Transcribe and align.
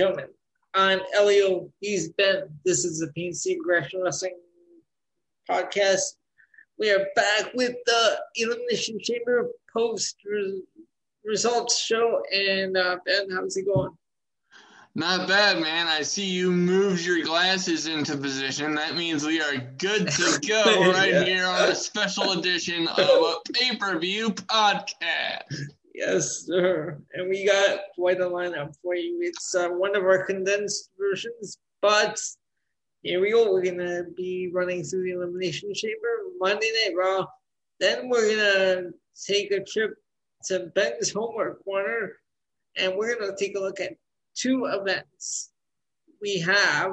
gentlemen, 0.00 0.28
I'm 0.72 1.00
Elio. 1.14 1.70
He's 1.80 2.08
Ben. 2.12 2.44
This 2.64 2.86
is 2.86 3.00
the 3.00 3.08
PNC 3.08 3.58
Progression 3.58 4.02
Wrestling 4.02 4.32
podcast. 5.46 6.16
We 6.78 6.90
are 6.90 7.06
back 7.14 7.52
with 7.52 7.74
the 7.84 8.18
Elimination 8.36 8.98
Chamber 8.98 9.50
post 9.70 10.16
results 11.22 11.78
show. 11.78 12.22
And 12.34 12.78
uh, 12.78 12.96
Ben, 13.04 13.28
how's 13.30 13.58
it 13.58 13.66
going? 13.66 13.90
Not 14.94 15.28
bad, 15.28 15.60
man. 15.60 15.86
I 15.86 16.00
see 16.00 16.24
you 16.24 16.50
moved 16.50 17.04
your 17.04 17.22
glasses 17.22 17.86
into 17.86 18.16
position. 18.16 18.74
That 18.76 18.96
means 18.96 19.26
we 19.26 19.42
are 19.42 19.58
good 19.76 20.10
to 20.10 20.40
go 20.48 20.92
right 20.92 21.12
yeah. 21.12 21.24
here 21.24 21.46
on 21.46 21.68
a 21.68 21.74
special 21.74 22.32
edition 22.38 22.88
of 22.88 22.98
a 22.98 23.34
pay 23.52 23.76
per 23.76 23.98
view 23.98 24.30
podcast. 24.30 25.42
Yes, 26.00 26.46
sir. 26.46 26.98
And 27.12 27.28
we 27.28 27.44
got 27.44 27.80
quite 27.94 28.22
a 28.22 28.24
lineup 28.24 28.74
for 28.82 28.94
you. 28.94 29.18
It's 29.20 29.54
uh, 29.54 29.68
one 29.68 29.94
of 29.94 30.02
our 30.02 30.24
condensed 30.24 30.88
versions, 30.98 31.58
but 31.82 32.18
here 33.02 33.20
we 33.20 33.32
go. 33.32 33.52
We're 33.52 33.62
going 33.62 33.76
to 33.80 34.06
be 34.16 34.50
running 34.50 34.82
through 34.82 35.04
the 35.04 35.10
Elimination 35.10 35.74
Chamber 35.74 36.08
Monday 36.38 36.70
Night 36.72 36.94
Raw. 36.96 37.26
Then 37.80 38.08
we're 38.08 38.34
going 38.34 38.38
to 38.38 38.90
take 39.26 39.50
a 39.50 39.62
trip 39.62 39.90
to 40.46 40.70
Ben's 40.74 41.12
homework 41.12 41.62
corner 41.64 42.12
and 42.78 42.96
we're 42.96 43.18
going 43.18 43.30
to 43.30 43.36
take 43.36 43.54
a 43.54 43.60
look 43.60 43.78
at 43.78 43.92
two 44.34 44.64
events. 44.72 45.50
We 46.22 46.38
have 46.40 46.92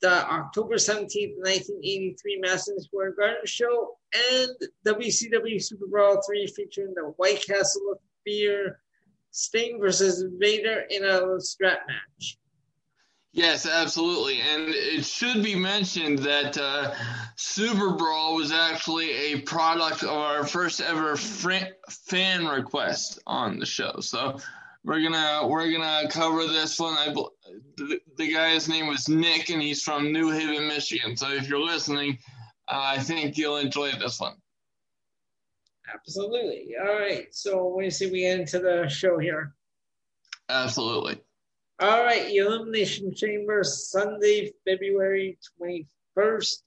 the 0.00 0.30
October 0.30 0.76
17th, 0.76 1.36
1983 1.36 2.38
Madison 2.40 2.80
Square 2.80 3.12
Garden 3.12 3.40
show 3.44 3.96
and 4.32 4.50
WCW 4.86 5.62
Super 5.62 5.86
Brawl 5.86 6.20
3 6.26 6.46
featuring 6.48 6.94
the 6.94 7.12
White 7.16 7.46
Castle 7.46 7.92
of 7.92 7.98
Fear, 8.24 8.80
Sting 9.30 9.78
versus 9.80 10.24
Vader 10.38 10.84
in 10.90 11.04
a 11.04 11.40
strap 11.40 11.80
match. 11.86 12.38
Yes, 13.32 13.64
absolutely. 13.64 14.40
And 14.40 14.70
it 14.70 15.04
should 15.04 15.44
be 15.44 15.54
mentioned 15.54 16.18
that 16.20 16.58
uh, 16.58 16.92
Super 17.36 17.92
Brawl 17.92 18.34
was 18.34 18.50
actually 18.50 19.10
a 19.10 19.40
product 19.42 20.02
of 20.02 20.08
our 20.08 20.44
first 20.44 20.80
ever 20.80 21.16
fan 21.16 22.46
request 22.46 23.20
on 23.28 23.60
the 23.60 23.66
show. 23.66 24.00
So 24.00 24.40
we're 24.84 25.02
gonna 25.02 25.46
we're 25.46 25.70
gonna 25.70 26.08
cover 26.08 26.46
this 26.46 26.78
one. 26.78 26.94
I 26.94 27.12
the, 27.76 28.00
the 28.16 28.32
guy's 28.32 28.68
name 28.68 28.86
was 28.86 29.08
Nick, 29.08 29.50
and 29.50 29.60
he's 29.60 29.82
from 29.82 30.12
New 30.12 30.30
Haven, 30.30 30.68
Michigan. 30.68 31.16
So 31.16 31.30
if 31.30 31.48
you're 31.48 31.60
listening, 31.60 32.18
uh, 32.68 32.80
I 32.96 32.98
think 32.98 33.36
you'll 33.36 33.58
enjoy 33.58 33.92
this 33.92 34.20
one. 34.20 34.34
Absolutely. 35.92 36.74
All 36.80 36.98
right. 36.98 37.26
So 37.32 37.66
when 37.66 37.84
you 37.84 37.90
see 37.90 38.10
we 38.10 38.20
get 38.20 38.40
into 38.40 38.58
the 38.58 38.88
show 38.88 39.18
here. 39.18 39.54
Absolutely. 40.48 41.20
All 41.80 42.02
right. 42.02 42.30
Elimination 42.30 43.14
Chamber 43.14 43.62
Sunday, 43.64 44.52
February 44.66 45.38
twenty 45.56 45.86
first. 46.14 46.64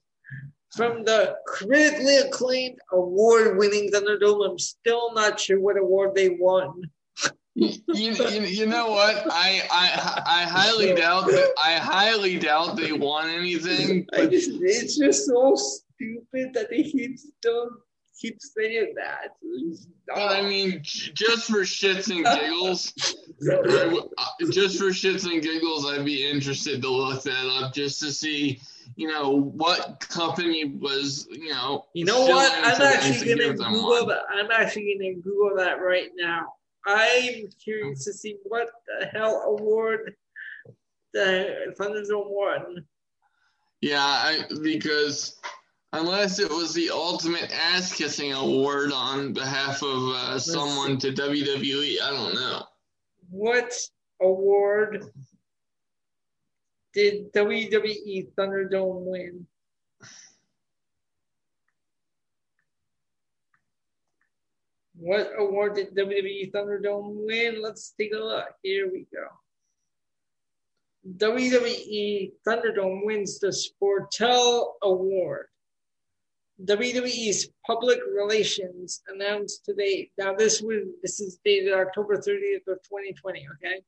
From 0.76 1.04
the 1.04 1.36
critically 1.46 2.16
acclaimed 2.16 2.78
award 2.92 3.58
winning 3.58 3.92
Thunderdome, 3.92 4.50
I'm 4.50 4.58
still 4.58 5.14
not 5.14 5.38
sure 5.38 5.60
what 5.60 5.78
award 5.78 6.16
they 6.16 6.30
won 6.30 6.82
you, 7.54 7.70
you, 7.94 8.42
you 8.42 8.66
know 8.66 8.90
what? 8.90 9.26
I, 9.30 9.62
I 9.70 10.22
I 10.26 10.42
highly 10.42 10.94
doubt 10.94 11.26
that 11.26 11.52
I 11.62 11.74
highly 11.74 12.38
doubt 12.38 12.76
they 12.76 12.92
want 12.92 13.28
anything. 13.28 14.06
But... 14.12 14.30
Just, 14.30 14.50
it's 14.60 14.98
just 14.98 15.26
so 15.26 15.54
stupid 15.54 16.54
that 16.54 16.68
they 16.70 16.82
keep 16.82 17.18
still 17.18 17.70
keep 18.20 18.38
saying 18.40 18.94
that. 18.96 19.36
I 20.14 20.42
mean, 20.42 20.80
just 20.82 21.50
for 21.50 21.60
shits 21.60 22.10
and 22.10 22.24
giggles, 22.24 22.92
just 24.52 24.78
for 24.78 24.86
shits 24.86 25.30
and 25.30 25.42
giggles, 25.42 25.86
I'd 25.86 26.04
be 26.04 26.28
interested 26.28 26.82
to 26.82 26.88
look 26.88 27.22
that 27.22 27.46
up 27.60 27.72
just 27.72 28.00
to 28.00 28.12
see, 28.12 28.60
you 28.96 29.08
know, 29.08 29.30
what 29.30 30.04
company 30.08 30.64
was, 30.64 31.26
you 31.30 31.50
know. 31.50 31.86
You 31.94 32.04
know 32.04 32.22
what? 32.22 32.52
I'm 32.64 32.80
actually 32.82 33.34
gonna 33.34 33.54
Google 33.54 34.06
that. 34.06 34.22
I'm 34.32 34.50
actually 34.50 34.96
gonna 34.98 35.14
Google 35.14 35.56
that 35.56 35.80
right 35.80 36.10
now. 36.16 36.52
I'm 36.86 37.48
curious 37.62 38.04
to 38.04 38.12
see 38.12 38.36
what 38.44 38.68
the 38.86 39.06
hell 39.06 39.42
award 39.46 40.14
the 41.12 41.74
Thunderdome 41.78 42.30
won. 42.30 42.84
Yeah, 43.80 44.02
I, 44.02 44.42
because 44.62 45.38
unless 45.92 46.38
it 46.38 46.50
was 46.50 46.74
the 46.74 46.90
ultimate 46.90 47.52
ass 47.52 47.94
kissing 47.94 48.32
award 48.32 48.92
on 48.92 49.32
behalf 49.32 49.82
of 49.82 50.08
uh, 50.08 50.38
someone 50.38 50.98
to 50.98 51.12
WWE, 51.12 52.00
I 52.02 52.10
don't 52.10 52.34
know. 52.34 52.62
What 53.30 53.74
award 54.20 55.04
did 56.92 57.32
WWE 57.32 58.28
Thunderdome 58.36 59.04
win? 59.06 59.46
What 65.04 65.32
award 65.36 65.74
did 65.74 65.94
WWE 65.94 66.50
Thunderdome 66.50 67.26
win? 67.26 67.60
Let's 67.60 67.92
take 68.00 68.14
a 68.14 68.18
look. 68.18 68.48
Here 68.62 68.90
we 68.90 69.06
go. 69.12 69.26
WWE 71.18 72.32
Thunderdome 72.48 73.04
wins 73.04 73.38
the 73.38 73.48
Sportel 73.48 74.68
Award. 74.82 75.48
WWE's 76.64 77.50
public 77.66 77.98
relations 78.10 79.02
announced 79.06 79.66
today. 79.66 80.10
Now 80.16 80.32
this 80.32 80.62
was 80.62 80.84
this 81.02 81.20
is 81.20 81.38
dated 81.44 81.74
October 81.74 82.16
30th 82.16 82.66
of 82.66 82.82
2020. 82.84 83.46
Okay. 83.56 83.82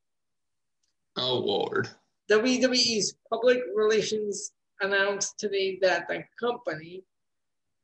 Award. 1.17 1.89
WWE's 2.31 3.17
public 3.31 3.61
relations 3.75 4.53
announced 4.83 5.39
today 5.39 5.79
that 5.81 6.09
the 6.09 6.25
company 6.39 7.05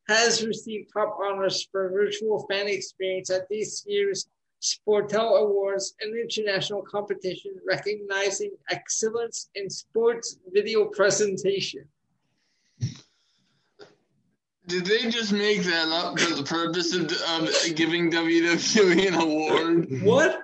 has 0.08 0.44
received 0.44 0.90
top 0.92 1.16
honors 1.22 1.66
for 1.70 1.90
virtual 1.90 2.46
fan 2.50 2.68
experience 2.68 3.30
at 3.30 3.48
this 3.48 3.84
year's 3.86 4.26
Sportel 4.62 5.40
Awards, 5.40 5.94
an 6.00 6.14
international 6.16 6.82
competition 6.82 7.52
recognizing 7.66 8.52
excellence 8.70 9.48
in 9.56 9.68
sports 9.68 10.38
video 10.52 10.84
presentation. 10.84 11.84
Did 14.68 14.86
they 14.86 15.10
just 15.10 15.32
make 15.32 15.62
that 15.64 15.88
up 15.88 16.18
for 16.18 16.36
the 16.36 16.44
purpose 16.44 16.94
of, 16.94 17.10
of 17.10 17.74
giving 17.74 18.10
WWE 18.10 19.08
an 19.08 19.14
award? 19.14 20.02
What? 20.02 20.40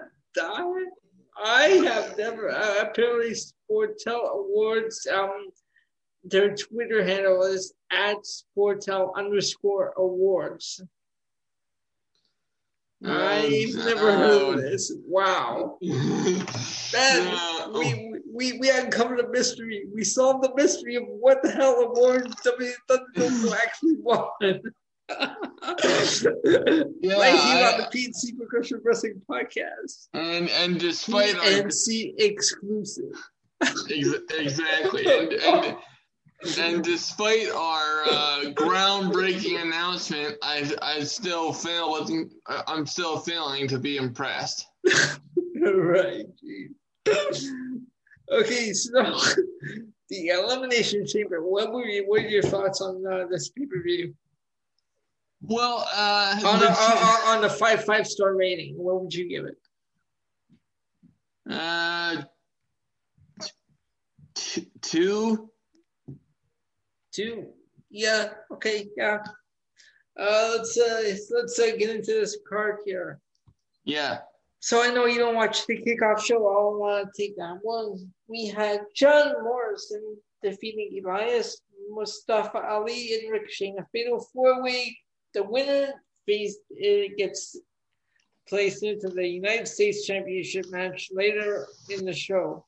I 1.41 1.69
have 1.87 2.19
never. 2.19 2.51
Uh, 2.51 2.83
apparently, 2.83 3.31
Sportel 3.33 4.35
Awards 4.35 5.07
um, 5.07 5.49
their 6.25 6.55
Twitter 6.55 7.05
handle 7.05 7.43
is 7.43 7.73
at 7.91 8.25
Sportel 8.25 9.15
underscore 9.15 9.93
awards. 9.97 10.83
Oh, 13.05 13.13
I've 13.13 13.75
never 13.75 14.13
heard 14.13 14.55
of 14.55 14.61
this. 14.61 14.93
Wow. 15.07 15.79
that, 15.83 16.47
uh, 16.93 17.67
oh. 17.67 17.79
we, 17.79 18.15
we, 18.33 18.59
we 18.59 18.71
uncovered 18.71 19.21
a 19.21 19.29
mystery. 19.29 19.85
We 19.95 20.03
solved 20.03 20.43
the 20.43 20.53
mystery 20.57 20.97
of 20.97 21.05
what 21.07 21.43
the 21.43 21.51
hell 21.51 21.81
awards 21.81 22.35
WWE 22.45 22.73
Thunderdome 22.91 23.53
actually 23.63 23.97
won. 24.01 24.29
yeah, 25.11 27.15
right 27.15 27.33
here 27.33 27.65
I, 27.65 27.73
on 27.73 27.81
the 27.81 27.89
PNC 27.95 28.37
Progression 28.37 28.81
Wrestling 28.85 29.23
Podcast. 29.31 30.09
And 30.13 30.51
and 30.51 30.79
despite 30.79 31.35
PNC 31.37 32.11
our, 32.11 32.27
exclusive. 32.27 33.15
exactly. 33.63 35.07
And, 35.07 35.33
and 35.33 35.77
and 36.59 36.85
despite 36.85 37.51
our 37.51 38.05
uh, 38.05 38.41
groundbreaking 38.53 39.61
announcement, 39.61 40.37
I 40.43 40.71
I 40.81 41.01
still 41.01 41.53
fail 41.53 41.93
with 41.93 42.33
I'm 42.47 42.87
still 42.87 43.19
failing 43.19 43.67
to 43.69 43.79
be 43.79 43.97
impressed. 43.97 44.67
right. 45.61 46.27
okay, 48.33 48.73
so 48.73 49.19
the 50.11 50.29
elimination 50.29 51.07
chamber. 51.07 51.43
What 51.43 51.73
were 51.73 51.87
you, 51.87 52.05
what 52.07 52.23
are 52.23 52.29
your 52.29 52.43
thoughts 52.43 52.81
on 52.81 53.05
uh, 53.07 53.27
this 53.29 53.49
pay 53.51 53.67
per 53.67 53.83
view? 53.83 54.15
Well, 55.41 55.87
uh, 55.93 56.41
on, 56.45 56.61
the, 56.61 56.69
on, 56.69 57.39
on 57.39 57.45
a 57.45 57.51
five 57.51 57.85
five 57.85 58.07
star 58.07 58.35
rating, 58.35 58.77
what 58.77 59.01
would 59.01 59.15
you 59.15 59.29
give 59.29 59.45
it? 59.45 59.57
Uh, 61.51 62.23
t- 64.35 64.71
two 64.83 65.51
two. 67.19 67.47
Yeah. 67.91 68.31
Okay. 68.53 68.89
Yeah. 68.97 69.19
Uh, 70.19 70.55
let's 70.57 70.79
uh, 70.79 71.17
let's 71.35 71.59
uh, 71.59 71.77
get 71.79 71.91
into 71.91 72.13
this 72.13 72.39
card 72.49 72.79
here. 72.85 73.21
Yeah. 73.85 74.19
So 74.61 74.83
I 74.83 74.93
know 74.93 75.07
you 75.07 75.19
don't 75.19 75.37
watch 75.37 75.67
the 75.67 75.79
kickoff 75.79 76.21
show. 76.25 76.47
I'll 76.49 76.83
uh, 76.83 77.05
take 77.17 77.37
that 77.37 77.59
one. 77.63 78.13
We 78.27 78.47
had 78.47 78.81
John 78.95 79.33
Morrison 79.43 80.17
defeating 80.43 81.01
Elias 81.05 81.61
Mustafa 81.91 82.59
Ali 82.59 83.15
and 83.15 83.31
Ricochet 83.31 83.69
in 83.69 83.79
a 83.79 83.87
fatal 83.93 84.21
four 84.33 84.63
way. 84.63 84.97
The 85.35 85.45
winner 85.45 85.93
faced 86.27 86.59
uh, 86.73 87.15
gets 87.17 87.57
placed 88.49 88.83
into 88.83 89.09
the 89.09 89.27
United 89.27 89.69
States 89.69 90.05
Championship 90.05 90.67
match 90.71 91.11
later 91.13 91.67
in 91.91 92.05
the 92.05 92.13
show. 92.13 92.65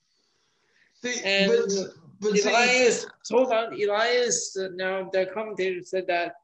See, 1.02 1.20
And 1.24 1.50
but, 1.50 1.99
but 2.20 2.44
Elias 2.44 3.06
told 3.28 3.52
on 3.52 3.72
Elias. 3.72 4.56
Uh, 4.56 4.68
now 4.74 5.08
the 5.12 5.26
commentator 5.26 5.82
said 5.82 6.06
that 6.08 6.34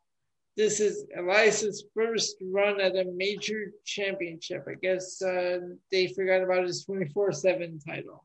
this 0.57 0.81
is 0.81 1.05
Elias's 1.17 1.85
first 1.95 2.37
run 2.41 2.81
at 2.81 2.97
a 2.97 3.05
major 3.15 3.73
championship. 3.85 4.65
I 4.69 4.75
guess 4.75 5.21
uh, 5.21 5.59
they 5.93 6.09
forgot 6.09 6.43
about 6.43 6.65
his 6.65 6.85
twenty 6.85 7.09
four 7.11 7.33
seven 7.33 7.79
title. 7.79 8.25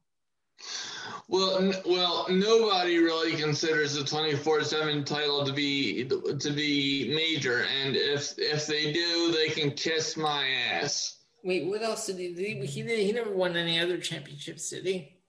Well, 1.28 1.58
n- 1.58 1.76
well, 1.86 2.28
nobody 2.30 3.00
really 3.00 3.36
considers 3.36 3.96
the 3.96 4.04
twenty 4.04 4.36
four 4.36 4.64
seven 4.64 5.04
title 5.04 5.46
to 5.46 5.52
be 5.52 6.06
to 6.06 6.52
be 6.52 7.12
major, 7.14 7.66
and 7.82 7.96
if 7.96 8.34
if 8.38 8.66
they 8.66 8.94
do, 8.94 9.32
they 9.32 9.50
can 9.50 9.72
kiss 9.72 10.16
my 10.16 10.48
ass. 10.72 11.18
Wait, 11.44 11.66
what 11.66 11.82
else 11.82 12.06
did 12.06 12.18
he? 12.18 12.34
Did 12.34 12.46
he, 12.46 12.84
he. 12.84 13.06
He 13.06 13.12
never 13.12 13.32
won 13.32 13.58
any 13.58 13.80
other 13.80 13.98
championships, 13.98 14.70
did 14.70 14.86
he? 14.86 15.21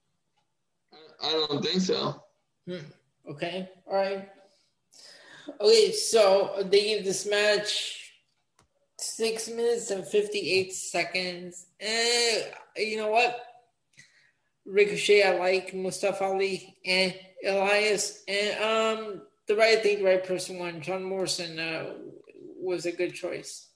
I 1.22 1.46
don't 1.48 1.64
think 1.64 1.80
so. 1.80 2.22
Hmm. 2.66 2.76
Okay. 3.30 3.70
All 3.86 3.96
right. 3.96 4.28
Okay, 5.60 5.92
so 5.92 6.64
they 6.64 6.82
gave 6.82 7.04
this 7.04 7.28
match 7.28 8.12
six 8.98 9.48
minutes 9.48 9.90
and 9.90 10.06
fifty-eight 10.06 10.72
seconds. 10.72 11.66
Eh, 11.80 12.42
you 12.76 12.96
know 12.96 13.08
what? 13.08 13.40
Ricochet, 14.64 15.22
I 15.22 15.38
like 15.38 15.74
Mustafa 15.74 16.24
Ali 16.24 16.76
and 16.86 17.14
Elias, 17.44 18.22
and 18.28 18.62
um, 18.62 19.22
the 19.48 19.56
right, 19.56 19.82
thing, 19.82 19.98
the 19.98 20.04
right 20.04 20.24
person 20.24 20.58
won. 20.58 20.80
John 20.80 21.02
Morrison 21.02 21.58
uh, 21.58 21.94
was 22.60 22.86
a 22.86 22.92
good 22.92 23.12
choice. 23.12 23.68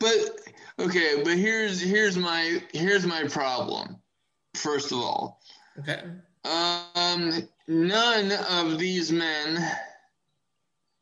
But 0.00 0.14
okay, 0.78 1.22
but 1.22 1.36
here's 1.36 1.80
here's 1.80 2.16
my 2.16 2.62
here's 2.72 3.06
my 3.06 3.24
problem. 3.24 3.96
First 4.54 4.92
of 4.92 4.98
all, 4.98 5.40
Okay. 5.78 6.02
Um, 6.44 7.48
none 7.68 8.32
of 8.50 8.78
these 8.78 9.10
men 9.10 9.58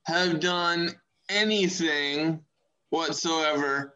have 0.06 0.40
done 0.40 0.90
anything 1.28 2.40
whatsoever 2.90 3.94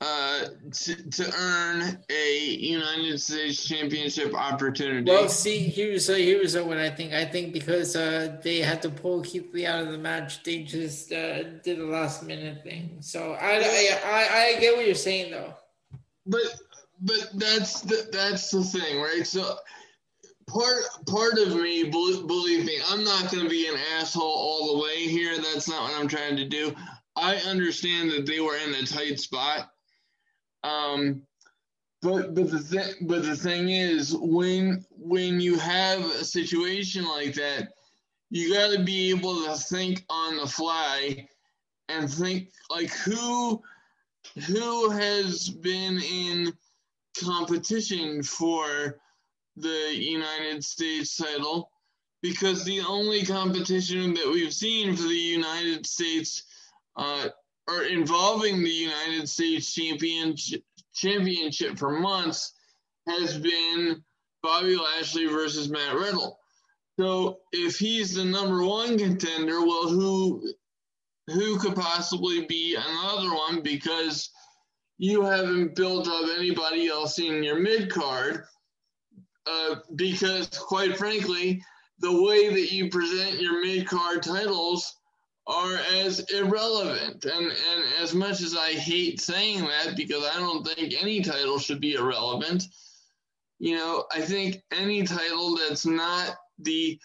uh, 0.00 0.46
to, 0.72 1.10
to 1.10 1.32
earn 1.38 1.98
a 2.10 2.38
United 2.38 3.20
States 3.20 3.68
Championship 3.68 4.34
opportunity. 4.34 5.10
Well, 5.10 5.28
see, 5.28 5.58
here's 5.58 6.08
uh, 6.08 6.14
here's 6.14 6.56
what 6.56 6.78
I 6.78 6.88
think. 6.88 7.12
I 7.12 7.26
think 7.26 7.52
because 7.52 7.96
uh, 7.96 8.38
they 8.42 8.60
had 8.60 8.80
to 8.82 8.88
pull 8.88 9.20
Keith 9.22 9.52
Lee 9.52 9.66
out 9.66 9.82
of 9.82 9.92
the 9.92 9.98
match, 9.98 10.42
they 10.42 10.62
just 10.62 11.12
uh, 11.12 11.42
did 11.62 11.80
a 11.80 11.84
last 11.84 12.22
minute 12.22 12.62
thing. 12.62 12.96
So 13.00 13.32
I, 13.32 13.56
I, 13.56 14.00
I, 14.06 14.38
I 14.56 14.60
get 14.60 14.74
what 14.74 14.86
you're 14.86 14.94
saying 14.94 15.32
though. 15.32 15.54
but 16.26 16.40
but 17.02 17.30
that's 17.34 17.82
the, 17.82 18.08
that's 18.10 18.50
the 18.50 18.62
thing, 18.62 19.00
right? 19.00 19.26
So 19.26 19.56
part 20.50 20.82
part 21.06 21.38
of 21.38 21.54
me, 21.54 21.84
believe 21.84 22.64
me, 22.64 22.78
I'm 22.88 23.04
not 23.04 23.30
going 23.30 23.44
to 23.44 23.50
be 23.50 23.68
an 23.68 23.78
asshole 23.98 24.22
all 24.22 24.72
the 24.72 24.82
way 24.82 25.06
here. 25.06 25.36
That's 25.36 25.68
not 25.68 25.82
what 25.82 26.00
I'm 26.00 26.08
trying 26.08 26.36
to 26.36 26.48
do. 26.48 26.74
I 27.16 27.36
understand 27.36 28.10
that 28.10 28.26
they 28.26 28.40
were 28.40 28.56
in 28.56 28.74
a 28.74 28.86
tight 28.86 29.20
spot. 29.20 29.70
Um, 30.64 31.22
but 32.02 32.34
but 32.34 32.50
the 32.50 32.94
but 33.02 33.22
the 33.22 33.36
thing 33.36 33.70
is, 33.70 34.16
when 34.16 34.84
when 34.90 35.40
you 35.40 35.58
have 35.58 36.00
a 36.00 36.24
situation 36.24 37.04
like 37.06 37.34
that, 37.34 37.68
you 38.30 38.52
got 38.52 38.72
to 38.72 38.82
be 38.82 39.10
able 39.10 39.44
to 39.44 39.54
think 39.54 40.04
on 40.08 40.36
the 40.36 40.46
fly 40.46 41.26
and 41.88 42.10
think 42.10 42.48
like 42.70 42.90
who 42.90 43.62
who 44.46 44.90
has 44.90 45.48
been 45.48 46.00
in 46.00 46.52
competition 47.22 48.22
for 48.22 48.98
the 49.60 49.94
United 49.94 50.64
States 50.64 51.16
title 51.16 51.70
because 52.22 52.64
the 52.64 52.80
only 52.80 53.24
competition 53.24 54.14
that 54.14 54.30
we've 54.30 54.52
seen 54.52 54.94
for 54.94 55.04
the 55.04 55.14
United 55.14 55.86
States 55.86 56.42
uh, 56.96 57.28
or 57.68 57.84
involving 57.84 58.62
the 58.62 58.70
United 58.70 59.28
States 59.28 59.72
championship 59.72 60.62
championship 60.94 61.78
for 61.78 61.98
months 61.98 62.52
has 63.06 63.38
been 63.38 64.02
Bobby 64.42 64.76
Lashley 64.76 65.26
versus 65.26 65.70
Matt 65.70 65.94
Riddle. 65.94 66.38
So 66.98 67.38
if 67.52 67.78
he's 67.78 68.14
the 68.14 68.24
number 68.24 68.64
one 68.64 68.98
contender, 68.98 69.60
well, 69.60 69.88
who 69.88 70.42
who 71.28 71.58
could 71.58 71.76
possibly 71.76 72.44
be 72.46 72.74
another 72.76 73.34
one 73.34 73.62
because 73.62 74.30
you 74.98 75.22
haven't 75.22 75.76
built 75.76 76.08
up 76.08 76.24
anybody 76.36 76.88
else 76.88 77.18
in 77.18 77.42
your 77.42 77.58
mid 77.58 77.90
card. 77.90 78.44
Uh, 79.46 79.76
because 79.96 80.48
quite 80.48 80.96
frankly, 80.96 81.62
the 81.98 82.22
way 82.22 82.48
that 82.48 82.72
you 82.72 82.88
present 82.88 83.40
your 83.40 83.62
mid 83.64 83.86
card 83.86 84.22
titles 84.22 84.96
are 85.46 85.76
as 85.94 86.20
irrelevant. 86.32 87.24
And 87.24 87.46
and 87.46 87.84
as 88.00 88.14
much 88.14 88.40
as 88.40 88.56
I 88.56 88.72
hate 88.72 89.20
saying 89.20 89.64
that 89.64 89.96
because 89.96 90.24
I 90.24 90.38
don't 90.38 90.66
think 90.66 90.94
any 91.00 91.22
title 91.22 91.58
should 91.58 91.80
be 91.80 91.94
irrelevant, 91.94 92.64
you 93.58 93.76
know, 93.76 94.04
I 94.12 94.20
think 94.20 94.62
any 94.72 95.02
title 95.04 95.56
that's 95.56 95.86
not 95.86 96.36
the 96.58 96.98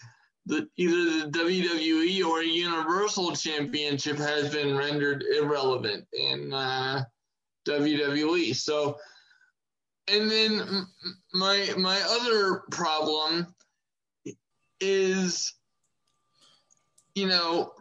the 0.46 0.68
either 0.76 1.26
the 1.26 1.38
WWE 1.38 2.24
or 2.24 2.42
Universal 2.42 3.34
Championship 3.34 4.16
has 4.16 4.52
been 4.52 4.76
rendered 4.76 5.24
irrelevant 5.36 6.06
in 6.12 6.52
uh, 6.52 7.02
WWE. 7.68 8.54
So, 8.54 8.96
and 10.08 10.30
then 10.30 10.86
my 11.32 11.68
my 11.76 12.00
other 12.08 12.62
problem 12.70 13.54
is, 14.80 15.54
you 17.14 17.26
know, 17.26 17.72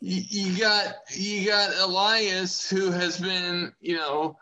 you, 0.00 0.22
you 0.28 0.58
got 0.58 0.94
you 1.10 1.46
got 1.46 1.74
Elias 1.76 2.68
who 2.68 2.90
has 2.90 3.18
been, 3.18 3.72
you 3.80 3.96
know, 3.96 4.36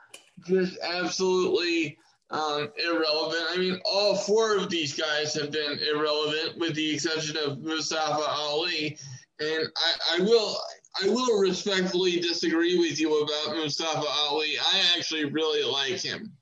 just 0.46 0.78
absolutely 0.82 1.96
um, 2.30 2.70
irrelevant. 2.84 3.44
I 3.50 3.56
mean, 3.58 3.80
all 3.84 4.16
four 4.16 4.56
of 4.56 4.70
these 4.70 4.94
guys 4.94 5.34
have 5.34 5.50
been 5.50 5.78
irrelevant, 5.94 6.58
with 6.58 6.74
the 6.74 6.94
exception 6.94 7.36
of 7.36 7.60
Mustafa 7.60 8.24
Ali. 8.28 8.98
And 9.38 9.68
I, 9.76 10.16
I 10.16 10.20
will 10.20 10.56
I 11.00 11.08
will 11.08 11.40
respectfully 11.40 12.20
disagree 12.20 12.78
with 12.78 13.00
you 13.00 13.22
about 13.22 13.56
Mustafa 13.56 14.06
Ali. 14.06 14.56
I 14.60 14.82
actually 14.96 15.24
really 15.24 15.64
like 15.64 16.00
him 16.00 16.32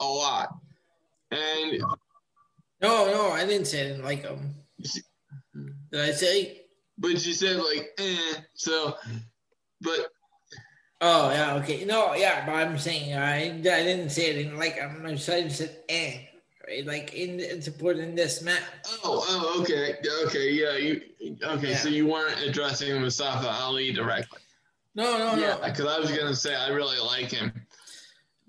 a 0.00 0.04
lot. 0.04 0.54
And 1.30 1.82
No, 2.82 3.06
no, 3.06 3.30
I 3.30 3.46
didn't 3.46 3.66
say 3.66 3.80
I 3.80 3.88
didn't 3.88 4.04
like 4.04 4.22
him. 4.22 4.54
Did 5.92 6.00
I 6.00 6.12
say? 6.12 6.56
but 7.00 7.12
you 7.12 7.32
said 7.32 7.56
like 7.56 7.90
eh, 7.98 8.34
so 8.54 8.94
but 9.80 10.12
Oh 11.02 11.30
yeah, 11.30 11.54
okay. 11.54 11.86
No, 11.86 12.12
yeah, 12.14 12.44
but 12.44 12.56
I'm 12.56 12.78
saying 12.78 13.16
I, 13.16 13.54
I 13.54 13.60
didn't 13.60 14.10
say 14.10 14.30
I 14.30 14.42
didn't 14.42 14.58
like 14.58 14.74
him. 14.74 15.02
I 15.06 15.14
just 15.14 15.56
said 15.56 15.78
eh? 15.88 16.26
Like 16.84 17.14
in 17.14 17.60
to 17.60 17.72
put 17.72 17.96
in 17.98 18.14
this 18.14 18.42
match. 18.42 18.62
oh 19.04 19.24
oh 19.28 19.60
okay 19.62 19.96
okay 20.24 20.50
yeah 20.52 20.76
you 20.76 21.02
okay 21.42 21.74
so 21.74 21.88
you 21.88 22.06
weren't 22.06 22.40
addressing 22.42 23.00
Mustafa 23.00 23.48
Ali 23.48 23.92
directly. 23.92 24.38
No, 24.94 25.18
no, 25.18 25.40
Yeah, 25.40 25.56
no. 25.60 25.66
because 25.66 25.86
I 25.86 25.98
was 25.98 26.10
gonna 26.10 26.34
say 26.34 26.54
I 26.54 26.68
really 26.68 26.98
like 26.98 27.30
him. 27.30 27.52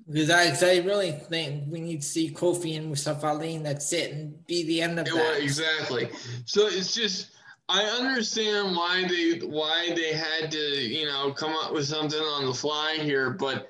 Because 0.10 0.30
I, 0.30 0.44
I 0.68 0.80
really 0.80 1.12
think 1.12 1.66
we 1.70 1.80
need 1.80 2.02
to 2.02 2.08
see 2.08 2.32
Kofi 2.32 2.76
and 2.76 2.90
Mustafa 2.90 3.28
Ali, 3.28 3.56
and 3.56 3.66
that's 3.66 3.94
it, 3.94 4.12
and 4.12 4.46
be 4.46 4.64
the 4.64 4.82
end 4.82 5.00
of 5.00 5.08
Yeah, 5.08 5.14
well, 5.14 5.34
that. 5.34 5.42
exactly. 5.44 6.10
So 6.46 6.68
it's 6.68 6.94
just 6.94 7.30
I 7.70 7.84
understand 7.84 8.76
why 8.76 9.06
they 9.08 9.40
why 9.46 9.94
they 9.96 10.14
had 10.14 10.52
to 10.52 10.58
you 10.60 11.06
know 11.06 11.32
come 11.32 11.54
up 11.54 11.74
with 11.74 11.86
something 11.86 12.20
on 12.20 12.46
the 12.46 12.54
fly 12.54 12.98
here, 13.02 13.30
but 13.32 13.70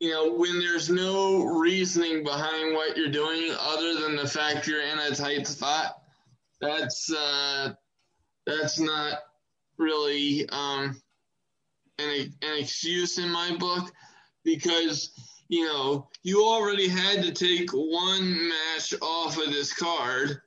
you 0.00 0.10
know 0.10 0.32
when 0.32 0.58
there's 0.58 0.90
no 0.90 1.44
reasoning 1.44 2.22
behind 2.22 2.74
what 2.74 2.96
you're 2.96 3.08
doing 3.08 3.52
other 3.58 4.00
than 4.00 4.16
the 4.16 4.28
fact 4.28 4.66
you're 4.66 4.82
in 4.82 4.98
a 4.98 5.14
tight 5.14 5.46
spot, 5.46 5.96
that's 6.60 7.12
uh, 7.12 7.72
that's 8.46 8.78
not 8.78 9.18
really 9.78 10.48
um, 10.50 11.00
an 11.98 12.32
an 12.42 12.58
excuse 12.58 13.18
in 13.18 13.28
my 13.28 13.56
book 13.58 13.92
because 14.44 15.10
you 15.48 15.64
know 15.64 16.08
you 16.22 16.44
already 16.44 16.88
had 16.88 17.22
to 17.22 17.32
take 17.32 17.70
one 17.70 18.48
match 18.48 18.94
off 19.02 19.38
of 19.38 19.52
this 19.52 19.72
card 19.72 20.40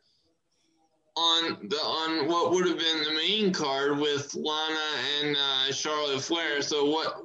on 1.17 1.57
the 1.67 1.77
on 1.77 2.27
what 2.27 2.51
would 2.51 2.67
have 2.67 2.79
been 2.79 3.03
the 3.03 3.13
main 3.13 3.51
card 3.51 3.97
with 3.97 4.33
Lana 4.33 4.79
and 5.19 5.35
uh, 5.35 5.71
Charlotte 5.71 6.21
Flair. 6.21 6.61
So 6.61 6.85
what? 6.85 7.23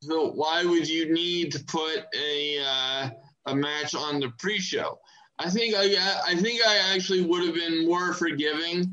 So 0.00 0.30
why 0.30 0.64
would 0.64 0.88
you 0.88 1.12
need 1.12 1.52
to 1.52 1.64
put 1.64 2.04
a 2.14 2.58
uh, 2.64 3.10
a 3.46 3.54
match 3.54 3.94
on 3.94 4.20
the 4.20 4.30
pre-show? 4.38 4.98
I 5.38 5.50
think 5.50 5.74
I 5.76 5.96
I 6.26 6.36
think 6.36 6.60
I 6.66 6.94
actually 6.94 7.22
would 7.22 7.44
have 7.44 7.54
been 7.54 7.86
more 7.86 8.12
forgiving 8.12 8.92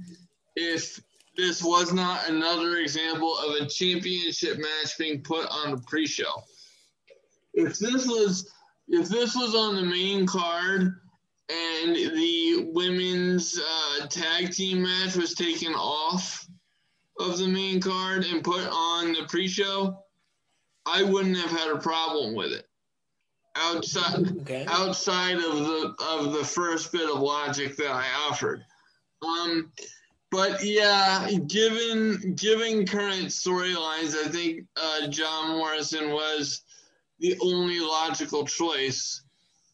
if 0.56 1.00
this 1.38 1.64
was 1.64 1.94
not 1.94 2.30
another 2.30 2.78
example 2.78 3.38
of 3.38 3.56
a 3.56 3.66
championship 3.68 4.58
match 4.58 4.98
being 4.98 5.22
put 5.22 5.48
on 5.50 5.72
the 5.72 5.82
pre-show. 5.82 6.44
if 7.54 7.78
this 7.80 8.06
was 8.08 8.52
if 8.88 9.10
this 9.10 9.36
was 9.36 9.56
on 9.56 9.76
the 9.76 9.84
main 9.84 10.26
card 10.26 10.82
and 11.50 11.96
the 11.96 12.72
women's 12.74 13.60
uh, 13.60 14.08
tag 14.08 14.52
team 14.52 14.84
match 14.84 15.16
was 15.16 15.34
taken 15.34 15.74
off 15.74 16.48
of 17.20 17.38
the 17.38 17.48
main 17.48 17.80
card 17.80 18.26
and 18.26 18.44
put 18.44 18.68
on 18.68 19.14
the 19.14 19.26
pre-show, 19.28 20.05
I 20.86 21.04
wouldn't 21.04 21.38
have 21.38 21.51
had 21.51 21.72
a 21.72 21.80
problem 21.80 22.36
with 22.36 22.51
it. 22.51 22.68
Outside 23.58 24.42
okay. 24.42 24.65
outside 24.68 25.38
of 25.38 25.56
the 25.56 25.96
of 26.10 26.34
the 26.34 26.44
first 26.44 26.92
bit 26.92 27.10
of 27.10 27.20
logic 27.20 27.77
that 27.77 27.89
I 27.89 28.06
offered. 28.30 28.65
Um, 29.22 29.72
but 30.30 30.63
yeah, 30.63 31.30
given 31.48 32.36
given 32.36 32.86
current 32.86 33.27
storylines, 33.27 34.13
I 34.15 34.27
think 34.30 34.65
uh, 34.75 35.08
John 35.08 35.58
Morrison 35.58 36.10
was 36.10 36.63
the 37.20 37.38
only 37.42 37.80
logical 37.80 38.46
choice. 38.46 39.24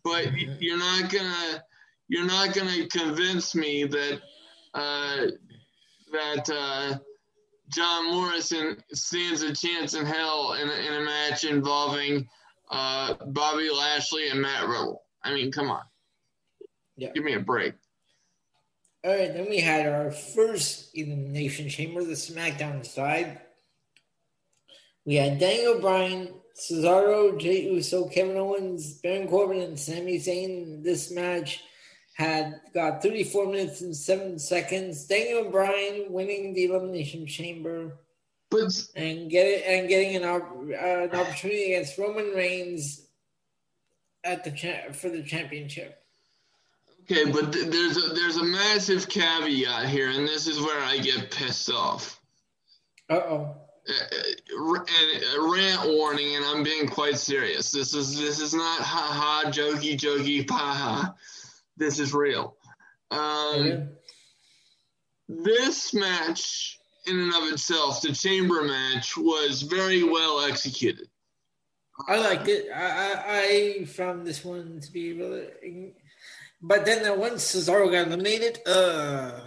But 0.03 0.25
mm-hmm. 0.25 0.53
you're 0.59 0.77
not 0.77 1.09
gonna 1.11 1.63
you're 2.07 2.27
not 2.27 2.53
gonna 2.53 2.87
convince 2.87 3.55
me 3.55 3.85
that 3.85 4.21
uh, 4.75 5.25
that 6.11 6.49
uh, 6.49 6.99
John 7.73 8.11
Morrison 8.11 8.77
stands 8.93 9.41
a 9.41 9.53
chance 9.53 9.93
in 9.93 10.05
hell 10.05 10.53
in 10.53 10.67
a, 10.67 10.73
in 10.73 10.93
a 11.01 11.05
match 11.05 11.43
involving 11.43 12.27
uh, 12.69 13.15
Bobby 13.27 13.69
Lashley 13.69 14.29
and 14.29 14.41
Matt 14.41 14.67
Riddle. 14.67 15.03
I 15.23 15.33
mean, 15.33 15.51
come 15.51 15.69
on. 15.69 15.83
Yeah. 16.97 17.11
Give 17.13 17.23
me 17.23 17.33
a 17.33 17.39
break. 17.39 17.73
All 19.03 19.11
right, 19.11 19.33
then 19.33 19.49
we 19.49 19.59
had 19.59 19.87
our 19.87 20.11
first 20.11 20.91
Elimination 20.93 21.69
Chamber, 21.69 22.03
the 22.03 22.13
SmackDown 22.13 22.85
side. 22.85 23.39
We 25.05 25.15
had 25.15 25.39
Daniel 25.39 25.79
Bryan, 25.79 26.29
Cesaro, 26.55 27.39
Jey 27.39 27.63
Uso, 27.71 28.07
Kevin 28.07 28.37
Owens, 28.37 28.99
Baron 29.01 29.27
Corbin, 29.27 29.61
and 29.61 29.79
Sami 29.79 30.19
Zayn. 30.19 30.63
In 30.63 30.83
this 30.83 31.09
match 31.09 31.63
had 32.21 32.61
got 32.71 33.01
34 33.01 33.47
minutes 33.47 33.81
and 33.81 33.95
7 33.95 34.37
seconds. 34.37 35.05
Daniel 35.05 35.49
Bryan 35.49 36.05
winning 36.09 36.53
the 36.53 36.65
Elimination 36.65 37.25
Chamber. 37.25 37.97
But, 38.51 38.71
and 38.95 39.29
get 39.29 39.47
it 39.47 39.63
and 39.65 39.87
getting 39.87 40.15
an, 40.17 40.23
uh, 40.23 40.39
an 40.75 41.15
opportunity 41.15 41.73
against 41.73 41.97
Roman 41.97 42.27
Reigns 42.35 43.07
at 44.23 44.43
the 44.43 44.51
cha- 44.51 44.91
for 44.91 45.09
the 45.09 45.23
championship. 45.23 46.03
Okay, 47.03 47.31
but 47.31 47.53
th- 47.53 47.67
there's 47.67 47.97
a 47.97 48.13
there's 48.13 48.37
a 48.37 48.43
massive 48.43 49.07
caveat 49.09 49.87
here, 49.87 50.09
and 50.09 50.27
this 50.27 50.47
is 50.47 50.59
where 50.59 50.83
I 50.83 50.97
get 50.97 51.31
pissed 51.31 51.71
off. 51.71 52.21
Uh-oh. 53.09 53.55
Uh, 53.89 54.73
and 54.75 55.23
a 55.37 55.41
rant 55.41 55.89
warning, 55.97 56.35
and 56.35 56.45
I'm 56.45 56.61
being 56.61 56.87
quite 56.87 57.17
serious. 57.17 57.71
This 57.71 57.95
is 57.95 58.19
this 58.19 58.39
is 58.39 58.53
not 58.53 58.81
ha 58.81 59.43
ha 59.45 59.49
jokey 59.49 59.97
jokey 59.97 60.47
ha 60.47 60.73
ha. 60.73 61.15
This 61.81 61.97
is 61.97 62.13
real. 62.13 62.55
Um, 63.09 63.89
This 65.27 65.95
match, 65.95 66.77
in 67.07 67.19
and 67.19 67.33
of 67.33 67.51
itself, 67.51 68.03
the 68.03 68.11
chamber 68.13 68.61
match, 68.61 69.17
was 69.17 69.63
very 69.63 70.03
well 70.03 70.45
executed. 70.45 71.07
I 72.07 72.19
liked 72.19 72.47
it. 72.47 72.69
I, 72.71 72.85
I, 72.85 73.79
I 73.81 73.85
found 73.85 74.27
this 74.27 74.45
one 74.45 74.79
to 74.79 74.91
be 74.91 75.13
really 75.13 75.93
but 76.61 76.85
then 76.85 77.03
uh, 77.07 77.15
once 77.15 77.43
Cesaro 77.43 77.91
got 77.91 78.07
eliminated, 78.07 78.59
uh 78.67 79.39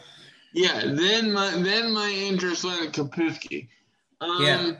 yeah, 0.52 0.82
then 0.84 1.32
my 1.32 1.50
then 1.50 1.92
my 1.92 2.10
interest 2.10 2.64
went 2.64 2.94
to 2.94 3.04
Kapusky. 3.04 3.68
Um, 4.20 4.42
yeah. 4.42 4.72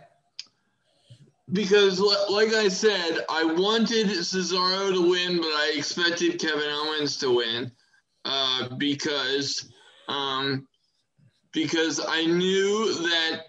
Because, 1.53 2.01
like 2.01 2.55
I 2.55 2.69
said, 2.69 3.25
I 3.29 3.45
wanted 3.45 4.07
Cesaro 4.07 4.95
to 4.95 5.11
win, 5.11 5.37
but 5.37 5.49
I 5.49 5.73
expected 5.77 6.41
Kevin 6.41 6.71
Owens 6.71 7.19
to 7.19 7.37
win 7.37 7.71
uh, 8.25 8.69
because 8.77 9.71
um, 10.09 10.67
because 11.53 12.01
I 12.07 12.25
knew 12.25 12.95
that 13.03 13.43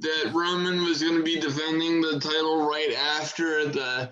that 0.00 0.32
Roman 0.34 0.82
was 0.84 1.02
going 1.02 1.16
to 1.16 1.22
be 1.22 1.38
defending 1.38 2.00
the 2.00 2.18
title 2.18 2.66
right 2.66 2.92
after 2.94 3.66
the 3.68 4.10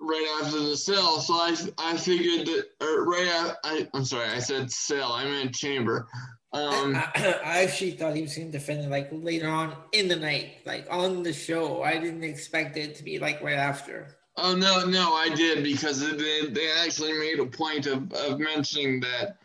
right 0.00 0.40
after 0.40 0.60
the 0.60 0.76
sale. 0.76 1.20
So 1.20 1.34
I, 1.34 1.54
I 1.78 1.96
figured 1.96 2.46
that, 2.46 2.64
right 2.80 3.26
after, 3.28 3.56
I, 3.64 3.88
I'm 3.94 4.04
sorry, 4.04 4.28
I 4.28 4.38
said 4.38 4.70
sale, 4.70 5.10
I 5.12 5.24
meant 5.24 5.54
chamber. 5.54 6.08
Um, 6.52 6.96
I, 6.96 7.10
I, 7.44 7.62
actually 7.62 7.90
thought 7.92 8.16
he 8.16 8.22
was 8.22 8.34
going 8.34 8.50
to 8.50 8.52
defend 8.52 8.80
it 8.84 8.90
like 8.90 9.08
later 9.12 9.48
on 9.48 9.76
in 9.92 10.08
the 10.08 10.16
night, 10.16 10.58
like 10.64 10.86
on 10.90 11.22
the 11.22 11.32
show. 11.32 11.82
I 11.82 11.98
didn't 11.98 12.24
expect 12.24 12.76
it 12.76 12.94
to 12.96 13.04
be 13.04 13.18
like 13.18 13.42
right 13.42 13.58
after. 13.58 14.16
Oh 14.36 14.54
no, 14.54 14.86
no, 14.86 15.14
I 15.14 15.28
did 15.30 15.62
because 15.62 16.00
they, 16.00 16.46
they 16.46 16.70
actually 16.84 17.12
made 17.12 17.38
a 17.38 17.46
point 17.46 17.86
of, 17.86 18.10
of 18.12 18.38
mentioning 18.38 19.00
that 19.00 19.36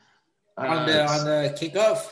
uh, 0.57 0.61
on 0.61 0.85
the 0.85 1.05
on 1.05 1.25
the 1.25 1.57
kickoff. 1.59 2.11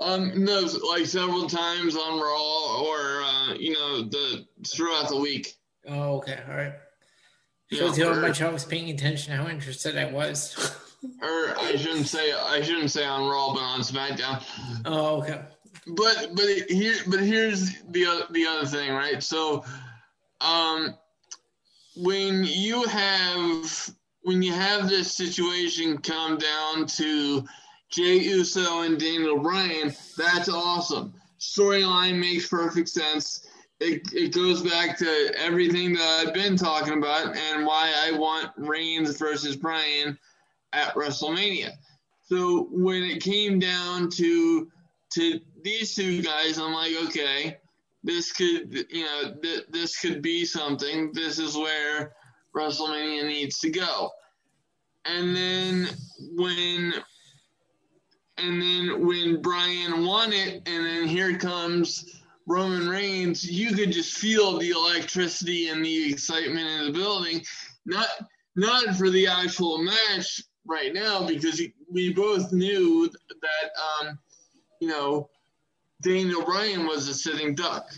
Um, 0.00 0.44
no, 0.44 0.60
like 0.88 1.06
several 1.06 1.48
times 1.48 1.96
on 1.96 2.20
Raw 2.20 2.82
or 2.84 3.22
uh, 3.22 3.54
you 3.54 3.72
know 3.72 4.02
the 4.02 4.46
throughout 4.66 5.08
the 5.08 5.16
week. 5.16 5.56
Oh, 5.88 6.18
okay, 6.18 6.38
all 6.48 6.56
right. 6.56 6.74
Shows 7.72 7.98
you 7.98 8.12
how 8.12 8.20
much 8.20 8.42
I 8.42 8.48
was 8.48 8.64
paying 8.64 8.90
attention, 8.90 9.32
how 9.32 9.48
interested 9.48 9.96
I 9.96 10.10
was. 10.10 10.76
or 11.22 11.58
I 11.58 11.76
shouldn't 11.76 12.06
say 12.06 12.32
I 12.32 12.60
shouldn't 12.62 12.90
say 12.90 13.04
on 13.04 13.28
Raw, 13.28 13.52
but 13.52 13.62
on 13.62 13.80
SmackDown. 13.80 14.42
Oh, 14.84 15.22
okay. 15.22 15.42
But 15.86 16.30
but 16.34 16.46
here 16.68 16.96
but 17.06 17.20
here's 17.20 17.82
the 17.90 18.26
the 18.30 18.46
other 18.46 18.66
thing, 18.66 18.92
right? 18.92 19.22
So, 19.22 19.64
um, 20.40 20.94
when 21.96 22.44
you 22.44 22.84
have 22.84 23.90
when 24.22 24.42
you 24.42 24.52
have 24.52 24.88
this 24.88 25.16
situation 25.16 25.98
come 25.98 26.38
down 26.38 26.86
to 26.86 27.44
Jey 27.90 28.18
Uso 28.18 28.82
and 28.82 28.98
Daniel 28.98 29.38
Bryan, 29.38 29.94
that's 30.16 30.48
awesome. 30.48 31.14
Storyline 31.40 32.18
makes 32.18 32.46
perfect 32.46 32.88
sense 32.88 33.46
it, 33.80 34.12
it 34.12 34.34
goes 34.34 34.62
back 34.62 34.98
to 34.98 35.32
everything 35.36 35.94
that 35.94 36.26
I've 36.26 36.34
been 36.34 36.56
talking 36.56 36.98
about 36.98 37.34
and 37.36 37.66
why 37.66 37.92
I 38.04 38.12
want 38.12 38.50
Reigns 38.56 39.16
versus 39.16 39.56
Bryan 39.56 40.18
at 40.72 40.94
WrestleMania. 40.94 41.72
So 42.22 42.68
when 42.70 43.02
it 43.02 43.22
came 43.22 43.58
down 43.58 44.08
to 44.10 44.70
to 45.14 45.40
these 45.62 45.94
two 45.94 46.22
guys, 46.22 46.58
I'm 46.58 46.72
like, 46.72 46.92
okay, 47.06 47.58
this 48.04 48.32
could 48.32 48.86
you 48.90 49.04
know 49.04 49.34
th- 49.42 49.66
this 49.70 49.98
could 49.98 50.22
be 50.22 50.44
something. 50.44 51.10
This 51.12 51.38
is 51.38 51.56
where 51.56 52.14
WrestleMania 52.54 53.26
needs 53.26 53.58
to 53.58 53.70
go. 53.70 54.10
And 55.04 55.34
then 55.34 55.88
when 56.36 56.94
and 58.38 58.62
then 58.62 59.06
when 59.06 59.42
Bryan 59.42 60.04
won 60.04 60.32
it, 60.32 60.62
and 60.66 60.86
then 60.86 61.08
here 61.08 61.36
comes 61.36 62.20
Roman 62.46 62.88
Reigns, 62.88 63.44
you 63.44 63.74
could 63.74 63.92
just 63.92 64.18
feel 64.18 64.58
the 64.58 64.70
electricity 64.70 65.68
and 65.68 65.84
the 65.84 66.12
excitement 66.12 66.66
in 66.66 66.86
the 66.86 66.98
building. 66.98 67.42
Not 67.86 68.08
not 68.56 68.96
for 68.96 69.10
the 69.10 69.26
actual 69.26 69.78
match 69.78 70.42
right 70.66 70.92
now 70.92 71.26
because 71.26 71.62
we 71.90 72.12
both 72.12 72.52
knew 72.52 73.08
that 73.08 74.06
um, 74.08 74.18
you 74.80 74.88
know 74.88 75.28
Daniel 76.02 76.44
Bryan 76.44 76.86
was 76.86 77.08
a 77.08 77.14
sitting 77.14 77.54
duck, 77.54 77.90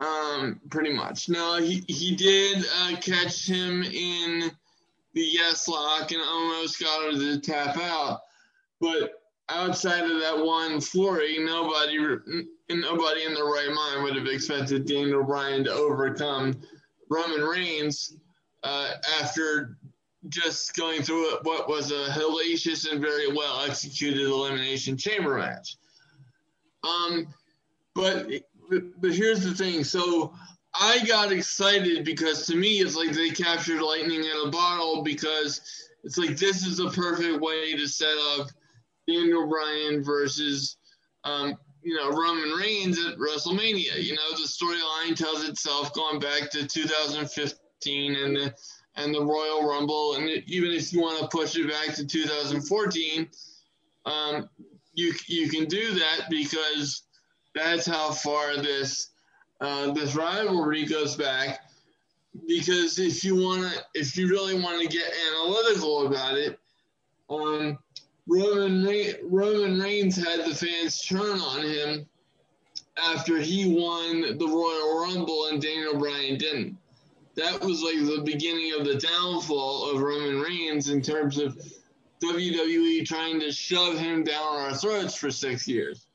um, 0.00 0.60
pretty 0.70 0.92
much. 0.92 1.28
Now 1.28 1.56
he 1.56 1.84
he 1.88 2.14
did 2.14 2.64
uh, 2.82 2.96
catch 2.96 3.48
him 3.48 3.82
in 3.82 4.50
the 5.12 5.20
yes 5.22 5.68
lock 5.68 6.10
and 6.12 6.22
almost 6.22 6.80
got 6.80 7.12
him 7.12 7.18
to 7.18 7.40
tap 7.40 7.76
out, 7.76 8.20
but 8.80 9.20
outside 9.48 10.04
of 10.04 10.20
that 10.20 10.38
one 10.38 10.80
flurry, 10.80 11.38
nobody 11.38 11.98
nobody 12.70 13.24
in 13.24 13.34
their 13.34 13.44
right 13.44 13.70
mind 13.72 14.02
would 14.02 14.16
have 14.16 14.26
expected 14.26 14.86
Daniel 14.86 15.22
Bryan 15.22 15.64
to 15.64 15.72
overcome 15.72 16.60
Roman 17.10 17.42
Reigns 17.42 18.16
uh, 18.62 18.92
after 19.20 19.76
just 20.28 20.74
going 20.74 21.02
through 21.02 21.38
what 21.42 21.68
was 21.68 21.90
a 21.90 22.06
hellacious 22.10 22.90
and 22.90 23.00
very 23.00 23.32
well 23.32 23.64
executed 23.64 24.22
elimination 24.22 24.96
chamber 24.96 25.38
match. 25.38 25.76
Um, 26.82 27.26
but 27.94 28.28
but 28.98 29.14
here's 29.14 29.44
the 29.44 29.54
thing. 29.54 29.84
So 29.84 30.32
I 30.74 31.04
got 31.06 31.32
excited 31.32 32.04
because 32.04 32.46
to 32.46 32.56
me 32.56 32.80
it's 32.80 32.96
like 32.96 33.12
they 33.12 33.30
captured 33.30 33.80
lightning 33.80 34.20
in 34.24 34.46
a 34.46 34.50
bottle 34.50 35.02
because 35.02 35.60
it's 36.02 36.18
like 36.18 36.36
this 36.36 36.66
is 36.66 36.80
a 36.80 36.90
perfect 36.90 37.40
way 37.40 37.74
to 37.74 37.86
set 37.86 38.14
up 38.36 38.48
Daniel 39.06 39.46
Bryan 39.46 40.02
versus 40.02 40.76
um, 41.24 41.54
you 41.82 41.96
know 41.96 42.10
Roman 42.10 42.50
Reigns 42.50 42.98
at 42.98 43.18
WrestleMania. 43.18 44.02
You 44.02 44.14
know 44.14 44.30
the 44.32 44.46
storyline 44.46 45.14
tells 45.16 45.48
itself 45.48 45.92
going 45.94 46.18
back 46.18 46.50
to 46.50 46.66
2015 46.66 48.16
and 48.16 48.36
the 48.36 48.54
and 48.96 49.14
the 49.14 49.24
Royal 49.24 49.66
Rumble, 49.68 50.14
and 50.16 50.28
even 50.46 50.70
if 50.70 50.92
you 50.92 51.00
want 51.00 51.20
to 51.20 51.36
push 51.36 51.56
it 51.56 51.68
back 51.68 51.94
to 51.96 52.06
2014, 52.06 53.28
um, 54.06 54.48
you 54.94 55.12
you 55.26 55.48
can 55.48 55.64
do 55.66 55.94
that 55.94 56.26
because 56.30 57.02
that's 57.54 57.86
how 57.86 58.12
far 58.12 58.56
this 58.56 59.10
uh, 59.60 59.90
this 59.92 60.14
rivalry 60.14 60.84
goes 60.84 61.16
back. 61.16 61.60
because 62.46 62.98
if 62.98 63.24
you 63.24 63.36
want 63.36 63.62
to, 63.62 63.84
if 63.94 64.16
you 64.16 64.28
really 64.28 64.60
want 64.60 64.80
to 64.80 64.88
get 64.88 65.12
analytical 65.30 66.06
about 66.06 66.36
it, 66.36 66.58
um, 67.30 67.78
Roman 68.26 68.86
Roman 69.22 69.80
Reigns 69.80 70.16
had 70.16 70.44
the 70.44 70.54
fans 70.54 71.00
turn 71.02 71.40
on 71.40 71.62
him 71.62 72.06
after 72.96 73.38
he 73.38 73.74
won 73.74 74.38
the 74.38 74.46
Royal 74.46 75.00
Rumble 75.00 75.46
and 75.46 75.60
Daniel 75.60 75.98
Bryan 75.98 76.38
didn't. 76.38 76.76
That 77.36 77.60
was 77.60 77.82
like 77.82 77.96
the 77.96 78.22
beginning 78.24 78.72
of 78.78 78.84
the 78.84 78.94
downfall 78.94 79.90
of 79.90 80.02
Roman 80.02 80.40
Reigns 80.40 80.88
in 80.88 81.02
terms 81.02 81.38
of 81.38 81.60
WWE 82.22 83.04
trying 83.04 83.40
to 83.40 83.50
shove 83.50 83.98
him 83.98 84.24
down 84.24 84.56
our 84.56 84.74
throats 84.74 85.14
for 85.14 85.30
six 85.30 85.66
years. 85.66 86.06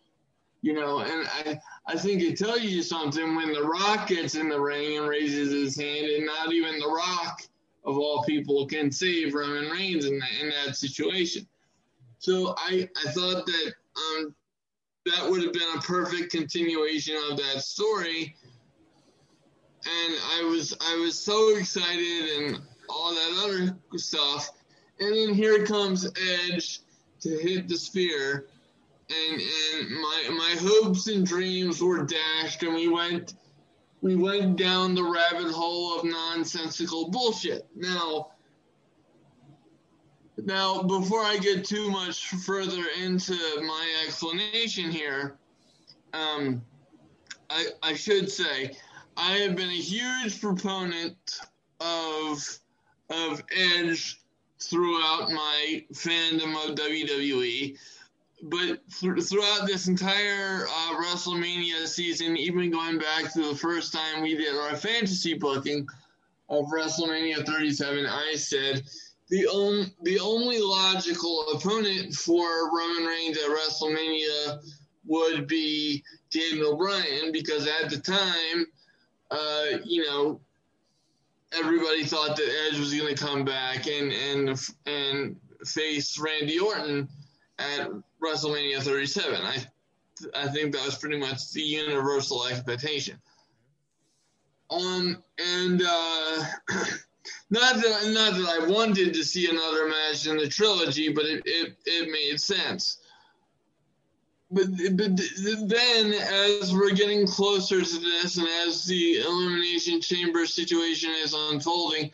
You 0.61 0.73
know, 0.73 0.99
and 0.99 1.27
I, 1.27 1.59
I 1.87 1.95
think 1.95 2.21
it 2.21 2.37
tells 2.37 2.61
you 2.61 2.81
something 2.81 3.35
when 3.35 3.53
The 3.53 3.63
Rock 3.63 4.07
gets 4.07 4.35
in 4.35 4.49
the 4.49 4.59
ring 4.59 4.97
and 4.97 5.07
raises 5.07 5.51
his 5.51 5.77
hand, 5.77 6.05
and 6.05 6.25
not 6.25 6.51
even 6.51 6.79
The 6.79 6.87
Rock, 6.87 7.43
of 7.85 7.97
all 7.97 8.23
people, 8.23 8.65
can 8.65 8.91
save 8.91 9.33
Roman 9.33 9.69
Reigns 9.69 10.05
in 10.05 10.19
that, 10.19 10.41
in 10.41 10.49
that 10.49 10.75
situation. 10.75 11.47
So 12.19 12.55
I, 12.57 12.89
I 13.05 13.11
thought 13.11 13.45
that 13.45 13.73
um, 13.95 14.35
that 15.05 15.29
would 15.29 15.43
have 15.43 15.53
been 15.53 15.77
a 15.77 15.81
perfect 15.81 16.31
continuation 16.31 17.15
of 17.29 17.37
that 17.37 17.61
story. 17.61 18.35
And 19.85 20.15
I 20.33 20.43
was 20.43 20.75
I 20.81 20.95
was 20.97 21.17
so 21.17 21.55
excited 21.57 22.29
and 22.37 22.61
all 22.89 23.13
that 23.13 23.43
other 23.43 23.77
stuff. 23.97 24.51
And 24.99 25.15
then 25.15 25.33
here 25.33 25.65
comes 25.65 26.05
Edge 26.05 26.81
to 27.21 27.29
hit 27.37 27.67
the 27.67 27.77
spear 27.77 28.47
and 29.09 29.41
and 29.73 29.91
my 29.91 30.29
my 30.29 30.55
hopes 30.59 31.07
and 31.07 31.25
dreams 31.25 31.81
were 31.81 32.05
dashed, 32.05 32.63
and 32.63 32.73
we 32.73 32.87
went 32.87 33.35
we 34.01 34.15
went 34.15 34.55
down 34.55 34.95
the 34.95 35.03
rabbit 35.03 35.51
hole 35.51 35.97
of 35.97 36.05
nonsensical 36.05 37.09
bullshit. 37.09 37.67
Now, 37.75 38.31
now 40.37 40.83
before 40.83 41.21
I 41.21 41.37
get 41.37 41.65
too 41.65 41.89
much 41.89 42.27
further 42.27 42.83
into 43.01 43.35
my 43.61 44.03
explanation 44.05 44.91
here, 44.91 45.37
um, 46.13 46.61
I 47.49 47.65
I 47.81 47.93
should 47.95 48.31
say 48.31 48.77
I 49.19 49.33
have 49.39 49.55
been 49.55 49.69
a 49.69 49.73
huge 49.73 50.39
proponent 50.39 51.17
of 51.79 52.59
of 53.09 53.43
Edge 53.55 54.19
throughout 54.59 55.31
my 55.31 55.83
fandom 55.93 56.55
of 56.65 56.75
WWE 56.75 57.77
but 58.43 58.79
th- 58.99 59.23
throughout 59.23 59.67
this 59.67 59.87
entire 59.87 60.65
uh, 60.65 60.95
WrestleMania 60.95 61.87
season, 61.87 62.37
even 62.37 62.71
going 62.71 62.97
back 62.97 63.31
to 63.33 63.49
the 63.49 63.55
first 63.55 63.91
time 63.93 64.21
we 64.21 64.35
did 64.35 64.55
our 64.55 64.75
fantasy 64.75 65.33
booking 65.33 65.87
of 66.49 66.65
WrestleMania 66.65 67.45
37, 67.45 68.05
I 68.05 68.35
said 68.35 68.83
the 69.29 69.47
only 69.47 69.93
the 70.03 70.19
only 70.19 70.59
logical 70.59 71.45
opponent 71.53 72.15
for 72.15 72.75
Roman 72.75 73.05
Reigns 73.05 73.37
at 73.37 73.49
WrestleMania 73.49 74.63
would 75.05 75.47
be 75.47 76.03
Daniel 76.31 76.77
Bryan 76.77 77.31
because 77.31 77.67
at 77.67 77.89
the 77.89 77.97
time, 77.97 78.65
uh, 79.31 79.65
you 79.83 80.05
know, 80.05 80.39
everybody 81.53 82.03
thought 82.03 82.35
that 82.35 82.67
Edge 82.67 82.79
was 82.79 82.93
going 82.93 83.15
to 83.15 83.23
come 83.23 83.43
back 83.43 83.87
and 83.87 84.11
and 84.11 84.69
and 84.85 85.35
face 85.65 86.17
Randy 86.19 86.59
Orton 86.59 87.07
at 87.57 87.89
WrestleMania 88.23 88.81
37. 88.81 89.39
I 89.41 89.57
I 90.35 90.47
think 90.47 90.73
that 90.73 90.85
was 90.85 90.97
pretty 90.97 91.17
much 91.17 91.51
the 91.51 91.61
universal 91.61 92.45
expectation. 92.47 93.19
Um, 94.69 95.23
and 95.39 95.81
uh, 95.81 96.43
not 97.49 97.75
that 97.75 98.11
not 98.13 98.33
that 98.33 98.59
I 98.61 98.67
wanted 98.67 99.13
to 99.13 99.23
see 99.23 99.49
another 99.49 99.87
match 99.87 100.27
in 100.27 100.37
the 100.37 100.47
trilogy, 100.47 101.11
but 101.11 101.25
it 101.25 101.41
it, 101.45 101.75
it 101.85 102.11
made 102.11 102.39
sense. 102.39 102.99
But, 104.51 104.65
but 104.93 105.15
then, 105.67 106.13
as 106.13 106.73
we're 106.73 106.93
getting 106.95 107.27
closer 107.27 107.81
to 107.81 107.99
this, 107.99 108.37
and 108.37 108.47
as 108.47 108.85
the 108.85 109.19
elimination 109.19 110.01
chamber 110.01 110.47
situation 110.47 111.11
is 111.11 111.35
unfolding, 111.37 112.11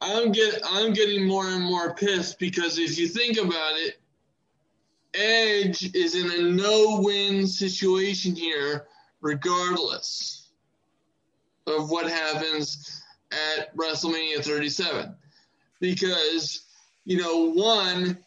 I'm 0.00 0.30
get 0.30 0.60
I'm 0.64 0.92
getting 0.92 1.26
more 1.26 1.48
and 1.48 1.64
more 1.64 1.94
pissed 1.94 2.38
because 2.38 2.78
if 2.78 2.98
you 2.98 3.08
think 3.08 3.38
about 3.38 3.74
it, 3.76 4.00
Edge 5.14 5.94
is 5.94 6.14
in 6.14 6.30
a 6.30 6.50
no 6.50 7.00
win 7.00 7.46
situation 7.46 8.36
here, 8.36 8.86
regardless 9.20 10.50
of 11.66 11.90
what 11.90 12.08
happens 12.08 13.02
at 13.32 13.74
WrestleMania 13.76 14.44
37. 14.44 15.14
Because, 15.80 16.66
you 17.04 17.18
know, 17.20 17.50
one, 17.52 18.18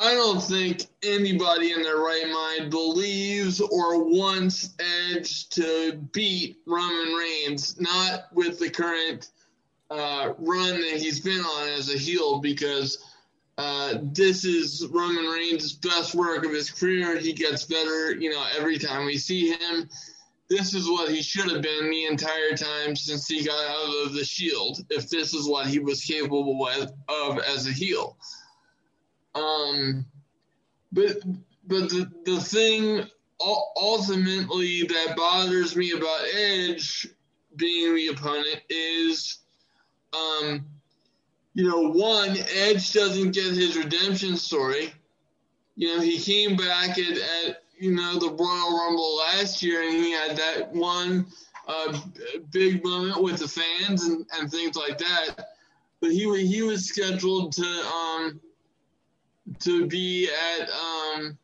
I 0.00 0.14
don't 0.14 0.42
think 0.42 0.86
anybody 1.02 1.72
in 1.72 1.82
their 1.82 1.98
right 1.98 2.28
mind 2.28 2.70
believes 2.70 3.60
or 3.60 4.04
wants 4.04 4.70
Edge 4.78 5.48
to 5.50 5.92
beat 6.12 6.58
Roman 6.66 7.14
Reigns, 7.14 7.80
not 7.80 8.26
with 8.32 8.58
the 8.58 8.70
current 8.70 9.30
uh, 9.90 10.32
run 10.38 10.80
that 10.80 10.98
he's 10.98 11.20
been 11.20 11.40
on 11.40 11.68
as 11.68 11.92
a 11.94 11.98
heel, 11.98 12.40
because 12.40 13.04
uh, 13.58 13.98
this 14.02 14.44
is 14.44 14.86
Roman 14.90 15.26
Reigns' 15.26 15.74
best 15.74 16.14
work 16.14 16.44
of 16.44 16.52
his 16.52 16.70
career. 16.70 17.18
He 17.18 17.32
gets 17.32 17.64
better, 17.64 18.14
you 18.14 18.30
know, 18.30 18.44
every 18.56 18.78
time 18.78 19.04
we 19.04 19.18
see 19.18 19.50
him. 19.50 19.88
This 20.48 20.74
is 20.74 20.88
what 20.88 21.10
he 21.10 21.22
should 21.22 21.50
have 21.50 21.62
been 21.62 21.90
the 21.90 22.06
entire 22.06 22.56
time 22.56 22.96
since 22.96 23.26
he 23.28 23.44
got 23.44 23.64
out 23.64 24.06
of 24.06 24.14
the 24.14 24.24
Shield. 24.24 24.84
If 24.90 25.08
this 25.08 25.32
is 25.32 25.48
what 25.48 25.66
he 25.66 25.78
was 25.78 26.02
capable 26.04 26.68
of 27.08 27.38
as 27.38 27.66
a 27.66 27.72
heel, 27.72 28.16
um, 29.34 30.04
but 30.92 31.18
but 31.66 31.88
the 31.88 32.10
the 32.24 32.40
thing 32.40 33.06
ultimately 33.76 34.82
that 34.84 35.14
bothers 35.16 35.74
me 35.74 35.92
about 35.92 36.20
Edge 36.34 37.08
being 37.56 37.94
the 37.94 38.08
opponent 38.08 38.62
is 38.68 39.38
um 40.12 40.64
you 41.54 41.68
know, 41.68 41.90
one, 41.90 42.36
Edge 42.54 42.92
doesn't 42.92 43.32
get 43.32 43.44
his 43.44 43.76
redemption 43.76 44.36
story. 44.36 44.92
You 45.76 45.88
know, 45.96 46.02
he 46.02 46.18
came 46.18 46.56
back 46.56 46.98
at, 46.98 47.18
at 47.18 47.62
you 47.78 47.94
know, 47.94 48.18
the 48.18 48.30
Royal 48.30 48.78
Rumble 48.78 49.16
last 49.18 49.62
year 49.62 49.82
and 49.82 49.92
he 49.92 50.12
had 50.12 50.36
that 50.36 50.72
one 50.72 51.26
uh, 51.68 52.00
big 52.50 52.82
moment 52.84 53.22
with 53.22 53.38
the 53.38 53.48
fans 53.48 54.04
and, 54.04 54.26
and 54.38 54.50
things 54.50 54.76
like 54.76 54.98
that. 54.98 55.48
But 56.00 56.10
he 56.10 56.46
he 56.46 56.62
was 56.62 56.86
scheduled 56.86 57.52
to 57.52 57.64
um 57.64 58.40
to 59.62 59.86
be 59.86 60.28
at 60.28 60.68
um 60.70 61.38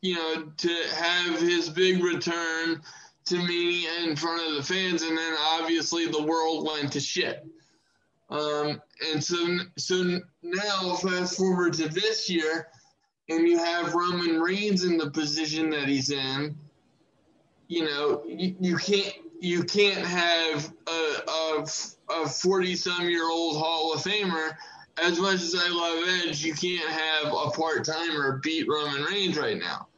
you 0.00 0.14
know 0.14 0.52
to 0.56 0.74
have 0.94 1.40
his 1.40 1.68
big 1.68 2.02
return 2.02 2.80
to 3.28 3.36
me 3.36 3.86
in 4.02 4.16
front 4.16 4.46
of 4.48 4.54
the 4.54 4.62
fans, 4.62 5.02
and 5.02 5.16
then 5.16 5.34
obviously 5.38 6.06
the 6.06 6.22
world 6.22 6.66
went 6.66 6.92
to 6.92 7.00
shit. 7.00 7.46
Um, 8.30 8.80
and 9.10 9.22
so, 9.22 9.58
so 9.76 10.20
now 10.42 10.94
fast 10.94 11.36
forward 11.36 11.74
to 11.74 11.88
this 11.88 12.28
year, 12.28 12.68
and 13.28 13.46
you 13.46 13.58
have 13.58 13.94
Roman 13.94 14.40
Reigns 14.40 14.84
in 14.84 14.96
the 14.96 15.10
position 15.10 15.70
that 15.70 15.88
he's 15.88 16.10
in. 16.10 16.56
You 17.68 17.84
know, 17.84 18.22
you, 18.26 18.56
you 18.60 18.76
can't 18.76 19.14
you 19.40 19.62
can't 19.62 20.04
have 20.04 20.72
a 20.86 21.14
a, 21.28 21.66
a 22.10 22.28
forty 22.28 22.76
some 22.76 23.08
year 23.08 23.28
old 23.30 23.58
Hall 23.58 23.92
of 23.92 24.00
Famer. 24.00 24.56
As 25.02 25.18
much 25.18 25.34
as 25.34 25.54
I 25.54 25.68
love 25.68 26.04
Edge, 26.26 26.44
you 26.44 26.54
can't 26.54 26.88
have 26.88 27.32
a 27.32 27.50
part 27.50 27.84
timer 27.84 28.40
beat 28.42 28.68
Roman 28.68 29.02
Reigns 29.02 29.38
right 29.38 29.58
now. 29.58 29.88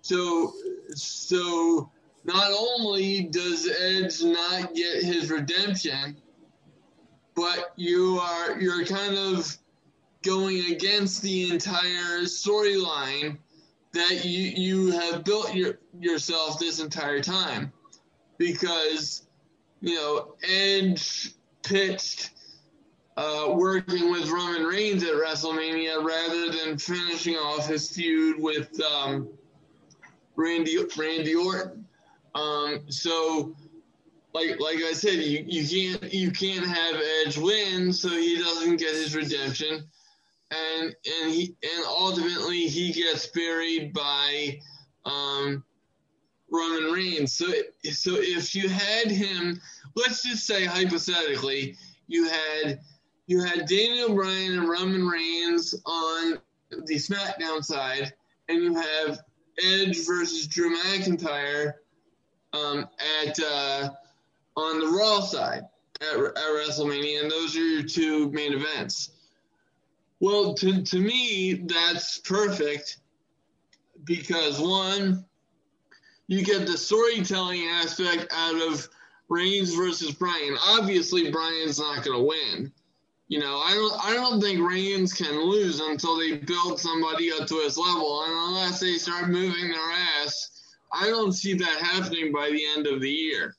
So, 0.00 0.52
so 0.94 1.90
not 2.24 2.50
only 2.52 3.24
does 3.24 3.68
Edge 3.68 4.22
not 4.22 4.74
get 4.74 5.02
his 5.02 5.30
redemption 5.30 6.16
but 7.34 7.72
you 7.76 8.18
are 8.20 8.60
you're 8.60 8.84
kind 8.84 9.16
of 9.16 9.56
going 10.22 10.72
against 10.72 11.22
the 11.22 11.50
entire 11.50 12.22
storyline 12.22 13.38
that 13.92 14.24
you 14.24 14.40
you 14.40 14.90
have 14.90 15.24
built 15.24 15.54
your, 15.54 15.78
yourself 15.98 16.58
this 16.58 16.80
entire 16.80 17.20
time 17.20 17.72
because 18.38 19.26
you 19.80 19.94
know 19.94 20.34
Edge 20.48 21.34
pitched 21.62 22.30
uh, 23.16 23.46
working 23.54 24.10
with 24.10 24.28
Roman 24.28 24.64
Reigns 24.64 25.02
at 25.02 25.14
WrestleMania 25.14 26.02
rather 26.04 26.50
than 26.50 26.78
finishing 26.78 27.36
off 27.36 27.68
his 27.68 27.90
feud 27.90 28.40
with 28.40 28.80
um, 28.82 29.28
Randy 30.36 30.78
Randy 30.96 31.34
Orton. 31.34 31.86
Um, 32.34 32.80
so 32.88 33.54
like 34.32 34.58
like 34.58 34.78
I 34.78 34.92
said, 34.92 35.14
you, 35.14 35.44
you 35.46 35.96
can't 35.98 36.12
you 36.12 36.30
can't 36.32 36.66
have 36.66 37.00
Edge 37.24 37.38
win, 37.38 37.92
so 37.92 38.08
he 38.08 38.36
doesn't 38.36 38.76
get 38.76 38.94
his 38.94 39.14
redemption, 39.14 39.84
and 40.50 40.96
and 41.22 41.32
he 41.32 41.54
and 41.62 41.84
ultimately 41.86 42.66
he 42.66 42.92
gets 42.92 43.28
buried 43.28 43.92
by 43.92 44.58
um, 45.04 45.62
Roman 46.50 46.92
Reigns. 46.92 47.32
So, 47.32 47.46
so 47.92 48.16
if 48.16 48.56
you 48.56 48.68
had 48.68 49.10
him, 49.10 49.60
let's 49.94 50.24
just 50.24 50.46
say 50.46 50.64
hypothetically, 50.64 51.76
you 52.08 52.28
had 52.28 52.80
you 53.26 53.42
had 53.42 53.66
Daniel 53.66 54.14
Bryan 54.14 54.58
and 54.58 54.68
Roman 54.68 55.06
Reigns 55.06 55.74
on 55.86 56.38
the 56.70 56.96
SmackDown 56.96 57.64
side, 57.64 58.12
and 58.48 58.62
you 58.62 58.74
have 58.74 59.20
Edge 59.62 60.06
versus 60.06 60.46
Drew 60.46 60.76
McIntyre 60.76 61.74
um, 62.52 62.86
at 63.24 63.38
uh, 63.40 63.90
on 64.56 64.80
the 64.80 64.86
Raw 64.86 65.20
side 65.20 65.62
at, 66.00 66.16
at 66.16 66.34
WrestleMania, 66.34 67.22
and 67.22 67.30
those 67.30 67.56
are 67.56 67.60
your 67.60 67.82
two 67.82 68.30
main 68.32 68.52
events. 68.52 69.10
Well, 70.20 70.54
to, 70.54 70.82
to 70.82 70.98
me, 70.98 71.64
that's 71.66 72.18
perfect 72.18 72.98
because 74.04 74.60
one, 74.60 75.24
you 76.26 76.42
get 76.42 76.66
the 76.66 76.78
storytelling 76.78 77.62
aspect 77.64 78.32
out 78.32 78.60
of 78.60 78.88
Reigns 79.28 79.74
versus 79.74 80.12
Bryan. 80.12 80.56
Obviously, 80.66 81.30
Bryan's 81.30 81.78
not 81.78 82.04
going 82.04 82.16
to 82.16 82.24
win. 82.24 82.72
You 83.28 83.40
know, 83.40 83.58
I 83.58 83.72
don't. 83.72 84.04
I 84.04 84.12
don't 84.14 84.40
think 84.40 84.60
Reigns 84.60 85.14
can 85.14 85.40
lose 85.40 85.80
until 85.80 86.18
they 86.18 86.36
build 86.36 86.78
somebody 86.78 87.32
up 87.32 87.46
to 87.48 87.60
his 87.60 87.78
level, 87.78 88.22
and 88.22 88.32
unless 88.32 88.80
they 88.80 88.98
start 88.98 89.30
moving 89.30 89.70
their 89.70 89.92
ass, 90.22 90.76
I 90.92 91.06
don't 91.06 91.32
see 91.32 91.54
that 91.54 91.78
happening 91.80 92.32
by 92.32 92.50
the 92.50 92.62
end 92.76 92.86
of 92.86 93.00
the 93.00 93.10
year. 93.10 93.56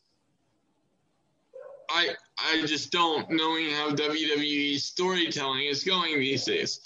I 1.90 2.10
I 2.38 2.64
just 2.68 2.92
don't, 2.92 3.30
knowing 3.32 3.72
how 3.72 3.90
WWE 3.90 4.80
storytelling 4.80 5.66
is 5.66 5.84
going 5.84 6.20
these 6.20 6.46
days. 6.46 6.82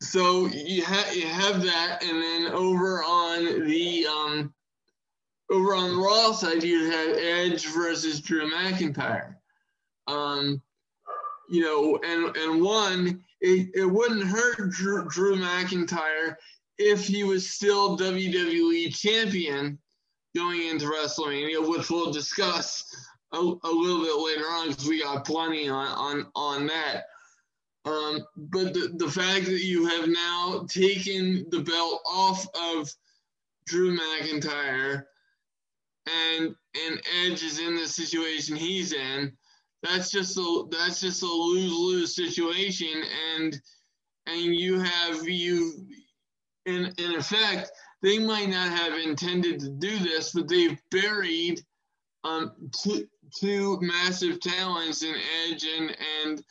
So 0.00 0.46
you 0.46 0.82
have 0.82 1.14
you 1.14 1.28
have 1.28 1.62
that, 1.62 2.02
and 2.02 2.20
then 2.20 2.52
over 2.52 3.04
on 3.04 3.68
the 3.68 4.06
um, 4.06 4.52
over 5.48 5.76
on 5.76 5.90
the 5.90 5.96
Raw 5.96 6.32
side, 6.32 6.64
you 6.64 6.90
have 6.90 7.16
Edge 7.16 7.66
versus 7.68 8.20
Drew 8.20 8.50
McIntyre. 8.50 9.36
Um, 10.08 10.60
you 11.52 11.60
know, 11.60 11.98
and 12.02 12.34
and 12.34 12.62
one, 12.62 13.22
it, 13.42 13.68
it 13.74 13.84
wouldn't 13.84 14.24
hurt 14.24 14.70
Drew, 14.70 15.06
Drew 15.06 15.36
McIntyre 15.36 16.34
if 16.78 17.06
he 17.06 17.24
was 17.24 17.50
still 17.50 17.98
WWE 17.98 18.96
champion 18.96 19.78
going 20.34 20.66
into 20.68 20.86
WrestleMania, 20.86 21.68
which 21.68 21.90
we'll 21.90 22.10
discuss 22.10 22.82
a, 23.32 23.36
a 23.36 23.70
little 23.70 24.00
bit 24.00 24.16
later 24.16 24.46
on 24.48 24.70
because 24.70 24.88
we 24.88 25.02
got 25.02 25.26
plenty 25.26 25.68
on 25.68 25.88
on 25.88 26.26
on 26.34 26.66
that. 26.68 27.04
Um, 27.84 28.20
but 28.34 28.72
the, 28.72 28.94
the 28.96 29.10
fact 29.10 29.44
that 29.44 29.62
you 29.62 29.86
have 29.86 30.08
now 30.08 30.64
taken 30.70 31.44
the 31.50 31.60
belt 31.60 32.00
off 32.06 32.46
of 32.54 32.90
Drew 33.66 33.94
McIntyre 33.94 35.04
and 36.06 36.54
and 36.86 37.02
Edge 37.26 37.42
is 37.42 37.58
in 37.58 37.76
the 37.76 37.86
situation 37.86 38.56
he's 38.56 38.94
in, 38.94 39.36
that's 39.82 40.10
just 40.10 40.36
a 40.38 40.64
that's 40.70 41.00
just 41.00 41.22
a 41.22 41.26
lose 41.26 41.72
lose 41.72 42.14
situation, 42.14 43.02
and 43.36 43.60
and 44.26 44.54
you 44.54 44.78
have 44.78 45.28
you 45.28 45.86
in 46.66 46.92
in 46.98 47.14
effect 47.16 47.72
they 48.02 48.18
might 48.18 48.48
not 48.48 48.68
have 48.68 48.94
intended 48.98 49.60
to 49.60 49.68
do 49.68 49.98
this, 49.98 50.32
but 50.32 50.48
they've 50.48 50.78
buried 50.90 51.60
um 52.24 52.52
two, 52.82 53.08
two 53.38 53.78
massive 53.80 54.40
talents 54.40 55.02
in 55.02 55.14
Edge 55.46 55.64
and 55.64 55.96
and 56.24 56.44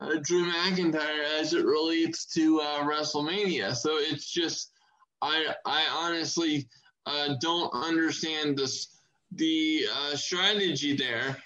uh, 0.00 0.20
Drew 0.22 0.50
McIntyre 0.50 1.24
as 1.40 1.54
it 1.54 1.64
relates 1.64 2.26
to 2.34 2.60
uh, 2.60 2.82
WrestleMania. 2.84 3.74
So 3.74 3.96
it's 3.96 4.30
just 4.30 4.72
I 5.22 5.54
I 5.64 5.86
honestly 5.90 6.68
uh, 7.06 7.34
don't 7.40 7.70
understand 7.72 8.58
this 8.58 8.98
the 9.32 9.86
uh, 9.92 10.16
strategy 10.16 10.96
there. 10.96 11.36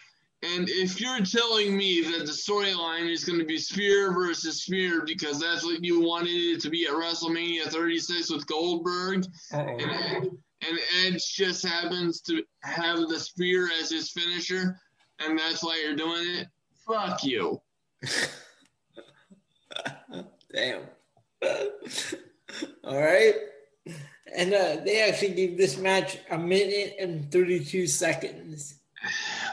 And 0.43 0.69
if 0.69 1.01
you're 1.01 1.25
telling 1.25 1.77
me 1.77 2.01
that 2.03 2.25
the 2.25 2.33
storyline 2.33 3.11
is 3.11 3.25
going 3.25 3.41
to 3.41 3.45
be 3.45 3.59
Spear 3.59 4.13
versus 4.13 4.63
Spear 4.63 5.03
because 5.05 5.41
that's 5.41 5.65
what 5.65 5.83
you 5.83 6.01
wanted 6.01 6.31
it 6.31 6.61
to 6.61 6.71
be 6.71 6.87
at 6.87 6.93
WrestleMania 6.93 7.65
36 7.65 8.31
with 8.31 8.47
Goldberg, 8.47 9.27
and, 9.51 9.81
and 9.81 10.79
Edge 11.05 11.35
just 11.35 11.67
happens 11.67 12.21
to 12.23 12.45
have 12.63 12.99
the 13.09 13.19
Spear 13.19 13.69
as 13.81 13.91
his 13.91 14.13
finisher, 14.13 14.81
and 15.19 15.37
that's 15.37 15.65
why 15.65 15.81
you're 15.83 15.97
doing 15.97 16.23
it, 16.37 16.47
fuck 16.87 17.25
you. 17.25 17.61
Damn. 20.55 20.83
All 22.85 23.01
right. 23.01 23.35
And 24.37 24.55
uh, 24.55 24.77
they 24.85 25.03
actually 25.03 25.35
gave 25.35 25.57
this 25.57 25.79
match 25.79 26.19
a 26.31 26.39
minute 26.39 26.95
and 27.01 27.31
32 27.33 27.87
seconds. 27.87 28.78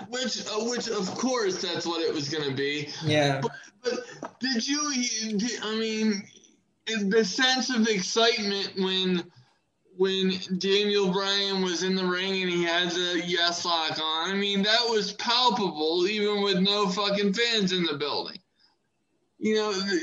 Which, 0.10 0.46
uh, 0.48 0.66
which 0.66 0.90
of 0.90 1.08
course, 1.16 1.62
that's 1.62 1.86
what 1.86 2.02
it 2.02 2.14
was 2.14 2.30
going 2.30 2.50
to 2.50 2.56
be. 2.56 2.90
Yeah. 3.04 3.42
But, 3.42 3.52
but 3.84 4.40
did 4.40 4.68
you? 4.68 4.82
I 5.64 5.76
mean, 5.76 6.28
the 7.10 7.24
sense 7.24 7.70
of 7.70 7.88
excitement 7.88 8.74
when 8.78 9.24
when 9.98 10.34
Daniel 10.58 11.12
Bryan 11.12 11.62
was 11.62 11.84
in 11.84 11.96
the 11.96 12.06
ring 12.06 12.42
and 12.42 12.52
he 12.52 12.64
had 12.64 12.90
the 12.90 13.24
yes 13.26 13.64
lock 13.64 13.92
on. 13.92 14.32
I 14.32 14.34
mean, 14.34 14.64
that 14.64 14.90
was 14.90 15.14
palpable, 15.14 16.06
even 16.08 16.42
with 16.42 16.60
no 16.60 16.90
fucking 16.90 17.34
fans 17.34 17.72
in 17.72 17.84
the 17.84 17.96
building. 17.96 18.40
You 19.38 19.56
know. 19.56 19.74
The, 19.74 20.02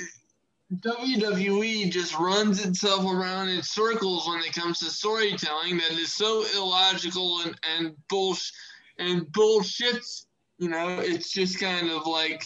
WWE 0.75 1.91
just 1.91 2.19
runs 2.19 2.65
itself 2.65 3.05
around 3.05 3.51
in 3.51 3.63
circles 3.63 4.27
when 4.27 4.39
it 4.39 4.55
comes 4.55 4.79
to 4.79 4.87
storytelling 4.87 5.77
that 5.77 5.91
is 5.91 6.15
so 6.15 6.47
illogical 6.57 7.43
and 7.43 7.55
and 7.77 7.95
bullshit 8.09 8.55
and 8.99 9.27
bullshits. 9.33 10.27
You 10.59 10.69
know, 10.69 11.01
it's 11.01 11.33
just 11.33 11.59
kind 11.59 11.91
of 11.91 12.07
like, 12.07 12.45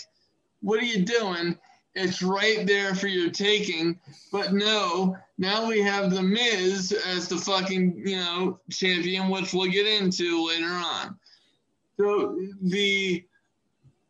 what 0.60 0.80
are 0.80 0.86
you 0.86 1.04
doing? 1.04 1.58
It's 1.94 2.22
right 2.22 2.66
there 2.66 2.94
for 2.94 3.08
your 3.08 3.30
taking. 3.30 3.98
But 4.30 4.52
no, 4.52 5.16
now 5.38 5.66
we 5.66 5.80
have 5.80 6.10
the 6.10 6.22
Miz 6.22 6.92
as 7.06 7.28
the 7.28 7.36
fucking 7.36 8.02
you 8.04 8.16
know 8.16 8.60
champion, 8.70 9.28
which 9.28 9.52
we'll 9.52 9.70
get 9.70 9.86
into 9.86 10.46
later 10.46 10.66
on. 10.66 11.18
So 11.98 12.38
the 12.62 13.24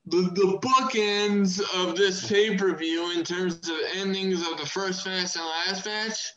the, 0.06 0.22
the 0.22 0.58
bookends 0.62 1.60
of 1.74 1.96
this 1.96 2.28
pay 2.28 2.56
per 2.56 2.74
view 2.76 3.12
in 3.12 3.24
terms 3.24 3.68
of 3.68 3.76
endings 3.96 4.40
of 4.48 4.56
the 4.58 4.66
first 4.66 5.04
match 5.04 5.34
and 5.34 5.44
last 5.44 5.84
match, 5.84 6.32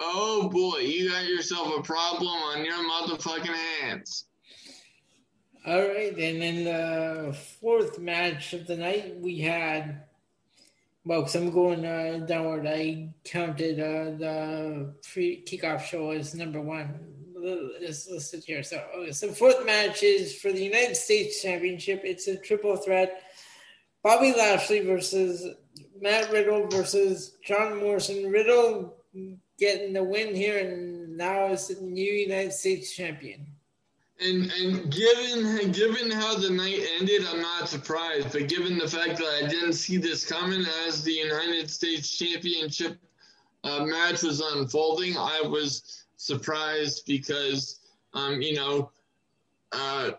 oh 0.00 0.48
boy, 0.48 0.78
you 0.78 1.10
got 1.10 1.26
yourself 1.26 1.78
a 1.78 1.82
problem 1.82 2.28
on 2.28 2.64
your 2.64 2.76
motherfucking 2.76 3.54
hands. 3.80 4.24
All 5.66 5.80
right, 5.80 6.12
and 6.18 6.42
then 6.42 6.64
the 6.64 7.32
fourth 7.32 7.98
match 7.98 8.52
of 8.52 8.66
the 8.66 8.76
night 8.76 9.18
we 9.18 9.38
had. 9.38 10.02
Well, 11.06 11.20
because 11.20 11.36
I'm 11.36 11.50
going 11.52 11.86
uh, 11.86 12.26
downward, 12.26 12.66
I 12.66 13.14
counted 13.24 13.80
uh, 13.80 14.18
the 14.18 14.94
pre 15.10 15.42
kickoff 15.42 15.84
show 15.84 16.10
as 16.10 16.34
number 16.34 16.60
one. 16.60 16.98
Let's 17.34 18.10
listed 18.10 18.44
here. 18.44 18.62
So, 18.62 18.84
okay, 18.94 19.12
so 19.12 19.32
fourth 19.32 19.64
match 19.64 20.02
is 20.02 20.34
for 20.34 20.52
the 20.52 20.62
United 20.62 20.96
States 20.96 21.40
Championship. 21.40 22.02
It's 22.04 22.28
a 22.28 22.36
triple 22.36 22.76
threat: 22.76 23.22
Bobby 24.02 24.34
Lashley 24.36 24.80
versus 24.80 25.46
Matt 25.98 26.30
Riddle 26.30 26.66
versus 26.68 27.38
John 27.42 27.78
Morrison. 27.78 28.30
Riddle 28.30 28.96
getting 29.58 29.94
the 29.94 30.04
win 30.04 30.34
here, 30.34 30.58
and 30.58 31.16
now 31.16 31.46
is 31.46 31.68
the 31.68 31.82
new 31.82 32.12
United 32.12 32.52
States 32.52 32.94
champion. 32.94 33.53
And 34.20 34.50
and 34.52 34.92
given 34.92 35.72
given 35.72 36.10
how 36.10 36.36
the 36.36 36.50
night 36.50 36.86
ended, 36.98 37.22
I'm 37.26 37.42
not 37.42 37.68
surprised. 37.68 38.32
But 38.32 38.48
given 38.48 38.78
the 38.78 38.86
fact 38.86 39.18
that 39.18 39.40
I 39.42 39.48
didn't 39.48 39.72
see 39.72 39.96
this 39.96 40.24
coming 40.24 40.64
as 40.86 41.02
the 41.02 41.12
United 41.12 41.68
States 41.68 42.16
Championship 42.16 42.96
uh, 43.64 43.84
match 43.84 44.22
was 44.22 44.40
unfolding, 44.40 45.16
I 45.16 45.40
was 45.42 46.04
surprised 46.16 47.06
because, 47.06 47.80
um, 48.12 48.40
you 48.40 48.54
know, 48.54 48.90
uh, 49.72 50.12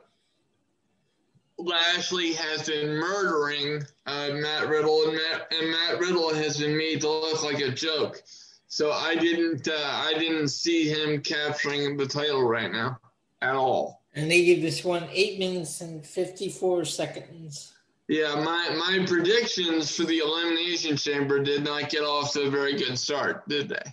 Lashley 1.57 2.33
has 2.33 2.67
been 2.67 2.89
murdering 2.89 3.81
uh, 4.07 4.31
Matt 4.33 4.67
Riddle, 4.67 5.03
and 5.03 5.15
Matt, 5.15 5.53
and 5.53 5.71
Matt 5.71 5.99
Riddle 5.99 6.33
has 6.33 6.57
been 6.59 6.77
made 6.77 6.99
to 7.01 7.09
look 7.09 7.43
like 7.43 7.61
a 7.61 7.71
joke. 7.71 8.21
So 8.67 8.91
I 8.91 9.15
didn't, 9.15 9.69
uh, 9.69 9.73
I 9.77 10.15
didn't 10.19 10.49
see 10.49 10.89
him 10.89 11.21
capturing 11.21 11.95
the 11.95 12.05
title 12.05 12.43
right 12.43 12.69
now 12.69 12.99
at 13.41 13.55
all. 13.55 14.03
And 14.13 14.29
they 14.29 14.45
gave 14.45 14.61
this 14.61 14.83
one 14.83 15.07
eight 15.11 15.39
minutes 15.39 15.81
and 15.81 16.05
fifty-four 16.05 16.85
seconds. 16.85 17.73
Yeah, 18.07 18.35
my 18.35 18.69
my 18.77 19.05
predictions 19.05 19.95
for 19.95 20.03
the 20.03 20.19
elimination 20.19 20.95
chamber 20.95 21.39
did 21.39 21.63
not 21.63 21.89
get 21.89 22.03
off 22.03 22.33
to 22.33 22.43
a 22.43 22.49
very 22.49 22.75
good 22.77 22.97
start, 22.97 23.47
did 23.49 23.69
they? 23.69 23.83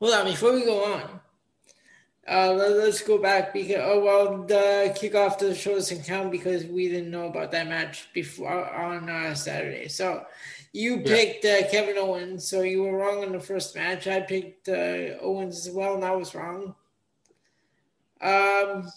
Well, 0.00 0.10
now 0.10 0.30
before 0.30 0.52
we 0.52 0.64
go 0.64 0.84
on, 0.84 1.20
Uh, 2.28 2.52
let, 2.52 2.70
us 2.88 3.00
go 3.00 3.18
back 3.18 3.52
because 3.52 3.82
oh 3.82 4.00
well, 4.00 4.44
the 4.44 4.94
kickoff 4.94 5.38
to 5.38 5.46
the 5.46 5.54
show 5.54 5.74
doesn't 5.74 6.06
count 6.06 6.30
because 6.30 6.64
we 6.66 6.88
didn't 6.88 7.10
know 7.10 7.26
about 7.26 7.50
that 7.50 7.66
match 7.66 8.08
before 8.14 8.70
on 8.70 9.10
uh, 9.10 9.34
Saturday. 9.34 9.88
So 9.88 10.24
you 10.72 11.00
picked 11.00 11.44
uh, 11.44 11.68
Kevin 11.70 11.98
Owens, 11.98 12.48
so 12.48 12.62
you 12.62 12.82
were 12.82 12.96
wrong 12.96 13.22
in 13.22 13.32
the 13.32 13.40
first 13.40 13.74
match. 13.76 14.06
I 14.06 14.20
picked 14.20 14.68
uh, 14.68 15.18
Owens 15.20 15.66
as 15.66 15.72
well, 15.72 15.94
and 15.94 16.04
I 16.04 16.12
was 16.12 16.34
wrong. 16.34 16.74
Um, 18.20 18.90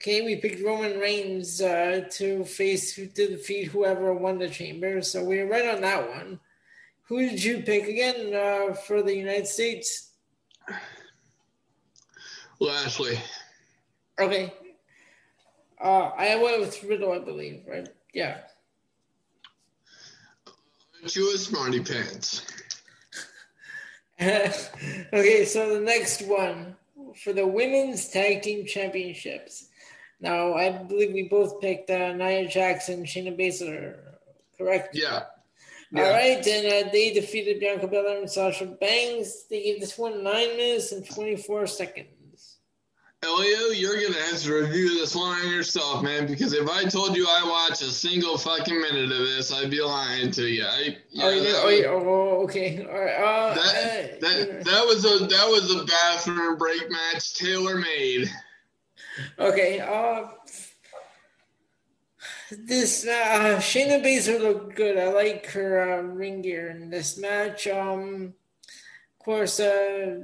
okay, 0.00 0.22
we 0.22 0.36
picked 0.36 0.64
Roman 0.64 0.98
Reigns 0.98 1.60
uh, 1.60 2.08
to 2.12 2.44
face 2.44 2.94
to 2.94 3.06
defeat 3.08 3.66
whoever 3.66 4.14
won 4.14 4.38
the 4.38 4.48
chamber, 4.48 5.02
so 5.02 5.22
we 5.22 5.38
were 5.38 5.50
right 5.50 5.68
on 5.68 5.82
that 5.82 6.08
one. 6.08 6.40
Who 7.04 7.20
did 7.20 7.42
you 7.42 7.62
pick 7.62 7.88
again 7.88 8.34
uh, 8.34 8.74
for 8.74 9.02
the 9.02 9.14
United 9.14 9.46
States? 9.46 10.10
Lashley. 12.60 13.18
Okay. 14.18 14.52
Uh, 15.80 16.10
I 16.16 16.36
went 16.36 16.60
with 16.60 16.82
Riddle, 16.84 17.12
I 17.12 17.18
believe, 17.18 17.62
right? 17.66 17.88
Yeah. 18.12 18.38
You 21.02 21.34
a 21.34 21.38
smarty 21.38 21.80
pants. 21.80 22.42
okay, 24.20 25.44
so 25.44 25.74
the 25.74 25.80
next 25.80 26.22
one 26.22 26.76
for 27.22 27.32
the 27.32 27.46
women's 27.46 28.08
tag 28.08 28.42
team 28.42 28.66
championships. 28.66 29.68
Now, 30.20 30.54
I 30.54 30.70
believe 30.70 31.12
we 31.12 31.28
both 31.28 31.60
picked 31.60 31.90
uh, 31.90 32.12
Nia 32.14 32.48
Jackson, 32.48 33.04
Shayna 33.04 33.38
Baszler, 33.38 33.96
correct? 34.58 34.94
Yeah. 34.94 35.22
yeah. 35.92 36.02
All 36.02 36.10
right, 36.10 36.44
and 36.44 36.88
uh, 36.88 36.90
they 36.90 37.12
defeated 37.12 37.60
Bianca 37.60 37.86
Belair 37.86 38.18
and 38.18 38.30
Sasha 38.30 38.66
Banks. 38.66 39.44
They 39.48 39.62
gave 39.62 39.80
this 39.80 39.96
one 39.96 40.24
nine 40.24 40.56
minutes 40.56 40.90
and 40.90 41.08
24 41.08 41.68
seconds. 41.68 42.08
Elio, 43.24 43.70
you're 43.70 44.00
gonna 44.00 44.22
have 44.26 44.40
to 44.42 44.54
review 44.54 44.94
this 44.94 45.16
one 45.16 45.36
on 45.40 45.50
yourself, 45.50 46.04
man. 46.04 46.26
Because 46.26 46.52
if 46.52 46.68
I 46.68 46.84
told 46.84 47.16
you 47.16 47.26
I 47.28 47.42
watched 47.44 47.82
a 47.82 47.90
single 47.90 48.38
fucking 48.38 48.80
minute 48.80 49.10
of 49.10 49.18
this, 49.18 49.52
I'd 49.52 49.70
be 49.70 49.82
lying 49.82 50.30
to 50.30 50.46
you. 50.46 50.64
I, 50.64 50.96
yeah, 51.10 51.24
oh, 51.24 51.30
yeah, 51.30 51.52
oh, 51.56 51.68
yeah, 51.68 51.86
oh, 51.88 52.42
okay. 52.44 52.86
All 52.86 53.00
right. 53.00 53.14
Uh, 53.16 53.54
that 53.54 53.74
uh, 53.74 54.20
that 54.20 54.64
that 54.64 54.86
was 54.86 55.04
a 55.04 55.26
that 55.26 55.48
was 55.48 55.74
a 55.74 55.84
bathroom 55.84 56.58
break 56.58 56.88
match, 56.90 57.34
tailor 57.34 57.78
made. 57.78 58.30
Okay. 59.40 59.80
Uh, 59.80 60.28
this 62.52 63.04
uh, 63.04 63.56
Shayna 63.58 64.00
Baszler 64.00 64.40
looked 64.40 64.76
good. 64.76 64.96
I 64.96 65.12
like 65.12 65.46
her 65.46 65.98
uh, 65.98 66.02
ring 66.02 66.42
gear 66.42 66.70
in 66.70 66.88
this 66.88 67.18
match. 67.18 67.66
Um, 67.66 68.34
of 69.18 69.24
course, 69.24 69.58
uh, 69.58 70.20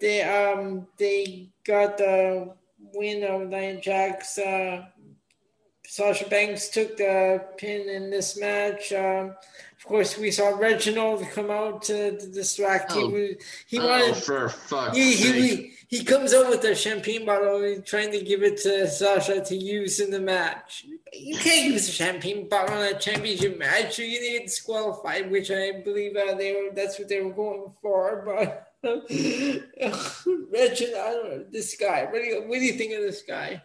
they 0.00 0.22
um 0.22 0.86
they 0.98 1.48
got 1.68 1.98
the 1.98 2.54
win 2.94 3.22
of 3.22 3.48
Nia 3.48 3.80
Jax. 3.80 4.38
Uh, 4.38 4.86
Sasha 5.86 6.28
Banks 6.28 6.68
took 6.68 6.96
the 6.96 7.44
pin 7.56 7.88
in 7.88 8.10
this 8.10 8.38
match. 8.38 8.92
Um, 8.92 9.34
of 9.76 9.84
course, 9.84 10.18
we 10.18 10.30
saw 10.30 10.48
Reginald 10.48 11.24
come 11.30 11.50
out 11.50 11.82
to, 11.82 12.18
to 12.18 12.26
distract. 12.26 12.92
Oh. 12.94 13.08
He, 13.10 13.36
he 13.66 13.78
oh, 13.78 13.86
wanted 13.86 14.16
for 14.16 14.48
fuck's 14.48 14.96
he, 14.96 15.12
sake. 15.14 15.34
he, 15.34 15.98
he 15.98 16.04
comes 16.04 16.34
out 16.34 16.50
with 16.50 16.64
a 16.64 16.74
champagne 16.74 17.24
bottle, 17.24 17.80
trying 17.82 18.10
to 18.12 18.20
give 18.20 18.42
it 18.42 18.58
to 18.62 18.88
Sasha 18.88 19.42
to 19.44 19.56
use 19.56 20.00
in 20.00 20.10
the 20.10 20.20
match. 20.20 20.84
You 21.12 21.38
can't 21.38 21.72
use 21.72 21.88
a 21.88 21.92
champagne 21.92 22.48
bottle 22.48 22.82
in 22.82 22.96
a 22.96 22.98
championship 22.98 23.58
match. 23.58 23.98
You're 23.98 24.08
gonna 24.08 24.38
get 24.38 24.46
disqualified, 24.46 25.30
which 25.30 25.50
I 25.50 25.80
believe 25.84 26.16
uh, 26.16 26.34
they 26.34 26.52
were. 26.52 26.74
That's 26.74 26.98
what 26.98 27.08
they 27.08 27.20
were 27.20 27.32
going 27.32 27.72
for, 27.80 28.22
but. 28.26 28.67
Imagine, 28.84 29.64
I 29.80 31.12
don't 31.12 31.28
know, 31.28 31.44
this 31.50 31.76
guy. 31.76 32.04
What 32.04 32.22
do 32.22 32.28
you, 32.28 32.42
what 32.46 32.58
do 32.58 32.64
you 32.64 32.74
think 32.74 32.94
of 32.94 33.02
this 33.02 33.22
guy? 33.22 33.62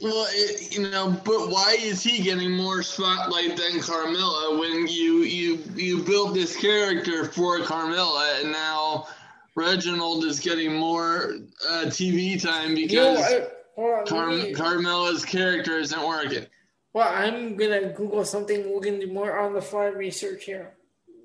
Well, 0.00 0.26
it, 0.30 0.76
you 0.76 0.88
know, 0.88 1.20
but 1.24 1.48
why 1.48 1.76
is 1.80 2.02
he 2.02 2.22
getting 2.22 2.52
more 2.52 2.82
spotlight 2.82 3.56
than 3.56 3.80
Carmella 3.80 4.60
when 4.60 4.86
you 4.86 5.22
you 5.22 5.58
you 5.74 6.02
built 6.04 6.32
this 6.32 6.56
character 6.56 7.24
for 7.24 7.58
Carmella 7.58 8.40
and 8.40 8.52
now 8.52 9.08
Reginald 9.56 10.24
is 10.26 10.38
getting 10.38 10.76
more 10.76 11.34
uh, 11.68 11.86
TV 11.86 12.40
time 12.40 12.76
because 12.76 13.18
you 13.18 13.40
know, 13.76 14.04
Car- 14.06 14.30
Carmella's 14.52 15.24
character 15.24 15.78
isn't 15.78 16.06
working. 16.06 16.46
Well, 16.92 17.08
I'm 17.08 17.56
gonna 17.56 17.92
Google 17.92 18.24
something. 18.24 18.72
We're 18.72 18.80
gonna 18.80 19.00
do 19.00 19.12
more 19.12 19.40
on 19.40 19.54
the 19.54 19.62
fly 19.62 19.86
research 19.86 20.44
here 20.44 20.74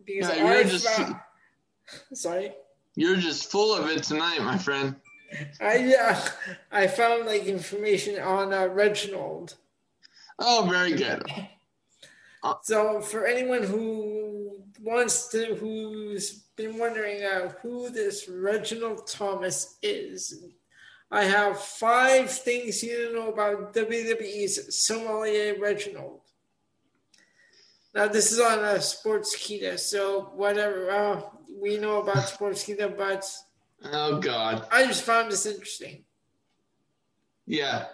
because 0.04 0.36
yeah, 0.36 0.46
I 0.46 0.63
just, 0.63 0.88
found... 0.88 1.15
sorry. 2.13 2.54
You're 3.00 3.16
just 3.16 3.50
full 3.50 3.74
of 3.74 3.90
it 3.90 4.04
tonight, 4.04 4.42
my 4.42 4.58
friend. 4.58 4.94
I 5.62 5.96
uh, 5.96 6.20
I 6.70 6.88
found 6.88 7.28
like 7.28 7.46
information 7.46 8.22
on 8.22 8.54
uh, 8.54 8.68
Reginald. 8.68 9.56
Oh, 10.38 10.68
very 10.70 10.94
good. 10.94 11.24
So 12.64 13.02
for 13.02 13.26
anyone 13.26 13.64
who 13.64 14.62
wants 14.82 15.28
to, 15.28 15.56
who's 15.56 16.46
been 16.56 16.78
wondering 16.78 17.22
uh, 17.22 17.50
who 17.62 17.90
this 17.90 18.30
Reginald 18.30 19.08
Thomas 19.08 19.78
is, 19.84 20.46
I 21.12 21.26
have 21.26 21.60
five 21.60 22.32
things 22.32 22.82
you 22.82 22.98
don't 22.98 23.16
know 23.16 23.34
about 23.34 23.74
WWE's 23.74 24.74
sommelier 24.74 25.60
Reginald. 25.60 26.22
Now 27.94 28.08
this 28.08 28.32
is 28.32 28.40
on 28.40 28.60
a 28.60 28.80
sports 28.80 29.36
Sportskeeda, 29.36 29.78
so 29.78 30.32
whatever. 30.34 30.90
Uh, 30.90 31.22
we 31.60 31.78
know 31.78 32.02
about 32.02 32.17
Sportskeeda, 32.17 32.98
but 32.98 33.26
oh 33.86 34.19
god, 34.19 34.67
I 34.72 34.86
just 34.86 35.04
found 35.04 35.32
this 35.32 35.45
interesting. 35.45 36.04
Yeah. 37.45 37.86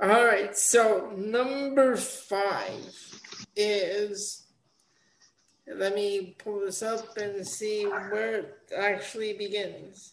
All 0.00 0.24
right, 0.24 0.56
so 0.56 1.12
number 1.16 1.96
five 1.96 3.20
is. 3.54 4.42
Let 5.68 5.96
me 5.96 6.36
pull 6.38 6.60
this 6.60 6.80
up 6.80 7.16
and 7.16 7.44
see 7.44 7.84
where 7.84 8.34
it 8.36 8.58
actually 8.76 9.32
begins. 9.32 10.12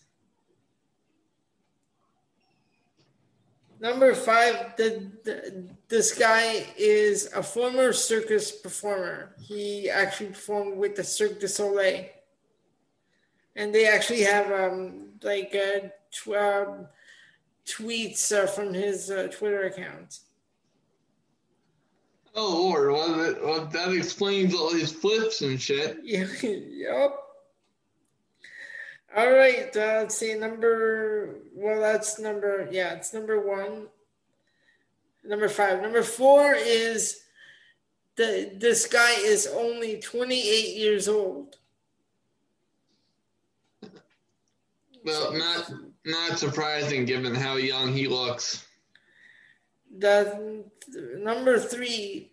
Number 3.80 4.16
five, 4.16 4.76
the, 4.78 5.12
the, 5.24 5.70
this 5.90 6.18
guy 6.18 6.66
is 6.76 7.30
a 7.36 7.44
former 7.44 7.94
circus 7.94 8.52
performer. 8.52 9.36
He 9.42 9.90
actually 9.90 10.30
performed 10.30 10.78
with 10.78 10.96
the 10.96 11.04
Cirque 11.04 11.40
du 11.40 11.48
Soleil 11.48 12.06
and 13.56 13.74
they 13.74 13.88
actually 13.88 14.22
have 14.22 14.52
um, 14.52 15.10
like 15.22 15.56
uh, 15.56 15.88
tw- 16.12 16.36
um, 16.36 16.88
tweets 17.66 18.32
uh, 18.32 18.48
from 18.48 18.74
his 18.74 19.10
uh, 19.10 19.28
Twitter 19.32 19.64
account. 19.64 20.20
Oh 22.36 22.64
Lord! 22.64 22.92
Well, 22.92 23.18
that, 23.18 23.44
well, 23.44 23.66
that 23.66 23.94
explains 23.94 24.56
all 24.56 24.74
his 24.74 24.92
flips 24.92 25.42
and 25.42 25.62
shit. 25.62 26.00
yep. 26.04 27.20
All 29.16 29.32
right. 29.32 29.76
Uh, 29.76 30.02
let's 30.02 30.18
see. 30.18 30.34
Number. 30.34 31.36
Well, 31.54 31.80
that's 31.80 32.20
number. 32.20 32.68
Yeah, 32.72 32.96
it's 32.96 33.14
number 33.14 33.40
one. 33.40 33.88
Number 35.24 35.48
five. 35.48 35.82
Number 35.82 36.02
four 36.02 36.56
is 36.56 37.22
the 38.16 38.52
this 38.58 38.88
guy 38.88 39.14
is 39.20 39.48
only 39.48 40.00
28 40.00 40.76
years 40.76 41.08
old. 41.08 41.58
Well, 45.04 45.34
not 45.34 45.72
not 46.06 46.40
surprising 46.40 47.06
given 47.06 47.36
how 47.36 47.56
young 47.56 47.94
he 47.94 48.08
looks. 48.08 48.66
The 49.98 50.64
number 51.18 51.60
three, 51.60 52.30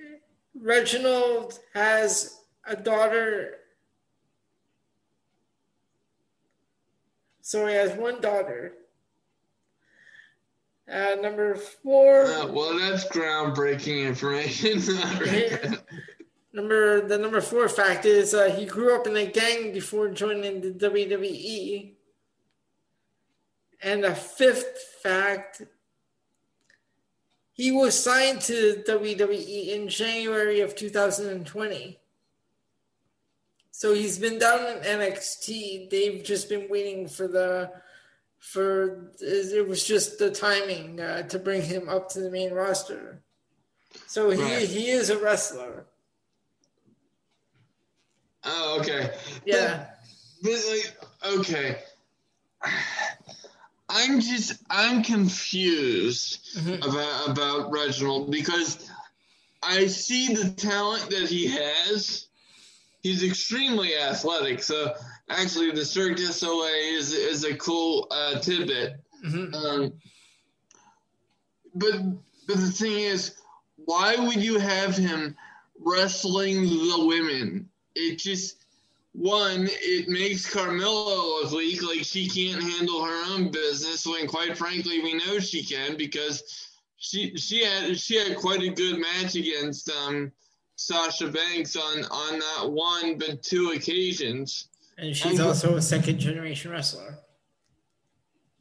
Reginald 0.54 1.59
has 1.74 2.40
a 2.64 2.76
daughter. 2.76 3.56
So 7.42 7.66
he 7.66 7.74
has 7.74 7.92
one 7.98 8.20
daughter. 8.20 8.74
Uh, 10.90 11.16
number 11.20 11.54
four. 11.54 12.24
Uh, 12.24 12.46
well, 12.48 12.76
that's 12.78 13.04
groundbreaking 13.09 14.06
information. 14.06 14.83
number 16.52 17.06
the 17.06 17.16
number 17.18 17.40
four 17.40 17.68
fact 17.68 18.04
is 18.06 18.35
uh, 18.35 18.50
he 18.50 18.64
grew 18.64 18.94
up 18.94 19.06
in 19.06 19.16
a 19.16 19.26
gang 19.26 19.72
before 19.72 20.09
joining 20.09 20.61
the 20.61 20.72
WWE. 20.72 21.94
And 23.83 24.05
the 24.05 24.14
fifth 24.14 24.99
fact, 25.03 25.62
he 27.53 27.71
was 27.71 27.99
signed 27.99 28.40
to 28.43 28.83
WWE 28.87 29.69
in 29.69 29.88
January 29.88 30.61
of 30.61 30.75
2020. 30.77 31.99
So 33.71 33.95
he's 33.95 34.19
been 34.19 34.38
down 34.38 34.66
in 34.66 34.83
NXT. 34.83 35.88
They've 35.88 36.23
just 36.23 36.49
been 36.49 36.69
waiting 36.69 37.09
for 37.09 37.27
the 37.27 37.71
for 38.38 39.11
it 39.21 39.69
was 39.69 39.85
just 39.85 40.19
the 40.19 40.31
timing 40.31 41.01
uh, 41.01 41.23
to 41.25 41.38
bring 41.38 41.62
him 41.62 41.88
up 41.88 42.09
to 42.11 42.21
the 42.21 42.31
main 42.31 42.53
roster. 42.53 43.23
So 44.07 44.31
he 44.31 44.43
right. 44.43 44.69
he 44.69 44.90
is 44.90 45.11
a 45.11 45.19
wrestler. 45.19 45.87
Oh, 48.45 48.79
okay. 48.81 49.11
Yeah. 49.45 49.87
But, 50.43 50.51
but 50.51 50.61
like, 50.71 51.38
okay. 51.38 51.79
I'm 53.92 54.20
just 54.20 54.62
I'm 54.70 55.03
confused 55.03 56.57
mm-hmm. 56.57 56.83
about 56.88 57.29
about 57.29 57.72
Reginald 57.72 58.31
because 58.31 58.88
I 59.62 59.87
see 59.87 60.35
the 60.35 60.50
talent 60.50 61.11
that 61.11 61.29
he 61.29 61.48
has. 61.48 62.26
He's 63.03 63.24
extremely 63.24 63.96
athletic. 63.96 64.62
So 64.62 64.94
actually, 65.29 65.72
the 65.72 65.85
Cirque 65.85 66.16
du 66.16 66.26
Soleil 66.26 66.72
is 66.98 67.12
is 67.12 67.44
a 67.44 67.57
cool 67.57 68.07
uh, 68.11 68.38
tidbit. 68.38 69.00
Mm-hmm. 69.26 69.55
Um, 69.55 69.92
but 71.74 72.00
but 72.46 72.57
the 72.57 72.70
thing 72.70 72.98
is, 72.98 73.37
why 73.76 74.14
would 74.16 74.42
you 74.42 74.59
have 74.59 74.96
him 74.96 75.37
wrestling 75.81 76.62
the 76.62 77.05
women? 77.07 77.68
It 77.96 78.18
just 78.18 78.60
one, 79.12 79.68
it 79.70 80.09
makes 80.09 80.53
Carmella 80.53 81.42
look 81.42 81.53
weak, 81.53 81.83
like 81.83 82.05
she 82.05 82.29
can't 82.29 82.62
handle 82.62 83.05
her 83.05 83.35
own 83.35 83.51
business. 83.51 84.07
When 84.07 84.27
quite 84.27 84.57
frankly, 84.57 85.01
we 85.01 85.14
know 85.14 85.38
she 85.40 85.64
can 85.64 85.96
because 85.96 86.70
she 86.96 87.37
she 87.37 87.64
had 87.64 87.99
she 87.99 88.16
had 88.16 88.37
quite 88.37 88.62
a 88.62 88.68
good 88.68 88.99
match 88.99 89.35
against 89.35 89.90
um, 89.90 90.31
Sasha 90.77 91.29
Banks 91.29 91.77
on 91.77 92.05
on 92.05 92.38
not 92.38 92.73
one 92.73 93.18
but 93.18 93.42
two 93.42 93.70
occasions. 93.70 94.68
And 94.96 95.16
she's 95.16 95.38
and, 95.38 95.49
also 95.49 95.77
a 95.77 95.83
second 95.83 96.18
generation 96.18 96.70
wrestler. 96.70 97.18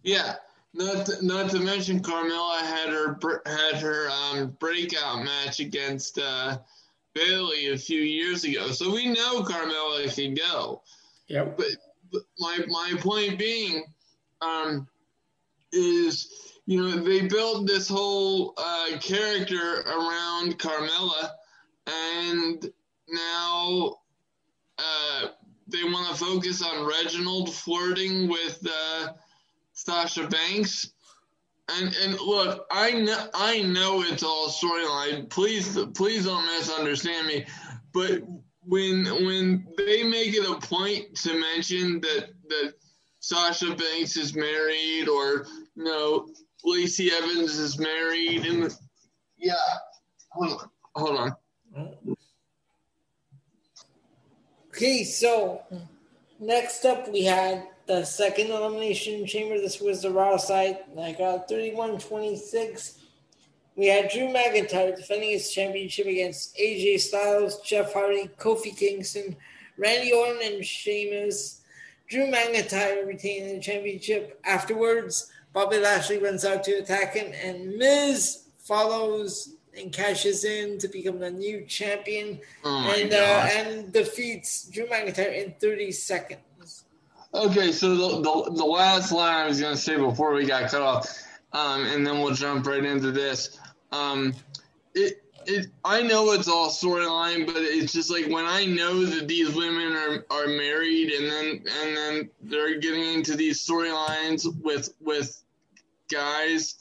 Yeah, 0.04 0.36
not 0.74 1.06
to, 1.08 1.26
not 1.26 1.52
to 1.52 1.60
mention 1.60 2.02
Carmella 2.02 2.62
had 2.62 2.90
her 2.90 3.20
had 3.46 3.76
her 3.76 4.10
um, 4.10 4.56
breakout 4.60 5.24
match 5.24 5.60
against 5.60 6.18
uh, 6.18 6.58
Bayley 7.20 7.70
a 7.70 7.78
few 7.78 8.02
years 8.02 8.44
ago, 8.44 8.72
so 8.72 8.92
we 8.92 9.08
know 9.08 9.44
Carmella 9.44 10.14
can 10.14 10.34
go. 10.34 10.82
But, 11.58 11.68
but 12.12 12.22
my 12.40 12.60
my 12.68 12.94
point 13.00 13.38
being, 13.38 13.84
um, 14.42 14.88
is 15.72 16.50
you 16.70 16.80
know, 16.80 17.04
they 17.04 17.22
built 17.22 17.66
this 17.66 17.90
whole 17.90 18.54
uh, 18.56 18.98
character 19.00 19.82
around 19.82 20.60
Carmella, 20.60 21.32
and 21.88 22.72
now 23.08 23.96
uh, 24.78 25.28
they 25.68 25.84
want 25.84 26.10
to 26.10 26.24
focus 26.24 26.62
on 26.62 26.86
Reginald 26.86 27.52
flirting 27.54 28.28
with 28.28 28.64
uh, 28.70 29.14
Sasha 29.74 30.28
Banks. 30.28 30.92
And 31.72 31.96
and 31.96 32.20
look, 32.20 32.66
I 32.72 32.92
know 32.92 33.28
I 33.34 33.62
know 33.62 34.02
it's 34.02 34.24
all 34.24 34.50
storyline. 34.50 35.30
Please 35.30 35.78
please 35.94 36.26
don't 36.26 36.46
misunderstand 36.46 37.28
me, 37.28 37.46
but 37.94 38.24
when 38.64 39.06
when 39.06 39.68
they 39.78 40.04
make 40.04 40.34
it 40.34 40.50
a 40.50 40.56
point 40.68 41.16
to 41.18 41.40
mention 41.40 42.02
that 42.02 42.30
that 42.50 42.74
Sasha 43.20 43.76
Banks 43.76 44.16
is 44.18 44.36
married 44.36 45.08
or 45.08 45.46
you 45.76 45.84
know 45.84 46.30
Lacey 46.64 47.12
Evans 47.12 47.58
is 47.58 47.78
married, 47.80 48.46
and 48.46 48.76
yeah, 49.38 49.54
hold 50.30 50.62
on, 50.62 50.70
hold 50.96 51.18
on. 51.18 52.16
Okay, 54.70 55.04
so 55.04 55.62
next 56.40 56.86
up 56.86 57.12
we 57.12 57.24
had 57.24 57.68
the 57.90 58.06
second 58.06 58.52
elimination 58.52 59.26
chamber. 59.26 59.60
This 59.60 59.82
was 59.82 60.04
the 60.04 60.12
Raw 60.12 60.38
side. 60.38 60.78
I 60.98 61.12
got 61.12 61.50
31 61.50 61.98
26. 61.98 63.00
We 63.76 63.88
had 63.88 64.12
Drew 64.12 64.28
McIntyre 64.28 64.96
defending 64.96 65.32
his 65.32 65.52
championship 65.52 66.06
against 66.06 66.56
AJ 66.56 67.00
Styles, 67.00 67.60
Jeff 67.62 67.92
Hardy, 67.92 68.30
Kofi 68.38 68.78
Kingston, 68.78 69.36
Randy 69.76 70.12
Orton, 70.12 70.40
and 70.44 70.64
Sheamus. 70.64 71.62
Drew 72.08 72.28
McIntyre 72.28 73.08
retaining 73.08 73.56
the 73.56 73.60
championship 73.60 74.40
afterwards. 74.46 75.32
Bobby 75.52 75.80
Lashley 75.80 76.20
runs 76.20 76.46
out 76.46 76.64
to 76.66 76.74
attack 76.74 77.16
him, 77.16 77.34
and 77.44 77.76
Miz 77.76 78.44
follows 78.60 79.56
and 79.76 79.92
cashes 79.92 80.44
in 80.44 80.78
to 80.78 80.88
become 80.88 81.18
the 81.18 81.32
new 81.32 81.66
champion 81.66 82.40
oh 82.64 82.94
and 82.96 83.14
uh, 83.14 83.50
and 83.52 83.92
defeats 83.92 84.70
Drew 84.70 84.86
McIntyre 84.86 85.44
in 85.44 85.56
30 85.60 85.92
seconds. 85.92 86.42
Okay, 87.34 87.72
so 87.72 87.96
the, 87.96 88.22
the, 88.22 88.52
the 88.56 88.66
last 88.66 89.12
line 89.12 89.46
I 89.46 89.48
was 89.48 89.62
going 89.62 89.76
to 89.76 89.82
say 89.82 89.98
before 89.98 90.34
we 90.34 90.46
got 90.46 90.72
cut 90.72 90.82
off, 90.82 91.08
um, 91.54 91.86
and 91.86 92.06
then 92.06 92.22
we'll 92.22 92.34
jump 92.34 92.66
right 92.66 92.84
into 92.84 93.12
this. 93.12 93.60
Um, 93.92 94.34
it 94.96 95.22
it, 95.46 95.68
I 95.84 96.02
know 96.02 96.32
it's 96.32 96.48
all 96.48 96.70
storyline, 96.70 97.46
but 97.46 97.58
it's 97.58 97.94
just 97.94 98.12
like 98.12 98.28
when 98.28 98.46
I 98.46 98.66
know 98.66 99.06
that 99.06 99.28
these 99.28 99.54
women 99.54 99.94
are, 99.94 100.26
are 100.30 100.48
married, 100.48 101.12
and 101.12 101.30
then 101.30 101.64
and 101.82 101.98
then 101.98 102.30
they're 102.42 102.80
getting 102.80 103.14
into 103.14 103.36
these 103.36 103.66
storylines 103.66 104.46
with 104.64 104.94
with 105.00 105.42
guys 106.12 106.76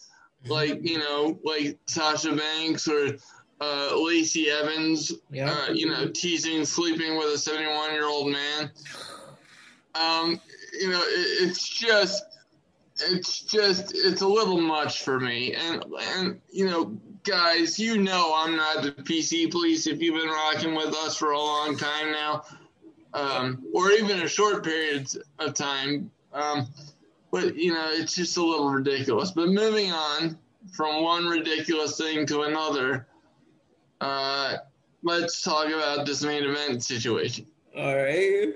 like 0.47 0.81
you 0.83 0.99
know 0.99 1.39
like 1.45 1.79
Sasha 1.87 2.35
Banks 2.35 2.89
or 2.89 3.17
uh, 3.61 3.91
Lacey 4.01 4.51
Evans, 4.51 5.13
yeah. 5.31 5.51
uh, 5.51 5.73
you 5.73 5.87
know, 5.87 6.09
teasing 6.09 6.65
sleeping 6.65 7.17
with 7.17 7.27
a 7.35 7.39
71 7.39 7.93
year 7.93 8.07
old 8.07 8.31
man. 8.31 8.71
Um, 9.99 10.41
you 10.79 10.91
know, 10.91 11.01
it, 11.01 11.49
it's 11.49 11.69
just 11.69 12.25
it's 13.11 13.41
just 13.41 13.93
it's 13.95 14.23
a 14.23 14.29
little 14.29 14.61
much 14.61 15.03
for 15.03 15.21
me 15.21 15.55
and 15.55 15.85
and 16.17 16.41
you 16.51 16.67
know 16.67 16.97
guys, 17.25 17.79
you 17.79 17.99
know 17.99 18.35
I'm 18.37 18.57
not 18.57 18.83
the 18.83 18.93
PC 18.93 19.51
police 19.51 19.87
if 19.87 20.01
you've 20.01 20.21
been 20.21 20.31
rocking 20.31 20.75
with 20.75 20.95
us 20.95 21.17
for 21.17 21.33
a 21.33 21.39
long 21.39 21.77
time 21.77 22.13
now, 22.13 22.45
um, 23.15 23.65
or 23.75 23.91
even 23.93 24.21
a 24.21 24.29
short 24.29 24.65
period 24.65 25.09
of 25.39 25.55
time. 25.55 26.11
Um, 26.33 26.67
but, 27.31 27.57
you 27.57 27.73
know, 27.73 27.91
it's 27.93 28.15
just 28.15 28.37
a 28.37 28.43
little 28.43 28.71
ridiculous. 28.71 29.31
But 29.31 29.49
moving 29.49 29.93
on 29.93 30.39
from 30.73 31.03
one 31.03 31.27
ridiculous 31.27 31.99
thing 31.99 32.27
to 32.27 32.43
another, 32.43 33.07
uh, 34.01 34.57
let's 35.03 35.43
talk 35.43 35.67
about 35.69 36.07
this 36.07 36.23
main 36.23 36.45
event 36.45 36.83
situation. 36.83 37.47
All 37.77 37.97
right. 37.97 38.55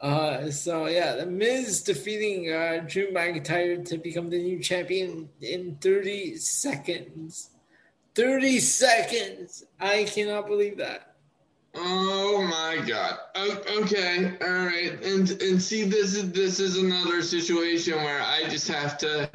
Uh, 0.00 0.50
so 0.50 0.86
yeah, 0.86 1.16
the 1.16 1.26
Miz 1.26 1.82
defeating 1.82 2.52
uh, 2.52 2.84
Drew 2.86 3.10
McIntyre 3.10 3.84
to 3.86 3.98
become 3.98 4.30
the 4.30 4.40
new 4.40 4.60
champion 4.60 5.28
in 5.40 5.76
30 5.80 6.36
seconds. 6.36 7.50
30 8.14 8.58
seconds! 8.60 9.64
I 9.80 10.04
cannot 10.04 10.46
believe 10.46 10.76
that. 10.78 11.14
Oh 11.74 12.42
my 12.42 12.84
god. 12.86 13.18
Okay, 13.36 14.32
all 14.40 14.66
right. 14.66 15.02
And 15.04 15.30
and 15.42 15.62
see, 15.62 15.84
this 15.84 16.14
is 16.14 16.32
this 16.32 16.60
is 16.60 16.78
another 16.78 17.22
situation 17.22 17.94
where 17.96 18.20
I 18.20 18.48
just 18.48 18.68
have 18.68 18.98
to 18.98 19.28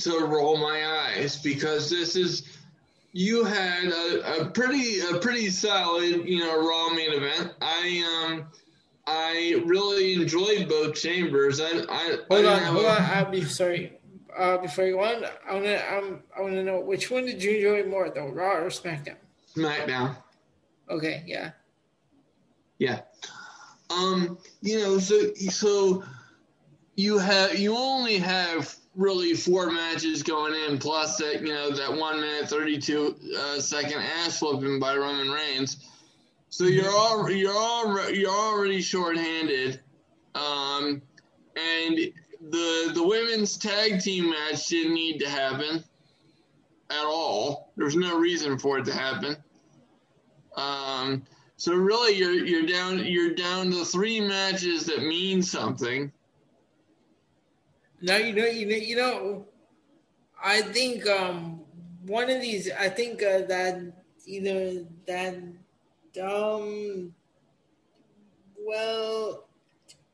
to 0.00 0.18
roll 0.20 0.56
my 0.56 0.86
eyes 0.86 1.36
because 1.36 1.90
this 1.90 2.16
is 2.16 2.58
you 3.12 3.44
had 3.44 3.88
a, 3.88 4.42
a 4.42 4.50
pretty 4.50 5.00
a 5.00 5.18
pretty 5.18 5.50
solid 5.50 6.26
you 6.26 6.38
know 6.38 6.66
raw 6.66 6.94
main 6.94 7.12
event. 7.12 7.54
I 7.60 8.28
um 8.28 8.46
I 9.12 9.60
really 9.64 10.14
enjoyed 10.14 10.68
both 10.68 10.94
chambers. 10.94 11.60
I, 11.60 11.84
I 11.88 12.18
hold 12.30 12.44
I 12.44 12.54
on, 12.54 12.62
hold 12.74 12.86
on. 12.86 13.02
I'll 13.02 13.30
be 13.30 13.44
sorry. 13.44 13.98
Uh, 14.36 14.58
before 14.58 14.84
you 14.84 14.94
go 14.94 15.02
on, 15.02 15.24
I 15.48 15.54
want 15.54 15.64
to 15.64 15.94
um, 15.94 16.22
I 16.36 16.40
want 16.42 16.54
to 16.54 16.62
know 16.62 16.78
which 16.78 17.10
one 17.10 17.26
did 17.26 17.42
you 17.42 17.56
enjoy 17.56 17.90
more, 17.90 18.08
though, 18.08 18.28
Raw 18.28 18.58
or 18.58 18.70
SmackDown? 18.70 19.16
SmackDown. 19.56 20.16
Okay, 20.88 21.24
yeah. 21.26 21.50
Yeah. 22.78 23.00
Um, 23.90 24.38
you 24.62 24.78
know, 24.78 24.98
so 25.00 25.34
so 25.34 26.04
you 26.94 27.18
have 27.18 27.58
you 27.58 27.76
only 27.76 28.18
have 28.18 28.76
really 28.94 29.34
four 29.34 29.72
matches 29.72 30.22
going 30.22 30.54
in, 30.54 30.78
plus 30.78 31.16
that 31.16 31.42
you 31.42 31.52
know 31.52 31.72
that 31.72 31.92
one 31.92 32.20
minute 32.20 32.48
thirty 32.48 32.78
two 32.78 33.16
uh, 33.36 33.58
second 33.58 34.00
ass 34.00 34.40
whooping 34.40 34.78
by 34.78 34.96
Roman 34.96 35.30
Reigns. 35.30 35.89
So 36.50 36.64
you're 36.64 36.90
all 36.90 37.30
you're 37.30 37.56
all 37.56 38.10
you're 38.10 38.28
already 38.28 38.82
shorthanded, 38.82 39.80
um, 40.34 41.00
and 41.56 41.96
the 42.50 42.90
the 42.92 43.02
women's 43.02 43.56
tag 43.56 44.00
team 44.00 44.30
match 44.30 44.66
didn't 44.66 44.94
need 44.94 45.20
to 45.20 45.28
happen 45.28 45.84
at 46.90 47.04
all. 47.04 47.72
There's 47.76 47.94
no 47.94 48.18
reason 48.18 48.58
for 48.58 48.78
it 48.78 48.84
to 48.86 48.92
happen. 48.92 49.36
Um, 50.56 51.22
so 51.56 51.72
really, 51.72 52.16
you're 52.16 52.44
you're 52.44 52.66
down 52.66 52.98
you're 53.06 53.34
down 53.34 53.70
to 53.70 53.84
three 53.84 54.20
matches 54.20 54.86
that 54.86 55.04
mean 55.04 55.42
something. 55.42 56.10
Now 58.02 58.16
you 58.16 58.34
know 58.34 58.46
you 58.46 58.66
know 58.66 58.76
you 58.76 58.96
know. 58.96 59.46
I 60.42 60.62
think 60.62 61.06
um, 61.06 61.60
one 62.06 62.28
of 62.28 62.40
these. 62.40 62.68
I 62.72 62.88
think 62.88 63.22
uh, 63.22 63.42
that 63.42 63.80
either 64.26 64.84
that 65.06 65.36
um, 66.18 67.14
well, 68.58 69.48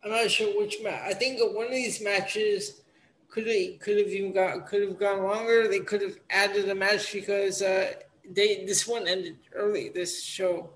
I'm 0.04 0.10
not 0.10 0.30
sure 0.30 0.58
which 0.58 0.82
match. 0.82 1.02
I 1.04 1.14
think 1.14 1.40
one 1.54 1.66
of 1.66 1.72
these 1.72 2.00
matches 2.00 2.82
could 3.28 3.46
have 3.46 3.80
could 3.80 3.98
have 3.98 4.08
even 4.08 4.32
got 4.32 4.66
could 4.66 4.82
have 4.82 4.98
gone 4.98 5.22
longer. 5.22 5.68
They 5.68 5.80
could 5.80 6.02
have 6.02 6.16
added 6.30 6.68
a 6.68 6.74
match 6.74 7.12
because 7.12 7.62
uh, 7.62 7.92
they 8.30 8.64
this 8.64 8.86
one 8.86 9.06
ended 9.06 9.36
early. 9.54 9.90
This 9.90 10.22
show. 10.22 10.70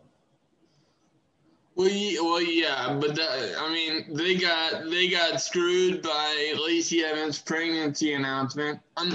Well, 1.76 1.88
yeah, 1.88 2.20
well, 2.20 2.42
yeah, 2.42 2.98
but 3.00 3.14
that, 3.14 3.54
I 3.58 3.72
mean, 3.72 4.12
they 4.14 4.34
got 4.36 4.90
they 4.90 5.08
got 5.08 5.40
screwed 5.40 6.02
by 6.02 6.54
Lacey 6.62 7.04
Evans' 7.04 7.38
pregnancy 7.38 8.12
announcement. 8.12 8.80
I'm, 8.96 9.12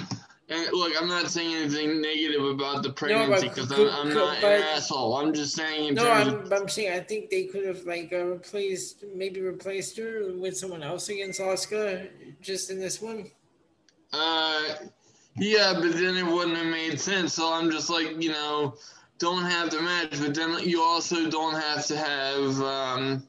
and 0.47 0.67
look, 0.73 0.93
I'm 0.99 1.07
not 1.07 1.31
saying 1.31 1.55
anything 1.55 2.01
negative 2.01 2.45
about 2.45 2.83
the 2.83 2.91
pregnancy 2.91 3.49
because 3.49 3.69
no, 3.71 3.89
I'm, 3.89 4.07
I'm 4.07 4.13
not 4.13 4.43
an 4.43 4.61
asshole. 4.61 5.17
I'm 5.17 5.33
just 5.33 5.55
saying. 5.55 5.95
no, 5.95 6.09
I'm, 6.09 6.27
of, 6.27 6.53
I'm 6.53 6.69
saying 6.69 6.93
I 6.93 6.99
think 6.99 7.31
they 7.31 7.45
could 7.45 7.65
have 7.65 7.83
like 7.85 8.13
uh, 8.13 8.23
replaced, 8.25 9.03
maybe 9.15 9.41
replaced 9.41 9.97
her 9.97 10.33
with 10.37 10.55
someone 10.55 10.83
else 10.83 11.09
against 11.09 11.39
Asuka, 11.41 12.09
just 12.41 12.69
in 12.69 12.79
this 12.79 13.01
one. 13.01 13.31
Uh, 14.13 14.75
yeah, 15.35 15.73
but 15.73 15.93
then 15.93 16.15
it 16.15 16.25
wouldn't 16.25 16.57
have 16.57 16.67
made 16.67 16.99
sense. 16.99 17.33
So 17.33 17.51
I'm 17.51 17.71
just 17.71 17.89
like, 17.89 18.21
you 18.21 18.31
know, 18.31 18.75
don't 19.17 19.43
have 19.43 19.71
the 19.71 19.81
match, 19.81 20.19
but 20.19 20.35
then 20.35 20.59
you 20.63 20.83
also 20.83 21.27
don't 21.27 21.59
have 21.59 21.87
to 21.87 21.97
have 21.97 22.61
um, 22.61 23.27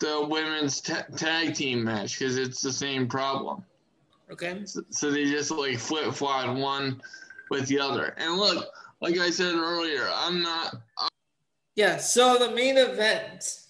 the 0.00 0.26
women's 0.28 0.80
t- 0.80 0.94
tag 1.16 1.54
team 1.54 1.84
match 1.84 2.18
because 2.18 2.36
it's 2.36 2.60
the 2.60 2.72
same 2.72 3.06
problem. 3.06 3.64
Okay. 4.30 4.62
So, 4.64 4.82
so 4.90 5.10
they 5.10 5.24
just 5.24 5.50
like 5.50 5.78
flip 5.78 6.14
flop 6.14 6.56
one 6.56 7.02
with 7.50 7.66
the 7.66 7.80
other. 7.80 8.14
And 8.16 8.36
look, 8.36 8.68
like 9.00 9.18
I 9.18 9.30
said 9.30 9.54
earlier, 9.54 10.08
I'm 10.12 10.42
not. 10.42 10.76
I'm 10.98 11.08
yeah. 11.74 11.96
So 11.96 12.38
the 12.38 12.54
main 12.54 12.78
event. 12.78 13.60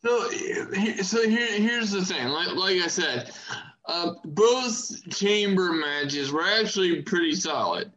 So, 0.00 0.30
so 1.02 1.28
here, 1.28 1.60
here's 1.60 1.90
the 1.90 2.04
thing. 2.04 2.28
Like, 2.28 2.54
like 2.54 2.80
I 2.82 2.86
said, 2.86 3.32
uh, 3.86 4.14
both 4.24 5.08
chamber 5.10 5.72
matches 5.72 6.30
were 6.30 6.44
actually 6.44 7.02
pretty 7.02 7.34
solid, 7.34 7.90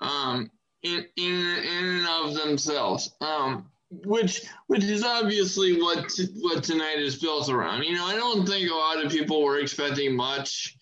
um, 0.00 0.50
in 0.82 1.06
in 1.16 1.34
in 1.34 1.84
and 1.84 2.06
of 2.08 2.34
themselves. 2.34 3.14
Um, 3.20 3.69
which 3.90 4.42
which 4.68 4.84
is 4.84 5.02
obviously 5.04 5.80
what 5.80 6.10
what 6.40 6.62
tonight 6.62 6.98
is 6.98 7.16
built 7.16 7.48
around. 7.48 7.82
You 7.82 7.94
know, 7.94 8.06
I 8.06 8.14
don't 8.14 8.46
think 8.46 8.70
a 8.70 8.74
lot 8.74 9.04
of 9.04 9.10
people 9.10 9.42
were 9.42 9.58
expecting 9.58 10.14
much 10.14 10.76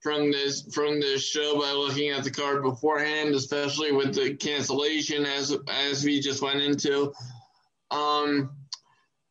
from 0.00 0.30
this 0.30 0.62
from 0.72 1.00
this 1.00 1.26
show 1.26 1.60
by 1.60 1.72
looking 1.72 2.10
at 2.10 2.22
the 2.22 2.30
card 2.30 2.62
beforehand, 2.62 3.34
especially 3.34 3.90
with 3.90 4.14
the 4.14 4.36
cancellation 4.36 5.26
as 5.26 5.56
as 5.68 6.04
we 6.04 6.20
just 6.20 6.42
went 6.42 6.60
into. 6.60 7.12
Um, 7.90 8.50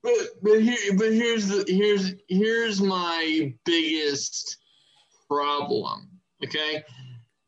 but 0.03 0.13
but 0.41 0.61
here 0.61 0.97
but 0.97 1.13
here's 1.13 1.47
the 1.47 1.63
here's 1.67 2.13
here's 2.27 2.81
my 2.81 3.53
biggest 3.63 4.57
problem. 5.29 6.09
Okay, 6.43 6.83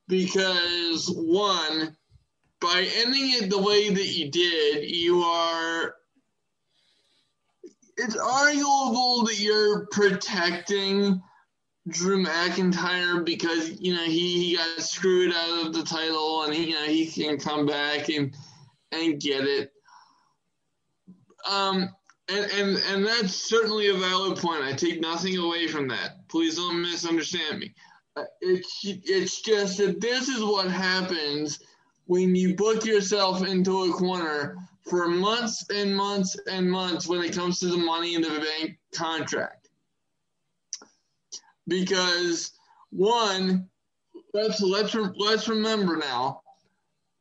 because 0.07 1.11
one 1.13 1.95
by 2.59 2.87
ending 2.97 3.33
it 3.33 3.49
the 3.49 3.61
way 3.61 3.89
that 3.89 4.05
you 4.05 4.31
did, 4.31 4.89
you 4.89 5.21
are. 5.21 5.95
It's 7.97 8.15
arguable 8.15 9.25
that 9.25 9.39
you're 9.39 9.87
protecting 9.87 11.21
Drew 11.87 12.23
McIntyre 12.23 13.23
because 13.23 13.79
you 13.79 13.95
know 13.95 14.03
he, 14.03 14.49
he 14.49 14.55
got 14.57 14.81
screwed 14.81 15.33
out 15.33 15.67
of 15.67 15.73
the 15.73 15.83
title 15.83 16.43
and 16.43 16.53
he, 16.53 16.69
you 16.69 16.73
know 16.73 16.85
he 16.85 17.07
can 17.07 17.39
come 17.39 17.65
back 17.65 18.09
and 18.09 18.35
and 18.91 19.19
get 19.19 19.45
it. 19.45 19.71
Um, 21.49 21.89
and 22.29 22.51
and 22.51 22.77
and 22.89 23.05
that's 23.05 23.33
certainly 23.33 23.89
a 23.89 23.95
valid 23.95 24.37
point. 24.37 24.63
I 24.63 24.73
take 24.73 24.99
nothing 24.99 25.37
away 25.37 25.67
from 25.67 25.87
that. 25.89 26.27
Please 26.27 26.57
don't 26.57 26.81
misunderstand 26.81 27.59
me. 27.59 27.73
Uh, 28.15 28.23
it's 28.41 28.81
it's 28.83 29.41
just 29.41 29.77
that 29.77 30.01
this 30.01 30.27
is 30.27 30.43
what 30.43 30.69
happens 30.69 31.59
when 32.07 32.35
you 32.35 32.55
book 32.55 32.85
yourself 32.85 33.45
into 33.45 33.83
a 33.83 33.93
corner 33.93 34.57
for 34.81 35.07
months 35.07 35.65
and 35.69 35.95
months 35.95 36.37
and 36.49 36.69
months 36.69 37.07
when 37.07 37.21
it 37.21 37.33
comes 37.33 37.59
to 37.59 37.67
the 37.67 37.77
money 37.77 38.15
in 38.15 38.21
the 38.21 38.29
bank 38.29 38.79
contract. 38.93 39.69
Because 41.67 42.53
one, 42.89 43.69
let's 44.33 44.61
let's 44.61 44.95
let's 44.95 45.49
remember 45.49 45.97
now, 45.97 46.41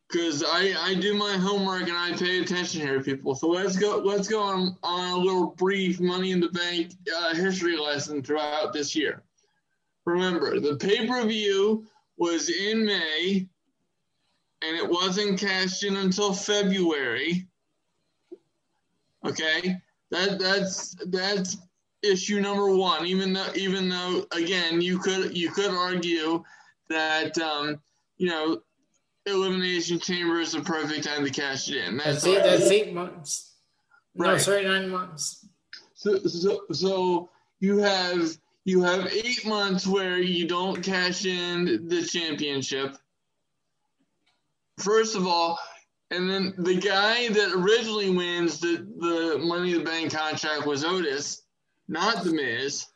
because 0.09 0.45
I 0.45 0.75
I 0.79 0.95
do 0.95 1.15
my 1.15 1.33
homework 1.33 1.89
and 1.89 1.97
I 1.97 2.13
pay 2.13 2.39
attention 2.39 2.81
here, 2.81 3.03
people. 3.03 3.35
So 3.35 3.49
let's 3.49 3.77
go 3.77 3.99
let's 3.99 4.29
go 4.29 4.41
on, 4.41 4.77
on 4.85 5.11
a 5.11 5.17
little 5.17 5.49
brief 5.49 5.99
money 5.99 6.31
in 6.31 6.39
the 6.39 6.51
bank 6.51 6.93
uh, 7.15 7.35
history 7.35 7.77
lesson 7.77 8.23
throughout 8.23 8.73
this 8.73 8.95
year. 8.95 9.25
Remember, 10.05 10.61
the 10.61 10.77
pay 10.77 11.09
per 11.09 11.27
view 11.27 11.85
was 12.17 12.49
in 12.49 12.87
May 12.87 13.49
and 14.63 14.77
it 14.77 14.89
wasn't 14.89 15.41
cashed 15.41 15.85
in 15.85 15.97
until 15.97 16.33
February. 16.33 17.47
Okay, 19.25 19.77
that 20.11 20.39
that's 20.39 20.95
that's 21.07 21.57
issue 22.03 22.41
number 22.41 22.75
one. 22.75 23.07
Even 23.07 23.33
though 23.33 23.53
even 23.55 23.89
though 23.89 24.25
again 24.33 24.81
you 24.81 24.99
could 24.99 25.37
you 25.37 25.51
could 25.51 25.71
argue 25.71 26.43
that 26.89 27.37
um, 27.39 27.81
you 28.19 28.29
know 28.29 28.61
elimination 29.27 29.99
chamber 29.99 30.41
is 30.41 30.53
the 30.53 30.61
perfect 30.61 31.05
time 31.05 31.25
to 31.25 31.31
cash 31.31 31.69
it 31.69 31.77
in. 31.77 31.97
That's, 31.97 32.23
that's 32.23 32.27
eight. 32.27 32.43
That's 32.43 32.71
eight 32.71 32.95
months. 32.95 33.55
Right. 34.15 34.33
No, 34.33 34.39
sorry, 34.39 34.65
nine 34.65 34.89
months. 34.89 35.47
So 35.95 36.19
so 36.19 36.63
so 36.73 37.31
you 37.61 37.79
have 37.79 38.37
you 38.65 38.83
have 38.83 39.07
eight 39.13 39.47
months 39.47 39.87
where 39.87 40.19
you 40.19 40.47
don't 40.47 40.83
cash 40.83 41.25
in 41.25 41.89
the 41.89 42.03
championship 42.03 42.97
first 44.79 45.17
of 45.17 45.27
all, 45.27 45.59
and 46.11 46.31
then 46.31 46.55
the 46.59 46.77
guy 46.77 47.29
that 47.29 47.53
originally 47.53 48.11
wins 48.11 48.61
the, 48.61 48.87
the 48.99 49.39
Money 49.39 49.73
in 49.73 49.79
the 49.79 49.85
Bank 49.85 50.13
contract 50.13 50.67
was 50.67 50.85
Otis, 50.85 51.43
not 51.89 52.23
The 52.23 52.33
Miz. 52.33 52.87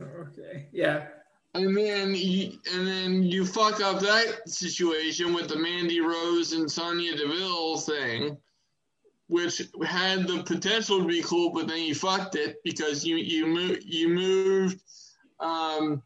Okay, 0.00 0.68
yeah. 0.72 1.06
And 1.54 1.76
then 1.76 2.14
you, 2.14 2.58
and 2.72 2.86
then 2.86 3.22
you 3.22 3.44
fuck 3.44 3.80
up 3.82 4.00
that 4.00 4.48
situation 4.48 5.34
with 5.34 5.48
the 5.48 5.58
Mandy 5.58 6.00
Rose 6.00 6.52
and 6.54 6.70
Sonya 6.70 7.16
Deville 7.16 7.78
thing, 7.78 8.38
which 9.26 9.60
had 9.84 10.26
the 10.26 10.42
potential 10.44 11.00
to 11.00 11.06
be 11.06 11.22
cool, 11.22 11.50
but 11.50 11.68
then 11.68 11.82
you 11.82 11.94
fucked 11.94 12.36
it 12.36 12.56
because 12.64 13.04
you 13.04 13.16
you 13.16 13.46
moved 13.46 13.82
you 13.84 14.08
moved 14.08 14.80
um, 15.40 16.02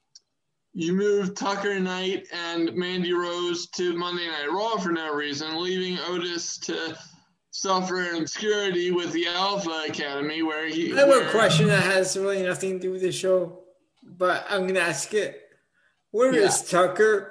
you 0.76 0.92
moved 0.92 1.38
Tucker 1.38 1.80
Knight 1.80 2.28
and 2.34 2.74
Mandy 2.74 3.14
Rose 3.14 3.66
to 3.68 3.96
Monday 3.96 4.26
Night 4.26 4.50
Raw 4.50 4.76
for 4.76 4.92
no 4.92 5.14
reason, 5.14 5.62
leaving 5.62 5.98
Otis 6.06 6.58
to 6.58 6.94
suffer 7.50 8.02
in 8.02 8.20
obscurity 8.20 8.90
with 8.90 9.10
the 9.12 9.26
Alpha 9.26 9.86
Academy, 9.88 10.42
where 10.42 10.68
he. 10.68 10.92
I 10.92 10.98
have 10.98 11.08
where, 11.08 11.26
a 11.26 11.30
question 11.30 11.68
that 11.68 11.82
has 11.82 12.14
really 12.14 12.42
nothing 12.42 12.72
to 12.72 12.78
do 12.78 12.92
with 12.92 13.00
the 13.00 13.10
show, 13.10 13.60
but 14.02 14.44
I'm 14.50 14.64
going 14.64 14.74
to 14.74 14.82
ask 14.82 15.14
it. 15.14 15.40
Where 16.10 16.34
yeah. 16.34 16.42
is 16.42 16.70
Tucker? 16.70 17.30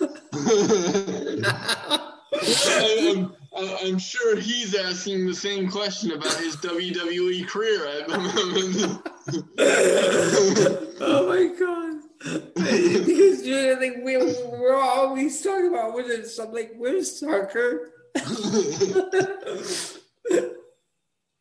I'm, 3.58 3.70
I'm, 3.84 3.98
sure 3.98 4.36
he's 4.36 4.74
asking 4.74 5.26
the 5.26 5.34
same 5.34 5.70
question 5.70 6.12
about 6.12 6.34
his 6.36 6.56
WWE 6.56 7.46
career. 7.46 8.06
oh 11.00 11.28
my 11.28 11.54
god 11.58 11.85
because 12.18 13.46
you 13.46 13.54
know, 13.54 13.78
like 13.80 13.96
we 14.02 14.16
we're 14.16 14.74
always 14.74 15.42
talking 15.42 15.68
about 15.68 15.92
what 15.92 16.06
is 16.06 16.34
something 16.34 16.54
like 16.54 16.72
where's 16.76 17.20
Tucker? 17.20 17.92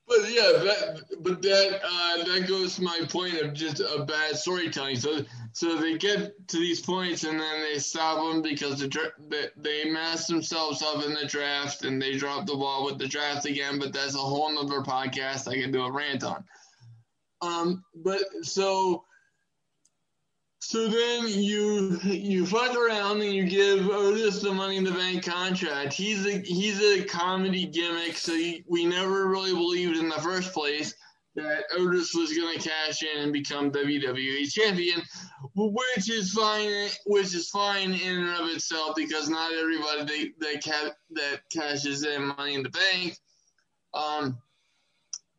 but 0.08 0.30
yeah, 0.30 0.52
that, 0.52 1.02
but 1.20 1.42
that 1.42 1.80
uh, 1.84 2.24
that 2.24 2.46
goes 2.48 2.76
to 2.76 2.82
my 2.82 3.02
point 3.10 3.40
of 3.40 3.54
just 3.54 3.80
a 3.80 4.04
bad 4.04 4.36
storytelling. 4.36 4.98
So 4.98 5.24
so 5.54 5.78
they 5.78 5.98
get 5.98 6.48
to 6.50 6.58
these 6.58 6.82
points 6.82 7.24
and 7.24 7.40
then 7.40 7.62
they 7.62 7.80
stop 7.80 8.18
them 8.18 8.42
because 8.42 8.80
the 8.80 9.12
they, 9.30 9.48
they 9.56 9.90
mess 9.90 10.28
themselves 10.28 10.82
up 10.82 11.06
in 11.06 11.14
the 11.14 11.26
draft 11.26 11.86
and 11.86 12.02
they 12.02 12.18
drop 12.18 12.46
the 12.46 12.56
ball 12.56 12.86
with 12.86 13.00
the 13.00 13.08
draft 13.08 13.46
again. 13.46 13.80
But 13.80 13.94
that's 13.94 14.16
a 14.16 14.20
whole 14.20 14.54
nother 14.54 14.82
podcast 14.82 15.48
I 15.48 15.56
can 15.56 15.72
do 15.72 15.84
a 15.84 15.92
rant 15.92 16.26
on. 16.26 16.44
Um, 17.42 17.84
but 17.96 18.22
so 18.42 19.05
so 20.68 20.88
then 20.88 21.28
you 21.28 22.00
you 22.06 22.44
fuck 22.44 22.76
around 22.76 23.22
and 23.22 23.32
you 23.32 23.46
give 23.46 23.88
Otis 23.88 24.42
the 24.42 24.52
Money 24.52 24.78
in 24.78 24.84
the 24.84 24.92
Bank 24.92 25.24
contract. 25.24 25.94
He's 25.94 26.26
a 26.26 26.40
he's 26.40 26.82
a 26.82 27.04
comedy 27.04 27.68
gimmick, 27.68 28.18
so 28.18 28.34
he, 28.34 28.66
we 28.68 28.84
never 28.84 29.28
really 29.28 29.54
believed 29.54 29.96
in 29.96 30.10
the 30.10 30.16
first 30.16 30.54
place 30.54 30.96
that 31.36 31.66
Otis 31.78 32.16
was 32.16 32.36
going 32.36 32.58
to 32.58 32.68
cash 32.68 33.04
in 33.04 33.22
and 33.22 33.32
become 33.32 33.70
WWE 33.70 34.52
champion, 34.52 35.04
which 35.56 36.10
is 36.10 36.34
fine. 36.34 36.90
Which 37.06 37.36
is 37.36 37.48
fine 37.52 37.94
in 37.94 38.18
and 38.24 38.30
of 38.30 38.50
itself 38.50 38.96
because 38.96 39.30
not 39.30 39.54
everybody 39.54 40.34
that 40.40 40.64
that, 40.64 40.96
that 41.12 41.42
cashes 41.54 42.04
in 42.04 42.34
Money 42.36 42.56
in 42.56 42.64
the 42.64 42.70
Bank, 42.70 43.20
um, 43.94 44.40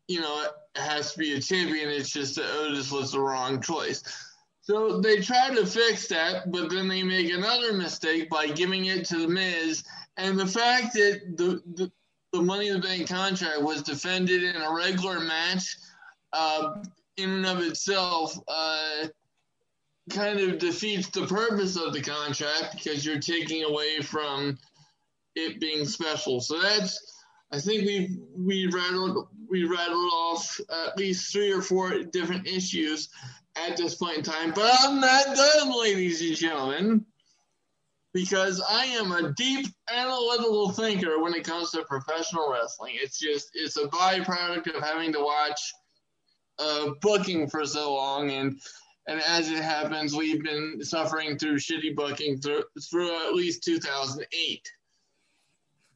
you 0.07 0.21
know, 0.21 0.45
has 0.77 1.11
to 1.11 1.19
be 1.19 1.33
a 1.33 1.41
champion. 1.41 1.89
It's 1.89 2.11
just 2.11 2.37
that 2.37 2.49
Otis 2.49 2.93
was 2.93 3.11
the 3.11 3.19
wrong 3.19 3.61
choice. 3.61 4.01
So 4.67 4.99
they 4.99 5.21
try 5.21 5.55
to 5.55 5.65
fix 5.65 6.07
that, 6.07 6.51
but 6.51 6.69
then 6.69 6.89
they 6.89 7.01
make 7.01 7.31
another 7.31 7.71
mistake 7.71 8.29
by 8.29 8.47
giving 8.47 8.87
it 8.87 9.05
to 9.05 9.19
the 9.19 9.27
Miz. 9.29 9.85
And 10.17 10.37
the 10.37 10.45
fact 10.45 10.91
that 10.95 11.37
the, 11.37 11.61
the, 11.75 11.89
the 12.33 12.41
Money 12.41 12.67
in 12.67 12.73
the 12.73 12.85
Bank 12.85 13.07
contract 13.07 13.61
was 13.61 13.81
defended 13.81 14.43
in 14.43 14.61
a 14.61 14.73
regular 14.73 15.21
match, 15.21 15.77
uh, 16.33 16.83
in 17.15 17.29
and 17.29 17.45
of 17.45 17.61
itself, 17.61 18.37
uh, 18.49 19.07
kind 20.09 20.37
of 20.37 20.59
defeats 20.59 21.07
the 21.11 21.25
purpose 21.27 21.77
of 21.77 21.93
the 21.93 22.01
contract 22.01 22.73
because 22.73 23.05
you're 23.05 23.21
taking 23.21 23.63
away 23.63 24.01
from 24.01 24.57
it 25.35 25.61
being 25.61 25.85
special. 25.85 26.41
So 26.41 26.59
that's 26.61 27.23
I 27.53 27.59
think 27.59 27.85
we 27.85 28.17
we 28.35 28.67
rattled 28.67 29.29
we 29.49 29.63
rattled 29.63 30.11
off 30.13 30.59
at 30.69 30.97
least 30.97 31.31
three 31.31 31.53
or 31.53 31.61
four 31.61 32.03
different 32.03 32.45
issues 32.45 33.07
at 33.67 33.77
this 33.77 33.95
point 33.95 34.17
in 34.17 34.23
time. 34.23 34.51
But 34.51 34.71
I'm 34.81 34.99
not 34.99 35.25
done, 35.35 35.79
ladies 35.79 36.21
and 36.21 36.35
gentlemen, 36.35 37.05
because 38.13 38.61
I 38.67 38.85
am 38.85 39.11
a 39.11 39.33
deep 39.33 39.67
analytical 39.91 40.69
thinker 40.69 41.21
when 41.21 41.33
it 41.33 41.43
comes 41.43 41.71
to 41.71 41.83
professional 41.83 42.51
wrestling. 42.51 42.95
It's 43.01 43.19
just 43.19 43.49
it's 43.53 43.77
a 43.77 43.87
byproduct 43.87 44.75
of 44.75 44.83
having 44.83 45.13
to 45.13 45.19
watch 45.19 45.73
uh, 46.59 46.91
booking 47.01 47.47
for 47.47 47.65
so 47.65 47.93
long 47.93 48.31
and 48.31 48.59
and 49.07 49.21
as 49.21 49.49
it 49.49 49.63
happens, 49.63 50.13
we've 50.13 50.43
been 50.43 50.83
suffering 50.83 51.37
through 51.37 51.59
shitty 51.59 51.95
booking 51.95 52.39
through, 52.39 52.63
through 52.89 53.27
at 53.27 53.33
least 53.35 53.63
2008. 53.63 54.71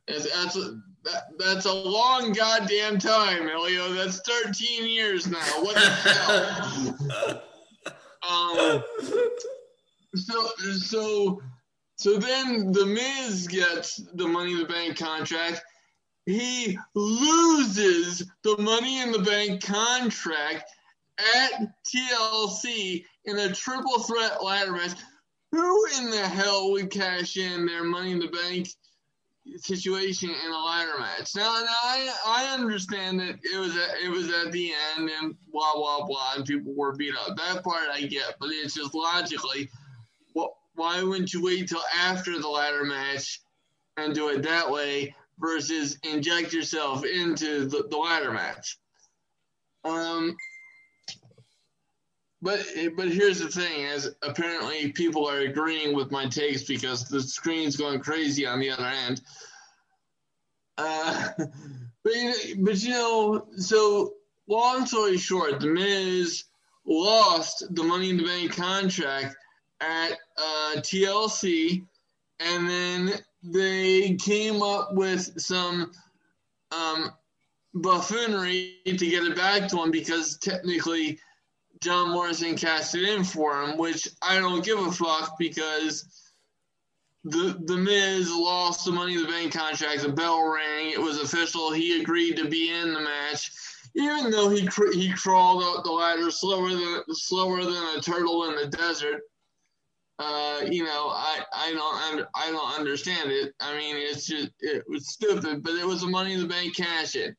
That's 0.07 0.55
a, 0.55 0.79
that, 1.03 1.23
that's 1.37 1.65
a 1.65 1.73
long 1.73 2.31
goddamn 2.31 2.99
time, 2.99 3.49
Elio. 3.49 3.91
That's 3.93 4.21
13 4.21 4.87
years 4.87 5.27
now. 5.27 5.39
What 5.59 5.75
the 5.75 5.81
hell? 5.81 7.43
um, 8.29 8.83
so, 10.15 10.49
so, 10.77 11.41
so 11.95 12.17
then 12.17 12.71
the 12.71 12.85
Miz 12.85 13.47
gets 13.47 13.97
the 14.13 14.27
Money 14.27 14.53
in 14.53 14.59
the 14.59 14.65
Bank 14.65 14.97
contract. 14.97 15.61
He 16.25 16.77
loses 16.93 18.29
the 18.43 18.57
Money 18.57 19.01
in 19.01 19.11
the 19.11 19.19
Bank 19.19 19.63
contract 19.63 20.71
at 21.35 21.67
TLC 21.87 23.03
in 23.25 23.37
a 23.37 23.53
triple 23.53 23.99
threat 23.99 24.43
ladder 24.43 24.71
match. 24.71 24.97
Who 25.51 25.85
in 25.97 26.09
the 26.09 26.27
hell 26.27 26.71
would 26.71 26.91
cash 26.91 27.35
in 27.35 27.65
their 27.65 27.83
Money 27.83 28.11
in 28.11 28.19
the 28.19 28.27
Bank 28.27 28.69
situation 29.57 30.29
in 30.29 30.51
a 30.51 30.57
ladder 30.57 30.99
match. 30.99 31.35
Now, 31.35 31.53
now 31.63 31.79
I, 31.83 32.13
I 32.25 32.53
understand 32.53 33.19
that 33.19 33.39
it 33.43 33.59
was 33.59 33.75
at, 33.75 33.97
it 34.03 34.09
was 34.09 34.31
at 34.31 34.51
the 34.51 34.71
end 34.95 35.09
and 35.09 35.35
blah 35.51 35.73
blah 35.75 36.05
blah, 36.05 36.33
and 36.35 36.45
people 36.45 36.73
were 36.75 36.95
beat 36.95 37.13
up. 37.15 37.35
That 37.37 37.63
part 37.63 37.89
I 37.91 38.01
get, 38.01 38.35
but 38.39 38.49
it's 38.51 38.75
just 38.75 38.93
logically? 38.93 39.69
Why 40.75 41.03
wouldn't 41.03 41.33
you 41.33 41.43
wait 41.43 41.67
till 41.67 41.83
after 41.95 42.39
the 42.39 42.47
ladder 42.47 42.85
match 42.85 43.41
and 43.97 44.15
do 44.15 44.29
it 44.29 44.41
that 44.43 44.71
way 44.71 45.13
versus 45.37 45.97
inject 46.03 46.53
yourself 46.53 47.03
into 47.05 47.65
the, 47.65 47.87
the 47.89 47.97
ladder 47.97 48.31
match? 48.31 48.79
Um, 49.83 50.35
but 52.41 52.65
but 52.95 53.09
here's 53.09 53.39
the 53.39 53.49
thing: 53.49 53.85
as 53.85 54.15
apparently 54.23 54.91
people 54.91 55.27
are 55.27 55.39
agreeing 55.39 55.95
with 55.95 56.11
my 56.11 56.25
takes 56.25 56.63
because 56.63 57.07
the 57.07 57.21
screen's 57.21 57.75
going 57.75 57.99
crazy 57.99 58.45
on 58.45 58.59
the 58.59 58.71
other 58.71 58.85
end. 58.85 59.21
Uh, 60.77 61.29
but 62.03 62.13
but 62.59 62.83
you 62.83 62.89
know, 62.89 63.47
so 63.57 64.13
long 64.47 64.85
story 64.85 65.17
short, 65.17 65.59
the 65.59 65.67
Miz 65.67 66.45
lost 66.85 67.63
the 67.75 67.83
Money 67.83 68.09
in 68.09 68.17
the 68.17 68.23
Bank 68.23 68.55
contract 68.55 69.35
at 69.79 70.13
uh, 70.37 70.75
TLC, 70.77 71.85
and 72.39 72.67
then 72.67 73.13
they 73.43 74.15
came 74.15 74.61
up 74.61 74.93
with 74.93 75.39
some 75.39 75.91
um, 76.71 77.11
buffoonery 77.73 78.77
to 78.85 78.97
get 78.97 79.23
it 79.23 79.35
back 79.35 79.69
to 79.69 79.83
him 79.83 79.91
because 79.91 80.37
technically 80.37 81.19
John 81.81 82.11
Morrison 82.11 82.55
cashed 82.55 82.93
it 82.95 83.09
in 83.09 83.23
for 83.23 83.61
him, 83.61 83.77
which 83.77 84.07
I 84.21 84.39
don't 84.39 84.63
give 84.63 84.79
a 84.79 84.91
fuck 84.91 85.37
because 85.39 86.31
the 87.23 87.59
the 87.65 87.77
Miz 87.77 88.31
lost 88.31 88.85
the 88.85 88.91
Money 88.91 89.15
in 89.15 89.23
the 89.23 89.27
Bank 89.27 89.53
contract. 89.53 90.01
The 90.01 90.09
bell 90.09 90.47
rang. 90.47 90.91
It 90.91 91.01
was 91.01 91.19
official. 91.19 91.71
He 91.71 91.99
agreed 91.99 92.37
to 92.37 92.47
be 92.47 92.71
in 92.71 92.93
the 92.93 93.01
match, 93.01 93.51
even 93.95 94.29
though 94.29 94.49
he 94.49 94.67
he 94.93 95.11
crawled 95.13 95.63
up 95.63 95.83
the 95.83 95.91
ladder 95.91 96.29
slower 96.29 96.69
than 96.69 97.03
slower 97.11 97.63
than 97.63 97.97
a 97.97 98.01
turtle 98.01 98.49
in 98.49 98.55
the 98.55 98.67
desert. 98.67 99.21
Uh, 100.19 100.61
you 100.69 100.83
know, 100.83 101.09
I 101.09 101.39
I 101.51 101.73
don't 101.73 102.27
I 102.35 102.51
don't 102.51 102.79
understand 102.79 103.31
it. 103.31 103.53
I 103.59 103.75
mean, 103.75 103.95
it's 103.97 104.27
just 104.27 104.51
it 104.59 104.83
was 104.87 105.09
stupid, 105.09 105.63
but 105.63 105.73
it 105.73 105.85
was 105.85 106.03
a 106.03 106.07
Money 106.07 106.33
in 106.33 106.41
the 106.41 106.47
Bank 106.47 106.75
cash 106.75 107.15
in 107.15 107.35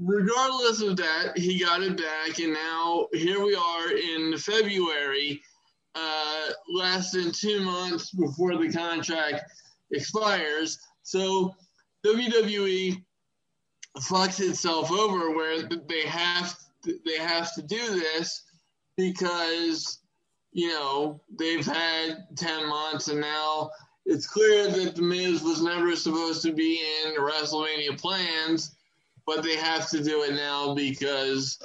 regardless 0.00 0.80
of 0.80 0.96
that, 0.96 1.36
he 1.36 1.62
got 1.62 1.82
it 1.82 1.96
back, 1.96 2.38
and 2.38 2.52
now 2.52 3.08
here 3.12 3.42
we 3.42 3.54
are 3.54 3.92
in 3.92 4.36
February, 4.38 5.40
uh, 5.94 6.48
less 6.72 7.12
than 7.12 7.30
two 7.32 7.60
months 7.62 8.10
before 8.10 8.56
the 8.56 8.72
contract 8.72 9.42
expires. 9.92 10.78
So 11.02 11.54
WWE 12.04 13.02
fucks 13.98 14.40
itself 14.40 14.90
over 14.90 15.30
where 15.30 15.62
they 15.62 16.02
have 16.06 16.56
to, 16.84 16.98
they 17.06 17.18
have 17.18 17.54
to 17.54 17.62
do 17.62 17.90
this 17.90 18.42
because 18.96 20.00
you 20.52 20.68
know 20.68 21.20
they've 21.38 21.66
had 21.66 22.26
ten 22.36 22.68
months, 22.68 23.08
and 23.08 23.20
now 23.20 23.70
it's 24.06 24.26
clear 24.26 24.68
that 24.68 24.96
the 24.96 25.02
Miz 25.02 25.42
was 25.42 25.62
never 25.62 25.94
supposed 25.94 26.42
to 26.42 26.52
be 26.52 26.82
in 27.04 27.14
WrestleMania 27.14 27.98
plans 27.98 28.73
but 29.26 29.42
they 29.42 29.56
have 29.56 29.88
to 29.90 30.02
do 30.02 30.22
it 30.22 30.34
now 30.34 30.74
because, 30.74 31.58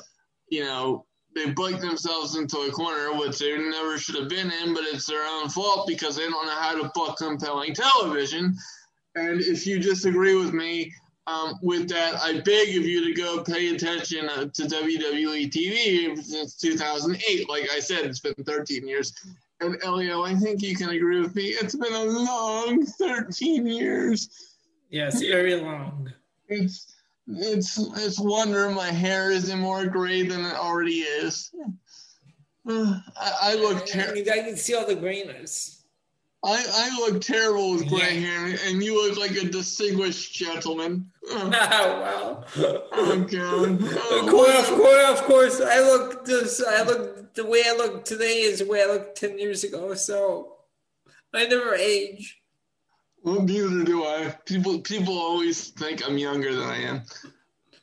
you 0.50 0.64
know, 0.64 1.06
they 1.36 1.52
booked 1.52 1.82
themselves 1.82 2.36
into 2.36 2.58
a 2.60 2.72
corner 2.72 3.14
which 3.14 3.40
they 3.40 3.58
never 3.58 3.98
should 3.98 4.16
have 4.16 4.30
been 4.30 4.52
in, 4.52 4.74
but 4.74 4.84
it's 4.84 5.06
their 5.06 5.26
own 5.26 5.50
fault 5.50 5.88
because 5.88 6.16
they 6.16 6.28
don't 6.28 6.46
know 6.46 6.56
how 6.56 6.82
to 6.82 6.92
book 6.96 7.18
compelling 7.18 7.74
television. 7.74 8.56
And 9.16 9.42
if 9.42 9.68
you 9.68 9.80
disagree 9.80 10.36
with 10.36 10.54
me 10.54 10.92
um, 11.28 11.60
with 11.62 11.88
that, 11.90 12.16
I 12.16 12.40
beg 12.40 12.70
of 12.70 12.86
you 12.86 13.06
to 13.06 13.14
go 13.14 13.44
pay 13.44 13.76
attention 13.76 14.28
uh, 14.30 14.46
to 14.46 14.64
WWE 14.64 15.52
TV 15.52 16.18
since 16.18 16.56
2008. 16.56 17.50
Like 17.50 17.70
I 17.72 17.80
said, 17.80 18.06
it's 18.06 18.20
been 18.20 18.34
13 18.44 18.88
years. 18.88 19.14
And 19.62 19.78
Elio, 19.84 20.24
I 20.24 20.36
think 20.36 20.62
you 20.62 20.76
can 20.76 20.90
agree 20.90 21.20
with 21.20 21.36
me. 21.36 21.48
It's 21.48 21.76
been 21.76 21.94
a 21.94 22.04
long 22.04 22.86
13 22.86 23.68
years. 23.68 24.30
Yes, 24.90 25.22
very 25.22 25.56
long. 25.56 26.12
It's 26.48 26.96
it's 27.30 27.78
it's 27.78 28.20
wonder 28.20 28.70
my 28.70 28.92
hair 28.92 29.32
isn't 29.32 29.60
more 29.60 29.86
gray 29.86 30.24
than 30.24 30.46
it 30.46 30.56
already 30.56 31.00
is. 31.00 31.52
I, 32.68 33.02
I 33.42 33.56
look 33.56 33.86
terrible. 33.86 34.22
I 34.32 34.40
can 34.40 34.58
see 34.58 34.76
all 34.76 34.88
the 34.88 34.96
grayness. 34.96 35.84
I, 36.44 36.66
I 36.74 37.00
look 37.00 37.22
terrible 37.22 37.74
with 37.74 37.90
gray 37.90 38.18
yeah. 38.18 38.48
hair, 38.48 38.58
and 38.66 38.82
you 38.82 38.96
look 38.96 39.18
like 39.18 39.32
a 39.32 39.46
distinguished 39.46 40.34
gentleman. 40.34 41.12
Oh, 41.32 41.50
well. 41.52 42.46
Oh, 42.92 43.28
God. 43.30 43.78
Oh, 43.82 44.24
of, 44.24 44.30
course, 44.32 44.70
of 44.70 44.78
course, 44.78 45.20
of 45.20 45.26
course. 45.26 45.62
I 45.62 45.80
look 45.80 46.26
this. 46.26 46.64
I 46.66 46.82
look 46.82 47.36
the 47.36 47.46
way 47.46 47.64
I 47.68 47.76
look 47.76 48.04
today 48.04 48.42
is 48.42 48.60
the 48.60 48.66
way 48.66 48.82
I 48.82 48.88
looked 48.88 49.18
ten 49.18 49.38
years 49.38 49.64
ago. 49.64 49.94
So 49.94 50.56
I 51.32 51.46
never 51.46 51.76
age. 51.76 52.39
Well, 53.24 53.42
neither 53.42 53.84
do 53.84 54.04
I. 54.04 54.36
People 54.46 54.80
people 54.80 55.18
always 55.18 55.70
think 55.70 56.06
I'm 56.06 56.18
younger 56.18 56.56
than 56.56 56.64
I 56.64 56.78
am. 56.78 57.02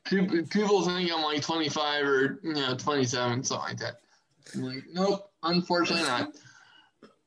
People, 0.04 0.42
people 0.50 0.82
think 0.82 1.10
I'm 1.12 1.22
like 1.22 1.42
25 1.42 2.04
or 2.04 2.40
you 2.42 2.54
know 2.54 2.74
27, 2.74 3.44
something 3.44 3.68
like 3.68 3.78
that. 3.78 4.00
I'm 4.54 4.62
like, 4.62 4.84
nope, 4.92 5.30
unfortunately 5.42 6.04
not. 6.04 6.32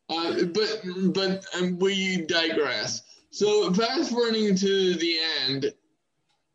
Uh, 0.10 0.46
but 0.46 0.82
but 1.14 1.46
um, 1.56 1.78
we 1.78 2.26
digress. 2.26 3.04
So 3.32 3.72
fast 3.74 4.10
forwarding 4.10 4.56
to 4.56 4.96
the 4.96 5.18
end, 5.46 5.72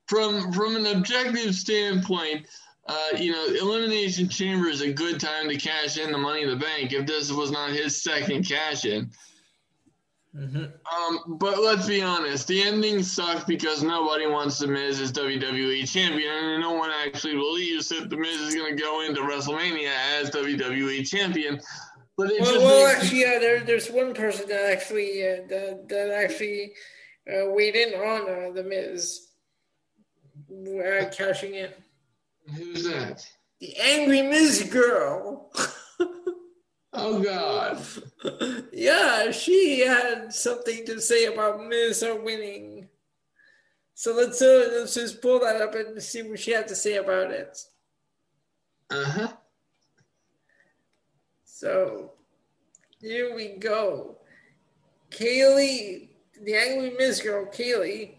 from 0.09 0.53
from 0.53 0.75
an 0.75 0.87
objective 0.87 1.55
standpoint, 1.55 2.47
uh, 2.87 3.09
you 3.17 3.31
know, 3.33 3.47
Elimination 3.47 4.29
Chamber 4.29 4.69
is 4.69 4.81
a 4.81 4.93
good 4.93 5.21
time 5.21 5.49
to 5.49 5.57
cash 5.57 5.99
in 5.99 6.11
the 6.11 6.19
Money 6.19 6.43
in 6.43 6.51
the 6.51 6.57
Bank. 6.57 6.93
If 6.93 7.07
this 7.07 7.31
was 7.31 7.51
not 7.51 7.71
his 7.71 8.03
second 8.03 8.47
cash 8.47 8.85
in, 8.85 9.11
Mm-hmm. 10.37 10.65
Um, 10.65 11.39
but 11.39 11.63
let's 11.63 11.87
be 11.87 12.03
honest, 12.03 12.49
the 12.49 12.61
ending 12.61 13.05
sucked 13.05 13.47
because 13.47 13.85
nobody 13.85 14.27
wants 14.27 14.59
The 14.59 14.67
Miz 14.67 15.01
as 15.01 15.13
WWE 15.13 15.89
champion, 15.89 16.33
and 16.33 16.61
no 16.61 16.73
one 16.73 16.91
actually 16.91 17.35
believes 17.35 17.89
that 17.91 18.11
The 18.11 18.17
Miz 18.17 18.41
is 18.41 18.55
going 18.55 18.77
to 18.77 18.83
go 18.83 19.03
into 19.03 19.21
WrestleMania 19.21 19.93
as 20.19 20.31
WWE 20.31 21.09
champion. 21.09 21.61
But 22.17 22.33
well, 22.41 22.59
well 22.59 22.87
actually, 22.97 23.21
yeah, 23.21 23.39
there, 23.39 23.61
there's 23.61 23.91
one 23.91 24.13
person 24.13 24.49
that 24.49 24.73
actually 24.73 25.23
uh, 25.23 25.47
that, 25.49 25.89
that 25.89 26.11
actually 26.11 26.73
uh, 27.29 27.51
weighed 27.51 27.77
in 27.77 27.95
on 27.95 28.23
uh, 28.23 28.51
The 28.53 28.65
Miz 28.65 29.29
uh, 30.51 31.11
cashing 31.11 31.55
in. 31.55 31.71
Who's 32.57 32.85
that? 32.85 33.25
The 33.61 33.77
angry 33.79 34.23
Miz 34.23 34.65
girl. 34.65 35.53
Oh 36.95 37.21
God. 37.21 37.85
yeah, 38.73 39.33
she 39.33 39.81
had 39.81 40.33
something 40.33 40.87
to 40.87 41.01
say 41.01 41.27
about 41.27 41.61
Minnesota 41.61 42.21
winning. 42.23 42.89
So 43.95 44.15
let's 44.15 44.41
uh, 44.41 44.71
let's 44.73 44.95
just 44.95 45.21
pull 45.21 45.41
that 45.41 45.61
up 45.61 45.75
and 45.75 46.01
see 46.03 46.23
what 46.23 46.39
she 46.39 46.53
had 46.53 46.69
to 46.69 46.77
say 46.77 46.97
about 46.97 47.33
it. 47.33 47.59
Uh 48.91 49.05
huh. 49.05 49.33
So 51.45 52.13
here 53.01 53.35
we 53.35 53.57
go. 53.57 54.19
Kaylee, 55.11 56.09
the 56.43 56.55
angry 56.55 56.91
Miz 56.99 57.21
Girl, 57.21 57.47
Kaylee, 57.47 58.15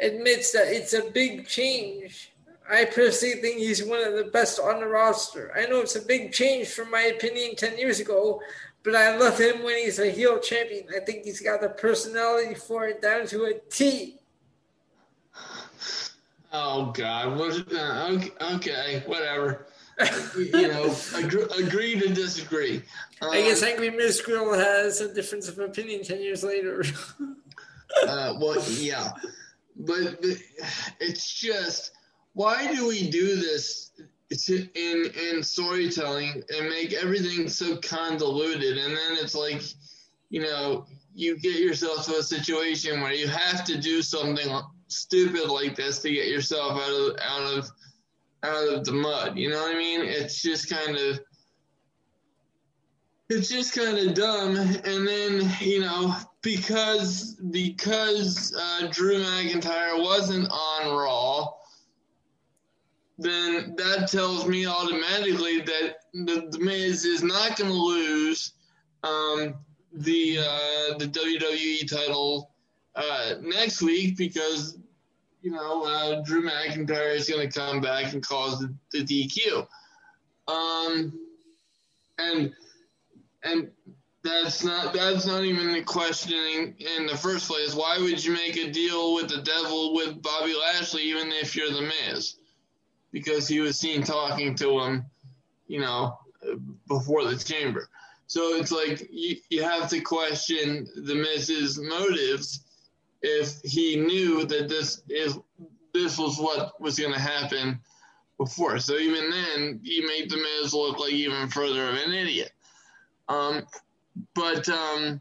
admits 0.00 0.52
that 0.52 0.68
it's 0.68 0.94
a 0.94 1.10
big 1.10 1.46
change. 1.46 2.32
I 2.70 2.84
personally 2.84 3.36
think 3.36 3.58
he's 3.58 3.82
one 3.82 4.00
of 4.06 4.14
the 4.14 4.30
best 4.30 4.60
on 4.60 4.80
the 4.80 4.86
roster. 4.86 5.52
I 5.56 5.66
know 5.66 5.80
it's 5.80 5.96
a 5.96 6.02
big 6.02 6.32
change 6.32 6.68
from 6.68 6.90
my 6.90 7.02
opinion 7.02 7.56
10 7.56 7.78
years 7.78 7.98
ago, 7.98 8.40
but 8.82 8.94
I 8.94 9.16
love 9.16 9.38
him 9.38 9.62
when 9.62 9.78
he's 9.78 9.98
a 9.98 10.10
heel 10.10 10.38
champion. 10.38 10.86
I 10.94 11.00
think 11.00 11.24
he's 11.24 11.40
got 11.40 11.60
the 11.60 11.70
personality 11.70 12.54
for 12.54 12.86
it 12.86 13.00
down 13.00 13.26
to 13.28 13.44
a 13.44 13.54
T. 13.70 14.16
Oh 16.50 16.92
God! 16.92 17.38
What? 17.38 17.72
Uh, 17.72 18.08
okay, 18.12 18.30
okay, 18.54 19.02
whatever. 19.04 19.66
you 20.38 20.68
know, 20.68 20.94
agree, 21.16 21.44
agree 21.58 22.00
to 22.00 22.08
disagree. 22.08 22.82
Um, 23.20 23.30
I 23.30 23.42
guess 23.42 23.62
Angry 23.62 23.90
Miz 23.90 24.22
Girl 24.22 24.54
has 24.54 25.00
a 25.02 25.12
difference 25.12 25.48
of 25.48 25.58
opinion 25.58 26.02
ten 26.04 26.22
years 26.22 26.42
later. 26.42 26.84
uh, 28.08 28.34
well, 28.40 28.62
yeah, 28.70 29.10
but, 29.76 30.22
but 30.22 30.36
it's 31.00 31.34
just 31.34 31.92
why 32.38 32.72
do 32.72 32.86
we 32.86 33.10
do 33.10 33.34
this 33.34 33.90
in 34.46 35.10
in 35.32 35.42
storytelling 35.42 36.40
and 36.56 36.68
make 36.68 36.92
everything 36.92 37.48
so 37.48 37.76
convoluted, 37.78 38.78
and 38.78 38.96
then 38.96 39.16
it's 39.20 39.34
like, 39.34 39.60
you 40.30 40.42
know, 40.42 40.86
you 41.12 41.36
get 41.36 41.56
yourself 41.56 42.06
to 42.06 42.18
a 42.18 42.22
situation 42.22 43.00
where 43.00 43.12
you 43.12 43.26
have 43.26 43.64
to 43.64 43.76
do 43.76 44.02
something 44.02 44.56
stupid 44.86 45.48
like 45.48 45.74
this 45.74 45.98
to 46.02 46.12
get 46.12 46.28
yourself 46.28 46.80
out 46.80 46.92
of 46.92 47.16
out 47.20 47.58
of 47.58 47.70
out 48.44 48.72
of 48.72 48.84
the 48.84 48.92
mud. 48.92 49.36
You 49.36 49.50
know 49.50 49.60
what 49.60 49.74
I 49.74 49.78
mean? 49.78 50.02
It's 50.02 50.40
just 50.40 50.70
kind 50.70 50.96
of 50.96 51.18
it's 53.30 53.48
just 53.48 53.74
kind 53.74 53.98
of 53.98 54.14
dumb. 54.14 54.56
And 54.56 55.08
then 55.08 55.50
you 55.60 55.80
know 55.80 56.14
because 56.42 57.34
because 57.50 58.54
uh, 58.56 58.86
Drew 58.92 59.24
McIntyre 59.24 60.00
wasn't 60.00 60.48
on 60.52 60.96
Raw, 60.96 61.57
then 63.18 63.74
that 63.76 64.08
tells 64.08 64.46
me 64.46 64.66
automatically 64.66 65.60
that 65.60 65.96
the, 66.14 66.48
the 66.50 66.58
Miz 66.60 67.04
is 67.04 67.22
not 67.22 67.56
going 67.56 67.70
to 67.70 67.76
lose 67.76 68.52
um, 69.02 69.54
the 69.92 70.38
uh, 70.38 70.98
the 70.98 71.06
WWE 71.06 71.88
title 71.88 72.52
uh, 72.94 73.34
next 73.40 73.82
week 73.82 74.16
because 74.16 74.78
you 75.42 75.50
know 75.50 75.84
uh, 75.84 76.22
Drew 76.22 76.42
McIntyre 76.42 77.16
is 77.16 77.28
going 77.28 77.48
to 77.48 77.58
come 77.58 77.80
back 77.80 78.12
and 78.12 78.22
cause 78.22 78.60
the, 78.60 78.72
the 78.92 79.04
DQ. 79.04 79.66
Um, 80.46 81.12
and 82.18 82.52
and 83.42 83.70
that's 84.22 84.62
not 84.64 84.92
that's 84.92 85.26
not 85.26 85.44
even 85.44 85.72
the 85.72 85.82
questioning 85.82 86.74
in 86.78 87.06
the 87.06 87.16
first 87.16 87.48
place. 87.48 87.74
Why 87.74 87.98
would 87.98 88.24
you 88.24 88.32
make 88.32 88.56
a 88.56 88.70
deal 88.70 89.14
with 89.14 89.28
the 89.28 89.42
devil 89.42 89.94
with 89.94 90.22
Bobby 90.22 90.54
Lashley 90.54 91.02
even 91.02 91.32
if 91.32 91.56
you're 91.56 91.72
the 91.72 91.82
Miz? 91.82 92.37
Because 93.12 93.48
he 93.48 93.60
was 93.60 93.78
seen 93.78 94.02
talking 94.02 94.54
to 94.56 94.80
him, 94.80 95.04
you 95.66 95.80
know, 95.80 96.18
before 96.86 97.24
the 97.24 97.36
chamber. 97.36 97.88
So 98.26 98.56
it's 98.56 98.70
like 98.70 99.08
you, 99.10 99.36
you 99.48 99.62
have 99.62 99.88
to 99.90 100.00
question 100.00 100.86
the 100.94 101.14
Miz's 101.14 101.78
motives 101.78 102.60
if 103.22 103.60
he 103.62 103.96
knew 103.96 104.44
that 104.44 104.68
this 104.68 105.02
is 105.08 105.38
this 105.94 106.18
was 106.18 106.38
what 106.38 106.80
was 106.80 106.98
going 106.98 107.14
to 107.14 107.20
happen 107.20 107.80
before. 108.36 108.78
So 108.78 108.96
even 108.96 109.30
then, 109.30 109.80
he 109.82 110.02
made 110.02 110.30
the 110.30 110.36
Miz 110.36 110.74
look 110.74 110.98
like 110.98 111.12
even 111.12 111.48
further 111.48 111.88
of 111.88 111.94
an 111.94 112.12
idiot. 112.12 112.52
Um, 113.28 113.62
but 114.34 114.68
um, 114.68 115.20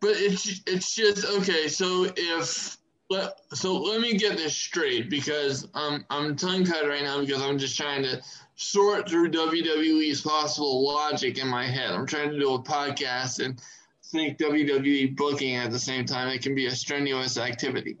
but 0.00 0.12
it's 0.16 0.62
it's 0.66 0.94
just 0.94 1.24
okay. 1.24 1.68
So 1.68 2.06
if 2.16 2.77
let, 3.10 3.40
so 3.54 3.76
let 3.76 4.00
me 4.00 4.14
get 4.16 4.36
this 4.36 4.56
straight 4.56 5.08
because 5.08 5.66
I'm 5.74 6.04
I'm 6.10 6.36
tongue 6.36 6.64
tied 6.64 6.86
right 6.86 7.02
now 7.02 7.20
because 7.20 7.40
I'm 7.40 7.58
just 7.58 7.76
trying 7.76 8.02
to 8.02 8.20
sort 8.56 9.08
through 9.08 9.30
WWE's 9.30 10.20
possible 10.20 10.84
logic 10.84 11.38
in 11.38 11.48
my 11.48 11.66
head. 11.66 11.90
I'm 11.90 12.06
trying 12.06 12.30
to 12.30 12.38
do 12.38 12.54
a 12.54 12.62
podcast 12.62 13.44
and 13.44 13.60
think 14.04 14.38
WWE 14.38 15.16
booking 15.16 15.56
at 15.56 15.70
the 15.70 15.78
same 15.78 16.04
time. 16.04 16.28
It 16.28 16.42
can 16.42 16.54
be 16.54 16.66
a 16.66 16.70
strenuous 16.70 17.38
activity, 17.38 17.96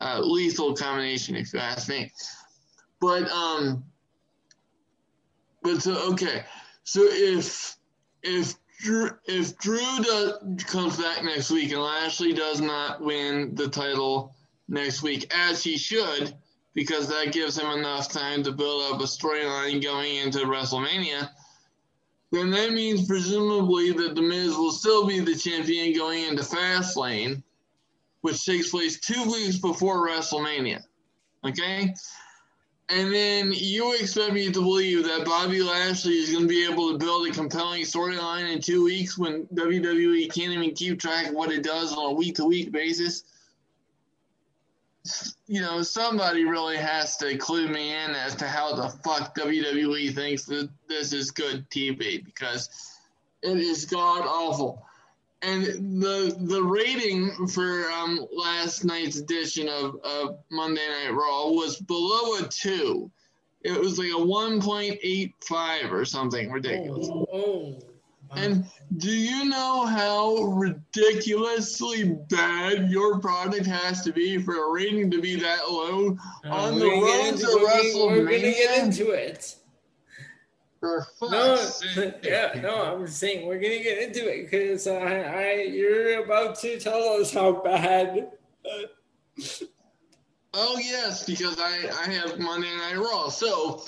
lethal 0.00 0.74
combination, 0.74 1.36
if 1.36 1.52
you 1.52 1.58
ask 1.58 1.88
me. 1.88 2.12
But 3.00 3.28
um, 3.30 3.84
but 5.62 5.82
so 5.82 6.12
okay, 6.12 6.44
so 6.84 7.00
if 7.04 7.76
if 8.22 8.54
Drew, 8.80 9.10
if 9.26 9.56
Drew 9.58 10.02
does, 10.02 10.64
comes 10.64 10.96
back 10.96 11.22
next 11.22 11.50
week 11.50 11.72
and 11.72 11.82
Lashley 11.82 12.32
does 12.32 12.60
not 12.60 13.00
win 13.00 13.54
the 13.54 13.68
title 13.68 14.34
next 14.68 15.02
week, 15.02 15.32
as 15.34 15.62
he 15.62 15.76
should, 15.76 16.34
because 16.74 17.08
that 17.08 17.32
gives 17.32 17.58
him 17.58 17.70
enough 17.70 18.10
time 18.10 18.42
to 18.42 18.52
build 18.52 18.92
up 18.92 19.00
a 19.00 19.04
storyline 19.04 19.82
going 19.82 20.16
into 20.16 20.38
WrestleMania 20.40 21.30
then 22.30 22.50
that 22.50 22.72
means 22.72 23.06
presumably 23.06 23.92
that 23.92 24.14
The 24.14 24.22
Miz 24.22 24.56
will 24.56 24.72
still 24.72 25.06
be 25.06 25.20
the 25.20 25.34
champion 25.34 25.96
going 25.96 26.24
into 26.24 26.42
Fastlane, 26.42 27.42
which 28.20 28.44
takes 28.44 28.70
place 28.70 29.00
two 29.00 29.24
weeks 29.24 29.58
before 29.58 30.06
WrestleMania. 30.06 30.82
Okay? 31.44 31.92
And 32.92 33.12
then 33.12 33.52
you 33.54 33.94
expect 33.94 34.32
me 34.32 34.50
to 34.50 34.60
believe 34.60 35.04
that 35.04 35.24
Bobby 35.24 35.62
Lashley 35.62 36.14
is 36.14 36.30
going 36.30 36.42
to 36.44 36.48
be 36.48 36.66
able 36.66 36.90
to 36.90 36.98
build 36.98 37.28
a 37.28 37.30
compelling 37.30 37.82
storyline 37.82 38.52
in 38.52 38.60
two 38.60 38.84
weeks 38.84 39.16
when 39.16 39.46
WWE 39.54 40.32
can't 40.34 40.52
even 40.52 40.74
keep 40.74 40.98
track 40.98 41.28
of 41.28 41.34
what 41.34 41.52
it 41.52 41.62
does 41.62 41.92
on 41.92 42.10
a 42.10 42.14
week 42.14 42.36
to 42.36 42.44
week 42.44 42.72
basis? 42.72 43.24
you 45.46 45.60
know, 45.60 45.82
somebody 45.82 46.44
really 46.44 46.76
has 46.76 47.16
to 47.18 47.36
clue 47.36 47.68
me 47.68 47.90
in 47.90 48.10
as 48.10 48.34
to 48.36 48.46
how 48.46 48.74
the 48.74 48.88
fuck 49.02 49.34
WWE 49.34 50.14
thinks 50.14 50.44
that 50.44 50.68
this 50.88 51.12
is 51.12 51.30
good 51.30 51.68
TV 51.70 52.24
because 52.24 52.68
it 53.42 53.56
is 53.56 53.86
god 53.86 54.26
awful. 54.26 54.84
And 55.42 56.02
the 56.02 56.36
the 56.38 56.62
rating 56.62 57.46
for 57.48 57.90
um, 57.90 58.26
last 58.30 58.84
night's 58.84 59.16
edition 59.16 59.68
of, 59.68 59.96
of 60.04 60.38
Monday 60.50 60.86
Night 60.86 61.14
Raw 61.14 61.48
was 61.48 61.80
below 61.80 62.34
a 62.36 62.48
two. 62.48 63.10
It 63.62 63.78
was 63.78 63.98
like 63.98 64.12
a 64.12 64.22
one 64.22 64.60
point 64.60 64.98
eight 65.02 65.34
five 65.46 65.92
or 65.92 66.04
something 66.04 66.50
ridiculous. 66.50 67.08
Oh, 67.10 67.26
oh. 67.32 67.78
And 68.36 68.64
do 68.98 69.10
you 69.10 69.46
know 69.46 69.86
how 69.86 70.36
ridiculously 70.36 72.16
bad 72.28 72.90
your 72.90 73.18
product 73.18 73.66
has 73.66 74.02
to 74.02 74.12
be 74.12 74.38
for 74.38 74.68
a 74.68 74.72
rating 74.72 75.10
to 75.10 75.20
be 75.20 75.36
that 75.36 75.68
low 75.68 76.16
uh, 76.44 76.48
on 76.48 76.78
the 76.78 76.86
road 76.86 77.36
to 77.38 77.46
WrestleMania? 77.46 78.06
We're 78.06 78.24
gonna 78.24 78.40
get 78.40 78.84
into 78.84 79.10
it. 79.10 79.56
No, 80.82 81.68
yeah, 82.22 82.52
no, 82.62 82.82
I'm 82.82 83.06
saying 83.06 83.46
we're 83.46 83.60
gonna 83.60 83.82
get 83.82 83.98
into 84.02 84.26
it 84.26 84.50
because 84.50 84.86
uh, 84.86 84.94
I, 84.94 85.62
you're 85.70 86.24
about 86.24 86.58
to 86.60 86.78
tell 86.80 87.20
us 87.20 87.32
how 87.32 87.52
bad. 87.52 88.30
oh 90.54 90.78
yes, 90.78 91.24
because 91.24 91.58
I 91.60 91.90
I 92.04 92.10
have 92.10 92.38
Monday 92.38 92.74
Night 92.76 92.96
Raw. 92.96 93.28
So 93.28 93.82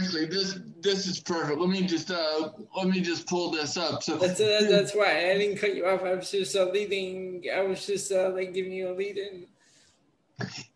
actually 0.00 0.26
this 0.26 0.58
this 0.80 1.06
is 1.06 1.20
perfect. 1.20 1.58
Let 1.58 1.68
me 1.68 1.86
just 1.86 2.10
uh 2.10 2.50
let 2.76 2.88
me 2.88 3.00
just 3.00 3.26
pull 3.26 3.50
this 3.50 3.76
up. 3.76 4.02
So 4.02 4.16
that's 4.16 4.40
uh, 4.40 4.66
that's 4.68 4.94
why 4.94 5.30
I 5.30 5.38
didn't 5.38 5.58
cut 5.58 5.74
you 5.74 5.86
off. 5.86 6.02
I 6.02 6.14
was 6.14 6.30
just 6.30 6.54
uh, 6.56 6.64
leading. 6.70 7.44
I 7.52 7.62
was 7.62 7.86
just 7.86 8.12
uh, 8.12 8.30
like 8.30 8.54
giving 8.54 8.72
you 8.72 8.90
a 8.90 8.94
lead 8.94 9.18
in. 9.18 9.46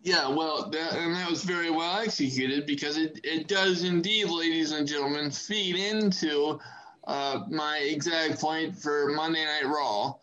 Yeah, 0.03 0.29
well, 0.29 0.69
that, 0.71 0.95
and 0.95 1.15
that 1.15 1.31
was 1.31 1.45
very 1.45 1.71
well 1.71 1.99
executed 1.99 2.67
because 2.67 2.97
it, 2.97 3.21
it 3.23 3.47
does 3.47 3.85
indeed, 3.85 4.29
ladies 4.29 4.73
and 4.73 4.87
gentlemen, 4.87 5.31
feed 5.31 5.77
into 5.77 6.59
uh, 7.07 7.45
my 7.49 7.79
exact 7.79 8.41
point 8.41 8.77
for 8.77 9.13
Monday 9.15 9.45
Night 9.45 9.67
Raw. 9.67 10.15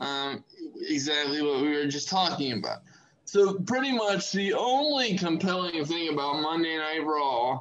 Um, 0.00 0.44
exactly 0.80 1.42
what 1.42 1.60
we 1.60 1.74
were 1.74 1.86
just 1.86 2.08
talking 2.08 2.52
about. 2.52 2.78
So, 3.24 3.54
pretty 3.54 3.92
much 3.92 4.32
the 4.32 4.54
only 4.54 5.18
compelling 5.18 5.84
thing 5.84 6.12
about 6.12 6.40
Monday 6.40 6.78
Night 6.78 7.04
Raw 7.04 7.60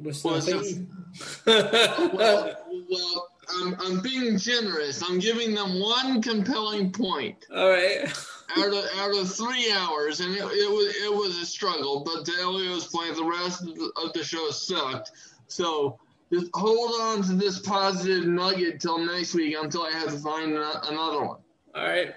was 0.00 0.24
nothing. 0.24 0.88
well, 1.46 2.56
well 2.88 3.28
I'm, 3.60 3.76
I'm 3.80 4.00
being 4.00 4.38
generous. 4.38 5.02
I'm 5.02 5.18
giving 5.18 5.54
them 5.54 5.80
one 5.80 6.22
compelling 6.22 6.92
point. 6.92 7.46
All 7.54 7.68
right. 7.68 8.10
out 8.56 8.72
of 8.72 8.84
out 8.96 9.16
of 9.16 9.32
three 9.32 9.72
hours, 9.72 10.20
and 10.20 10.34
it, 10.34 10.40
it 10.40 10.70
was 10.70 10.94
it 10.96 11.12
was 11.12 11.38
a 11.38 11.46
struggle. 11.46 12.00
But 12.04 12.24
to 12.26 12.32
Elio's 12.40 12.86
point, 12.86 13.16
the 13.16 13.24
rest 13.24 13.62
of 13.62 13.74
the, 13.74 13.92
of 14.02 14.12
the 14.12 14.24
show 14.24 14.50
sucked. 14.50 15.12
So 15.46 15.98
just 16.32 16.50
hold 16.54 16.92
on 17.00 17.22
to 17.24 17.34
this 17.34 17.58
positive 17.58 18.26
nugget 18.26 18.80
till 18.80 18.98
next 18.98 19.34
week 19.34 19.54
until 19.58 19.84
I 19.84 19.90
have 19.90 20.08
to 20.10 20.18
find 20.18 20.52
another 20.52 21.24
one. 21.24 21.38
All 21.74 21.82
right. 21.82 22.14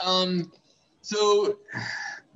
Um, 0.00 0.52
so 1.00 1.58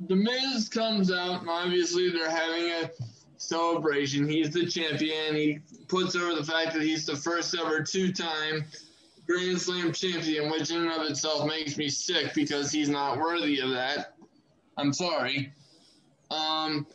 the 0.06 0.16
Miz 0.16 0.68
comes 0.68 1.12
out, 1.12 1.40
and 1.40 1.50
obviously 1.50 2.10
they're 2.10 2.30
having 2.30 2.70
a 2.70 2.90
celebration. 3.36 4.28
He's 4.28 4.50
the 4.50 4.66
champion. 4.66 5.34
He 5.34 5.58
puts 5.88 6.14
over 6.14 6.34
the 6.34 6.44
fact 6.44 6.72
that 6.74 6.82
he's 6.82 7.04
the 7.04 7.16
first 7.16 7.54
ever 7.58 7.82
two-time 7.82 8.64
Grand 9.28 9.60
Slam 9.60 9.92
champion, 9.92 10.50
which 10.50 10.70
in 10.70 10.82
and 10.82 10.90
of 10.90 11.10
itself 11.10 11.46
makes 11.46 11.76
me 11.76 11.88
sick 11.88 12.32
because 12.34 12.72
he's 12.72 12.88
not 12.88 13.18
worthy 13.18 13.60
of 13.60 13.70
that. 13.70 14.14
I'm 14.78 14.92
sorry. 14.92 15.52
Um, 16.30 16.86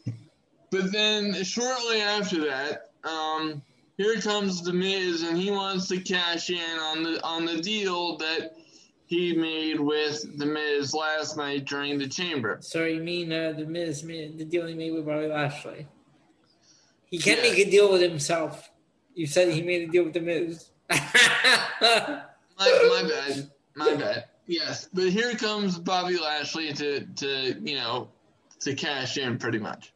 but 0.72 0.92
then 0.92 1.44
shortly 1.44 2.02
after 2.02 2.46
that, 2.46 2.92
um, 3.04 3.62
here 3.98 4.20
comes 4.20 4.64
the 4.64 4.74
Miz, 4.74 5.22
and 5.22 5.38
he 5.38 5.52
wants 5.52 5.88
to 5.90 6.00
cash 6.00 6.50
in 6.50 6.80
on 6.80 7.04
the 7.04 7.24
on 7.24 7.46
the 7.46 7.62
deal 7.62 8.18
that 8.18 8.56
he 9.06 9.36
made 9.36 9.80
with 9.80 10.40
the 10.40 10.46
Miz 10.46 10.94
last 10.94 11.38
night 11.38 11.66
during 11.66 12.00
the 12.00 12.08
Chamber. 12.08 12.58
So 12.62 12.86
you 12.86 13.04
mean 13.04 13.32
uh, 13.32 13.54
the 13.56 13.66
Miz, 13.66 14.02
the 14.02 14.46
deal 14.46 14.66
he 14.66 14.74
made 14.74 14.92
with 14.92 15.06
Bobby 15.06 15.28
Lashley? 15.28 15.86
He 17.06 17.20
can't 17.20 17.44
yeah. 17.44 17.52
make 17.52 17.60
a 17.60 17.70
deal 17.70 17.92
with 17.92 18.02
himself. 18.02 18.72
You 19.14 19.28
said 19.28 19.54
he 19.54 19.62
made 19.62 19.88
a 19.88 19.92
deal 19.92 20.06
with 20.06 20.14
the 20.14 20.22
Miz. 20.22 20.72
my, 21.82 22.24
my 22.58 23.04
bad. 23.10 23.52
My 23.76 23.96
bad. 23.96 24.26
Yes, 24.46 24.90
but 24.94 25.10
here 25.10 25.34
comes 25.36 25.78
Bobby 25.78 26.18
Lashley 26.18 26.74
to 26.74 27.06
to 27.06 27.60
you 27.62 27.76
know 27.76 28.10
to 28.62 28.74
cash 28.76 29.18
in 29.18 29.38
pretty 29.38 29.60
much. 29.60 29.94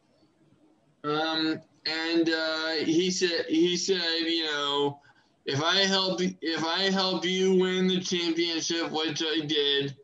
Um, 1.04 1.60
and 1.86 2.28
uh, 2.28 2.70
he 2.84 3.10
said 3.10 3.46
he 3.48 3.76
said 3.76 4.20
you 4.20 4.44
know 4.44 5.00
if 5.44 5.62
I 5.62 5.76
help 5.78 6.20
if 6.20 6.64
I 6.64 6.90
help 6.90 7.24
you 7.24 7.58
win 7.58 7.88
the 7.88 8.00
championship, 8.00 8.90
which 8.90 9.22
I 9.22 9.44
did, 9.46 9.96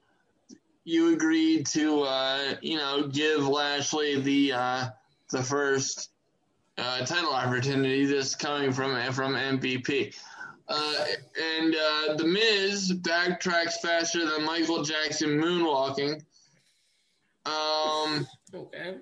you 0.84 1.14
agreed 1.14 1.66
to 1.68 2.03
uh, 2.03 2.55
you 2.61 2.76
know 2.76 3.09
give 3.09 3.47
Lashley 3.47 4.20
the 4.20 4.53
uh, 4.53 4.84
the 5.30 5.42
first 5.42 6.11
uh, 6.76 7.05
title 7.05 7.32
opportunity 7.32 8.05
this 8.05 8.34
coming 8.34 8.72
from 8.72 9.12
from 9.12 9.34
MVP. 9.34 10.14
Uh, 10.67 11.05
and 11.59 11.75
uh, 11.75 12.15
the 12.15 12.25
Miz 12.25 12.93
backtracks 12.93 13.75
faster 13.83 14.29
than 14.29 14.45
Michael 14.45 14.83
Jackson 14.83 15.31
moonwalking. 15.31 16.23
Um, 17.45 18.27
okay. 18.55 18.97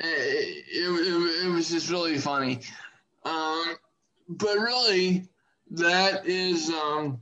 It, 0.00 0.06
it, 0.06 0.66
it, 0.70 1.46
it 1.46 1.48
was 1.48 1.68
just 1.68 1.90
really 1.90 2.18
funny. 2.18 2.60
Um, 3.24 3.76
but 4.28 4.58
really, 4.58 5.28
that 5.72 6.26
is 6.26 6.70
um, 6.70 7.20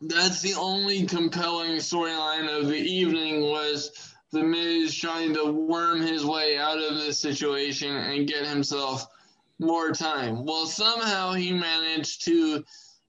that's 0.00 0.40
the 0.40 0.54
only 0.54 1.04
compelling 1.04 1.72
storyline 1.76 2.48
of 2.48 2.68
the 2.68 2.78
evening 2.78 3.42
was 3.42 4.14
the 4.32 4.42
Miz 4.42 4.94
trying 4.94 5.34
to 5.34 5.52
worm 5.52 6.00
his 6.00 6.24
way 6.24 6.56
out 6.56 6.78
of 6.78 6.96
this 6.96 7.18
situation 7.18 7.94
and 7.94 8.28
get 8.28 8.46
himself 8.46 9.06
more 9.60 9.92
time. 9.92 10.44
Well, 10.44 10.66
somehow 10.66 11.32
he 11.32 11.52
managed 11.52 12.24
to 12.24 12.64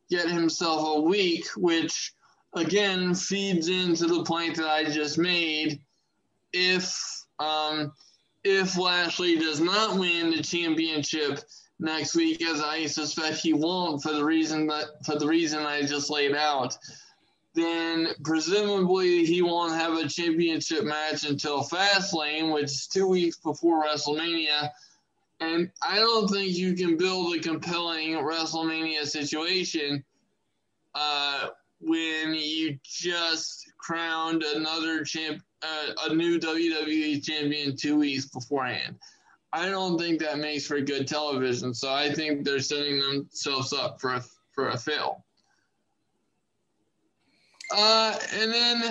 get 0.10 0.30
himself 0.30 0.97
a 0.97 1.02
week, 1.02 1.45
which 1.56 2.14
again 2.54 3.16
feeds 3.16 3.70
into 3.70 4.06
the 4.06 4.24
point 4.24 4.58
that 4.58 4.68
I 4.68 4.84
just 4.84 5.18
made. 5.18 5.80
If 6.54 6.93
um, 7.39 7.93
if 8.43 8.78
Lashley 8.78 9.38
does 9.38 9.62
not 9.62 9.97
win 9.97 10.32
the 10.32 10.43
championship 10.43 11.39
next 11.80 12.16
week, 12.16 12.43
as 12.43 12.62
I 12.62 12.86
suspect 12.86 13.38
he 13.38 13.54
won't 13.54 14.04
for 14.04 14.12
the 14.12 14.24
reason 14.24 14.68
that 14.68 14.86
for 15.06 15.18
the 15.18 15.28
reason 15.28 15.66
I 15.66 15.84
just 15.84 16.10
laid 16.10 16.36
out, 16.36 16.78
then 17.56 18.10
presumably 18.24 19.26
he 19.26 19.41
won't 19.41 19.80
have 19.80 19.93
a 19.93 20.08
championship 20.08 20.84
match 20.84 21.26
until 21.26 21.64
Fastlane, 21.64 22.54
which 22.54 22.66
is 22.66 22.88
two 22.88 23.08
weeks 23.08 23.38
before 23.38 23.86
WrestleMania. 23.86 24.70
And 25.41 25.71
I 25.81 25.95
don't 25.95 26.27
think 26.27 26.55
you 26.55 26.75
can 26.75 26.97
build 26.97 27.35
a 27.35 27.39
compelling 27.39 28.11
WrestleMania 28.13 29.05
situation 29.05 30.03
uh, 30.93 31.47
when 31.79 32.35
you 32.35 32.77
just 32.83 33.65
crowned 33.79 34.43
another 34.43 35.03
champ, 35.03 35.41
uh, 35.63 36.09
a 36.09 36.13
new 36.13 36.39
WWE 36.39 37.25
champion 37.25 37.75
two 37.75 37.97
weeks 37.97 38.27
beforehand. 38.27 38.97
I 39.51 39.67
don't 39.67 39.97
think 39.97 40.19
that 40.19 40.37
makes 40.37 40.67
for 40.67 40.79
good 40.79 41.07
television. 41.07 41.73
So 41.73 41.91
I 41.91 42.13
think 42.13 42.45
they're 42.45 42.59
setting 42.59 42.99
themselves 42.99 43.73
up 43.73 43.99
for 43.99 44.13
a, 44.13 44.23
for 44.53 44.69
a 44.69 44.77
fail. 44.77 45.25
Uh, 47.74 48.17
and 48.34 48.51
then 48.51 48.82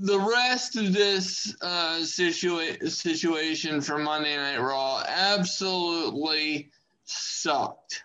the 0.00 0.18
rest 0.18 0.76
of 0.76 0.92
this 0.92 1.54
uh, 1.62 1.98
situa- 2.00 2.90
situation 2.90 3.80
for 3.80 3.98
Monday 3.98 4.36
Night 4.36 4.60
Raw 4.60 5.04
absolutely 5.06 6.70
sucked. 7.04 8.02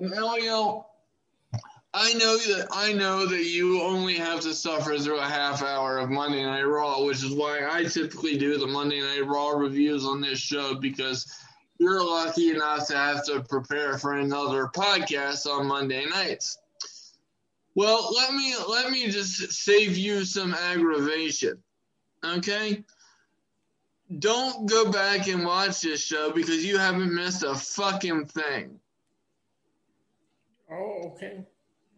Elio, 0.00 0.86
I 1.94 2.14
know 2.14 2.36
that 2.38 2.68
I 2.72 2.92
know 2.94 3.26
that 3.26 3.44
you 3.44 3.82
only 3.82 4.14
have 4.14 4.40
to 4.40 4.54
suffer 4.54 4.98
through 4.98 5.18
a 5.18 5.28
half 5.28 5.62
hour 5.62 5.98
of 5.98 6.10
Monday 6.10 6.42
Night 6.42 6.62
Raw, 6.62 7.04
which 7.04 7.22
is 7.22 7.34
why 7.34 7.68
I 7.70 7.84
typically 7.84 8.38
do 8.38 8.58
the 8.58 8.66
Monday 8.66 9.00
Night 9.00 9.26
Raw 9.26 9.50
reviews 9.50 10.04
on 10.04 10.20
this 10.20 10.38
show 10.38 10.74
because 10.74 11.30
you're 11.78 12.04
lucky 12.04 12.50
enough 12.50 12.88
to 12.88 12.96
have 12.96 13.24
to 13.26 13.42
prepare 13.42 13.98
for 13.98 14.14
another 14.14 14.68
podcast 14.68 15.46
on 15.46 15.66
Monday 15.66 16.06
nights. 16.06 16.58
Well, 17.74 18.12
let 18.14 18.34
me 18.34 18.54
let 18.68 18.90
me 18.90 19.08
just 19.08 19.52
save 19.52 19.96
you 19.96 20.24
some 20.24 20.54
aggravation. 20.54 21.62
Okay? 22.24 22.84
Don't 24.18 24.68
go 24.68 24.90
back 24.90 25.28
and 25.28 25.44
watch 25.44 25.80
this 25.80 26.04
show 26.04 26.32
because 26.32 26.64
you 26.64 26.76
haven't 26.76 27.14
missed 27.14 27.42
a 27.44 27.54
fucking 27.54 28.26
thing. 28.26 28.78
Oh, 30.70 31.12
okay. 31.14 31.44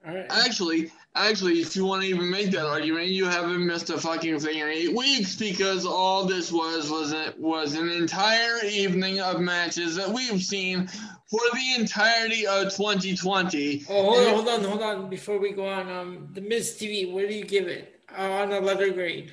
All 0.07 0.15
right. 0.15 0.27
Actually, 0.31 0.93
actually, 1.15 1.61
if 1.61 1.77
you 1.77 1.85
want 1.85 2.03
to 2.03 2.09
even 2.09 2.31
make 2.31 2.51
that 2.51 2.67
argument, 2.67 3.09
you 3.09 3.27
haven't 3.27 3.65
missed 3.65 3.91
a 3.91 3.99
fucking 3.99 4.41
thing 4.41 4.59
in 4.59 4.69
eight 4.69 4.95
weeks 4.95 5.37
because 5.37 5.87
all 5.87 6.25
this 6.25 6.51
was 6.51 6.91
was 6.91 7.13
it 7.13 7.39
was 7.39 7.75
an 7.75 7.89
entire 7.89 8.65
evening 8.65 9.21
of 9.21 9.41
matches 9.41 9.95
that 9.97 10.09
we've 10.09 10.43
seen 10.43 10.87
for 10.87 11.41
the 11.53 11.75
entirety 11.79 12.47
of 12.47 12.75
2020. 12.75 13.85
Oh, 13.89 14.03
hold 14.03 14.19
on, 14.19 14.35
hold 14.35 14.49
on, 14.49 14.65
hold 14.65 14.83
on. 14.83 15.11
Before 15.11 15.39
we 15.39 15.53
go 15.53 15.67
on, 15.67 15.91
um, 15.91 16.29
the 16.33 16.41
Miz 16.41 16.77
TV, 16.79 17.13
where 17.13 17.27
do 17.27 17.35
you 17.35 17.45
give 17.45 17.69
it 17.69 18.01
uh, 18.17 18.23
on 18.23 18.53
a 18.53 18.61
letter 18.61 18.91
grade? 18.91 19.33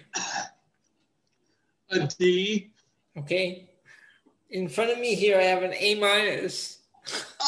A 1.90 2.08
D. 2.08 2.72
Okay. 3.18 3.70
In 4.50 4.70
front 4.70 4.92
of 4.92 5.00
me 5.00 5.16
here, 5.16 5.38
I 5.38 5.44
have 5.44 5.64
an 5.64 5.74
A 5.74 5.96
minus. 5.96 6.80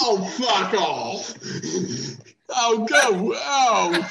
Oh, 0.01 0.23
fuck 0.37 0.73
off. 0.73 1.33
Oh, 2.49 2.85
go! 2.89 3.33
Oh! 3.35 4.09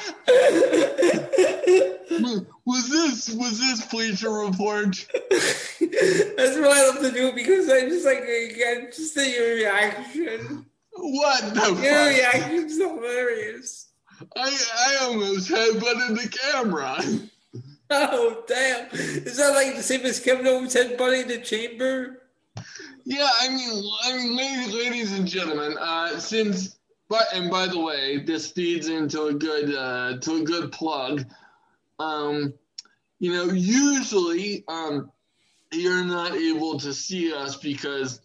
was 2.65 2.89
this 2.89 3.31
was 3.35 3.59
this 3.59 3.85
Bleacher 3.87 4.31
Report? 4.31 5.07
That's 5.31 6.57
what 6.57 6.71
I 6.71 6.89
love 6.89 7.01
to 7.01 7.11
do 7.13 7.33
because 7.33 7.69
I 7.71 7.81
just 7.89 8.05
like 8.07 8.23
again 8.23 8.89
just 8.95 9.15
see 9.15 9.35
your 9.35 9.55
reaction. 9.55 10.67
What 10.95 11.55
the 11.55 11.61
Your 11.83 11.95
fuck? 11.95 12.09
reaction's 12.09 12.77
hilarious. 12.79 13.89
I 14.37 14.57
I 14.79 14.97
almost 15.05 15.51
headbutted 15.51 16.23
the 16.23 16.29
camera. 16.29 16.99
Oh 17.91 18.43
damn! 18.49 18.89
Is 18.93 19.37
that 19.37 19.51
like 19.55 19.77
the 19.77 19.83
same 19.83 20.01
as 20.03 20.19
Kevin 20.21 20.47
Owens 20.47 20.75
headbutting 20.75 21.29
the 21.29 21.39
chamber? 21.39 22.23
Yeah, 23.05 23.29
I 23.41 23.49
mean, 23.49 23.83
I 24.05 24.13
mean, 24.17 24.37
ladies, 24.37 24.73
ladies 24.75 25.13
and 25.19 25.27
gentlemen, 25.27 25.77
uh, 25.79 26.19
since 26.19 26.79
but 27.13 27.27
and 27.35 27.51
by 27.51 27.67
the 27.67 27.79
way, 27.79 28.21
this 28.21 28.51
feeds 28.51 28.89
into 28.89 29.25
a 29.25 29.35
good 29.35 29.75
uh, 29.75 30.17
to 30.17 30.37
a 30.37 30.43
good 30.43 30.73
plug. 30.73 31.27
Um, 31.99 32.55
you 33.19 33.35
know, 33.35 33.53
usually 33.53 34.65
um, 34.67 35.13
you're 35.71 36.07
not 36.07 36.33
able 36.33 36.81
to 36.81 36.95
see 36.95 37.35
us 37.35 37.57
because 37.57 38.23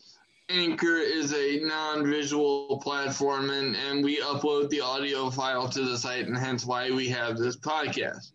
Anchor 0.48 0.96
is 1.00 1.34
a 1.34 1.60
non-visual 1.60 2.80
platform, 2.82 3.50
and 3.50 3.76
and 3.76 4.06
we 4.06 4.22
upload 4.22 4.70
the 4.70 4.80
audio 4.80 5.30
file 5.32 5.68
to 5.68 5.84
the 5.84 5.98
site, 5.98 6.26
and 6.26 6.38
hence 6.38 6.66
why 6.66 6.90
we 6.90 7.10
have 7.10 7.38
this 7.38 7.58
podcast. 7.58 8.32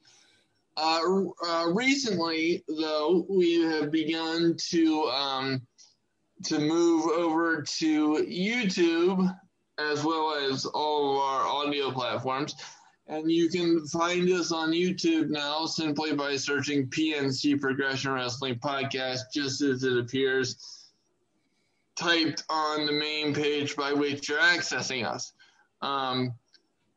Uh, 0.77 1.01
uh, 1.49 1.67
recently, 1.73 2.63
though, 2.69 3.25
we 3.27 3.63
have 3.63 3.91
begun 3.91 4.55
to 4.69 5.05
um, 5.05 5.63
to 6.45 6.59
move 6.59 7.07
over 7.07 7.63
to 7.63 8.17
YouTube 8.29 9.35
as 9.91 10.05
well 10.05 10.35
as 10.35 10.65
all 10.67 11.13
of 11.13 11.19
our 11.19 11.47
audio 11.47 11.91
platforms. 11.91 12.55
And 13.09 13.31
you 13.31 13.49
can 13.49 13.85
find 13.87 14.29
us 14.31 14.53
on 14.53 14.71
YouTube 14.71 15.29
now 15.29 15.67
simply 15.67 16.15
by 16.15 16.37
searching 16.37 16.89
PNC 16.89 17.61
Progression 17.61 18.13
Wrestling 18.13 18.57
Podcast, 18.57 19.21
just 19.35 19.61
as 19.61 19.83
it 19.83 19.99
appears 19.99 20.83
typed 21.97 22.45
on 22.49 22.87
the 22.87 22.93
main 22.93 23.35
page 23.35 23.77
by 23.77 23.93
which 23.93 24.29
you're 24.29 24.39
accessing 24.39 25.05
us. 25.05 25.33
Um, 25.83 26.33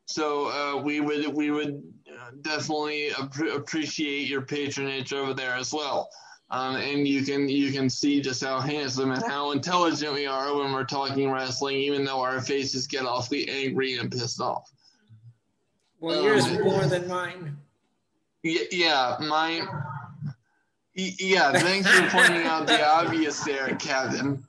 so 0.06 0.48
uh, 0.48 0.82
we 0.82 1.00
would 1.00 1.28
we 1.34 1.52
would 1.52 1.82
uh, 2.10 2.32
definitely 2.42 3.10
ap- 3.10 3.56
appreciate 3.56 4.28
your 4.28 4.42
patronage 4.42 5.14
over 5.14 5.34
there 5.34 5.56
as 5.56 5.74
well. 5.74 6.10
Um, 6.52 6.76
and 6.76 7.08
you 7.08 7.24
can 7.24 7.50
you 7.50 7.72
can 7.72 7.90
see 7.90 8.22
just 8.22 8.44
how 8.44 8.60
handsome 8.60 9.12
and 9.12 9.24
how 9.24 9.52
intelligent 9.52 10.14
we 10.14 10.28
are 10.28 10.56
when 10.56 10.72
we're 10.72 10.84
talking 10.84 11.32
wrestling, 11.32 11.78
even 11.78 12.06
though 12.06 12.22
our 12.22 12.40
faces 12.40 12.86
get 12.86 13.06
awfully 13.06 13.50
angry 13.50 13.96
and 13.96 14.12
pissed 14.12 14.40
off. 14.40 14.72
Well, 16.00 16.22
yours 16.22 16.46
um, 16.46 16.62
more 16.62 16.86
than 16.86 17.08
mine. 17.08 17.58
Yeah, 18.44 19.18
mine. 19.22 19.68
Yeah, 20.94 21.52
thanks 21.52 21.90
for 21.90 22.10
pointing 22.10 22.46
out 22.46 22.68
the 22.68 22.88
obvious 22.88 23.44
there, 23.44 23.76
Kevin. 23.76 24.44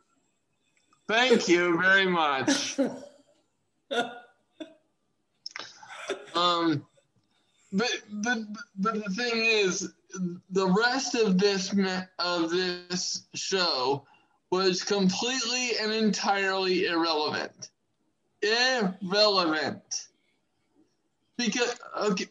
Thank 1.09 1.49
you 1.49 1.81
very 1.81 2.07
much. 2.07 2.79
um, 6.35 6.85
but 7.73 7.91
but 8.11 8.39
but 8.77 8.95
the 9.03 9.11
thing 9.15 9.45
is, 9.45 9.93
the 10.51 10.69
rest 10.69 11.15
of 11.15 11.39
this 11.39 11.75
of 12.19 12.51
this 12.51 13.27
show 13.35 14.05
was 14.51 14.83
completely 14.83 15.79
and 15.81 15.93
entirely 15.93 16.87
irrelevant. 16.87 17.71
Irrelevant. 18.43 20.09
Because 21.37 21.79
okay, 21.99 22.27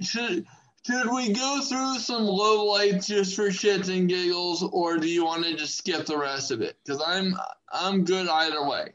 should 0.00 0.46
should 0.86 1.10
we 1.10 1.32
go 1.32 1.60
through 1.62 1.98
some 1.98 2.22
lowlights 2.22 3.06
just 3.06 3.34
for 3.34 3.48
shits 3.48 3.88
and 3.88 4.08
giggles, 4.08 4.62
or 4.62 4.98
do 4.98 5.08
you 5.08 5.24
want 5.24 5.44
to 5.44 5.56
just 5.56 5.76
skip 5.76 6.06
the 6.06 6.18
rest 6.18 6.50
of 6.50 6.60
it? 6.60 6.76
Because 6.84 7.02
I'm 7.04 7.34
I'm 7.72 8.04
good 8.04 8.28
either 8.28 8.66
way. 8.66 8.92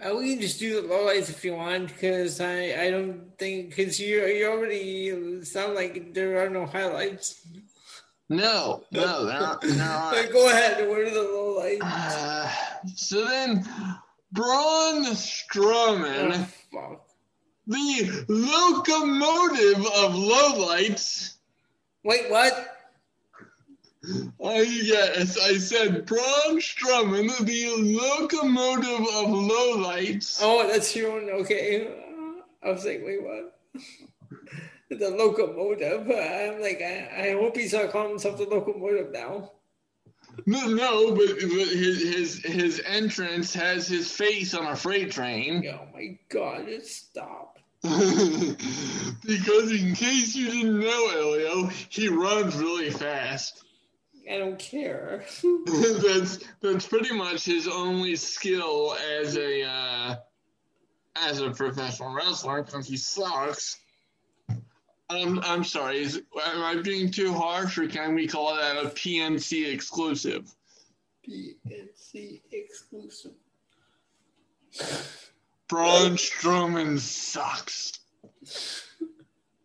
Uh, 0.00 0.14
we 0.14 0.32
can 0.32 0.40
just 0.40 0.60
do 0.60 0.80
the 0.80 0.86
lowlights 0.86 1.28
if 1.28 1.44
you 1.44 1.54
want, 1.54 1.88
because 1.88 2.40
I, 2.40 2.84
I 2.84 2.90
don't 2.90 3.36
think 3.36 3.70
because 3.70 3.98
you 3.98 4.24
you 4.26 4.46
already 4.46 5.44
sound 5.44 5.74
like 5.74 6.14
there 6.14 6.44
are 6.44 6.48
no 6.48 6.66
highlights. 6.66 7.44
No, 8.28 8.84
no, 8.92 9.24
they're 9.24 9.74
not. 9.76 10.12
Go 10.32 10.50
ahead. 10.50 10.88
What 10.88 11.00
are 11.00 11.10
the 11.10 11.20
lowlights? 11.20 11.78
Uh, 11.82 12.50
so 12.94 13.24
then, 13.24 13.66
Braun 14.30 15.06
Strowman, 15.06 16.46
oh, 16.76 17.00
the 17.66 18.24
locomotive 18.28 19.78
of 19.78 20.12
lowlights. 20.12 21.38
Wait, 22.04 22.30
what? 22.30 22.67
I 24.44 24.60
yes, 24.62 25.38
I 25.38 25.58
said 25.58 26.06
Braun 26.06 26.60
Strowman, 26.60 27.36
the 27.44 27.98
locomotive 28.00 29.00
of 29.00 29.28
lowlights. 29.28 30.40
Oh, 30.42 30.66
that's 30.66 30.94
your 30.96 31.12
own. 31.12 31.28
Okay, 31.42 31.88
I 32.62 32.70
was 32.70 32.84
like, 32.84 33.02
wait, 33.04 33.22
what? 33.22 33.54
the 34.90 35.10
locomotive. 35.10 36.02
I'm 36.02 36.60
like, 36.60 36.80
I, 36.80 37.28
I 37.28 37.32
hope 37.32 37.56
he's 37.56 37.72
not 37.72 37.90
calling 37.90 38.10
himself 38.10 38.38
the 38.38 38.44
locomotive 38.44 39.12
now. 39.12 39.52
No, 40.46 40.66
no, 40.68 41.14
but, 41.14 41.26
but 41.40 41.68
his 41.68 42.02
his 42.02 42.44
his 42.44 42.82
entrance 42.86 43.52
has 43.54 43.88
his 43.88 44.10
face 44.10 44.54
on 44.54 44.66
a 44.66 44.76
freight 44.76 45.10
train. 45.10 45.66
Oh 45.68 45.86
my 45.92 46.18
god! 46.28 46.66
Just 46.66 47.08
stop. 47.08 47.58
because 47.82 49.72
in 49.72 49.94
case 49.94 50.34
you 50.34 50.50
didn't 50.50 50.80
know, 50.80 51.10
Elio, 51.10 51.66
he 51.88 52.08
runs 52.08 52.56
really 52.56 52.90
fast. 52.90 53.64
I 54.30 54.38
don't 54.38 54.58
care. 54.58 55.24
that's 55.66 56.38
that's 56.60 56.86
pretty 56.86 57.14
much 57.14 57.44
his 57.44 57.68
only 57.68 58.16
skill 58.16 58.96
as 59.20 59.36
a 59.36 59.62
uh, 59.62 60.16
as 61.16 61.40
a 61.40 61.50
professional 61.50 62.14
wrestler 62.14 62.62
because 62.62 62.86
he 62.86 62.96
sucks. 62.96 63.80
I'm 65.10 65.40
I'm 65.40 65.64
sorry. 65.64 66.02
Is, 66.02 66.16
am 66.16 66.62
I 66.62 66.80
being 66.82 67.10
too 67.10 67.32
harsh, 67.32 67.78
or 67.78 67.86
can 67.86 68.14
we 68.14 68.26
call 68.26 68.54
that 68.56 68.76
a 68.76 68.88
PNC 68.90 69.72
exclusive? 69.72 70.54
PNC 71.26 72.40
exclusive. 72.52 73.32
Braun 75.68 76.12
Strowman 76.12 76.98
sucks. 76.98 77.92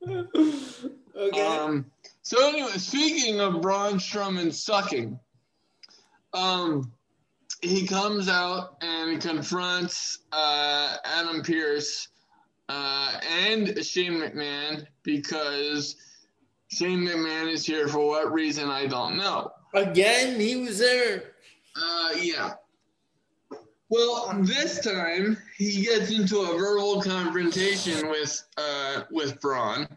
okay. 0.07 1.47
Um, 1.47 1.86
so 2.24 2.47
anyway, 2.47 2.71
speaking 2.78 3.41
of 3.41 3.61
Braun 3.61 3.95
Strowman 3.95 4.53
sucking, 4.53 5.19
um, 6.34 6.91
he 7.61 7.86
comes 7.86 8.30
out 8.30 8.78
and 8.82 9.21
confronts 9.21 10.19
uh, 10.32 10.95
Adam 11.03 11.43
Pearce 11.43 12.07
uh, 12.69 13.19
and 13.30 13.86
Shane 13.86 14.13
McMahon 14.13 14.88
because 15.03 15.97
Shane 16.69 17.01
McMahon 17.01 17.51
is 17.51 17.65
here 17.65 17.89
for 17.89 18.07
what 18.07 18.32
reason 18.32 18.69
I 18.69 18.88
don't 18.88 19.17
know. 19.17 19.51
Again, 19.74 20.39
he 20.39 20.55
was 20.55 20.80
there. 20.80 21.34
Uh, 21.76 22.09
yeah. 22.21 22.53
Well, 23.89 24.34
this 24.41 24.80
time 24.80 25.38
he 25.57 25.84
gets 25.84 26.09
into 26.09 26.39
a 26.39 26.57
verbal 26.57 27.01
confrontation 27.01 28.09
with 28.09 28.43
uh, 28.57 29.03
with 29.11 29.39
Braun 29.41 29.88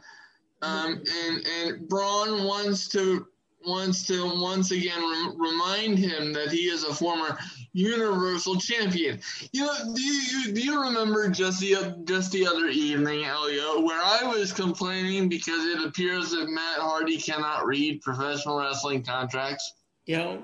um, 0.67 1.03
and 1.25 1.47
and 1.47 1.89
Braun 1.89 2.45
wants 2.45 2.89
to 2.89 3.27
wants 3.67 4.07
to 4.07 4.41
once 4.41 4.71
again 4.71 5.03
remind 5.37 5.99
him 5.99 6.33
that 6.33 6.51
he 6.51 6.69
is 6.69 6.85
a 6.85 6.95
former 6.95 7.37
Universal 7.73 8.61
Champion. 8.61 9.21
You 9.53 9.67
know, 9.67 9.95
do 9.95 10.03
you 10.03 10.53
do 10.53 10.61
you 10.61 10.81
remember 10.81 11.29
just 11.29 11.61
the 11.61 11.97
just 12.05 12.33
the 12.33 12.47
other 12.47 12.69
evening, 12.69 13.25
Elio, 13.25 13.81
where 13.81 14.01
I 14.03 14.23
was 14.25 14.53
complaining 14.53 15.29
because 15.29 15.64
it 15.64 15.85
appears 15.85 16.31
that 16.31 16.49
Matt 16.49 16.79
Hardy 16.79 17.19
cannot 17.19 17.67
read 17.67 18.03
professional 18.03 18.59
wrestling 18.59 19.03
contracts? 19.03 19.75
Yeah. 20.07 20.39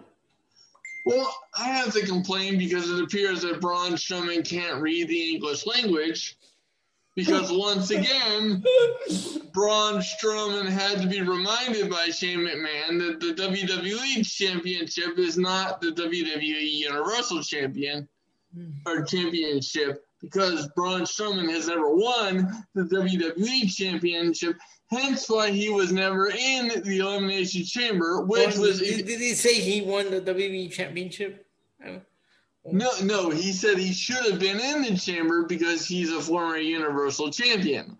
Well, 1.05 1.35
I 1.59 1.65
have 1.65 1.93
to 1.95 2.07
complain 2.07 2.59
because 2.59 2.89
it 2.89 3.03
appears 3.03 3.43
that 3.43 3.61
Braun 3.61 3.93
Strowman 3.93 4.49
can't 4.49 4.81
read 4.81 5.09
the 5.09 5.35
English 5.35 5.67
language 5.67 6.37
because 7.15 7.53
once 7.53 7.91
again, 7.91 8.63
Braun 9.53 10.01
Strowman 10.01 10.67
had 10.67 11.01
to 11.03 11.09
be 11.09 11.21
reminded 11.21 11.91
by 11.91 12.07
Shane 12.07 12.41
McMahon 12.41 12.99
that 13.01 13.21
the 13.21 13.35
WWE 13.35 14.27
Championship 14.27 15.19
is 15.19 15.37
not 15.37 15.81
the 15.81 15.89
WWE 15.89 16.73
Universal 16.73 17.43
Champion 17.43 18.09
hmm. 18.55 18.71
or 18.87 19.05
Championship 19.05 20.05
because 20.23 20.69
Braun 20.75 21.03
Strowman 21.03 21.51
has 21.51 21.69
never 21.69 21.95
won 21.95 22.65
the 22.75 22.85
WWE 22.85 23.75
Championship. 23.75 24.57
Hence, 24.91 25.29
why 25.29 25.51
he 25.51 25.69
was 25.69 25.93
never 25.93 26.29
in 26.29 26.69
the 26.85 26.99
Elimination 26.99 27.65
Chamber, 27.65 28.23
which 28.25 28.57
well, 28.57 28.69
was. 28.69 28.79
Did, 28.79 29.07
did 29.07 29.21
he 29.21 29.35
say 29.35 29.55
he 29.55 29.83
won 29.83 30.11
the 30.11 30.21
WWE 30.21 30.71
Championship? 30.71 31.47
No, 32.65 32.91
no, 33.03 33.31
he 33.31 33.53
said 33.53 33.77
he 33.77 33.93
should 33.93 34.25
have 34.31 34.39
been 34.39 34.61
in 34.61 34.83
the 34.83 34.97
chamber 34.97 35.45
because 35.45 35.85
he's 35.85 36.13
a 36.13 36.21
former 36.21 36.59
Universal 36.59 37.31
Champion. 37.33 37.99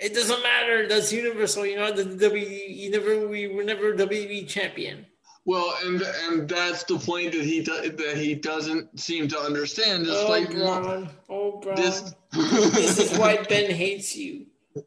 It 0.00 0.14
doesn't 0.14 0.42
matter. 0.42 0.88
That's 0.88 1.12
Universal. 1.12 1.66
You 1.66 1.76
know, 1.76 1.92
the 1.92 2.04
WWE. 2.04 2.76
You 2.76 2.90
never. 2.90 3.28
We 3.28 3.46
were 3.48 3.62
never 3.62 3.92
WWE 3.94 4.48
champion. 4.48 5.06
Well, 5.44 5.74
and 5.84 6.02
and 6.02 6.48
that's 6.48 6.82
the 6.84 6.98
point 6.98 7.32
that 7.32 7.42
he 7.42 7.62
do, 7.62 7.90
that 7.90 8.16
he 8.16 8.34
doesn't 8.34 8.98
seem 8.98 9.28
to 9.28 9.38
understand. 9.38 10.06
Just 10.06 10.26
oh, 10.26 10.28
like 10.28 10.50
Braun. 10.50 11.08
Oh, 11.28 11.60
Braun. 11.60 11.76
This, 11.76 12.14
this 12.32 12.98
is 12.98 13.18
why 13.18 13.42
Ben 13.48 13.70
hates 13.70 14.16
you. 14.16 14.46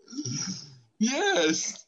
Yes. 0.97 1.85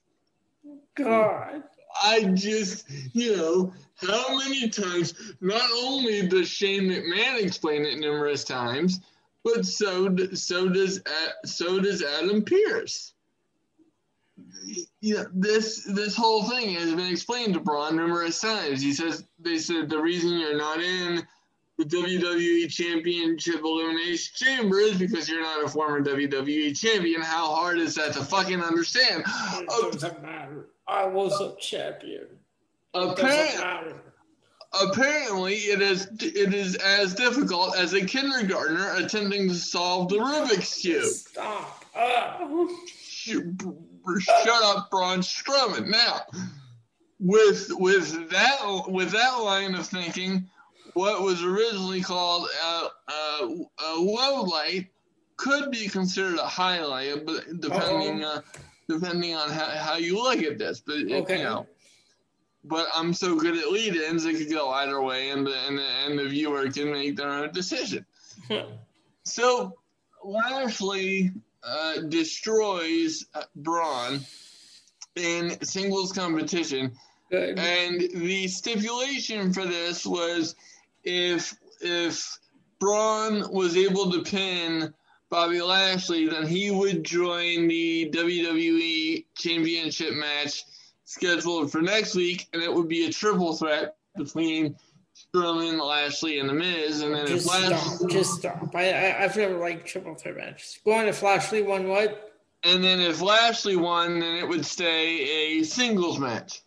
God. 0.95 1.63
I 2.03 2.23
just, 2.33 2.89
you 3.13 3.35
know, 3.35 3.73
how 3.95 4.37
many 4.37 4.69
times, 4.69 5.13
not 5.41 5.69
only 5.83 6.27
does 6.27 6.47
Shane 6.47 6.83
McMahon 6.83 7.41
explain 7.41 7.85
it 7.85 7.99
numerous 7.99 8.43
times, 8.43 9.01
but 9.43 9.65
so 9.65 10.15
so 10.33 10.69
does 10.69 11.01
so 11.45 11.79
does 11.79 12.03
Adam 12.03 12.43
Pearce. 12.43 13.13
Yeah, 15.01 15.23
this 15.33 15.83
this 15.85 16.15
whole 16.15 16.43
thing 16.43 16.75
has 16.75 16.93
been 16.93 17.11
explained 17.11 17.53
to 17.55 17.59
Braun 17.59 17.95
numerous 17.95 18.39
times. 18.39 18.81
He 18.81 18.93
says 18.93 19.25
they 19.39 19.57
said 19.57 19.89
the 19.89 19.99
reason 19.99 20.37
you're 20.37 20.57
not 20.57 20.81
in 20.81 21.25
the 21.77 21.85
WWE 21.85 22.69
Championship 22.69 23.61
Elimination 23.63 24.33
Chamber 24.35 24.79
is 24.79 24.97
because 24.97 25.29
you're 25.29 25.41
not 25.41 25.63
a 25.63 25.69
former 25.69 26.03
WWE 26.03 26.77
champion. 26.77 27.21
How 27.21 27.53
hard 27.53 27.79
is 27.79 27.95
that 27.95 28.13
to 28.13 28.23
fucking 28.23 28.61
understand? 28.61 29.21
It 29.21 29.65
oh, 29.69 29.91
doesn't 29.91 30.21
matter. 30.21 30.67
I 30.87 31.05
was 31.05 31.39
a 31.41 31.55
champion. 31.59 32.27
Apparently, 32.93 33.93
apparently, 34.81 35.55
it 35.55 35.81
is 35.81 36.07
it 36.19 36.53
is 36.53 36.75
as 36.75 37.13
difficult 37.13 37.77
as 37.77 37.93
a 37.93 38.05
kindergartner 38.05 38.93
attempting 38.95 39.49
to 39.49 39.55
solve 39.55 40.09
the 40.09 40.17
Rubik's 40.17 40.81
cube. 40.81 41.03
Stop! 41.03 41.85
Uh. 41.95 42.67
Shut 44.19 44.63
up, 44.63 44.89
Braun 44.89 45.19
Strowman. 45.19 45.89
Now, 45.89 46.21
with 47.19 47.69
with 47.71 48.29
that 48.29 48.83
with 48.87 49.11
that 49.11 49.35
line 49.35 49.75
of 49.75 49.85
thinking, 49.85 50.49
what 50.93 51.21
was 51.21 51.43
originally 51.43 52.01
called 52.01 52.47
a, 52.63 52.87
a, 53.11 53.65
a 53.85 53.93
low 53.95 54.43
light 54.43 54.87
could 55.35 55.71
be 55.71 55.87
considered 55.87 56.39
a 56.39 56.47
highlight, 56.47 57.25
but 57.25 57.43
depending 57.59 58.23
uh, 58.23 58.41
depending 58.87 59.35
on 59.35 59.49
how, 59.49 59.65
how 59.65 59.95
you 59.97 60.15
look 60.21 60.41
at 60.43 60.57
this. 60.57 60.79
But 60.79 60.97
it, 60.97 61.11
Okay. 61.23 61.39
you 61.39 61.43
know, 61.43 61.67
but 62.63 62.87
I'm 62.93 63.13
so 63.13 63.35
good 63.35 63.57
at 63.57 63.71
lead-ins, 63.71 64.25
it 64.25 64.37
could 64.37 64.49
go 64.51 64.69
either 64.71 65.01
way, 65.01 65.29
and 65.29 65.45
the 65.47 65.55
and 65.67 65.77
the, 65.77 65.83
and 65.83 66.19
the 66.19 66.27
viewer 66.27 66.69
can 66.69 66.91
make 66.91 67.15
their 67.15 67.29
own 67.29 67.51
decision. 67.51 68.05
So 69.23 69.73
Lashley 70.23 71.31
uh, 71.61 71.99
destroys 72.07 73.25
uh, 73.33 73.43
Braun 73.57 74.21
in 75.17 75.59
singles 75.65 76.13
competition, 76.13 76.93
Good. 77.29 77.59
and 77.59 77.99
the 77.99 78.47
stipulation 78.47 79.51
for 79.51 79.65
this 79.65 80.05
was 80.05 80.55
if 81.03 81.53
if 81.81 82.39
Braun 82.79 83.51
was 83.51 83.75
able 83.75 84.11
to 84.13 84.21
pin 84.23 84.93
Bobby 85.29 85.61
Lashley, 85.61 86.27
then 86.27 86.47
he 86.47 86.71
would 86.71 87.03
join 87.03 87.67
the 87.67 88.09
WWE 88.13 89.25
Championship 89.35 90.13
match 90.13 90.63
scheduled 91.05 91.71
for 91.71 91.81
next 91.81 92.15
week, 92.15 92.47
and 92.53 92.61
it 92.61 92.73
would 92.73 92.87
be 92.87 93.05
a 93.05 93.11
triple 93.11 93.55
threat 93.55 93.95
between 94.15 94.75
Strowman, 95.15 95.85
Lashley, 95.85 96.39
and 96.39 96.49
The 96.49 96.53
Miz. 96.53 97.01
And 97.01 97.13
then 97.13 97.23
if 97.23 97.29
Just 97.29 97.47
Lashley, 97.47 97.97
stop. 97.97 98.09
Just 98.09 98.33
stop. 98.35 98.75
I, 98.75 98.91
I 98.91 99.23
I've 99.23 99.35
never 99.35 99.57
liked 99.57 99.85
triple 99.85 100.15
threat 100.15 100.37
matches. 100.37 100.79
Go 100.85 100.93
on 100.93 101.07
if 101.07 101.21
Lashley 101.21 101.61
won 101.61 101.87
what? 101.87 102.27
and 102.63 102.83
then 102.83 102.99
if 102.99 103.21
Lashley 103.21 103.75
won, 103.75 104.19
then 104.19 104.35
it 104.35 104.47
would 104.47 104.65
stay 104.65 105.59
a 105.59 105.63
singles 105.63 106.19
match. 106.19 106.61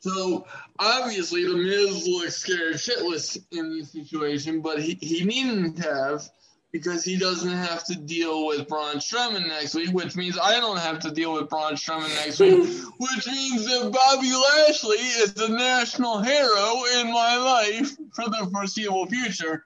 So 0.00 0.46
obviously, 0.78 1.44
the 1.44 1.56
Miz 1.56 2.06
looks 2.06 2.36
scared 2.36 2.74
shitless 2.74 3.38
in 3.50 3.76
this 3.76 3.90
situation, 3.90 4.60
but 4.60 4.80
he, 4.80 4.96
he 5.00 5.24
needn't 5.24 5.78
have 5.84 6.28
because 6.78 7.04
he 7.04 7.16
doesn't 7.16 7.52
have 7.52 7.84
to 7.84 7.94
deal 7.94 8.46
with 8.46 8.68
Braun 8.68 8.96
Strowman 8.96 9.48
next 9.48 9.74
week, 9.74 9.92
which 9.92 10.14
means 10.14 10.38
I 10.38 10.60
don't 10.60 10.78
have 10.78 10.98
to 11.00 11.10
deal 11.10 11.32
with 11.32 11.48
Braun 11.48 11.74
Strowman 11.74 12.14
next 12.14 12.38
week, 12.38 12.68
which 12.98 13.26
means 13.26 13.64
that 13.66 13.90
Bobby 13.90 14.32
Lashley 14.32 14.98
is 14.98 15.32
the 15.32 15.48
national 15.48 16.20
hero 16.20 16.82
in 17.00 17.12
my 17.12 17.36
life 17.38 17.96
for 18.12 18.24
the 18.24 18.48
foreseeable 18.52 19.06
future. 19.06 19.64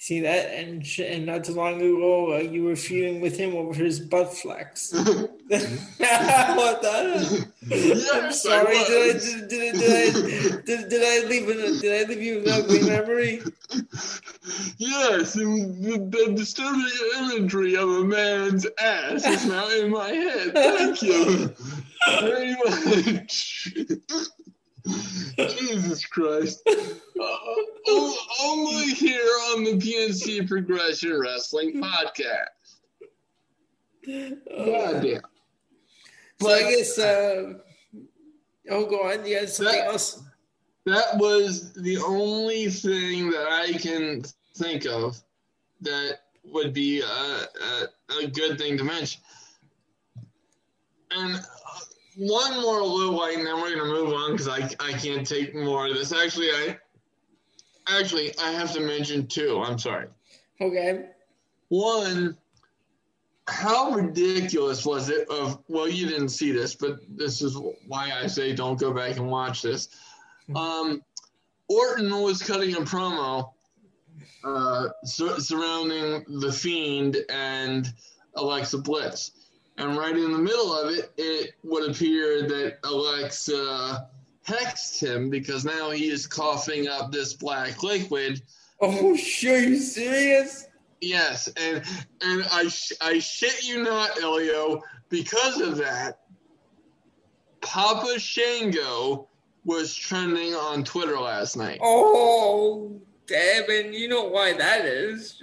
See 0.00 0.20
that? 0.20 0.54
And 0.54 0.86
and 1.00 1.26
not 1.26 1.42
too 1.42 1.54
long 1.54 1.82
ago, 1.82 2.34
uh, 2.34 2.38
you 2.38 2.62
were 2.62 2.76
feuding 2.76 3.20
with 3.20 3.36
him 3.36 3.56
over 3.56 3.74
his 3.74 3.98
butt 3.98 4.32
flex. 4.32 4.92
what 4.94 5.28
the? 5.50 7.48
I'm 7.64 7.70
Yes, 7.70 8.46
I 8.46 8.62
sorry. 8.62 8.74
Did 8.74 9.16
I 9.16 9.18
did, 9.18 9.48
did, 9.48 9.74
did 9.74 9.90
I 9.90 10.60
did, 10.62 10.88
did 10.88 11.02
I 11.02 11.26
leave 11.26 11.48
an, 11.48 11.80
did 11.80 12.06
I 12.06 12.08
leave 12.08 12.22
you 12.22 12.38
an 12.42 12.48
ugly 12.48 12.82
memory? 12.82 13.42
Yes, 14.78 15.34
and 15.34 15.84
the, 15.84 15.98
the 15.98 16.32
disturbing 16.34 16.86
imagery 17.18 17.76
of 17.76 17.88
a 17.88 18.04
man's 18.04 18.66
ass 18.80 19.26
is 19.26 19.46
now 19.46 19.68
in 19.68 19.90
my 19.90 20.08
head. 20.10 20.52
Thank 20.54 21.02
you 21.02 21.54
very 22.20 22.56
much. 22.64 23.74
Jesus 25.36 26.04
Christ. 26.06 26.62
Uh, 27.20 28.12
only 28.44 28.84
here 28.94 29.18
on 29.50 29.64
the 29.64 29.72
PNC 29.72 30.46
Progression 30.46 31.18
Wrestling 31.18 31.82
Podcast. 31.82 32.46
God 34.06 35.02
damn. 35.02 35.22
So 36.40 36.50
I 36.50 36.60
guess. 36.70 36.96
Uh, 36.96 37.54
oh, 38.70 38.86
go 38.86 39.02
on. 39.10 39.26
You 39.26 39.38
had 39.38 39.48
something 39.48 39.74
That- 39.74 39.86
else. 39.88 40.22
That 40.86 41.16
was 41.18 41.72
the 41.74 41.98
only 41.98 42.68
thing 42.70 43.30
that 43.30 43.48
I 43.48 43.72
can 43.72 44.22
think 44.56 44.86
of 44.86 45.20
that 45.80 46.18
would 46.44 46.72
be 46.72 47.00
a, 47.00 47.04
a, 47.06 47.88
a 48.22 48.26
good 48.28 48.58
thing 48.58 48.78
to 48.78 48.84
mention. 48.84 49.20
And 51.10 51.40
one 52.18 52.60
more 52.60 52.82
low 52.82 53.12
White, 53.12 53.38
and 53.38 53.46
then 53.46 53.56
we're 53.56 53.76
gonna 53.76 53.90
move 53.90 54.12
on 54.12 54.32
because 54.32 54.48
I, 54.48 54.68
I 54.80 54.92
can't 54.92 55.26
take 55.26 55.54
more 55.54 55.86
of 55.86 55.94
this. 55.94 56.12
Actually, 56.12 56.50
I 56.50 56.76
actually 57.88 58.36
I 58.38 58.50
have 58.50 58.72
to 58.72 58.80
mention 58.80 59.26
two. 59.26 59.62
I'm 59.64 59.78
sorry. 59.78 60.08
Okay. 60.60 61.06
One, 61.68 62.36
how 63.46 63.92
ridiculous 63.92 64.84
was 64.84 65.10
it? 65.10 65.28
Of 65.28 65.62
well, 65.68 65.88
you 65.88 66.08
didn't 66.08 66.30
see 66.30 66.50
this, 66.50 66.74
but 66.74 66.98
this 67.08 67.40
is 67.40 67.56
why 67.86 68.10
I 68.12 68.26
say 68.26 68.52
don't 68.52 68.78
go 68.78 68.92
back 68.92 69.16
and 69.16 69.30
watch 69.30 69.62
this. 69.62 69.88
Um, 70.56 71.02
Orton 71.68 72.20
was 72.20 72.42
cutting 72.42 72.74
a 72.74 72.80
promo 72.80 73.52
uh, 74.42 74.88
sur- 75.04 75.38
surrounding 75.38 76.24
the 76.40 76.50
Fiend 76.50 77.18
and 77.28 77.92
Alexa 78.34 78.78
Bliss, 78.78 79.32
and 79.78 79.96
right 79.96 80.16
in 80.16 80.32
the 80.32 80.38
middle 80.38 80.74
of 80.74 80.92
it, 80.92 81.12
it 81.16 81.54
would 81.62 81.88
appear 81.88 82.42
that 82.42 82.78
Alexa 82.84 84.08
hexed 84.46 85.00
him 85.00 85.30
because 85.30 85.64
now 85.64 85.90
he 85.90 86.10
is 86.10 86.26
coughing 86.26 86.88
up 86.88 87.12
this 87.12 87.34
black 87.34 87.82
liquid. 87.82 88.42
Oh, 88.80 89.16
sure. 89.16 89.58
You 89.58 89.78
serious? 89.78 90.66
Yes, 91.00 91.48
and 91.56 91.84
and 92.22 92.44
I 92.52 92.66
sh- 92.68 92.92
I 93.00 93.20
shit 93.20 93.66
you 93.68 93.84
not, 93.84 94.20
Elio. 94.20 94.82
Because 95.08 95.60
of 95.60 95.76
that, 95.76 96.20
Papa 97.60 98.18
Shango 98.18 99.28
was 99.64 99.94
trending 99.94 100.54
on 100.54 100.82
Twitter 100.82 101.18
last 101.18 101.56
night. 101.56 101.78
Oh, 101.80 103.00
damn! 103.26 103.70
And 103.70 103.94
you 103.94 104.08
know 104.08 104.24
why 104.24 104.54
that 104.54 104.86
is? 104.86 105.40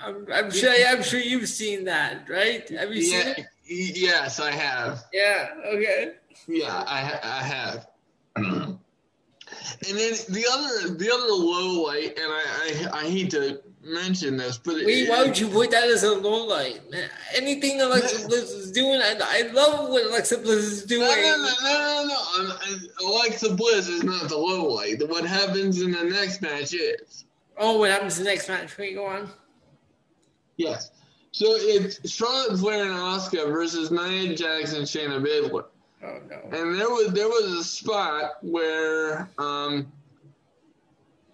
I'm, 0.00 0.26
I'm 0.32 0.50
sure. 0.52 0.72
I'm 0.86 1.02
sure 1.02 1.18
you've 1.18 1.48
seen 1.48 1.84
that, 1.84 2.28
right? 2.28 2.68
Have 2.68 2.94
you 2.94 3.02
seen 3.02 3.26
it? 3.26 3.46
Yes, 3.66 4.40
I 4.40 4.50
have. 4.50 5.04
Yeah. 5.12 5.48
Okay. 5.66 6.12
Yeah, 6.46 6.84
I 6.86 7.18
I 7.22 7.42
have. 7.42 7.86
and 8.36 8.78
then 9.80 10.12
the 10.28 10.46
other 10.52 10.94
the 10.94 11.10
other 11.12 11.32
low 11.32 11.82
light, 11.84 12.18
and 12.18 12.26
I 12.32 12.88
I, 12.92 12.98
I 13.00 13.04
hate 13.08 13.30
to 13.30 13.60
mention 13.82 14.36
this, 14.38 14.56
but 14.58 14.76
it- 14.76 14.86
Wait, 14.86 15.08
why 15.10 15.22
would 15.22 15.38
you 15.38 15.48
put 15.48 15.70
that 15.70 15.84
as 15.84 16.02
a 16.04 16.12
low 16.14 16.46
light? 16.46 16.90
Man, 16.90 17.08
anything 17.34 17.80
Alexa 17.82 18.26
Bliss 18.28 18.50
is 18.50 18.72
doing, 18.72 19.00
I, 19.02 19.14
I 19.20 19.42
love 19.52 19.90
what 19.90 20.06
Alexa 20.06 20.38
Bliss 20.38 20.64
is 20.64 20.84
doing. 20.84 21.06
No, 21.06 21.14
no, 21.14 21.36
no, 21.36 21.54
no, 21.62 22.04
no, 22.08 22.48
no. 22.48 22.54
I- 22.62 23.04
Alexa 23.04 23.54
Bliss 23.54 23.88
is 23.88 24.02
not 24.02 24.28
the 24.30 24.36
low 24.38 24.68
light. 24.74 25.06
What 25.08 25.24
happens 25.26 25.80
in 25.82 25.92
the 25.92 26.02
next 26.04 26.40
match 26.42 26.72
is. 26.74 27.24
Oh, 27.58 27.78
what 27.78 27.90
happens 27.90 28.18
in 28.18 28.24
the 28.24 28.30
next 28.30 28.48
match? 28.48 28.76
Wait, 28.78 28.94
go 28.94 29.04
on. 29.06 29.28
Yes. 30.56 30.90
So 31.34 31.46
it's 31.48 32.08
Charlotte 32.08 32.56
Flair 32.60 32.84
and 32.84 32.92
Asuka 32.94 33.48
versus 33.52 33.90
Nia 33.90 34.36
Jax 34.36 34.72
and 34.72 34.86
Shayna 34.86 35.20
Baszler. 35.20 35.64
Oh 36.04 36.20
no. 36.30 36.36
And 36.56 36.78
there 36.78 36.88
was 36.88 37.12
there 37.12 37.26
was 37.26 37.46
a 37.58 37.64
spot 37.64 38.34
where 38.42 39.28
um 39.36 39.90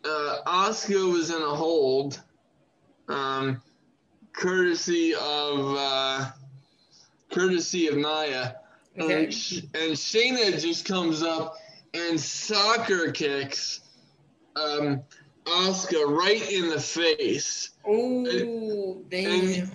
uh 0.03 0.39
Asuka 0.47 1.13
was 1.13 1.29
in 1.29 1.43
a 1.43 1.55
hold 1.55 2.19
um 3.09 3.61
courtesy 4.33 5.13
of 5.15 5.77
uh 5.77 6.31
courtesy 7.31 7.89
of 7.89 7.97
Nia 7.99 8.57
Okay. 8.99 9.25
and, 9.25 9.35
Sh- 9.35 9.61
and 9.75 9.93
Shayna 9.93 10.59
just 10.59 10.87
comes 10.87 11.23
up 11.23 11.57
and 11.93 12.19
soccer 12.19 13.13
kicks 13.13 13.81
um 14.57 15.03
Asuka 15.45 16.07
right 16.07 16.51
in 16.53 16.69
the 16.69 16.81
face. 16.81 17.71
Oh, 17.87 19.03
damn. 19.09 19.71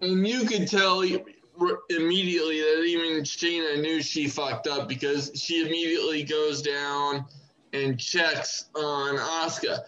And 0.00 0.26
you 0.26 0.44
could 0.44 0.66
tell 0.68 1.02
immediately 1.02 2.60
that 2.60 2.84
even 2.86 3.22
Shayna 3.22 3.80
knew 3.80 4.02
she 4.02 4.28
fucked 4.28 4.66
up 4.66 4.88
because 4.88 5.30
she 5.34 5.64
immediately 5.66 6.24
goes 6.24 6.62
down 6.62 7.24
and 7.72 7.98
checks 7.98 8.66
on 8.74 9.16
Asuka. 9.16 9.80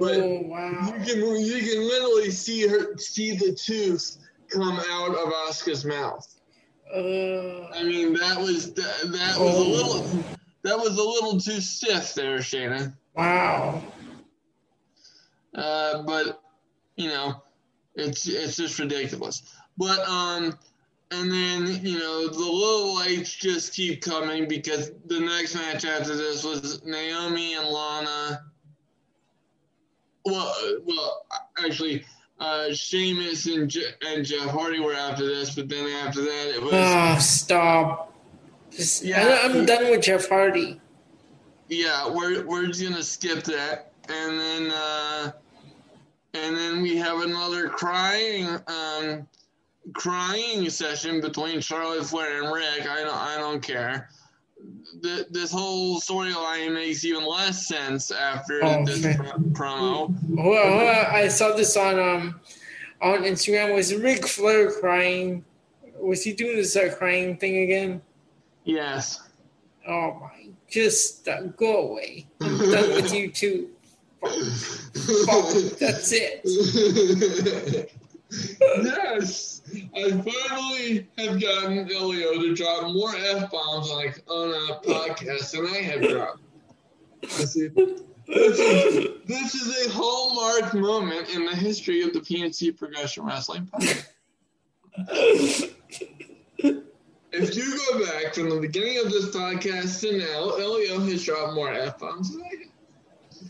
but- 0.00 0.16
Oh, 0.18 0.94
You 0.96 1.04
can 1.04 1.20
you 1.44 1.60
can 1.60 1.86
literally 1.88 2.30
see 2.30 2.66
her 2.66 2.96
see 2.98 3.36
the 3.36 3.52
tooth 3.54 4.18
come 4.50 4.80
out 4.90 5.14
of 5.14 5.32
Asuka's 5.48 5.84
mouth. 5.84 6.26
Uh, 6.94 7.68
I 7.74 7.82
mean 7.82 8.12
that 8.14 8.38
was 8.38 8.72
that, 8.74 9.00
that 9.12 9.38
was 9.38 9.54
a 9.56 9.60
little 9.60 10.24
that 10.62 10.76
was 10.78 10.96
a 10.98 11.02
little 11.02 11.38
too 11.40 11.60
stiff 11.60 12.14
there, 12.14 12.38
Shayna. 12.38 12.94
wow. 13.14 13.82
Uh, 15.56 16.02
but 16.02 16.42
you 16.96 17.08
know, 17.08 17.42
it's 17.96 18.28
it's 18.28 18.56
just 18.56 18.78
ridiculous. 18.78 19.42
But 19.78 20.00
um, 20.08 20.56
and 21.10 21.30
then 21.32 21.66
you 21.84 21.98
know 21.98 22.28
the 22.28 22.38
low 22.38 22.94
lights 22.94 23.34
just 23.34 23.72
keep 23.74 24.02
coming 24.02 24.46
because 24.48 24.92
the 25.06 25.18
next 25.20 25.54
match 25.54 25.84
after 25.84 26.14
this 26.14 26.44
was 26.44 26.84
Naomi 26.84 27.54
and 27.54 27.66
Lana. 27.68 28.42
Well, 30.24 30.54
well, 30.84 31.24
actually, 31.64 32.04
uh, 32.40 32.72
Sheamus 32.72 33.46
and 33.46 33.70
Je- 33.70 33.92
and 34.06 34.24
Jeff 34.24 34.50
Hardy 34.50 34.80
were 34.80 34.94
after 34.94 35.24
this, 35.24 35.54
but 35.54 35.68
then 35.68 35.86
after 36.06 36.20
that 36.22 36.54
it 36.54 36.60
was 36.62 36.72
Ah, 36.74 37.16
stop. 37.20 38.12
Just, 38.72 39.04
Yeah. 39.04 39.40
I'm 39.44 39.64
done 39.64 39.84
with 39.90 40.02
Jeff 40.02 40.28
Hardy. 40.28 40.80
yeah, 41.68 42.08
we're 42.10 42.44
we're 42.44 42.66
just 42.66 42.82
gonna 42.82 43.02
skip 43.02 43.44
that, 43.44 43.92
and 44.08 44.40
then 44.40 44.70
uh, 44.72 45.32
and 46.44 46.56
then 46.56 46.82
we 46.82 46.96
have 46.96 47.20
another 47.20 47.68
crying 47.68 48.46
um, 48.66 49.26
crying 49.94 50.68
session 50.70 51.20
between 51.20 51.60
Charlotte 51.60 52.04
Flair 52.06 52.42
and 52.42 52.52
Ric. 52.52 52.88
I 52.88 53.02
don't 53.02 53.14
I 53.16 53.36
don't 53.38 53.62
care. 53.62 54.08
Th- 55.02 55.26
this 55.30 55.52
whole 55.52 56.00
storyline 56.00 56.74
makes 56.74 57.04
even 57.04 57.24
less 57.26 57.66
sense 57.68 58.10
after 58.10 58.64
Oh, 58.64 58.84
this 58.84 59.02
man. 59.04 59.16
promo. 59.52 60.14
Well, 60.30 60.76
well, 60.76 61.06
I 61.10 61.28
saw 61.28 61.54
this 61.54 61.76
on 61.76 61.98
um 61.98 62.40
on 63.02 63.22
Instagram. 63.22 63.74
Was 63.74 63.94
Ric 63.94 64.26
Flair 64.26 64.70
crying? 64.72 65.44
Was 65.98 66.22
he 66.24 66.32
doing 66.32 66.56
this 66.56 66.74
uh, 66.76 66.94
crying 66.96 67.36
thing 67.36 67.58
again? 67.62 68.00
Yes. 68.64 69.22
Oh 69.88 70.18
my! 70.20 70.48
Just 70.68 71.28
uh, 71.28 71.42
go 71.42 71.90
away. 71.90 72.26
I'm 72.40 72.58
done 72.58 72.90
with 72.90 73.14
you 73.14 73.30
too. 73.30 73.70
That's 74.22 76.12
it. 76.12 76.40
yes, 78.58 79.62
I 79.94 80.10
finally 80.10 81.06
have 81.18 81.40
gotten 81.40 81.90
Elio 81.92 82.34
to 82.40 82.54
drop 82.54 82.92
more 82.92 83.14
f 83.14 83.50
bombs 83.50 83.90
a, 83.90 84.14
on 84.30 84.50
a 84.50 84.80
podcast 84.80 85.52
than 85.52 85.66
I 85.66 85.78
have 85.82 86.02
dropped. 86.02 86.40
This 87.22 87.56
is, 87.56 87.72
this, 87.74 88.58
is, 88.58 89.08
this 89.26 89.54
is 89.54 89.86
a 89.86 89.90
hallmark 89.90 90.74
moment 90.74 91.30
in 91.34 91.46
the 91.46 91.54
history 91.54 92.02
of 92.02 92.12
the 92.12 92.20
PNC 92.20 92.76
Progression 92.76 93.24
Wrestling 93.24 93.66
podcast. 93.66 94.06
If 97.38 97.54
you 97.54 97.78
go 97.92 98.04
back 98.06 98.34
from 98.34 98.48
the 98.48 98.58
beginning 98.60 98.98
of 98.98 99.10
this 99.10 99.26
podcast 99.26 100.00
to 100.00 100.16
now, 100.18 100.56
Elio 100.56 101.00
has 101.00 101.22
dropped 101.24 101.54
more 101.54 101.72
f 101.72 101.98
bombs 101.98 102.32
than 102.32 102.42
I 102.42 102.48
have. 102.48 102.70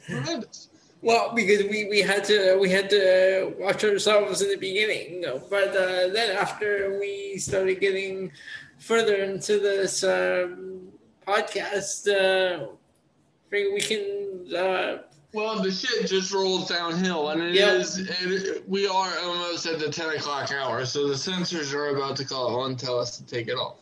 Tremendous. 0.05 0.68
Well, 1.03 1.32
because 1.34 1.64
we, 1.64 1.86
we 1.88 2.01
had 2.01 2.24
to 2.24 2.57
we 2.59 2.70
had 2.70 2.88
to 2.90 3.55
watch 3.59 3.84
ourselves 3.84 4.42
in 4.42 4.49
the 4.49 4.57
beginning, 4.57 5.24
but 5.51 5.68
uh, 5.68 6.09
then 6.09 6.36
after 6.36 6.99
we 6.99 7.36
started 7.38 7.80
getting 7.80 8.32
further 8.78 9.16
into 9.16 9.59
this 9.61 10.03
um, 10.05 10.88
podcast, 11.26 12.09
uh, 12.09 12.66
we 13.53 13.80
can. 13.80 14.55
Uh, 14.57 15.03
Well, 15.32 15.62
the 15.62 15.70
shit 15.70 16.09
just 16.09 16.32
rolls 16.32 16.68
downhill, 16.68 17.28
and 17.28 17.42
it 17.42 17.55
Yep. 17.55 17.74
is. 17.74 17.99
It, 17.99 18.68
we 18.68 18.86
are 18.88 19.12
almost 19.22 19.66
at 19.66 19.78
the 19.78 19.90
ten 19.90 20.09
o'clock 20.11 20.51
hour, 20.51 20.84
so 20.86 21.07
the 21.09 21.16
censors 21.16 21.74
are 21.74 21.88
about 21.88 22.16
to 22.16 22.24
call 22.24 22.64
and 22.64 22.78
tell 22.78 22.99
us 22.99 23.16
to 23.18 23.26
take 23.26 23.49
it 23.49 23.55
off. 23.55 23.76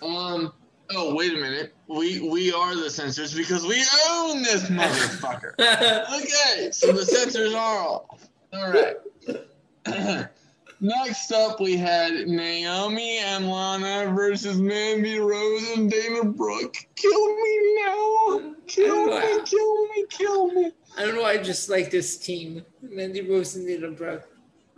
Um. 0.00 0.52
Oh, 0.90 1.14
wait 1.14 1.34
a 1.34 1.36
minute. 1.36 1.74
We 1.86 2.20
we 2.20 2.52
are 2.52 2.74
the 2.74 2.88
censors 2.88 3.34
because 3.34 3.66
we 3.66 3.82
own 4.08 4.42
this 4.42 4.64
motherfucker. 4.64 5.52
okay, 6.22 6.70
so 6.70 6.92
the 6.92 7.04
censors 7.04 7.52
are 7.54 7.78
off. 7.78 8.28
All 8.52 8.70
right. 8.70 8.96
Next 10.80 11.32
up, 11.32 11.58
we 11.60 11.76
had 11.76 12.28
Naomi 12.28 13.18
and 13.18 13.50
Lana 13.50 14.12
versus 14.14 14.58
Mandy 14.58 15.18
Rose 15.18 15.70
and 15.76 15.90
Dana 15.90 16.24
Brooke. 16.24 16.76
Kill 16.94 17.36
me 17.36 17.74
now! 17.84 18.54
Kill 18.68 19.06
me! 19.06 19.40
Kill 19.44 19.88
me! 19.88 20.04
Kill 20.08 20.52
me! 20.52 20.72
I 20.96 21.02
don't 21.04 21.16
know. 21.16 21.24
I 21.24 21.36
just 21.36 21.68
like 21.68 21.90
this 21.90 22.16
team, 22.16 22.64
Mandy 22.80 23.22
Rose 23.22 23.56
and 23.56 23.66
Dana 23.66 23.90
Brooke. 23.90 24.28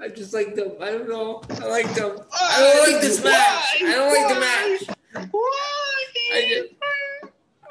I 0.01 0.09
just 0.09 0.33
like 0.33 0.55
them. 0.55 0.73
I 0.81 0.87
don't 0.87 1.09
know. 1.09 1.43
I 1.51 1.67
like 1.67 1.93
them. 1.95 2.19
I 2.33 2.73
don't 2.75 2.93
like 2.93 3.03
this 3.03 3.23
match. 3.23 3.77
I 3.83 3.93
don't 3.93 4.15
like 4.15 4.35
the 4.35 4.41
match. 4.41 5.29
Why? 5.31 5.90
I 6.33 6.41
just, 6.49 6.75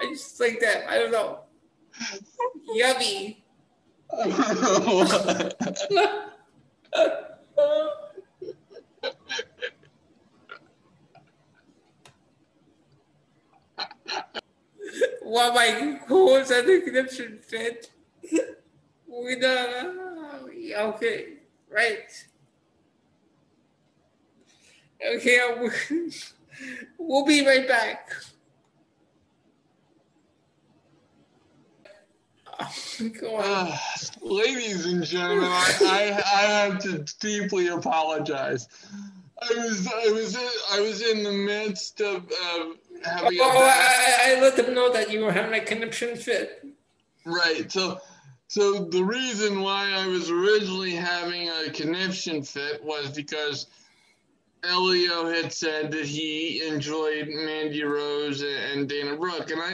I 0.02 0.06
just 0.14 0.40
like 0.40 0.60
that. 0.62 0.90
I 0.90 0.98
don't 1.00 1.12
know. 1.12 1.40
Yummy. 2.74 3.44
Why 15.22 15.50
my 15.54 16.00
horse 16.08 16.52
at 16.52 16.66
the 16.66 16.82
connection 16.82 17.40
fit? 17.42 17.92
With 19.08 19.44
uh, 19.44 19.92
okay, 20.94 21.26
right. 21.70 22.26
Okay, 25.16 25.40
I'll- 25.40 25.70
we'll 26.98 27.26
be 27.26 27.46
right 27.46 27.68
back. 27.68 28.12
Ah, 33.42 33.82
ladies 34.22 34.86
and 34.86 35.04
gentlemen, 35.04 35.46
I, 35.50 35.76
I, 35.82 36.40
I 36.40 36.42
have 36.42 36.80
to 36.80 37.06
deeply 37.20 37.68
apologize. 37.68 38.68
I 39.42 39.54
was 39.56 39.88
I 39.88 40.12
was 40.12 40.36
in, 40.36 40.50
I 40.74 40.80
was 40.82 41.02
in 41.02 41.24
the 41.24 41.32
midst 41.32 42.02
of 42.02 42.26
uh, 42.30 42.66
having 43.04 43.40
a 43.40 43.44
Oh, 43.44 43.54
bad- 43.54 44.28
I, 44.28 44.34
I- 44.34 44.38
I 44.38 44.42
let 44.42 44.58
them 44.58 44.74
know 44.74 44.92
that 44.92 45.10
you 45.12 45.22
were 45.24 45.32
having 45.32 45.60
a 45.60 45.64
connection 45.64 46.18
fit. 46.18 46.66
Right. 47.26 47.72
So, 47.72 48.02
so 48.48 48.86
the 48.86 49.04
reason 49.04 49.62
why 49.62 49.92
I 49.94 50.08
was 50.08 50.30
originally 50.30 50.92
having 50.96 51.48
a 51.50 51.70
conniption 51.70 52.44
fit 52.44 52.84
was 52.84 53.10
because 53.12 53.68
Elio 54.66 55.30
had 55.30 55.54
said 55.54 55.92
that 55.92 56.06
he 56.06 56.68
enjoyed 56.68 57.30
Mandy 57.30 57.84
Rose 57.84 58.42
and 58.44 58.90
Dana 58.90 59.16
Brooke, 59.16 59.52
and 59.52 59.62
I 59.62 59.72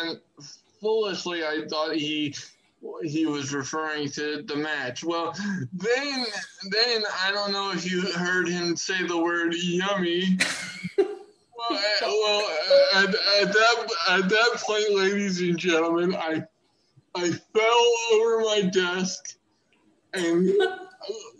and 0.00 0.20
foolishly 0.84 1.42
I 1.44 1.64
thought 1.68 1.96
he 1.96 2.34
he 3.02 3.24
was 3.24 3.54
referring 3.54 4.10
to 4.10 4.42
the 4.42 4.56
match. 4.56 5.02
Well, 5.02 5.34
then 5.72 6.26
then 6.70 7.02
I 7.22 7.32
don't 7.32 7.52
know 7.52 7.72
if 7.72 7.90
you 7.90 8.02
heard 8.12 8.46
him 8.46 8.76
say 8.76 9.06
the 9.06 9.18
word 9.18 9.54
yummy. 9.56 10.38
Well, 11.56 11.78
uh, 11.78 12.02
well, 12.02 12.42
uh, 12.50 12.98
at, 12.98 13.08
at 13.08 13.52
that 13.54 13.88
at 14.10 14.28
that 14.28 14.50
point, 14.56 14.92
ladies 14.92 15.40
and 15.40 15.56
gentlemen, 15.56 16.14
I 16.14 16.44
I 17.14 17.30
fell 17.30 17.92
over 18.12 18.40
my 18.40 18.68
desk, 18.70 19.38
and 20.12 20.50
uh, 20.60 20.78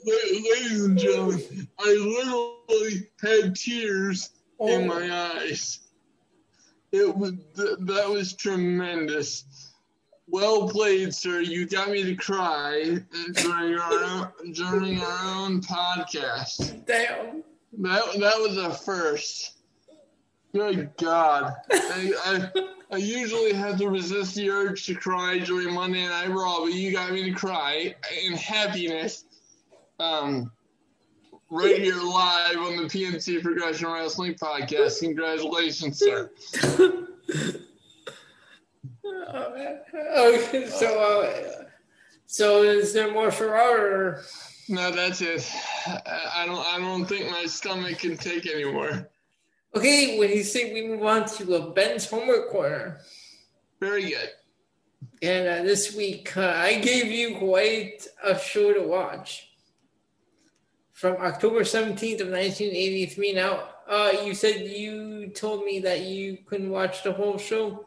ladies 0.07 0.83
and 0.83 0.97
gentlemen, 0.97 1.69
I 1.79 1.93
literally 1.93 3.09
had 3.21 3.55
tears 3.55 4.31
in 4.61 4.87
my 4.87 5.13
eyes. 5.13 5.84
It 6.95 7.17
was 7.17 7.33
th- 7.57 7.79
that 7.81 8.09
was 8.09 8.35
tremendous. 8.35 9.73
Well 10.29 10.69
played, 10.69 11.13
sir. 11.13 11.41
You 11.41 11.67
got 11.67 11.91
me 11.91 12.05
to 12.05 12.15
cry 12.15 13.01
during 13.33 13.77
our 13.77 14.05
own, 14.05 14.53
during 14.53 15.01
our 15.01 15.35
own 15.35 15.61
podcast. 15.61 16.87
Damn. 16.87 17.43
That 17.79 18.05
that 18.21 18.39
was 18.39 18.59
a 18.59 18.73
first. 18.73 19.59
Good 20.53 20.97
God. 20.97 21.57
I, 21.73 22.13
I, 22.25 22.69
I 22.93 22.97
usually 22.99 23.53
have 23.55 23.77
to 23.79 23.89
resist 23.89 24.37
the 24.37 24.49
urge 24.49 24.87
to 24.87 24.95
cry 24.95 25.41
during 25.41 25.75
Monday 25.75 26.07
Night 26.07 26.31
Raw, 26.31 26.61
but 26.61 26.75
you 26.75 26.93
got 26.93 27.11
me 27.11 27.25
to 27.25 27.33
cry 27.33 27.97
in 28.25 28.35
happiness. 28.35 29.25
Um, 29.99 30.53
right 31.55 31.79
here 31.79 31.95
live 31.95 32.57
on 32.59 32.77
the 32.77 32.83
PNC 32.85 33.41
Progression 33.41 33.87
Wrestling 33.89 34.35
Podcast. 34.35 35.01
Congratulations, 35.01 35.99
sir. 36.01 36.31
Okay, 39.05 40.67
so 40.69 41.01
uh, 41.01 41.65
so 42.27 42.63
is 42.63 42.93
there 42.93 43.13
more 43.13 43.31
for 43.31 43.55
our? 43.57 44.23
No, 44.69 44.91
that's 44.91 45.21
it. 45.21 45.49
I, 45.87 46.43
I 46.43 46.47
don't 46.47 46.67
I 46.67 46.79
don't 46.79 47.05
think 47.05 47.31
my 47.31 47.47
stomach 47.47 47.99
can 47.99 48.17
take 48.17 48.47
anymore. 48.47 49.09
Okay, 49.77 50.19
when 50.19 50.31
you 50.31 50.43
say 50.43 50.73
we 50.73 50.87
move 50.89 51.03
on 51.05 51.27
to 51.27 51.55
a 51.55 51.71
Ben's 51.71 52.09
homework 52.09 52.51
corner, 52.51 52.99
Very 53.81 54.11
good. 54.11 54.31
and 55.23 55.49
uh, 55.49 55.63
this 55.63 55.95
week 55.95 56.37
uh, 56.37 56.53
I 56.57 56.79
gave 56.79 57.07
you 57.07 57.37
quite 57.39 58.07
a 58.25 58.39
show 58.39 58.73
to 58.73 58.83
watch. 58.83 59.54
From 60.95 61.17
October 61.17 61.65
seventeenth 61.65 62.21
of 62.21 62.29
nineteen 62.29 62.71
eighty 62.71 63.07
three. 63.07 63.33
Now, 63.33 63.69
uh, 63.89 64.13
you 64.25 64.33
said 64.33 64.63
you 64.63 65.29
told 65.29 65.65
me 65.65 65.81
that 65.81 66.03
you 66.03 66.39
couldn't 66.47 66.71
watch 66.71 67.03
the 67.03 67.13
whole 67.13 67.37
show. 67.37 67.87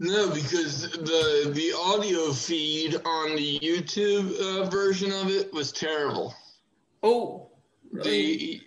No, 0.00 0.28
because 0.28 0.90
the 0.90 1.50
the 1.54 1.72
audio 1.78 2.32
feed 2.32 2.96
on 3.04 3.36
the 3.36 3.60
YouTube 3.60 4.32
uh, 4.40 4.68
version 4.68 5.12
of 5.12 5.28
it 5.30 5.52
was 5.52 5.70
terrible. 5.70 6.34
Oh, 7.02 7.50
really? 7.92 8.36
The 8.36 8.60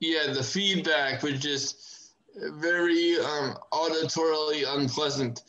yeah, 0.00 0.32
the 0.34 0.42
feedback 0.42 1.22
was 1.22 1.40
just 1.40 2.12
very 2.34 3.18
um, 3.18 3.56
auditorily 3.72 4.64
unpleasant. 4.68 5.44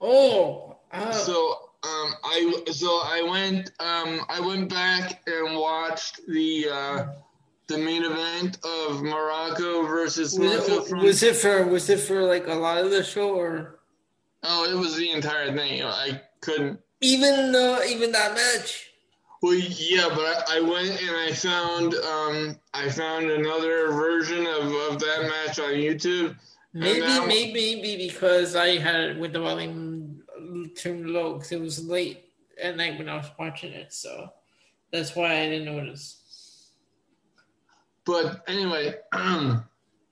oh, 0.00 0.78
uh, 0.92 1.12
So 1.12 1.70
um, 1.84 2.14
I 2.24 2.62
so 2.70 3.00
I 3.04 3.22
went 3.22 3.70
um, 3.80 4.20
I 4.28 4.40
went 4.40 4.68
back 4.68 5.22
and 5.26 5.56
watched 5.56 6.20
the 6.28 6.68
uh, 6.70 7.06
the 7.66 7.78
main 7.78 8.04
event 8.04 8.56
of 8.64 8.98
Muraco 8.98 9.88
versus 9.88 10.38
was 10.38 10.48
Marco 10.48 10.82
it, 10.82 10.88
from 10.88 11.02
was 11.02 11.22
it 11.22 11.34
for 11.34 11.66
was 11.66 11.90
it 11.90 11.98
for 12.00 12.22
like 12.22 12.46
a 12.46 12.54
lot 12.54 12.78
of 12.78 12.90
the 12.90 13.02
show 13.02 13.34
or? 13.34 13.80
Oh, 14.44 14.70
it 14.70 14.76
was 14.76 14.96
the 14.96 15.10
entire 15.10 15.54
thing. 15.56 15.82
I 15.82 16.20
couldn't. 16.40 16.80
Even 17.00 17.54
uh, 17.54 17.80
even 17.86 18.12
that 18.12 18.34
match. 18.34 18.90
Well, 19.40 19.54
yeah, 19.54 20.08
but 20.08 20.48
I, 20.48 20.58
I 20.58 20.60
went 20.60 21.02
and 21.02 21.16
I 21.16 21.32
found 21.32 21.94
um 21.94 22.56
I 22.74 22.88
found 22.90 23.28
another 23.28 23.90
version 23.90 24.46
of, 24.46 24.72
of 24.72 25.00
that 25.00 25.22
match 25.22 25.58
on 25.58 25.74
YouTube. 25.74 26.36
Maybe 26.72 27.00
maybe 27.26 27.82
maybe 27.82 28.08
because 28.08 28.54
I 28.54 28.78
had 28.78 29.00
it 29.00 29.18
with 29.18 29.32
the 29.32 29.40
volume 29.40 29.91
turned 30.76 31.08
low 31.08 31.34
because 31.34 31.52
it 31.52 31.60
was 31.60 31.84
late 31.84 32.24
at 32.60 32.76
night 32.76 32.98
when 32.98 33.08
I 33.08 33.16
was 33.16 33.30
watching 33.38 33.72
it, 33.72 33.92
so 33.92 34.32
that's 34.90 35.16
why 35.16 35.40
I 35.40 35.48
didn't 35.48 35.74
notice. 35.74 36.70
But 38.04 38.42
anyway, 38.48 38.94
um, 39.12 39.64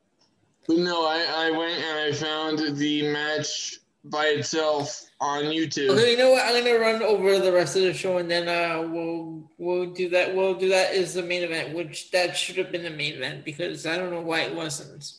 but 0.67 0.77
no, 0.79 1.07
I, 1.07 1.27
I 1.47 1.51
went 1.51 1.83
and 1.83 1.99
I 1.99 2.13
found 2.13 2.77
the 2.77 3.13
match 3.13 3.81
by 4.05 4.27
itself 4.27 5.11
on 5.21 5.45
YouTube. 5.45 5.91
Okay, 5.91 6.13
you 6.13 6.17
know 6.17 6.31
what? 6.31 6.45
I'm 6.45 6.65
gonna 6.65 6.79
run 6.79 7.03
over 7.03 7.39
the 7.39 7.53
rest 7.53 7.77
of 7.77 7.83
the 7.83 7.93
show 7.93 8.19
and 8.19 8.31
then 8.31 8.49
uh, 8.49 8.87
we'll 8.89 9.51
we'll 9.59 9.93
do 9.93 10.09
that. 10.11 10.35
We'll 10.35 10.55
do 10.55 10.71
that 10.71 10.95
as 10.95 11.15
the 11.15 11.23
main 11.23 11.43
event, 11.43 11.75
which 11.75 12.11
that 12.13 12.37
should 12.37 12.57
have 12.57 12.73
been 12.73 12.85
the 12.85 12.91
main 12.91 13.15
event 13.15 13.45
because 13.45 13.87
I 13.87 13.97
don't 13.97 14.11
know 14.11 14.23
why 14.23 14.41
it 14.41 14.55
wasn't. 14.55 15.13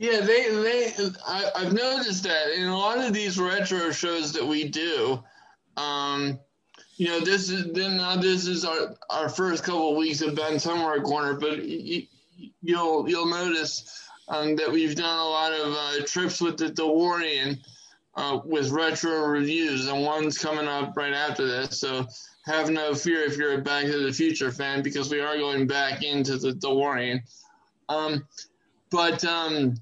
Yeah, 0.00 0.20
they 0.20 0.48
they 0.48 0.94
I, 1.26 1.50
I've 1.54 1.74
noticed 1.74 2.22
that 2.24 2.58
in 2.58 2.66
a 2.66 2.76
lot 2.76 3.04
of 3.04 3.12
these 3.12 3.38
retro 3.38 3.90
shows 3.92 4.32
that 4.32 4.46
we 4.46 4.66
do, 4.66 5.22
um, 5.76 6.38
you 6.96 7.08
know, 7.08 7.20
this 7.20 7.50
is 7.50 7.70
then 7.74 7.98
now 7.98 8.16
this 8.16 8.46
is 8.46 8.64
our 8.64 8.96
our 9.10 9.28
first 9.28 9.62
couple 9.62 9.90
of 9.90 9.98
weeks 9.98 10.22
of 10.22 10.34
Ben's 10.34 10.64
Homework 10.64 11.04
Corner, 11.04 11.34
but 11.34 11.62
you, 11.66 12.06
you'll 12.62 13.10
you'll 13.10 13.26
notice 13.26 14.08
um, 14.28 14.56
that 14.56 14.72
we've 14.72 14.96
done 14.96 15.18
a 15.18 15.28
lot 15.28 15.52
of 15.52 15.74
uh, 15.74 16.06
trips 16.06 16.40
with 16.40 16.56
the 16.56 16.70
DeLorean 16.70 17.58
uh, 18.14 18.40
with 18.42 18.70
retro 18.70 19.26
reviews, 19.26 19.86
and 19.86 20.02
one's 20.02 20.38
coming 20.38 20.66
up 20.66 20.96
right 20.96 21.12
after 21.12 21.46
this. 21.46 21.78
So 21.78 22.06
have 22.46 22.70
no 22.70 22.94
fear 22.94 23.24
if 23.24 23.36
you're 23.36 23.58
a 23.58 23.60
Back 23.60 23.84
to 23.84 23.98
the 23.98 24.14
Future 24.14 24.50
fan, 24.50 24.82
because 24.82 25.10
we 25.10 25.20
are 25.20 25.36
going 25.36 25.66
back 25.66 26.02
into 26.02 26.38
the 26.38 26.52
DeLorean. 26.52 27.20
Um, 27.90 28.26
but 28.90 29.24
um, 29.24 29.74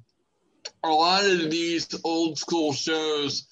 a 0.85 0.89
lot 0.89 1.25
of 1.25 1.51
these 1.51 1.89
old 2.05 2.39
school 2.39 2.73
shows, 2.73 3.47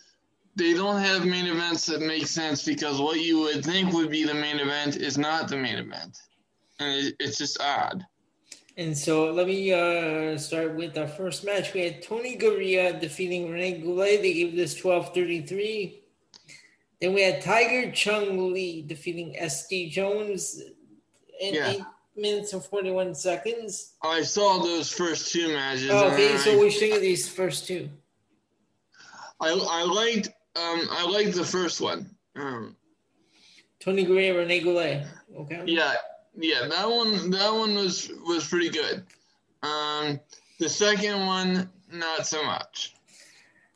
they 0.54 0.72
don't 0.72 1.00
have 1.00 1.24
main 1.24 1.46
events 1.46 1.86
that 1.86 2.00
make 2.00 2.26
sense 2.26 2.64
because 2.64 3.00
what 3.00 3.20
you 3.20 3.40
would 3.40 3.64
think 3.64 3.92
would 3.92 4.10
be 4.10 4.24
the 4.24 4.34
main 4.34 4.58
event 4.58 4.96
is 4.96 5.18
not 5.18 5.48
the 5.48 5.56
main 5.56 5.76
event, 5.76 6.18
and 6.80 7.06
it, 7.06 7.16
it's 7.20 7.38
just 7.38 7.60
odd. 7.60 8.04
And 8.78 8.96
so 8.96 9.32
let 9.32 9.46
me 9.46 9.72
uh, 9.72 10.36
start 10.36 10.74
with 10.76 10.98
our 10.98 11.08
first 11.08 11.44
match. 11.44 11.72
We 11.72 11.80
had 11.80 12.02
Tony 12.02 12.36
Garea 12.36 12.98
defeating 13.00 13.50
Rene 13.50 13.80
Goulet. 13.80 14.20
They 14.20 14.34
gave 14.34 14.54
this 14.54 14.74
12 14.74 15.14
33. 15.14 16.02
Then 17.00 17.14
we 17.14 17.22
had 17.22 17.42
Tiger 17.42 17.90
Chung 17.92 18.52
Lee 18.52 18.82
defeating 18.82 19.36
SD 19.40 19.90
Jones 19.90 20.60
in 21.40 21.54
yeah. 21.54 21.84
8 22.16 22.20
minutes 22.22 22.52
and 22.52 22.62
41 22.62 23.14
seconds. 23.14 23.94
I 24.02 24.22
saw 24.22 24.62
those 24.62 24.90
first 24.90 25.32
two 25.32 25.48
matches. 25.48 25.90
Oh, 25.90 26.10
okay, 26.10 26.36
so 26.38 26.58
we 26.58 26.70
think 26.70 26.94
of 26.94 27.00
these 27.00 27.28
first 27.28 27.66
two. 27.66 27.88
I, 29.40 29.50
I 29.50 29.82
liked 29.82 30.28
um 30.56 30.88
I 30.90 31.06
liked 31.06 31.36
the 31.36 31.44
first 31.44 31.80
one. 31.80 32.10
Um, 32.34 32.76
Tony 33.80 34.06
Garea, 34.06 34.36
Rene 34.36 34.60
Goulet. 34.60 35.06
Okay. 35.38 35.62
Yeah, 35.66 35.94
yeah, 36.36 36.66
that 36.68 36.88
one 36.88 37.30
that 37.30 37.52
one 37.52 37.74
was 37.74 38.10
was 38.26 38.46
pretty 38.48 38.70
good. 38.70 39.04
Um, 39.62 40.20
the 40.58 40.68
second 40.68 41.26
one, 41.26 41.70
not 41.92 42.26
so 42.26 42.42
much. 42.44 42.94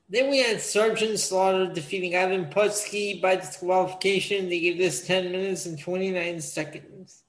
Then 0.09 0.29
we 0.29 0.39
had 0.39 0.61
Sergeant 0.61 1.21
Slaughter 1.21 1.73
defeating 1.73 2.17
Ivan 2.17 2.47
Putski 2.47 3.21
by 3.23 3.37
disqualification. 3.37 4.49
They 4.49 4.59
gave 4.59 4.77
this 4.77 5.07
10 5.07 5.31
minutes 5.31 5.67
and 5.67 5.79
29 5.79 6.41
seconds. 6.41 7.20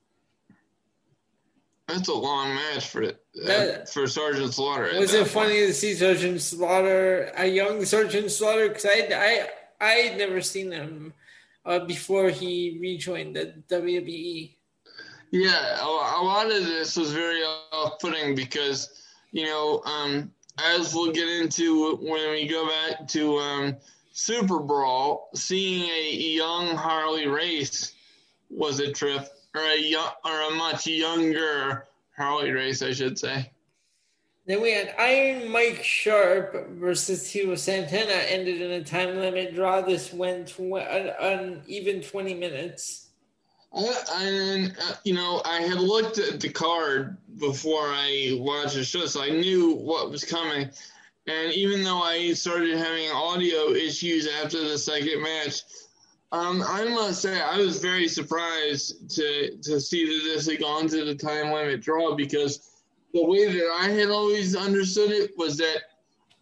That's 1.92 2.08
a 2.08 2.14
long 2.14 2.56
match 2.56 2.88
for 2.88 3.04
uh, 3.04 3.86
for 3.86 4.08
Sergeant 4.08 4.54
Slaughter. 4.54 4.92
Was 4.98 5.14
it 5.14 5.28
funny 5.28 5.66
to 5.68 5.74
see 5.74 5.94
Sergeant 5.94 6.42
Slaughter, 6.42 7.32
a 7.36 7.48
young 7.48 7.84
Sergeant 7.86 8.32
Slaughter? 8.32 8.70
Because 8.70 8.86
I, 8.86 9.10
I, 9.14 9.50
I 9.82 9.92
had 9.92 10.18
never 10.18 10.42
seen 10.42 10.72
him 10.72 11.14
uh, 11.66 11.80
before 11.80 12.30
he 12.30 12.78
rejoined 12.82 13.36
the 13.36 13.54
WWE. 13.70 14.56
Yeah, 15.32 15.78
a, 15.82 15.86
lot 15.86 16.52
of 16.52 16.66
this 16.66 16.98
was 16.98 17.14
very 17.14 17.42
off-putting 17.72 18.36
because, 18.36 19.02
you 19.32 19.46
know, 19.46 19.82
um, 19.86 20.32
as 20.62 20.94
we'll 20.94 21.14
get 21.14 21.28
into 21.28 21.96
when 21.96 22.32
we 22.32 22.48
go 22.48 22.68
back 22.68 23.08
to 23.10 23.38
um, 23.38 23.78
Super 24.12 24.60
Brawl, 24.60 25.30
seeing 25.34 25.90
a 25.90 26.12
young 26.12 26.76
Harley 26.76 27.28
Race 27.28 27.94
was 28.50 28.82
a 28.82 28.92
trip, 28.92 29.30
or 29.56 29.62
a 29.62 29.78
young, 29.78 30.12
or 30.26 30.42
a 30.42 30.56
much 30.56 30.88
younger 30.88 31.88
Harley 32.16 32.52
Race, 32.52 32.82
I 32.82 32.92
should 32.92 33.18
say. 33.18 33.52
Then 34.46 34.62
we 34.62 34.72
had 34.72 34.96
Iron 34.98 35.52
Mike 35.52 35.84
Sharpe 35.84 36.70
versus 36.72 37.32
Tito 37.32 37.56
Santana 37.56 38.12
ended 38.12 38.62
in 38.62 38.72
a 38.72 38.84
time 38.84 39.18
limit 39.18 39.56
draw. 39.56 39.82
This 39.82 40.12
went 40.12 40.48
to 40.50 40.78
an 40.78 41.62
even 41.68 42.02
20 42.02 42.34
minutes. 42.34 43.10
I, 43.74 44.70
uh, 44.82 44.94
you 45.06 45.14
know, 45.14 45.42
I 45.46 45.62
had 45.62 45.80
looked 45.80 46.18
at 46.18 46.42
the 46.42 46.50
card 46.50 47.18
before 47.40 47.84
I 47.84 48.36
watched 48.40 48.74
the 48.74 48.84
show, 48.84 49.06
so 49.06 49.24
I 49.24 49.30
knew 49.30 49.76
what 49.76 50.12
was 50.12 50.26
coming. 50.26 50.70
And 51.28 51.54
even 51.54 51.84
though 51.84 52.02
I 52.02 52.34
started 52.34 52.78
having 52.78 53.10
audio 53.12 53.70
issues 53.70 54.28
after 54.28 54.68
the 54.68 54.78
second 54.78 55.22
match, 55.22 55.62
um, 56.32 56.64
I 56.66 56.86
must 56.86 57.22
say 57.22 57.42
I 57.42 57.58
was 57.58 57.80
very 57.80 58.08
surprised 58.08 59.10
to 59.16 59.58
to 59.64 59.82
see 59.82 60.06
that 60.06 60.24
this 60.24 60.48
had 60.50 60.62
gone 60.62 60.88
to 60.88 61.04
the 61.04 61.16
time 61.16 61.52
limit 61.52 61.82
draw 61.82 62.16
because 62.16 62.70
the 63.14 63.26
way 63.26 63.52
that 63.52 63.70
I 63.78 63.90
had 63.90 64.10
always 64.10 64.56
understood 64.56 65.12
it 65.12 65.32
was 65.38 65.58
that 65.58 65.82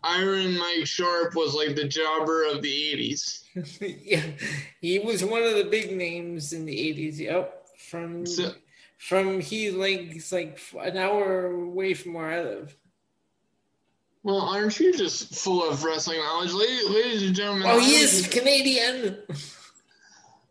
Iron 0.03 0.57
Mike 0.57 0.85
Sharpe 0.85 1.35
was 1.35 1.55
like 1.55 1.75
the 1.75 1.87
jobber 1.87 2.45
of 2.45 2.61
the 2.61 2.69
'80s. 2.69 3.43
yeah, 4.05 4.23
he 4.79 4.99
was 4.99 5.25
one 5.25 5.41
of 5.41 5.55
the 5.55 5.63
big 5.65 5.95
names 5.95 6.53
in 6.53 6.65
the 6.65 6.75
'80s. 6.75 7.17
Yep, 7.17 7.65
from 7.77 8.25
so, 8.27 8.53
from 8.99 9.39
he 9.39 9.71
like 9.71 10.21
like 10.31 10.61
an 10.79 10.97
hour 10.97 11.47
away 11.47 11.95
from 11.95 12.13
where 12.13 12.29
I 12.29 12.43
live. 12.43 12.75
Well, 14.21 14.41
aren't 14.41 14.79
you 14.79 14.95
just 14.95 15.33
full 15.33 15.67
of 15.67 15.83
wrestling 15.83 16.19
knowledge, 16.19 16.53
ladies, 16.53 16.89
ladies 16.89 17.23
and 17.23 17.35
gentlemen? 17.35 17.67
Oh, 17.67 17.79
he 17.79 17.95
is 17.95 18.27
Canadian. 18.27 19.17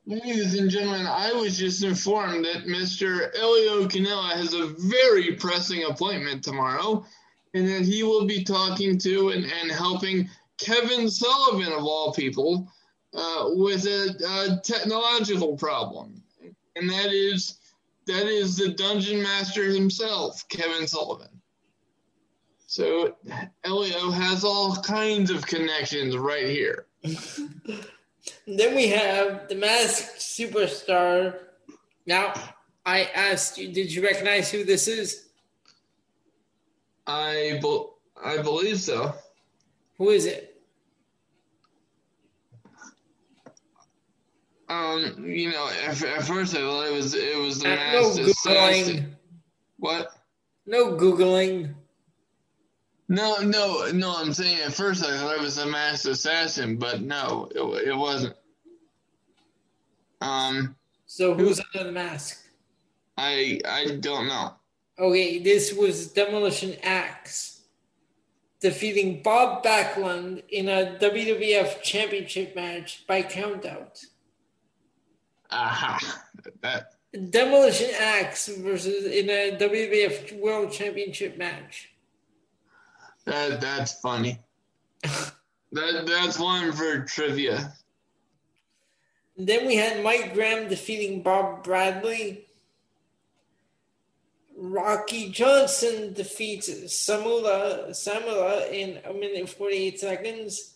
Ladies 0.09 0.59
and 0.59 0.71
gentlemen, 0.71 1.07
I 1.07 1.35
was 1.35 1.59
just 1.59 1.85
informed 1.85 2.43
that 2.47 2.65
Mr. 2.65 3.29
Elio 3.37 3.87
Canella 3.87 4.33
has 4.33 4.55
a 4.55 4.69
very 4.89 5.35
pressing 5.35 5.85
appointment 5.85 6.43
tomorrow, 6.43 7.05
and 7.53 7.69
that 7.69 7.83
he 7.83 8.03
will 8.05 8.25
be 8.25 8.43
talking 8.43 8.97
to 9.01 9.29
and, 9.29 9.45
and 9.45 9.71
helping 9.71 10.31
Kevin 10.57 11.11
Sullivan, 11.11 11.75
of 11.75 11.85
all 11.85 12.15
people, 12.15 12.73
uh, 13.13 13.49
with 13.49 13.85
a, 13.85 14.49
a, 14.49 14.61
technological 14.65 15.59
problem, 15.59 16.23
and 16.75 16.89
that 16.89 17.13
is 17.13 17.59
that 18.07 18.27
is 18.27 18.57
the 18.57 18.71
dungeon 18.71 19.23
master 19.23 19.65
himself, 19.65 20.43
Kevin 20.49 20.87
Sullivan. 20.87 21.43
So 22.67 23.15
Elio 23.63 24.11
has 24.11 24.43
all 24.43 24.75
kinds 24.77 25.31
of 25.31 25.47
connections 25.47 26.17
right 26.17 26.49
here. 26.49 26.87
then 28.47 28.75
we 28.75 28.89
have 28.89 29.49
the 29.49 29.55
masked 29.55 30.19
superstar. 30.19 31.35
Now, 32.07 32.33
I 32.87 33.05
asked 33.15 33.59
you, 33.59 33.73
did 33.73 33.93
you 33.93 34.03
recognize 34.03 34.51
who 34.51 34.65
this 34.65 34.89
is? 34.89 35.29
I 37.07 37.59
be- 37.63 37.87
I 38.23 38.43
believe 38.43 38.81
so. 38.81 39.15
Who 39.99 40.11
is 40.11 40.27
it? 40.27 40.49
Um, 44.69 45.25
you 45.25 45.51
know, 45.51 45.69
at, 45.87 46.03
at, 46.03 46.25
first 46.25 46.55
I 46.55 46.59
thought 46.59 46.87
it 46.87 46.93
was 46.93 47.15
it 47.15 47.39
was 47.39 47.61
the 47.61 47.73
uh, 47.73 47.77
masked 47.77 48.19
no 48.19 48.27
assassin. 48.27 49.17
What? 49.79 50.11
No 50.67 50.93
googling. 50.93 51.75
No, 53.09 53.37
no, 53.39 53.91
no. 53.93 54.15
I'm 54.17 54.33
saying 54.33 54.61
at 54.61 54.75
first 54.75 55.05
I 55.05 55.17
thought 55.17 55.37
it 55.37 55.41
was 55.41 55.59
a 55.59 55.67
masked 55.67 56.07
assassin, 56.07 56.77
but 56.77 57.01
no, 57.01 57.49
it, 57.55 57.89
it 57.89 57.97
wasn't. 57.97 58.37
Um. 60.21 60.77
So 61.07 61.35
who's 61.35 61.61
under 61.61 61.87
the 61.89 61.93
mask? 61.93 62.45
I 63.17 63.61
I 63.67 63.97
don't 64.01 64.29
know. 64.29 64.55
Okay, 64.99 65.39
this 65.39 65.73
was 65.73 66.09
Demolition 66.09 66.77
Axe 66.83 67.59
defeating 68.61 69.23
Bob 69.23 69.65
Backlund 69.65 70.43
in 70.49 70.69
a 70.69 70.99
WWF 71.01 71.83
Championship 71.83 72.57
match 72.57 73.07
by 73.07 73.23
countout. 73.23 74.05
Aha. 75.51 76.25
That. 76.61 76.95
Demolition 77.31 77.91
Axe 77.99 78.49
versus 78.49 79.07
in 79.07 79.31
a 79.31 79.57
WWF 79.57 80.39
World 80.41 80.73
Championship 80.73 81.39
match. 81.39 81.91
That 83.29 83.61
that's 83.61 84.01
funny. 84.01 84.41
That 85.73 86.07
that's 86.07 86.39
one 86.39 86.73
for 86.73 87.05
trivia. 87.05 87.75
Then 89.37 89.67
we 89.67 89.77
had 89.77 90.03
Mike 90.03 90.33
Graham 90.33 90.69
defeating 90.71 91.23
Bob 91.23 91.63
Bradley. 91.63 92.47
Rocky 94.57 95.31
Johnson 95.31 96.15
defeats 96.15 96.71
Samula 96.71 97.91
Samula 97.91 98.73
in 98.73 98.99
a 99.05 99.13
minute 99.13 99.51
48 99.51 100.01
seconds. 100.01 100.75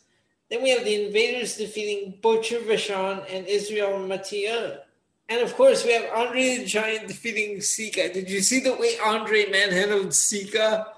Then 0.50 0.62
we 0.62 0.68
have 0.70 0.84
the 0.84 1.06
Invaders 1.06 1.56
defeating 1.56 2.18
Butcher 2.20 2.60
Vachon 2.60 3.24
and 3.30 3.46
Israel 3.46 3.98
Matia. 3.98 4.80
And 5.30 5.40
of 5.40 5.54
course, 5.54 5.86
we 5.86 5.94
have 5.94 6.12
Andre 6.14 6.58
the 6.58 6.66
Giant 6.66 7.08
defeating 7.08 7.62
Sika. 7.62 8.12
Did 8.12 8.28
you 8.28 8.42
see 8.42 8.60
the 8.60 8.74
way 8.74 8.98
Andre 9.02 9.50
manhandled 9.50 10.12
Sika? 10.12 10.88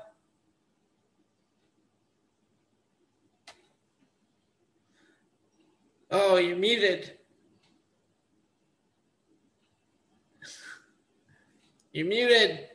Oh, 6.16 6.36
you're 6.36 6.56
muted. 6.56 7.10
You're 11.90 12.06
muted. 12.06 12.68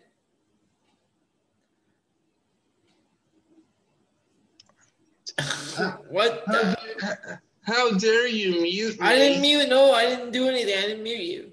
what? 6.10 6.44
The? 6.48 7.40
How 7.62 7.92
dare 7.92 8.28
you 8.28 8.62
mute 8.62 9.00
me? 9.00 9.08
I 9.08 9.16
didn't 9.16 9.42
mute. 9.42 9.70
No, 9.70 9.94
I 9.94 10.08
didn't 10.08 10.32
do 10.32 10.50
anything. 10.50 10.78
I 10.78 10.82
didn't 10.82 11.04
mute 11.04 11.22
you. 11.22 11.52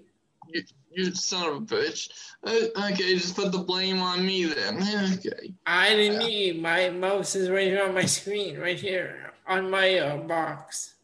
You, 0.48 0.62
you 0.90 1.14
son 1.14 1.48
of 1.48 1.54
a 1.54 1.60
bitch. 1.60 2.10
Uh, 2.42 2.90
okay, 2.90 3.14
just 3.14 3.36
put 3.36 3.52
the 3.52 3.58
blame 3.58 4.00
on 4.00 4.26
me 4.26 4.46
then. 4.46 4.82
Okay. 5.14 5.54
I 5.64 5.90
didn't 5.90 6.18
mute 6.18 6.32
you. 6.32 6.60
My 6.60 6.90
mouse 6.90 7.36
is 7.36 7.48
right 7.48 7.68
here 7.68 7.84
on 7.84 7.94
my 7.94 8.06
screen, 8.06 8.58
right 8.58 8.80
here 8.80 9.34
on 9.46 9.70
my 9.70 10.00
uh, 10.00 10.16
box. 10.16 10.95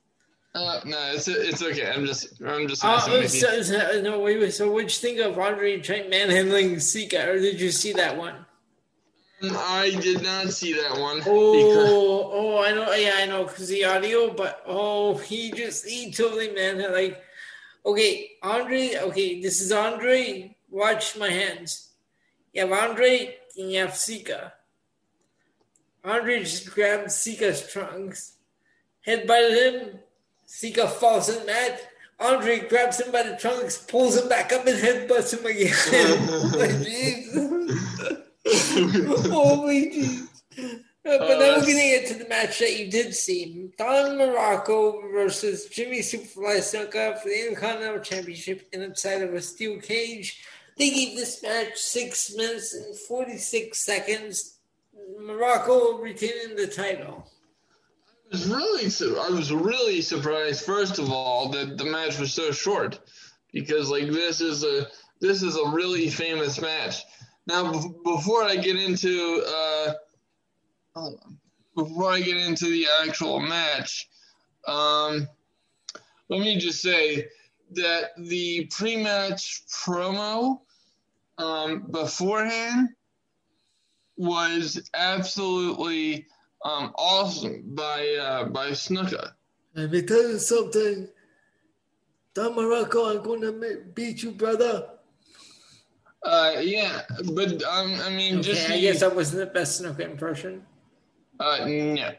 Uh, 0.55 0.81
no, 0.85 0.99
it's 1.15 1.29
it's 1.29 1.63
okay. 1.63 1.91
I'm 1.91 2.05
just 2.05 2.43
I'm 2.43 2.69
just. 2.69 2.85
Uh, 2.85 3.01
so, 3.27 3.63
so, 3.63 4.03
no, 4.03 4.21
wait. 4.21 4.53
So, 4.53 4.71
what'd 4.71 4.91
you 4.91 4.97
think 4.97 5.19
of 5.19 5.39
Andre 5.39 5.81
Trent 5.81 6.11
manhandling 6.11 6.79
Sika, 6.79 7.31
or 7.31 7.39
did 7.39 7.59
you 7.59 7.71
see 7.71 7.95
that 7.95 8.17
one? 8.19 8.45
I 9.43 9.91
did 10.01 10.23
not 10.23 10.51
see 10.51 10.75
that 10.75 11.01
one. 11.01 11.23
Oh, 11.27 12.31
oh, 12.33 12.63
I 12.63 12.73
know. 12.73 12.93
Yeah, 12.93 13.15
I 13.17 13.27
know 13.27 13.45
because 13.45 13.69
the 13.69 13.85
audio, 13.85 14.33
but 14.35 14.63
oh, 14.67 15.17
he 15.17 15.53
just 15.53 15.87
he 15.87 16.13
totally 16.13 16.51
man 16.51 16.93
like. 16.93 17.23
Okay, 17.85 18.33
Andre. 18.43 18.97
Okay, 18.97 19.41
this 19.41 19.63
is 19.63 19.73
Andre. 19.73 20.55
Watch 20.71 21.17
my 21.17 21.31
hands. 21.31 21.89
You 22.53 22.67
have 22.67 22.73
Andre 22.73 23.37
and 23.57 23.73
you 23.73 23.81
have 23.81 23.97
Sika. 23.97 24.53
Andre 26.05 26.41
just 26.41 26.71
grabbed 26.71 27.11
Sika's 27.11 27.67
trunks, 27.71 28.35
headbutted 29.07 29.57
him. 29.57 29.99
Sika 30.55 30.87
falls 30.87 31.31
in 31.31 31.41
the 31.41 31.47
mat. 31.47 31.81
Andre 32.21 32.69
grabs 32.69 33.01
him 33.01 33.11
by 33.11 33.23
the 33.23 33.37
trunks, 33.37 33.79
pulls 33.79 34.19
him 34.19 34.29
back 34.29 34.53
up, 34.53 34.67
and 34.67 34.79
headbutts 34.79 35.33
him 35.33 35.47
again. 35.47 35.73
like, 36.59 36.85
Jesus. 36.85 37.49
Holy 39.31 39.87
jeez. 39.91 40.29
But 41.03 41.23
uh, 41.23 41.39
then 41.39 41.59
we're 41.59 41.67
getting 41.67 42.03
into 42.03 42.23
the 42.23 42.29
match 42.29 42.59
that 42.59 42.79
you 42.79 42.91
did 42.91 43.15
see. 43.15 43.71
Don 43.79 44.19
Muraco 44.19 45.11
versus 45.11 45.69
Jimmy 45.69 46.01
Superfly 46.01 46.59
Snuka 46.59 47.19
for 47.19 47.31
the 47.31 47.47
Intercontinental 47.49 48.01
Championship 48.01 48.69
inside 48.75 49.23
of 49.23 49.33
a 49.33 49.41
steel 49.41 49.81
cage. 49.81 50.45
They 50.77 50.91
gave 50.91 51.17
this 51.17 51.43
match 51.43 51.79
six 51.79 52.37
minutes 52.37 52.75
and 52.75 52.95
46 52.95 53.83
seconds. 53.83 54.59
Muraco 55.19 55.99
retaining 55.99 56.57
the 56.57 56.67
title. 56.67 57.27
Was 58.33 58.49
really, 58.49 59.19
I 59.21 59.29
was 59.29 59.53
really 59.53 60.01
surprised. 60.01 60.65
First 60.65 60.99
of 60.99 61.13
all, 61.13 61.51
that 61.51 61.77
the 61.77 61.85
match 61.85 62.19
was 62.19 62.33
so 62.33 62.51
short, 62.51 62.99
because 63.53 63.91
like 63.91 64.07
this 64.07 64.41
is 64.41 64.65
a 64.65 64.87
this 65.21 65.43
is 65.43 65.57
a 65.57 65.69
really 65.69 66.09
famous 66.09 66.59
match. 66.59 67.05
Now, 67.47 67.71
before 68.05 68.43
I 68.43 68.57
get 68.57 68.77
into 68.77 69.45
uh, 69.47 69.93
before 71.77 72.11
I 72.11 72.21
get 72.21 72.39
into 72.39 72.67
the 72.67 72.87
actual 73.07 73.39
match, 73.39 74.09
um, 74.67 75.29
let 76.31 76.41
me 76.41 76.57
just 76.59 76.81
say 76.81 77.29
that 77.73 78.13
the 78.17 78.67
pre-match 78.71 79.63
promo 79.67 80.61
um, 81.37 81.87
beforehand 81.91 82.89
was 84.17 84.89
absolutely 84.95 86.27
um, 86.65 86.93
awesome 86.97 87.63
by 87.75 88.09
uh, 88.21 88.45
by 88.45 88.71
Snuka. 88.71 89.33
Let 89.75 89.91
me 89.91 90.03
tell 90.03 90.29
you 90.29 90.39
something. 90.39 91.09
Don 92.35 92.55
Muraco, 92.55 93.11
I'm 93.11 93.23
gonna 93.23 93.53
beat 93.95 94.23
you, 94.23 94.33
brother. 94.33 94.89
Uh, 96.23 96.55
yeah, 96.61 97.03
but 97.35 97.63
um, 97.65 97.99
I 98.01 98.11
mean, 98.11 98.39
okay, 98.39 98.53
just 98.53 98.71
I 98.71 98.81
guess 98.81 99.01
that 99.01 99.15
wasn't 99.15 99.41
the 99.41 99.47
best 99.47 99.83
Snuka 99.83 100.01
impression. 100.01 100.65
Uh, 101.41 101.67
no, 101.67 102.11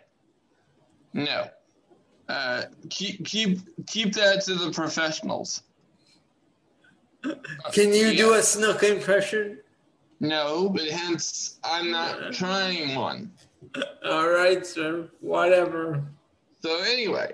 no. 1.14 1.48
Uh, 2.28 2.64
keep 2.90 3.26
keep 3.26 3.60
keep 3.88 4.14
that 4.14 4.42
to 4.46 4.56
the 4.56 4.72
professionals. 4.72 5.64
Can 7.72 7.94
you 7.94 8.08
uh, 8.10 8.14
do 8.14 8.34
a 8.34 8.40
Snuka 8.40 8.96
impression? 8.96 9.60
No, 10.20 10.70
but 10.70 10.88
hence 10.88 11.60
I'm 11.64 11.92
not 11.92 12.34
trying 12.34 12.96
one. 12.96 13.33
All 14.06 14.30
right, 14.30 14.66
sir. 14.66 15.10
Whatever. 15.20 16.04
So 16.62 16.82
anyway, 16.84 17.32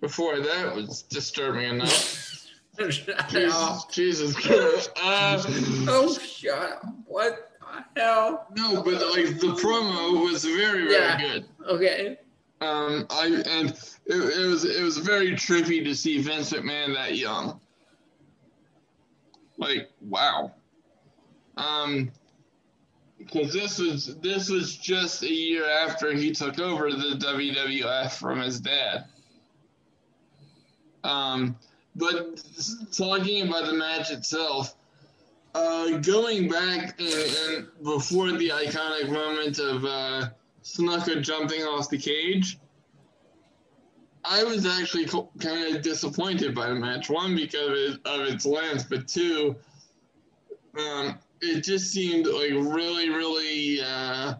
before 0.00 0.40
that 0.40 0.74
was 0.74 1.02
disturbing 1.02 1.68
enough. 1.68 2.22
Jesus, 3.30 3.84
Jesus 3.90 4.36
Christ. 4.36 4.90
Uh, 5.02 5.42
oh, 5.88 6.18
shut 6.18 6.58
up. 6.58 6.84
What 7.06 7.52
the 7.94 8.00
hell? 8.02 8.46
No, 8.54 8.82
but 8.82 8.94
like 8.94 9.40
the 9.40 9.56
promo 9.58 10.22
was 10.24 10.44
very, 10.44 10.86
very 10.86 10.92
yeah. 10.92 11.18
good. 11.18 11.46
Okay. 11.66 12.18
Um, 12.60 13.06
I 13.10 13.26
and 13.46 13.70
it, 14.06 14.14
it 14.14 14.46
was 14.46 14.64
it 14.64 14.82
was 14.82 14.98
very 14.98 15.32
trippy 15.32 15.82
to 15.84 15.94
see 15.94 16.20
Vince 16.20 16.52
McMahon 16.52 16.94
that 16.94 17.16
young. 17.16 17.60
Like, 19.58 19.90
wow. 20.00 20.52
Um, 21.56 22.10
because 23.26 23.52
this 23.52 23.78
was 23.78 24.16
this 24.16 24.48
was 24.48 24.76
just 24.76 25.22
a 25.22 25.32
year 25.32 25.68
after 25.68 26.12
he 26.12 26.32
took 26.32 26.58
over 26.58 26.90
the 26.90 27.16
WWF 27.18 28.12
from 28.12 28.40
his 28.40 28.60
dad. 28.60 29.04
Um, 31.04 31.56
but 31.94 32.42
talking 32.92 33.48
about 33.48 33.66
the 33.66 33.72
match 33.72 34.10
itself, 34.10 34.74
uh, 35.54 35.98
going 35.98 36.48
back 36.48 37.00
and, 37.00 37.36
and, 37.48 37.68
before 37.82 38.32
the 38.32 38.50
iconic 38.50 39.10
moment 39.10 39.58
of 39.58 39.84
uh, 39.84 40.28
Snuka 40.62 41.22
jumping 41.22 41.62
off 41.62 41.88
the 41.88 41.98
cage, 41.98 42.58
I 44.24 44.42
was 44.44 44.66
actually 44.66 45.06
kind 45.38 45.76
of 45.76 45.82
disappointed 45.82 46.54
by 46.54 46.68
the 46.68 46.74
match. 46.74 47.08
One, 47.08 47.34
because 47.36 47.94
of, 47.94 48.00
of 48.04 48.28
its 48.28 48.44
length, 48.44 48.88
but 48.90 49.06
two, 49.06 49.56
um, 50.78 51.18
it 51.40 51.62
just 51.62 51.92
seemed 51.92 52.26
like 52.26 52.50
really, 52.52 53.10
really 53.10 53.80
uh, 53.82 54.34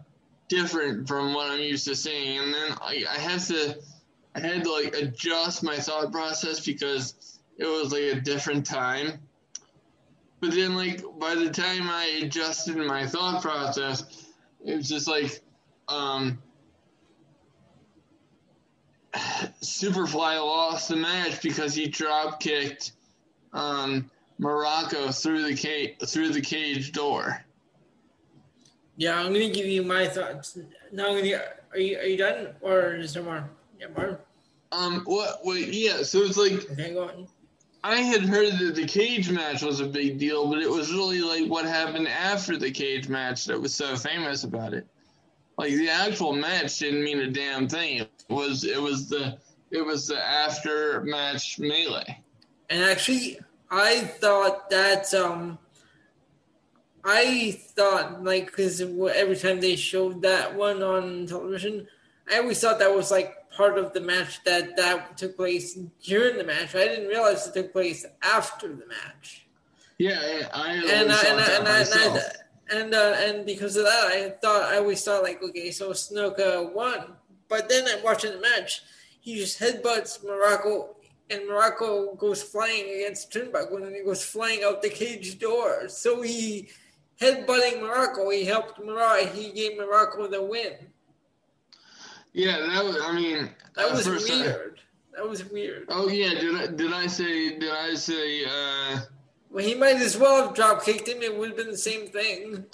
different 0.47 1.07
from 1.07 1.33
what 1.33 1.51
I'm 1.51 1.59
used 1.59 1.85
to 1.85 1.95
seeing. 1.95 2.39
And 2.39 2.53
then 2.53 2.71
I, 2.81 3.05
I 3.09 3.19
had 3.19 3.39
to, 3.41 3.77
I 4.35 4.39
had 4.39 4.63
to 4.63 4.71
like 4.71 4.95
adjust 4.95 5.63
my 5.63 5.77
thought 5.77 6.11
process 6.11 6.65
because 6.65 7.39
it 7.57 7.65
was 7.65 7.91
like 7.91 8.03
a 8.03 8.21
different 8.21 8.65
time. 8.65 9.19
But 10.39 10.51
then, 10.51 10.75
like, 10.75 11.01
by 11.17 11.33
the 11.33 11.49
time 11.49 11.89
I 11.89 12.19
adjusted 12.21 12.77
my 12.77 13.07
thought 13.07 13.41
process, 13.41 14.03
it 14.63 14.75
was 14.75 14.87
just 14.87 15.07
like, 15.07 15.41
um, 15.87 16.37
Superfly 19.61 20.37
lost 20.37 20.89
the 20.89 20.95
match 20.95 21.41
because 21.41 21.73
he 21.73 21.87
drop 21.87 22.39
kicked 22.39 22.91
um, 23.51 24.11
Muraco 24.39 25.13
through 25.21 25.43
the 25.43 25.55
cage 25.55 25.95
through 26.05 26.29
the 26.29 26.41
cage 26.41 26.91
door. 26.91 27.43
Yeah, 28.95 29.19
I'm 29.19 29.33
gonna 29.33 29.49
give 29.49 29.65
you 29.65 29.83
my 29.83 30.07
thoughts. 30.07 30.57
Now, 30.91 31.09
I'm 31.09 31.17
gonna, 31.17 31.41
are 31.71 31.79
you 31.79 31.97
are 31.97 32.03
you 32.03 32.17
done 32.17 32.49
or 32.61 32.95
is 32.95 33.13
there 33.13 33.23
more? 33.23 33.49
Yeah, 33.79 33.87
more. 33.95 34.19
Um. 34.71 35.01
What? 35.05 35.39
Wait. 35.43 35.73
Yeah. 35.73 36.03
So 36.03 36.19
it's 36.19 36.37
like. 36.37 36.69
Okay, 36.71 36.93
go 36.93 37.03
on. 37.03 37.27
I 37.83 37.97
had 37.97 38.21
heard 38.21 38.57
that 38.59 38.75
the 38.75 38.85
cage 38.85 39.29
match 39.29 39.61
was 39.61 39.79
a 39.79 39.85
big 39.85 40.17
deal, 40.17 40.49
but 40.49 40.59
it 40.59 40.69
was 40.69 40.91
really 40.91 41.21
like 41.21 41.49
what 41.49 41.65
happened 41.65 42.07
after 42.07 42.57
the 42.57 42.71
cage 42.71 43.07
match 43.07 43.45
that 43.45 43.61
was 43.61 43.73
so 43.73 43.95
famous 43.95 44.43
about 44.43 44.73
it. 44.73 44.85
Like 45.57 45.71
the 45.71 45.89
actual 45.89 46.33
match 46.33 46.79
didn't 46.79 47.03
mean 47.03 47.19
a 47.19 47.31
damn 47.31 47.67
thing. 47.67 47.99
It 47.99 48.09
was 48.29 48.63
it 48.63 48.81
was 48.81 49.07
the 49.07 49.37
it 49.71 49.85
was 49.85 50.07
the 50.07 50.21
after 50.21 51.01
match 51.01 51.59
melee. 51.59 52.23
And 52.69 52.83
actually, 52.83 53.39
I 53.69 53.99
thought 53.99 54.69
that 54.69 55.13
um, 55.13 55.59
I 57.03 57.59
thought 57.75 58.23
like 58.23 58.47
because 58.47 58.81
every 58.81 59.35
time 59.35 59.59
they 59.59 59.75
showed 59.75 60.21
that 60.21 60.55
one 60.55 60.81
on 60.83 61.25
television, 61.25 61.87
I 62.31 62.39
always 62.39 62.59
thought 62.59 62.79
that 62.79 62.93
was 62.93 63.11
like 63.11 63.49
part 63.55 63.77
of 63.77 63.93
the 63.93 64.01
match 64.01 64.43
that 64.43 64.75
that 64.77 65.17
took 65.17 65.35
place 65.35 65.75
during 66.03 66.37
the 66.37 66.43
match. 66.43 66.75
I 66.75 66.85
didn't 66.85 67.07
realize 67.07 67.47
it 67.47 67.53
took 67.53 67.73
place 67.73 68.05
after 68.21 68.67
the 68.67 68.85
match. 68.87 69.47
Yeah, 69.97 70.47
I 70.53 70.73
and 70.73 70.85
and, 70.85 71.11
I, 71.11 71.21
and, 71.21 71.39
I, 71.39 71.57
and, 71.57 71.67
I, 71.67 71.79
and, 71.79 72.23
and, 72.69 72.93
uh, 72.93 73.15
and 73.17 73.45
because 73.45 73.75
of 73.77 73.85
that, 73.85 74.05
I 74.11 74.29
thought 74.41 74.63
I 74.63 74.77
always 74.77 75.03
thought 75.03 75.23
like, 75.23 75.41
okay, 75.41 75.71
so 75.71 75.91
Snuka 75.91 76.73
won, 76.73 77.13
but 77.47 77.67
then 77.67 77.85
I'm 77.87 78.03
watching 78.03 78.33
the 78.33 78.41
match, 78.41 78.81
he 79.21 79.35
just 79.35 79.59
headbutts 79.59 80.23
Muraco, 80.23 80.89
and 81.29 81.41
Muraco 81.41 82.17
goes 82.17 82.41
flying 82.41 82.85
against 82.95 83.31
Turnbuckle, 83.33 83.85
and 83.85 83.95
he 83.95 84.03
goes 84.03 84.23
flying 84.23 84.63
out 84.63 84.81
the 84.81 84.89
cage 84.89 85.39
door. 85.39 85.89
So 85.89 86.21
he 86.21 86.69
headbutting 87.21 87.79
Muraco, 87.81 88.33
he 88.33 88.45
helped 88.45 88.79
Muraco, 88.79 89.31
he 89.33 89.51
gave 89.51 89.77
Muraco 89.77 90.29
the 90.29 90.41
win. 90.41 90.73
yeah, 92.33 92.57
that 92.59 92.83
was. 92.85 92.97
I 93.01 93.11
mean, 93.13 93.49
That 93.75 93.91
was 93.91 94.05
first 94.07 94.29
I- 94.31 94.41
weird. 94.41 94.79
That 95.15 95.27
was 95.27 95.43
weird. 95.49 95.85
oh 95.89 96.09
yeah, 96.09 96.39
did 96.39 96.55
I 96.55 96.67
did 96.67 96.93
I 96.93 97.07
say 97.07 97.57
did 97.57 97.71
I 97.71 97.95
say? 97.95 98.45
uh 98.45 98.99
Well, 99.49 99.65
he 99.65 99.73
might 99.73 99.95
as 99.95 100.15
well 100.15 100.45
have 100.45 100.53
drop 100.55 100.83
kicked 100.85 101.07
him. 101.07 101.23
It 101.23 101.35
would 101.35 101.49
have 101.49 101.57
been 101.57 101.71
the 101.71 101.77
same 101.77 102.05
thing. 102.07 102.65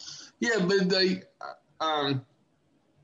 Yeah, 0.42 0.60
but 0.60 0.90
like, 0.90 1.32
um, 1.80 2.26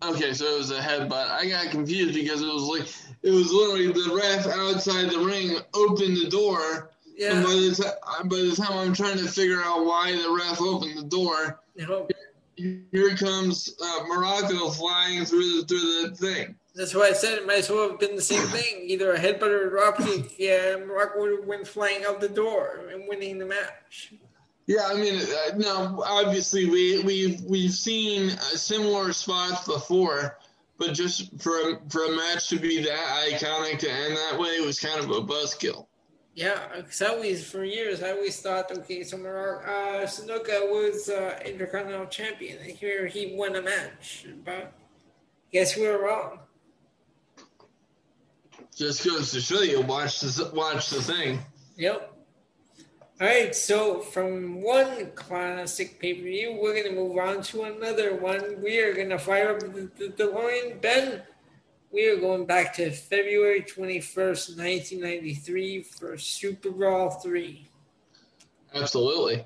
okay, 0.03 0.33
so 0.33 0.45
it 0.45 0.57
was 0.57 0.71
a 0.71 0.79
headbutt. 0.79 1.29
I 1.29 1.47
got 1.47 1.71
confused 1.71 2.13
because 2.13 2.41
it 2.41 2.47
was 2.47 2.63
like 2.63 2.87
it 3.23 3.31
was 3.31 3.51
literally 3.51 3.87
the 3.91 4.15
ref 4.15 4.47
outside 4.47 5.09
the 5.09 5.19
ring 5.19 5.57
opened 5.73 6.17
the 6.17 6.29
door, 6.29 6.89
and 7.21 7.43
by 7.43 7.51
Yeah. 7.51 7.69
the 7.69 7.95
time 8.19 8.27
by 8.29 8.37
the 8.37 8.55
time 8.55 8.77
I'm 8.77 8.93
trying 8.93 9.17
to 9.17 9.27
figure 9.27 9.61
out 9.61 9.85
why 9.85 10.11
the 10.11 10.29
ref 10.31 10.61
opened 10.61 10.97
the 10.97 11.03
door, 11.03 11.59
No, 11.75 12.07
here 12.55 13.15
comes 13.17 13.75
uh, 13.81 13.99
Muraco 14.05 14.75
flying 14.75 15.25
through 15.25 15.61
the 15.61 15.67
through 15.67 16.09
the 16.09 16.15
thing. 16.15 16.55
that's 16.75 16.93
why 16.95 17.07
I 17.07 17.13
said 17.13 17.37
it 17.37 17.45
might 17.47 17.59
as 17.59 17.69
well 17.69 17.89
have 17.89 17.99
been 17.99 18.15
the 18.15 18.21
same 18.21 18.45
thing. 18.47 18.81
Either 18.83 19.13
a 19.13 19.19
headbutt 19.19 19.43
or 19.49 19.67
a 19.67 19.69
drop 19.69 19.97
kick. 19.97 20.37
Yeah, 20.37 20.75
Muraco 20.77 21.19
would 21.19 21.39
have 21.39 21.45
went 21.47 21.67
flying 21.67 22.05
out 22.05 22.21
the 22.21 22.29
door 22.29 22.81
and 22.91 23.03
winning 23.07 23.37
the 23.37 23.45
match. 23.45 24.13
Yeah, 24.69 24.85
I 24.85 24.93
mean, 24.93 25.19
uh, 25.19 25.57
no, 25.57 26.03
obviously 26.05 26.69
we 26.69 27.01
we've 27.01 27.41
we've 27.41 27.73
seen 27.73 28.29
uh, 28.29 28.39
similar 28.55 29.11
spots 29.13 29.65
before, 29.65 30.37
but 30.77 30.93
just 30.93 31.41
for 31.41 31.71
a, 31.71 31.79
for 31.89 32.05
a 32.05 32.15
match 32.15 32.49
to 32.49 32.59
be 32.59 32.79
that 32.83 33.27
iconic 33.31 33.79
to 33.79 33.91
end 33.91 34.15
that 34.15 34.37
way 34.37 34.59
was 34.59 34.79
kind 34.79 34.99
of 34.99 35.09
a 35.09 35.21
buzzkill. 35.21 35.87
Yeah, 36.35 36.59
because 36.77 37.01
I 37.01 37.07
always, 37.07 37.49
for 37.49 37.63
years, 37.63 38.03
I 38.03 38.11
always 38.11 38.39
thought, 38.39 38.71
okay, 38.71 39.01
so 39.01 39.17
Muraco, 39.17 39.67
uh, 39.67 40.05
Snuka 40.05 40.69
was 40.69 41.09
uh, 41.09 41.39
Intercontinental 41.43 42.05
Champion, 42.05 42.59
and 42.59 42.69
here 42.69 43.07
he 43.07 43.33
won 43.35 43.55
a 43.55 43.63
match. 43.63 44.27
But 44.45 44.71
guess 45.51 45.75
we 45.75 45.87
were 45.87 45.97
wrong. 45.97 46.41
Just 48.75 49.03
goes 49.03 49.31
to 49.31 49.41
show 49.41 49.61
you, 49.61 49.81
watch 49.81 50.19
the 50.19 50.51
watch 50.53 50.91
the 50.91 51.01
thing. 51.01 51.39
Yep. 51.75 52.08
All 53.21 53.27
right, 53.27 53.53
so 53.53 53.99
from 53.99 54.61
one 54.61 55.11
classic 55.11 55.99
pay 55.99 56.13
per 56.13 56.23
view, 56.23 56.57
we're 56.61 56.71
going 56.71 56.95
to 56.95 56.97
move 56.97 57.17
on 57.17 57.41
to 57.43 57.63
another 57.63 58.15
one. 58.15 58.61
We 58.63 58.79
are 58.79 58.93
going 58.93 59.09
to 59.09 59.19
fire 59.19 59.51
up 59.51 59.59
the, 59.59 59.91
the 59.97 60.07
DeLorean. 60.07 60.79
Ben, 60.79 61.23
we 61.91 62.07
are 62.07 62.15
going 62.15 62.45
back 62.45 62.73
to 62.75 62.91
February 62.91 63.63
21st, 63.63 64.57
1993 64.57 65.81
for 65.83 66.17
Super 66.17 66.71
Brawl 66.71 67.09
3. 67.09 67.67
Absolutely. 68.73 69.45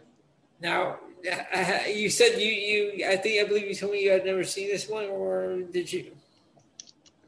Now, 0.61 0.99
uh, 1.27 1.77
you 1.87 2.11
said 2.11 2.39
you, 2.39 2.51
you, 2.51 3.07
I 3.07 3.15
think, 3.15 3.43
I 3.43 3.47
believe 3.47 3.65
you 3.65 3.73
told 3.73 3.93
me 3.93 4.03
you 4.03 4.11
had 4.11 4.23
never 4.23 4.43
seen 4.43 4.67
this 4.67 4.87
one, 4.87 5.05
or 5.05 5.63
did 5.71 5.91
you? 5.91 6.11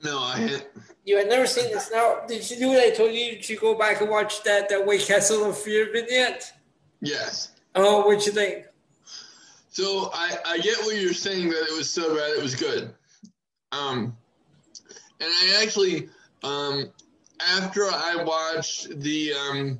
No, 0.03 0.19
I 0.19 0.37
had, 0.37 0.67
You 1.05 1.17
had 1.17 1.29
never 1.29 1.45
seen 1.45 1.71
this. 1.71 1.91
Now, 1.91 2.21
did 2.27 2.49
you 2.49 2.57
do 2.57 2.69
what 2.69 2.79
I 2.79 2.89
told 2.89 3.13
you? 3.13 3.33
Did 3.33 3.47
you 3.47 3.59
go 3.59 3.75
back 3.75 4.01
and 4.01 4.09
watch 4.09 4.41
that, 4.43 4.69
that 4.69 4.85
White 4.85 5.01
Castle 5.01 5.45
of 5.45 5.57
Fear 5.57 5.91
vignette? 5.93 6.51
yes. 6.99 7.51
Oh, 7.75 8.05
what'd 8.07 8.25
you 8.25 8.31
think? 8.31 8.65
So 9.69 10.09
I 10.13 10.37
I 10.45 10.57
get 10.59 10.77
what 10.79 10.95
you're 10.95 11.13
saying 11.13 11.49
that 11.49 11.67
it 11.69 11.77
was 11.77 11.89
so 11.89 12.15
bad 12.15 12.31
it 12.31 12.41
was 12.41 12.55
good. 12.55 12.93
Um, 13.73 14.15
and 15.19 15.29
I 15.29 15.61
actually 15.61 16.09
um 16.41 16.89
after 17.45 17.83
I 17.83 18.23
watched 18.23 18.97
the 19.01 19.33
um 19.33 19.79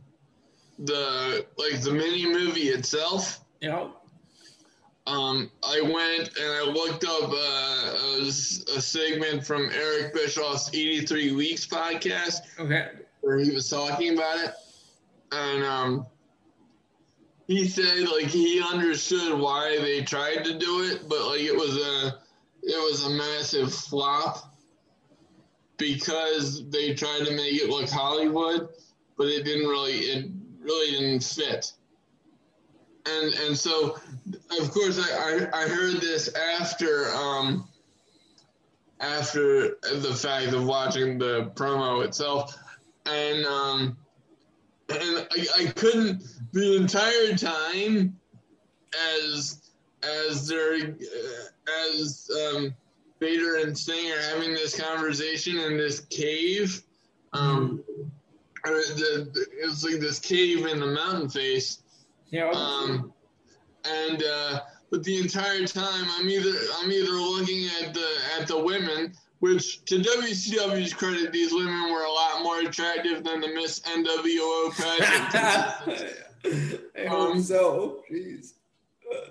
the 0.80 1.46
like 1.58 1.82
the 1.82 1.92
mini 1.92 2.26
movie 2.26 2.68
itself. 2.68 3.40
You 3.62 3.70
know? 3.70 3.94
Um, 5.08 5.52
I 5.64 5.82
went 5.82 6.36
and 6.36 6.52
I 6.52 6.64
looked 6.64 7.04
up 7.04 7.30
uh, 7.32 8.18
a, 8.18 8.22
a 8.22 8.82
segment 8.82 9.46
from 9.46 9.70
Eric 9.72 10.14
Bischoff's 10.16 10.70
83 10.74 11.32
Weeks 11.34 11.68
podcast 11.68 12.40
Okay. 12.60 12.88
where 13.22 13.38
he 13.38 13.52
was 13.52 13.70
talking 13.70 14.14
about 14.14 14.40
it, 14.40 14.54
and 15.32 15.64
um, 15.64 16.08
he 17.48 17.68
said 17.68 18.08
like 18.10 18.26
he 18.26 18.60
understood 18.62 19.40
why 19.40 19.78
they 19.80 20.02
tried 20.02 20.44
to 20.44 20.58
do 20.58 20.82
it, 20.84 21.08
but 21.08 21.24
like 21.28 21.42
it 21.42 21.56
was 21.56 21.78
a 21.78 22.20
it 22.64 22.92
was 22.92 23.06
a 23.06 23.10
massive 23.12 23.72
flop 23.72 24.56
because 25.78 26.68
they 26.70 26.96
tried 26.96 27.26
to 27.26 27.32
make 27.36 27.62
it 27.62 27.70
look 27.70 27.88
Hollywood, 27.90 28.70
but 29.18 29.28
it 29.28 29.46
didn't 29.46 29.68
really 29.68 29.94
it 29.94 30.32
really 30.62 30.92
didn't 30.92 31.24
fit. 31.24 31.74
And 33.08 33.34
and 33.34 33.58
so 33.58 34.00
of 34.60 34.72
course 34.72 35.00
I, 35.00 35.48
I, 35.54 35.64
I 35.64 35.68
heard 35.68 36.02
this 36.02 36.34
after 36.34 37.10
um 37.14 37.68
after 39.00 39.78
the 39.82 40.14
fact 40.14 40.54
of 40.54 40.66
watching 40.66 41.18
the 41.18 41.52
promo 41.56 42.04
itself. 42.04 42.58
And 43.06 43.46
um 43.46 43.98
and 44.90 45.28
I, 45.32 45.48
I 45.60 45.66
couldn't 45.68 46.24
the 46.52 46.78
entire 46.78 47.36
time 47.36 48.20
as 49.20 49.62
as 50.04 50.48
they're 50.48 50.76
uh, 50.76 51.94
as 51.94 52.30
um 52.48 52.74
Vader 53.20 53.58
and 53.58 53.78
Sting 53.78 54.12
are 54.12 54.22
having 54.22 54.54
this 54.54 54.80
conversation 54.80 55.58
in 55.58 55.78
this 55.78 56.02
cave 56.02 56.82
um 57.34 57.84
or 58.66 58.72
the, 58.72 59.30
the, 59.32 59.46
it's 59.60 59.84
like 59.84 60.00
this 60.00 60.20
cave 60.20 60.66
in 60.66 60.80
the 60.80 60.88
mountain 60.88 61.30
face 61.30 61.84
Yeah. 62.36 62.52
um, 62.52 63.14
and 63.86 64.22
uh, 64.24 64.60
but 64.92 65.04
the 65.04 65.20
entire 65.20 65.66
time 65.66 66.06
I'm 66.18 66.28
either 66.30 66.52
I'm 66.80 66.92
either 66.92 67.12
looking 67.12 67.68
at 67.82 67.94
the 67.94 68.08
at 68.40 68.48
the 68.48 68.60
women, 68.60 69.14
which 69.40 69.86
to 69.86 70.00
WCW's 70.00 70.94
credit, 70.94 71.32
these 71.32 71.54
women 71.54 71.92
were 71.92 72.04
a 72.04 72.12
lot 72.12 72.44
more 72.44 72.60
attractive 72.60 73.24
than 73.24 73.40
the 73.42 73.48
Miss 73.50 73.80
NWO 73.82 74.72
pageant. 74.76 76.12
I 76.98 77.08
hope 77.08 77.32
Um, 77.36 77.42
so. 77.42 78.04
Jeez. 78.12 78.54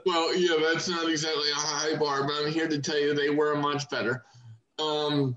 well, 0.07 0.35
yeah, 0.37 0.57
that's 0.73 0.89
not 0.89 1.09
exactly 1.11 1.51
a 1.51 1.55
high 1.57 1.97
bar, 1.97 2.25
but 2.25 2.33
I'm 2.43 2.51
here 2.53 2.69
to 2.69 2.79
tell 2.81 2.99
you 2.99 3.13
they 3.15 3.31
were 3.31 3.55
much 3.57 3.89
better. 3.91 4.25
Um, 4.79 5.37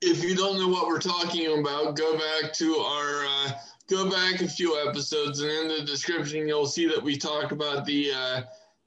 if 0.00 0.22
you 0.22 0.36
don't 0.36 0.58
know 0.58 0.68
what 0.68 0.86
we're 0.86 1.00
talking 1.00 1.58
about, 1.60 1.96
go 1.96 2.16
back 2.16 2.52
to 2.54 2.76
our 2.76 3.24
uh, 3.26 3.52
go 3.88 4.10
back 4.10 4.40
a 4.40 4.48
few 4.48 4.78
episodes, 4.86 5.40
and 5.40 5.50
in 5.50 5.68
the 5.68 5.82
description 5.84 6.46
you'll 6.46 6.66
see 6.66 6.86
that 6.86 7.02
we 7.02 7.16
talked 7.16 7.52
about 7.52 7.84
the 7.84 8.12
uh, 8.12 8.42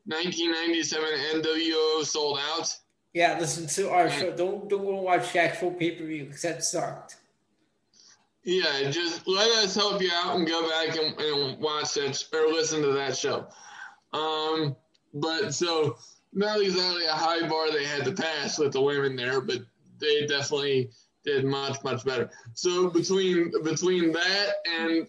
1997 0.06 1.10
NWO 1.36 2.04
sold 2.06 2.40
out. 2.54 2.76
Yeah, 3.14 3.38
listen 3.40 3.68
to 3.68 3.90
our 3.90 4.10
show. 4.10 4.32
Don't 4.32 4.70
don't 4.70 4.86
go 4.86 5.02
watch 5.02 5.34
the 5.34 5.40
actual 5.40 5.72
pay 5.72 5.92
per 5.92 6.06
view 6.06 6.26
because 6.26 6.42
that 6.44 6.64
sucked. 6.64 7.18
Yeah, 8.44 8.90
just 8.90 9.28
let 9.28 9.50
us 9.64 9.76
help 9.76 10.02
you 10.02 10.10
out 10.14 10.36
and 10.36 10.48
go 10.48 10.68
back 10.68 10.98
and, 10.98 11.20
and 11.20 11.60
watch 11.60 11.94
that 11.94 12.24
or 12.34 12.52
listen 12.52 12.82
to 12.82 12.92
that 12.94 13.16
show. 13.16 13.48
Um, 14.14 14.76
but 15.14 15.54
so 15.54 15.98
not 16.34 16.60
exactly 16.60 17.06
a 17.06 17.12
high 17.12 17.48
bar 17.48 17.72
they 17.72 17.86
had 17.86 18.06
to 18.06 18.14
pass 18.14 18.58
with 18.58 18.74
the 18.74 18.82
women 18.82 19.16
there, 19.16 19.42
but 19.42 19.60
they 20.00 20.26
definitely 20.26 20.90
did 21.26 21.46
much 21.46 21.84
much 21.84 22.06
better. 22.06 22.30
So 22.54 22.90
between 22.90 23.52
between 23.64 24.12
that 24.12 24.54
and 24.66 25.08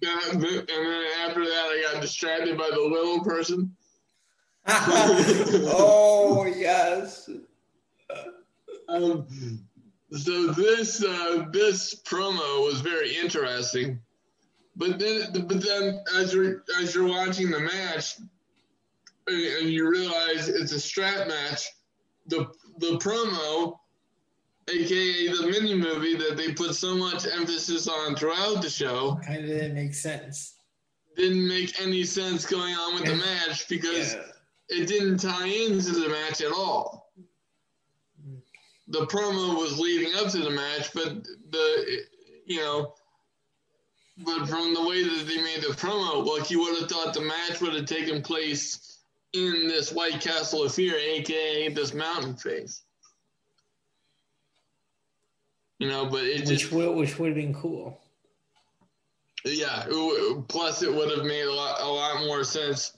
that, 0.00 0.32
and 0.32 0.42
then 0.42 1.04
after 1.26 1.44
that, 1.44 1.50
I 1.50 1.90
got 1.92 2.02
distracted 2.02 2.56
by 2.56 2.70
the 2.70 2.80
little 2.80 3.24
person. 3.24 3.74
oh 4.66 6.44
yes. 6.56 7.30
Um, 8.88 9.26
so 10.12 10.52
this 10.52 11.02
uh, 11.02 11.46
this 11.52 11.94
promo 12.02 12.64
was 12.64 12.80
very 12.80 13.16
interesting, 13.16 14.00
but 14.76 14.98
then 14.98 15.32
but 15.32 15.62
then 15.62 16.02
as 16.16 16.32
you're 16.32 16.64
as 16.80 16.94
you're 16.94 17.06
watching 17.06 17.50
the 17.50 17.60
match, 17.60 18.16
and, 19.26 19.42
and 19.60 19.70
you 19.70 19.88
realize 19.88 20.48
it's 20.48 20.72
a 20.72 20.80
strap 20.80 21.28
match, 21.28 21.68
the 22.26 22.46
the 22.78 22.98
promo, 22.98 23.78
aka 24.68 25.28
the 25.28 25.46
mini 25.50 25.74
movie 25.74 26.16
that 26.16 26.36
they 26.36 26.52
put 26.52 26.74
so 26.74 26.94
much 26.94 27.26
emphasis 27.26 27.88
on 27.88 28.14
throughout 28.16 28.62
the 28.62 28.70
show, 28.70 29.18
Kind 29.24 29.40
of 29.44 29.46
didn't 29.50 29.74
make 29.74 29.94
sense. 29.94 30.54
didn't 31.16 31.46
make 31.48 31.80
any 31.80 32.04
sense 32.04 32.46
going 32.46 32.74
on 32.74 32.94
with 32.94 33.04
the 33.04 33.14
match 33.16 33.68
because 33.68 34.14
Yeah. 34.14 34.22
it 34.68 34.86
didn't 34.86 35.18
tie 35.18 35.46
into 35.46 35.92
the 35.92 36.08
match 36.08 36.40
at 36.40 36.52
all. 36.52 37.12
the 38.90 39.06
promo 39.06 39.54
was 39.58 39.78
leading 39.78 40.14
up 40.14 40.30
to 40.30 40.38
the 40.38 40.50
match, 40.50 40.90
but 40.94 41.22
the 41.50 42.06
you 42.46 42.58
know, 42.60 42.94
but 44.24 44.46
from 44.48 44.72
the 44.72 44.82
way 44.88 45.02
that 45.02 45.26
they 45.28 45.36
made 45.42 45.60
the 45.60 45.74
promo, 45.74 46.24
like 46.26 46.50
you 46.50 46.60
would 46.60 46.78
have 46.80 46.88
thought 46.90 47.12
the 47.12 47.20
match 47.20 47.60
would 47.60 47.74
have 47.74 47.84
taken 47.84 48.22
place 48.22 48.98
in 49.34 49.68
this 49.68 49.92
White 49.92 50.20
Castle 50.22 50.64
of 50.64 50.72
Fear, 50.74 50.94
aka 50.96 51.68
this 51.68 51.92
mountain 51.92 52.34
face. 52.34 52.82
You 55.78 55.88
know, 55.88 56.06
but 56.06 56.24
it 56.24 56.40
which 56.40 56.60
just 56.60 56.72
would, 56.72 56.96
which 56.96 57.18
would 57.18 57.28
have 57.28 57.36
been 57.36 57.54
cool. 57.54 58.00
yeah. 59.44 59.84
plus, 60.48 60.82
it 60.82 60.92
would 60.92 61.16
have 61.16 61.24
made 61.24 61.44
a 61.44 61.52
lot 61.52 61.80
a 61.80 61.86
lot 61.86 62.26
more 62.26 62.44
sense. 62.44 62.92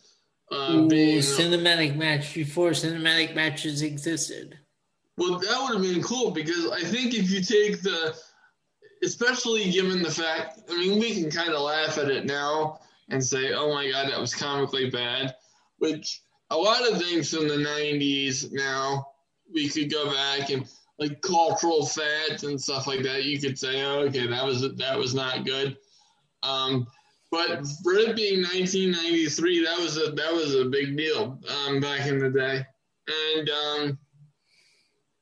Uh, 0.50 0.72
Ooh, 0.72 0.88
being 0.88 1.18
cinematic 1.18 1.94
match 1.94 2.34
before 2.34 2.70
cinematic 2.70 3.34
matches 3.34 3.82
existed. 3.82 4.58
Well, 5.16 5.38
that 5.38 5.60
would 5.60 5.74
have 5.74 5.82
been 5.82 6.02
cool 6.02 6.30
because 6.30 6.70
I 6.70 6.80
think 6.80 7.14
if 7.14 7.30
you 7.30 7.42
take 7.42 7.82
the, 7.82 8.16
especially 9.04 9.70
given 9.70 10.02
the 10.02 10.10
fact, 10.10 10.60
I 10.70 10.78
mean, 10.78 10.98
we 10.98 11.14
can 11.14 11.30
kind 11.30 11.50
of 11.50 11.60
laugh 11.60 11.98
at 11.98 12.10
it 12.10 12.24
now 12.24 12.80
and 13.10 13.22
say, 13.22 13.52
oh 13.52 13.72
my 13.74 13.90
God, 13.90 14.10
that 14.10 14.18
was 14.18 14.34
comically 14.34 14.88
bad, 14.88 15.34
which 15.78 16.22
a 16.50 16.56
lot 16.56 16.90
of 16.90 16.98
things 16.98 17.32
from 17.32 17.48
the 17.48 17.56
90s 17.56 18.50
now, 18.52 19.06
we 19.52 19.68
could 19.68 19.90
go 19.90 20.10
back 20.10 20.50
and 20.50 20.66
like 21.00 21.20
cultural 21.22 21.84
fads 21.84 22.44
and 22.44 22.60
stuff 22.60 22.86
like 22.86 23.02
that. 23.02 23.24
You 23.24 23.40
could 23.40 23.58
say, 23.58 23.82
oh, 23.82 24.00
okay, 24.00 24.26
that 24.26 24.44
was, 24.44 24.76
that 24.76 24.98
was 24.98 25.14
not 25.14 25.44
good. 25.44 25.76
Um, 26.42 26.86
but 27.30 27.66
for 27.82 27.94
it 27.94 28.16
being 28.16 28.42
1993, 28.42 29.64
that 29.64 29.78
was 29.78 29.96
a, 29.96 30.12
that 30.12 30.32
was 30.32 30.54
a 30.54 30.66
big 30.66 30.96
deal, 30.96 31.40
um, 31.66 31.80
back 31.80 32.06
in 32.06 32.18
the 32.18 32.30
day. 32.30 32.64
And, 33.08 33.50
um, 33.50 33.98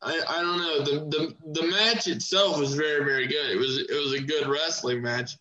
I, 0.01 0.21
I 0.29 0.43
don't 0.43 0.59
know 0.59 0.79
the, 0.85 1.07
the 1.11 1.61
the 1.61 1.67
match 1.67 2.07
itself 2.07 2.59
was 2.59 2.75
very 2.75 3.05
very 3.05 3.27
good. 3.27 3.51
It 3.51 3.59
was 3.59 3.79
it 3.79 4.01
was 4.01 4.13
a 4.13 4.23
good 4.23 4.47
wrestling 4.47 5.03
match, 5.03 5.33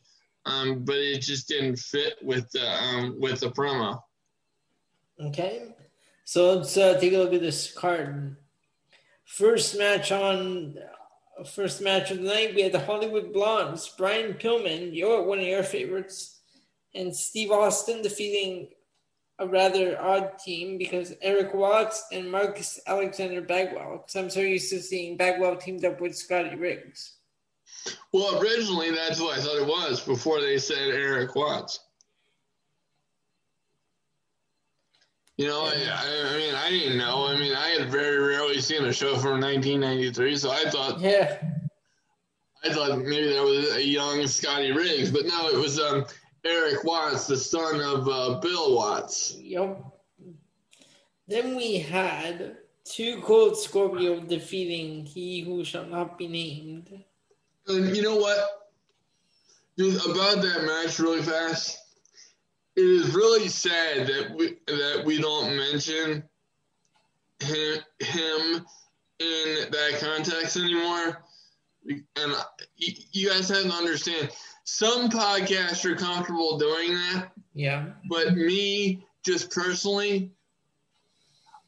um, 0.45 0.83
but 0.83 0.95
it 0.95 1.19
just 1.19 1.47
didn't 1.47 1.77
fit 1.77 2.15
with 2.23 2.49
the 2.51 2.67
um, 2.67 3.15
with 3.19 3.41
the 3.41 3.51
promo. 3.51 4.01
Okay, 5.19 5.75
so 6.25 6.55
let's 6.55 6.75
uh, 6.75 6.99
take 6.99 7.13
a 7.13 7.17
look 7.17 7.33
at 7.33 7.41
this 7.41 7.71
card. 7.71 8.37
First 9.27 9.77
match 9.77 10.11
on 10.11 10.75
first 11.53 11.81
match 11.81 12.11
of 12.11 12.17
the 12.17 12.23
night, 12.23 12.55
we 12.55 12.61
had 12.61 12.71
the 12.71 12.79
Hollywood 12.79 13.33
Blondes, 13.33 13.93
Brian 13.97 14.33
Pillman, 14.33 14.95
your 14.95 15.23
one 15.23 15.39
of 15.39 15.45
your 15.45 15.63
favorites, 15.63 16.39
and 16.95 17.15
Steve 17.15 17.51
Austin 17.51 18.01
defeating 18.01 18.69
a 19.37 19.45
rather 19.45 20.01
odd 20.01 20.39
team 20.39 20.77
because 20.77 21.13
Erik 21.21 21.53
Watts 21.53 22.05
and 22.11 22.31
Marcus 22.31 22.79
Alexander 22.87 23.41
Bagwell. 23.41 23.97
Because 23.97 24.15
I'm 24.15 24.29
so 24.29 24.39
used 24.39 24.71
to 24.71 24.81
seeing 24.81 25.17
Bagwell 25.17 25.57
teamed 25.57 25.85
up 25.85 26.01
with 26.01 26.17
Scotty 26.17 26.55
Riggs. 26.55 27.17
Well, 28.13 28.41
originally 28.41 28.91
that's 28.91 29.19
what 29.19 29.37
I 29.37 29.41
thought 29.41 29.61
it 29.61 29.67
was 29.67 29.99
before 29.99 30.41
they 30.41 30.57
said 30.57 30.89
Erik 30.89 31.35
Watts. 31.35 31.81
You 35.37 35.47
know, 35.47 35.65
I, 35.65 35.73
I, 35.73 36.33
I 36.33 36.37
mean, 36.37 36.55
I 36.55 36.69
didn't 36.69 36.97
know. 36.97 37.27
I 37.27 37.37
mean, 37.37 37.53
I 37.55 37.67
had 37.69 37.89
very 37.91 38.17
rarely 38.17 38.59
seen 38.59 38.83
a 38.85 38.91
show 38.91 39.15
from 39.17 39.39
1993, 39.39 40.35
so 40.35 40.49
I 40.51 40.69
thought 40.69 40.99
Yeah. 40.99 41.39
I 42.63 42.73
thought 42.73 42.97
maybe 42.97 43.29
that 43.29 43.43
was 43.43 43.75
a 43.75 43.83
young 43.85 44.25
Scotty 44.25 44.71
Riggs, 44.71 45.11
but 45.11 45.25
no, 45.27 45.47
it 45.49 45.57
was 45.57 45.79
um, 45.79 46.05
Erik 46.43 46.83
Watts, 46.83 47.27
the 47.27 47.37
son 47.37 47.79
of 47.79 48.07
uh, 48.09 48.39
Bill 48.39 48.75
Watts. 48.75 49.37
Yep. 49.39 49.79
Then 51.27 51.55
we 51.55 51.77
had 51.77 52.57
two 52.83 53.21
Cold 53.21 53.57
Scorpio 53.59 54.19
defeating 54.21 55.05
He 55.05 55.41
Who 55.41 55.63
Shall 55.63 55.85
Not 55.85 56.17
Be 56.17 56.27
Named. 56.27 57.03
And 57.67 57.95
you 57.95 58.01
know 58.01 58.15
what? 58.15 58.39
Just 59.77 60.03
about 60.03 60.41
that 60.41 60.63
match, 60.63 60.97
really 60.97 61.21
fast. 61.21 61.77
It 62.77 62.83
is 62.83 63.15
really 63.15 63.47
sad 63.47 64.05
that 64.05 64.35
we 64.35 64.57
that 64.67 65.01
we 65.03 65.19
don't 65.19 65.57
mention 65.57 66.23
him, 67.39 67.77
him 67.99 68.65
in 69.19 69.71
that 69.71 69.97
context 69.99 70.57
anymore. 70.57 71.23
And 71.89 72.33
you, 72.75 73.29
guys 73.29 73.49
have 73.49 73.63
to 73.63 73.71
understand, 73.71 74.29
some 74.65 75.09
podcasts 75.09 75.85
are 75.85 75.95
comfortable 75.95 76.57
doing 76.57 76.93
that, 76.93 77.31
Yeah. 77.53 77.87
but 78.09 78.35
me, 78.35 79.05
just 79.25 79.49
personally, 79.51 80.31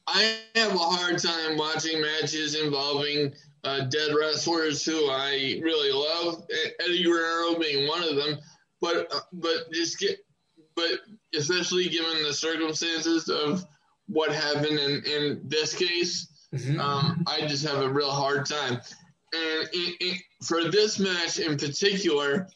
I 0.06 0.36
have 0.54 0.74
a 0.74 0.78
hard 0.78 1.18
time 1.18 1.56
watching 1.56 2.00
matches 2.00 2.54
involving 2.54 3.32
uh, 3.64 3.86
dead 3.86 4.14
wrestlers 4.14 4.84
who 4.84 5.08
I 5.10 5.60
really 5.62 5.90
love. 5.92 6.46
Eddie 6.84 7.02
Guerrero 7.02 7.58
being 7.58 7.88
one 7.88 8.02
of 8.02 8.16
them, 8.16 8.38
but 8.80 9.12
uh, 9.14 9.20
but 9.32 9.72
just 9.72 9.98
get 9.98 10.18
but 10.74 11.00
especially 11.34 11.88
given 11.88 12.22
the 12.22 12.32
circumstances 12.32 13.28
of 13.28 13.64
what 14.08 14.32
happened 14.32 14.78
in 14.78 15.02
in 15.04 15.40
this 15.44 15.74
case, 15.74 16.26
Mhm. 16.52 16.80
um, 16.80 17.22
I 17.28 17.46
just 17.46 17.64
have 17.66 17.80
a 17.82 17.88
real 17.88 18.10
hard 18.10 18.44
time. 18.46 18.74
And 19.32 19.68
it, 19.72 19.96
it, 20.00 20.22
for 20.42 20.68
this 20.70 20.98
match 20.98 21.38
in 21.38 21.56
particular, 21.56 22.48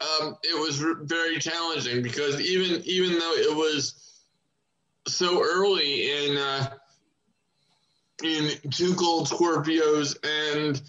um, 0.00 0.36
it 0.42 0.58
was 0.60 0.82
r- 0.82 0.96
very 1.02 1.38
challenging 1.38 2.02
because 2.02 2.38
even 2.40 2.82
even 2.84 3.18
though 3.18 3.32
it 3.34 3.56
was 3.56 3.94
so 5.08 5.42
early 5.42 6.10
in 6.10 6.36
uh, 6.36 6.74
in 8.22 8.50
Two 8.70 8.94
Cold 8.94 9.28
Scorpios 9.28 10.16
and 10.22 10.80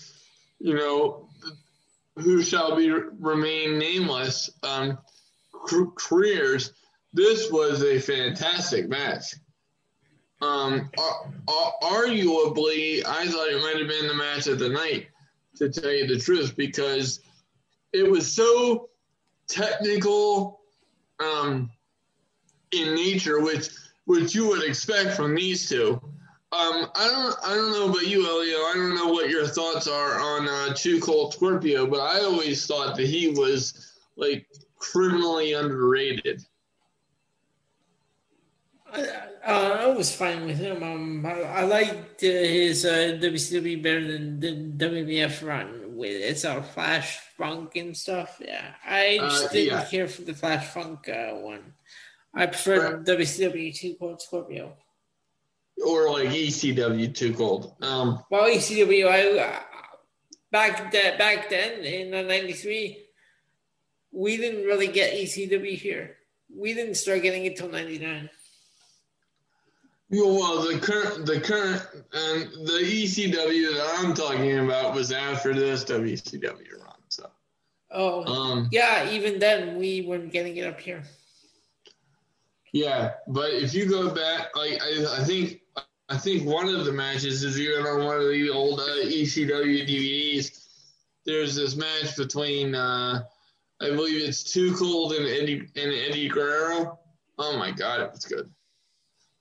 you 0.59 0.73
know 0.75 1.29
who 2.17 2.41
shall 2.43 2.75
be 2.75 2.91
remain 2.91 3.77
nameless 3.79 4.49
um, 4.61 4.97
careers, 5.95 6.73
this 7.13 7.51
was 7.51 7.83
a 7.83 7.99
fantastic 7.99 8.89
match. 8.89 9.35
Um, 10.41 10.89
ar- 10.97 11.33
ar- 11.47 11.73
arguably, 11.81 13.05
I 13.05 13.27
thought 13.27 13.47
it 13.47 13.61
might 13.61 13.77
have 13.77 13.87
been 13.87 14.07
the 14.07 14.15
match 14.15 14.47
of 14.47 14.59
the 14.59 14.69
night, 14.69 15.07
to 15.57 15.69
tell 15.69 15.91
you 15.91 16.07
the 16.07 16.19
truth, 16.19 16.55
because 16.57 17.21
it 17.93 18.09
was 18.09 18.29
so 18.29 18.89
technical 19.47 20.59
um, 21.19 21.69
in 22.71 22.95
nature, 22.95 23.39
which 23.39 23.69
which 24.05 24.35
you 24.35 24.47
would 24.49 24.63
expect 24.63 25.15
from 25.15 25.33
these 25.33 25.69
two. 25.69 26.01
Um, 26.51 26.87
I 26.93 27.07
don't 27.09 27.35
I 27.45 27.55
don't 27.55 27.71
know 27.71 27.89
about 27.89 28.05
you, 28.05 28.27
Elio. 28.27 28.57
I 28.57 28.73
don't 28.75 28.95
know 28.95 29.07
what 29.07 29.29
your 29.29 29.47
thoughts 29.47 29.87
are 29.87 30.19
on 30.19 30.47
uh, 30.47 30.73
Two 30.75 30.99
Cold 30.99 31.33
Scorpio, 31.33 31.87
but 31.87 32.01
I 32.01 32.19
always 32.19 32.65
thought 32.65 32.97
that 32.97 33.07
he 33.07 33.29
was 33.29 33.93
like 34.17 34.47
criminally 34.91 35.53
underrated. 35.53 36.43
I, 38.91 39.01
uh, 39.45 39.77
I 39.81 39.87
was 39.87 40.15
fine 40.15 40.45
with 40.45 40.57
him. 40.57 40.83
Um, 40.83 41.25
I, 41.25 41.41
I 41.41 41.63
liked 41.63 42.23
uh, 42.23 42.27
his 42.27 42.85
uh, 42.85 43.17
WCW 43.21 43.81
better 43.81 44.05
than 44.11 44.39
the 44.39 44.85
WWF 44.85 45.45
run 45.47 45.95
with 45.95 46.11
it's 46.21 46.43
a 46.43 46.61
Flash 46.61 47.19
Funk 47.37 47.75
and 47.75 47.95
stuff. 47.97 48.39
Yeah, 48.43 48.73
I 48.85 49.17
just 49.19 49.45
Uh, 49.45 49.49
didn't 49.51 49.67
yeah. 49.79 49.85
care 49.85 50.07
for 50.07 50.21
the 50.21 50.33
Flash 50.33 50.67
Funk 50.67 51.09
uh, 51.09 51.33
one. 51.33 51.73
I 52.35 52.45
preferred 52.47 53.05
WCW 53.05 53.75
Two 53.75 53.95
Cold 53.99 54.21
Scorpio. 54.21 54.75
Or 55.85 56.11
like 56.11 56.29
ECW 56.29 57.13
Two 57.15 57.33
Cold. 57.33 57.75
Um, 57.81 58.23
Well, 58.29 58.45
ECW, 58.49 59.07
I 59.07 59.39
uh, 59.39 59.59
back 60.51 60.91
that 60.91 61.17
back 61.17 61.49
then 61.49 61.79
in 61.83 62.11
'93, 62.11 63.02
we 64.13 64.37
didn't 64.37 64.63
really 64.65 64.87
get 64.87 65.13
ECW 65.13 65.75
here. 65.75 66.17
We 66.55 66.73
didn't 66.73 66.95
start 66.95 67.21
getting 67.23 67.45
it 67.45 67.55
till 67.57 67.69
'99. 67.69 68.29
you 70.09 70.23
know, 70.25 70.33
well, 70.33 70.61
the 70.61 70.79
current, 70.79 71.25
the 71.25 71.39
current, 71.41 71.81
and 72.13 72.43
the 72.67 72.79
ECW 72.83 73.73
that 73.75 73.95
I'm 73.97 74.13
talking 74.13 74.59
about 74.59 74.93
was 74.93 75.11
after 75.11 75.53
this 75.53 75.83
WCW 75.85 76.79
run. 76.79 76.95
So, 77.09 77.29
Oh, 77.91 78.23
um, 78.25 78.69
yeah. 78.71 79.09
Even 79.09 79.39
then, 79.39 79.77
we 79.77 80.01
weren't 80.01 80.31
getting 80.31 80.57
it 80.57 80.67
up 80.67 80.79
here. 80.79 81.03
yeah, 82.71 83.13
but 83.27 83.51
if 83.51 83.73
you 83.73 83.87
go 83.87 84.13
back, 84.13 84.55
like 84.55 84.79
I, 84.81 85.05
I 85.19 85.23
think, 85.23 85.61
I 86.09 86.17
think 86.17 86.45
one 86.47 86.67
of 86.67 86.85
the 86.85 86.91
matches 86.91 87.43
is 87.43 87.59
even 87.59 87.85
on 87.85 88.03
one 88.05 88.17
of 88.17 88.27
the 88.29 88.49
old 88.49 88.79
uh, 88.79 89.05
ECW 89.05 89.87
DVDs. 89.87 90.59
There's 91.25 91.55
this 91.55 91.75
match 91.75 92.15
between, 92.17 92.75
uh, 92.75 93.23
I 93.83 93.89
believe 93.89 94.21
it's 94.21 94.43
Too 94.43 94.73
Cold 94.75 95.13
and 95.13 95.25
Eddie 95.25 95.67
and 95.75 95.93
Eddie 95.93 96.29
Guerrero. 96.29 96.99
Oh 97.37 97.57
my 97.57 97.71
God, 97.71 98.01
it 98.01 98.11
was 98.11 98.25
good. 98.25 98.49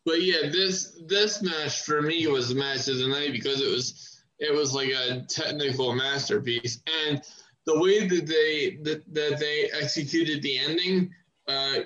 But 0.05 0.23
yeah, 0.23 0.48
this 0.51 1.01
this 1.06 1.43
match 1.43 1.82
for 1.82 2.02
me 2.02 2.27
was 2.27 2.48
the 2.48 2.56
match 2.56 2.89
of 2.89 2.98
the 2.98 3.06
night 3.06 3.32
because 3.32 3.60
it 3.60 3.70
was 3.70 4.20
it 4.40 4.52
was 4.52 4.74
like 4.74 4.89
a 4.89 5.24
technical 5.28 5.94
masterpiece, 5.94 6.81
and 7.06 7.23
the 7.66 7.78
way 7.78 8.09
that 8.09 8.27
they 8.27 8.78
that, 8.82 9.02
that 9.14 9.39
they 9.39 9.70
executed 9.81 10.43
the 10.43 10.59
ending, 10.59 11.14
uh, 11.47 11.81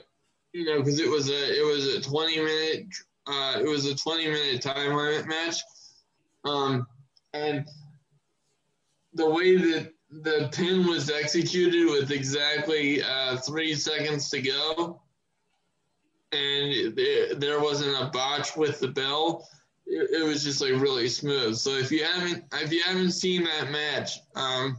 you 0.52 0.64
know, 0.64 0.78
because 0.78 0.98
it 0.98 1.10
was 1.10 1.28
a 1.28 1.58
it 1.58 1.64
was 1.66 1.86
a 1.94 2.00
twenty 2.00 2.38
minute 2.38 2.86
uh, 3.26 3.58
it 3.60 3.68
was 3.68 3.84
a 3.84 3.94
twenty 3.94 4.28
minute 4.28 4.62
time 4.62 4.94
limit 4.94 5.26
match. 5.26 5.56
Um, 6.44 6.86
and 7.34 7.66
the 9.12 9.28
way 9.28 9.56
that 9.56 9.92
the 10.10 10.48
pin 10.52 10.86
was 10.86 11.10
executed 11.10 11.90
with 11.90 12.10
exactly 12.10 13.02
uh, 13.02 13.36
three 13.38 13.74
seconds 13.74 14.30
to 14.30 14.40
go, 14.40 15.00
and 16.32 16.96
there 17.40 17.60
wasn't 17.60 18.00
a 18.00 18.10
botch 18.10 18.56
with 18.56 18.80
the 18.80 18.88
bell. 18.88 19.48
It, 19.86 20.22
it, 20.22 20.26
was 20.26 20.42
just 20.42 20.60
like 20.60 20.72
really 20.72 21.08
smooth. 21.08 21.56
So 21.56 21.70
if 21.70 21.92
you 21.92 22.04
haven't 22.04 22.44
if 22.54 22.72
you 22.72 22.82
haven't 22.82 23.12
seen 23.12 23.44
that 23.44 23.70
match, 23.70 24.18
um, 24.34 24.78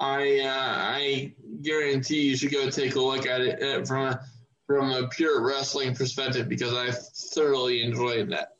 I 0.00 0.40
uh, 0.40 0.74
I 0.78 1.32
guarantee 1.62 2.22
you 2.22 2.36
should 2.36 2.52
go 2.52 2.68
take 2.70 2.96
a 2.96 3.00
look 3.00 3.26
at 3.26 3.40
it 3.40 3.62
uh, 3.62 3.84
from 3.84 4.06
a 4.06 4.20
from 4.66 4.90
a 4.90 5.08
pure 5.08 5.46
wrestling 5.46 5.94
perspective 5.94 6.48
because 6.48 6.74
I 6.74 6.90
thoroughly 7.34 7.82
enjoyed 7.82 8.30
that. 8.30 8.56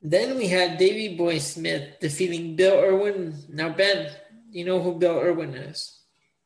Then 0.00 0.36
we 0.36 0.46
had 0.46 0.78
Davey 0.78 1.16
Boy 1.16 1.38
Smith 1.38 1.98
defeating 2.00 2.56
Bill 2.56 2.78
Irwin. 2.78 3.34
Now 3.48 3.70
Ben, 3.70 4.10
you 4.50 4.64
know 4.64 4.80
who 4.80 4.98
Bill 4.98 5.18
Irwin 5.18 5.54
is? 5.54 6.00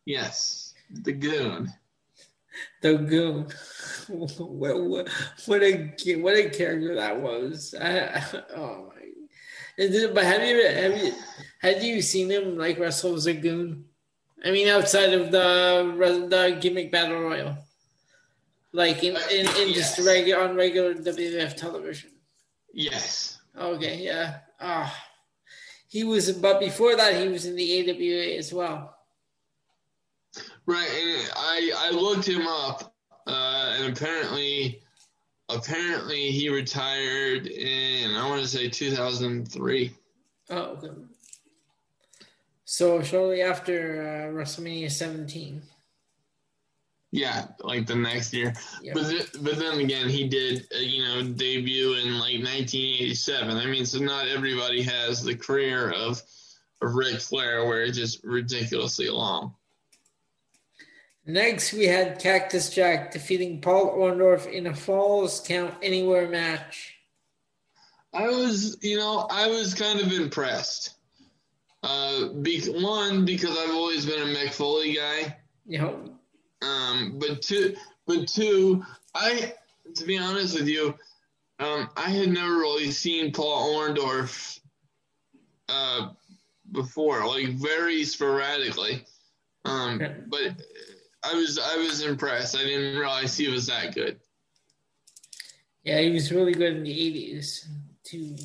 Yes, 0.05 0.75
the 0.91 1.13
Goon. 1.13 1.73
The 2.83 2.97
Goon. 2.97 3.47
what, 4.09 4.81
what, 4.81 5.09
what 5.47 5.63
a 5.63 5.95
what 6.17 6.37
a 6.37 6.51
character 6.51 6.95
that 6.97 7.21
was! 7.21 7.75
I, 7.81 8.23
oh 8.57 8.89
my! 8.89 9.03
It, 9.79 10.15
but 10.15 10.25
have 10.25 10.43
you 10.43 10.67
have 10.67 11.03
you 11.03 11.13
had 11.61 11.83
you 11.83 12.03
seen 12.03 12.31
him 12.31 12.59
like 12.59 12.79
wrestle 12.79 13.15
as 13.15 13.27
a 13.27 13.33
goon? 13.33 13.85
I 14.45 14.51
mean, 14.51 14.69
outside 14.69 15.15
of 15.15 15.31
the 15.31 16.27
the 16.29 16.59
gimmick 16.61 16.91
battle 16.91 17.21
royal, 17.21 17.57
like 18.73 19.03
in 19.03 19.17
in, 19.31 19.47
in 19.47 19.69
yes. 19.69 19.97
just 19.97 20.07
regular 20.07 20.43
on 20.43 20.57
regular 20.57 20.95
WWF 20.95 21.57
television. 21.57 22.11
Yes. 22.73 23.39
Okay. 23.57 23.99
Yeah. 23.99 24.39
Ah. 24.61 24.93
Oh. 24.93 25.12
He 25.93 26.05
was, 26.05 26.33
but 26.33 26.59
before 26.59 26.97
that, 26.97 27.21
he 27.21 27.29
was 27.29 27.45
in 27.45 27.55
the 27.55 27.91
AWA 27.91 28.39
as 28.39 28.51
well. 28.51 28.97
Right, 30.65 30.89
and 30.89 31.31
I 31.37 31.71
I 31.77 31.91
looked 31.91 32.27
him 32.27 32.47
up, 32.47 32.95
uh, 33.27 33.77
and 33.77 33.95
apparently, 33.95 34.81
apparently 35.51 36.31
he 36.31 36.49
retired 36.49 37.47
in 37.47 38.17
I 38.17 38.27
want 38.27 38.41
to 38.41 38.49
say 38.49 38.71
2003. 38.71 39.93
Oh, 40.49 40.57
okay. 40.57 40.89
So 42.65 43.03
shortly 43.03 43.43
after 43.43 44.31
uh, 44.33 44.35
WrestleMania 44.35 44.91
17. 44.91 45.61
Yeah, 47.13 47.45
like 47.61 47.87
the 47.87 47.95
next 47.95 48.33
year. 48.33 48.55
Yep. 48.83 48.95
But 48.95 49.09
th- 49.11 49.33
but 49.43 49.59
then 49.59 49.81
again, 49.81 50.09
he 50.09 50.27
did 50.27 50.67
uh, 50.75 50.79
you 50.79 51.05
know 51.05 51.23
debut 51.23 51.93
in 51.95 52.15
like 52.15 52.43
1987. 52.43 53.57
I 53.57 53.67
mean, 53.67 53.85
so 53.85 53.99
not 53.99 54.29
everybody 54.29 54.83
has 54.83 55.23
the 55.23 55.37
career 55.37 55.91
of 55.91 56.23
of 56.81 56.95
Ric 56.95 57.21
Flair 57.21 57.67
where 57.67 57.83
it's 57.83 57.99
just 57.99 58.25
ridiculously 58.25 59.11
long. 59.11 59.55
Next, 61.27 61.73
we 61.73 61.87
had 61.87 62.19
Cactus 62.19 62.71
Jack 62.71 63.13
defeating 63.13 63.61
Paul 63.61 63.97
Orndorff 63.97 64.51
in 64.51 64.67
a 64.67 64.75
Falls 64.75 65.41
Count 65.47 65.75
Anywhere 65.83 66.29
match. 66.29 66.95
I 68.13 68.27
was, 68.27 68.79
you 68.83 68.99
know, 68.99 69.27
I 69.31 69.49
was 69.49 69.75
kind 69.75 70.01
of 70.01 70.13
impressed. 70.13 70.95
Uh, 71.83 72.29
be, 72.29 72.61
one 72.67 73.25
because 73.25 73.57
I've 73.57 73.75
always 73.75 74.05
been 74.05 74.21
a 74.21 74.33
Mick 74.33 74.53
Foley 74.53 74.95
guy. 74.95 75.37
Yeah. 75.67 75.93
Um, 76.63 77.19
but 77.19 77.43
two, 77.43 77.75
but 78.07 78.29
two, 78.29 78.85
I 79.15 79.53
to 79.97 80.05
be 80.05 80.19
honest 80.19 80.59
with 80.59 80.69
you, 80.69 80.95
um, 81.59 81.91
I 81.97 82.11
had 82.11 82.29
never 82.29 82.59
really 82.59 82.91
seen 82.91 83.33
Paul 83.33 83.75
Orndorff 83.77 84.61
uh, 85.69 86.11
before, 86.71 87.27
like 87.27 87.51
very 87.51 88.05
sporadically. 88.05 89.05
Um, 89.65 90.01
but 90.29 90.61
I 91.23 91.35
was 91.35 91.59
I 91.59 91.77
was 91.77 92.03
impressed. 92.03 92.57
I 92.57 92.65
didn't 92.65 92.99
realize 92.99 93.37
he 93.37 93.49
was 93.49 93.67
that 93.67 93.95
good. 93.95 94.19
Yeah, 95.85 96.01
he 96.01 96.11
was 96.11 96.33
really 96.33 96.53
good 96.53 96.77
in 96.77 96.85
the 96.85 97.07
eighties 97.07 97.69
too. 98.05 98.37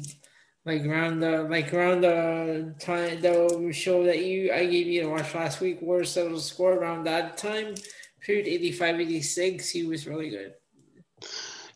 Like 0.65 0.85
around 0.85 1.21
the 1.21 1.43
like 1.43 1.73
around 1.73 2.01
the 2.01 2.75
time 2.79 3.21
the 3.21 3.71
show 3.71 4.03
that 4.03 4.23
you 4.23 4.51
I 4.51 4.65
gave 4.65 4.87
you 4.87 5.03
to 5.03 5.09
watch 5.09 5.33
last 5.33 5.61
week, 5.61 5.81
Worst 5.81 6.13
Settled 6.13 6.41
Score 6.41 6.73
around 6.73 7.05
that 7.05 7.37
time 7.37 7.75
period 8.27 8.45
85 8.45 8.99
86 8.99 9.69
he 9.69 9.85
was 9.85 10.05
really 10.05 10.29
good. 10.29 10.53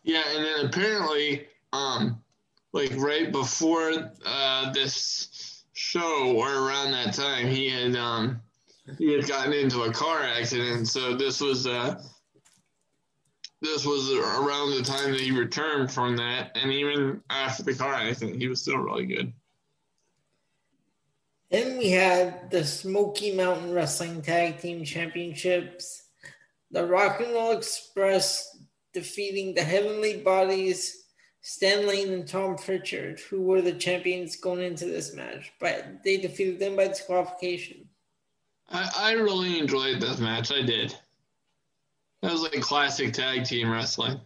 Yeah 0.03 0.21
and 0.35 0.43
then 0.43 0.65
apparently 0.65 1.47
um 1.71 2.21
like 2.73 2.91
right 2.97 3.31
before 3.31 4.11
uh 4.25 4.71
this 4.73 5.63
show 5.71 6.35
or 6.35 6.53
around 6.53 6.91
that 6.91 7.13
time 7.13 7.47
he 7.47 7.69
had 7.69 7.95
um 7.95 8.41
he 8.97 9.13
had 9.13 9.27
gotten 9.27 9.53
into 9.53 9.83
a 9.83 9.93
car 9.93 10.21
accident. 10.23 10.89
So 10.89 11.15
this 11.15 11.39
was 11.39 11.65
uh 11.65 12.03
this 13.61 13.85
was 13.85 14.11
around 14.11 14.71
the 14.71 14.83
time 14.83 15.11
that 15.11 15.21
he 15.21 15.31
returned 15.31 15.91
from 15.91 16.17
that. 16.17 16.51
And 16.55 16.71
even 16.71 17.21
after 17.29 17.63
the 17.63 17.75
car 17.75 17.93
accident 17.93 18.41
he 18.41 18.49
was 18.49 18.61
still 18.61 18.77
really 18.77 19.05
good. 19.05 19.31
Then 21.49 21.77
we 21.77 21.91
had 21.91 22.49
the 22.49 22.65
Smoky 22.65 23.35
Mountain 23.35 23.73
Wrestling 23.73 24.21
Tag 24.21 24.59
Team 24.59 24.83
Championships 24.83 26.00
the 26.71 26.85
Rock 26.85 27.19
and 27.19 27.33
Roll 27.33 27.51
Express 27.51 28.57
defeating 28.93 29.53
the 29.53 29.63
Heavenly 29.63 30.17
Bodies, 30.17 31.05
Stan 31.41 31.87
Lane 31.87 32.13
and 32.13 32.27
Tom 32.27 32.55
Pritchard, 32.55 33.19
who 33.19 33.41
were 33.41 33.61
the 33.61 33.73
champions 33.73 34.35
going 34.35 34.61
into 34.61 34.85
this 34.85 35.13
match, 35.13 35.51
but 35.59 36.03
they 36.03 36.17
defeated 36.17 36.59
them 36.59 36.75
by 36.75 36.87
disqualification. 36.87 37.87
I, 38.69 38.89
I 38.97 39.11
really 39.13 39.59
enjoyed 39.59 39.99
this 39.99 40.19
match. 40.19 40.51
I 40.51 40.61
did. 40.61 40.95
That 42.21 42.31
was 42.31 42.43
like 42.43 42.61
classic 42.61 43.13
tag 43.13 43.45
team 43.45 43.69
wrestling. 43.69 44.19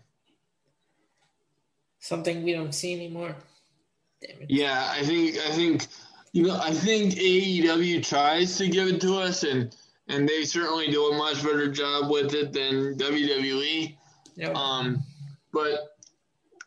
Something 2.00 2.44
we 2.44 2.54
don't 2.54 2.76
see 2.76 2.94
anymore. 2.94 3.36
Yeah, 4.48 4.88
I 4.92 5.04
think 5.04 5.38
I 5.38 5.52
think 5.52 5.88
you 6.34 6.44
know 6.44 6.60
I 6.62 6.72
think 6.72 7.14
AEW 7.14 8.06
tries 8.06 8.58
to 8.58 8.68
give 8.68 8.88
it 8.88 9.02
to 9.02 9.16
us 9.16 9.44
and 9.44 9.76
and 10.08 10.28
they 10.28 10.44
certainly 10.44 10.88
do 10.88 11.12
a 11.12 11.18
much 11.18 11.44
better 11.44 11.70
job 11.70 12.12
with 12.12 12.34
it 12.34 12.54
than 12.54 12.98
WWE. 12.98 13.98
Yep. 14.36 14.56
Um, 14.56 15.04
but 15.52 15.98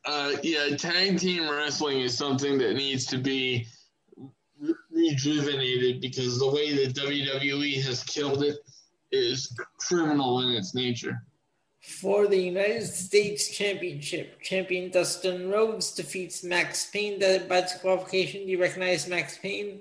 uh, 0.04 0.32
yeah, 0.42 0.76
tag 0.76 1.18
team 1.18 1.48
wrestling 1.48 2.00
is 2.00 2.16
something 2.16 2.58
that 2.58 2.74
needs 2.74 3.04
to 3.06 3.18
be 3.18 3.66
rejuvenated 4.90 6.00
because 6.00 6.38
the 6.38 6.50
way 6.50 6.74
that 6.74 6.94
WWE 6.94 7.82
has 7.82 8.02
killed 8.04 8.42
it 8.42 8.56
is 9.12 9.54
criminal 9.78 10.40
in 10.40 10.50
its 10.54 10.74
nature. 10.74 11.22
For 11.80 12.26
the 12.26 12.36
United 12.36 12.86
States 12.86 13.48
Championship, 13.56 14.42
champion 14.42 14.90
Dustin 14.90 15.48
Rhodes 15.48 15.94
defeats 15.94 16.44
Max 16.44 16.90
Payne 16.90 17.18
by 17.48 17.62
disqualification. 17.62 18.44
Do 18.44 18.50
you 18.50 18.60
recognize 18.60 19.08
Max 19.08 19.38
Payne? 19.38 19.80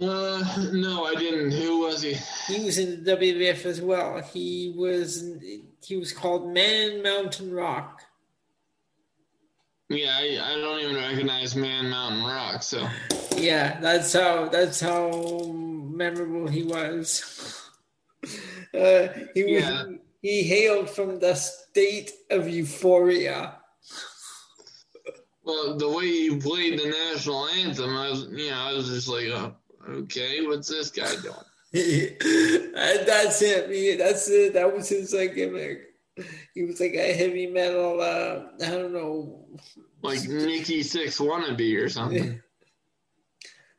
Uh, 0.00 0.68
no, 0.72 1.04
I 1.04 1.14
didn't. 1.14 1.52
Who 1.52 1.80
was 1.80 2.02
he? 2.02 2.16
He 2.48 2.64
was 2.64 2.78
in 2.78 3.04
the 3.04 3.16
WWF 3.16 3.66
as 3.66 3.80
well. 3.80 4.20
He 4.20 4.74
was 4.76 5.22
he 5.84 5.96
was 5.96 6.12
called 6.12 6.52
Man 6.52 7.02
Mountain 7.02 7.52
Rock. 7.52 8.02
Yeah, 9.88 10.16
I, 10.16 10.52
I 10.52 10.56
don't 10.56 10.80
even 10.80 10.96
recognize 10.96 11.54
Man 11.54 11.90
Mountain 11.90 12.24
Rock. 12.24 12.62
So 12.62 12.88
yeah, 13.36 13.78
that's 13.80 14.12
how 14.12 14.48
that's 14.48 14.80
how 14.80 15.52
memorable 15.52 16.48
he 16.48 16.62
was. 16.62 17.58
Uh, 18.74 19.08
he 19.34 19.44
was 19.44 19.64
yeah. 19.64 19.84
he 20.22 20.44
hailed 20.44 20.88
from 20.88 21.18
the 21.18 21.34
state 21.34 22.10
of 22.30 22.48
euphoria. 22.48 23.56
Well, 25.44 25.76
the 25.76 25.90
way 25.90 26.06
he 26.06 26.36
played 26.38 26.78
the 26.78 26.86
national 26.86 27.48
anthem, 27.48 27.94
I 27.94 28.08
was, 28.10 28.28
you 28.30 28.48
know, 28.48 28.56
I 28.56 28.72
was 28.72 28.88
just 28.88 29.08
like, 29.08 29.26
oh, 29.26 29.54
okay, 29.88 30.46
what's 30.46 30.68
this 30.68 30.90
guy 30.90 31.14
doing? 31.22 31.34
and 31.74 33.06
that's 33.06 33.40
it. 33.40 33.98
That's 33.98 34.28
it. 34.28 34.52
That 34.54 34.74
was 34.74 34.88
his 34.88 35.14
like 35.14 35.34
gimmick. 35.34 35.94
He 36.54 36.64
was 36.64 36.80
like 36.80 36.94
a 36.94 37.14
heavy 37.14 37.46
metal. 37.46 38.00
Uh, 38.00 38.64
I 38.64 38.70
don't 38.70 38.92
know, 38.92 39.46
like 40.02 40.22
Nikki 40.24 40.80
Sixx 40.80 41.18
wannabe 41.20 41.82
or 41.82 41.88
something. 41.88 42.40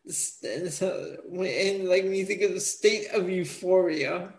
and 0.05 1.88
like 1.88 2.03
when 2.03 2.15
you 2.15 2.25
think 2.25 2.41
of 2.41 2.53
the 2.53 2.59
state 2.59 3.09
of 3.13 3.30
euphoria, 3.30 4.34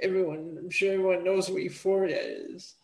everyone, 0.00 0.56
I'm 0.58 0.70
sure 0.70 0.92
everyone 0.92 1.24
knows 1.24 1.50
what 1.50 1.62
euphoria 1.62 2.20
is. 2.20 2.74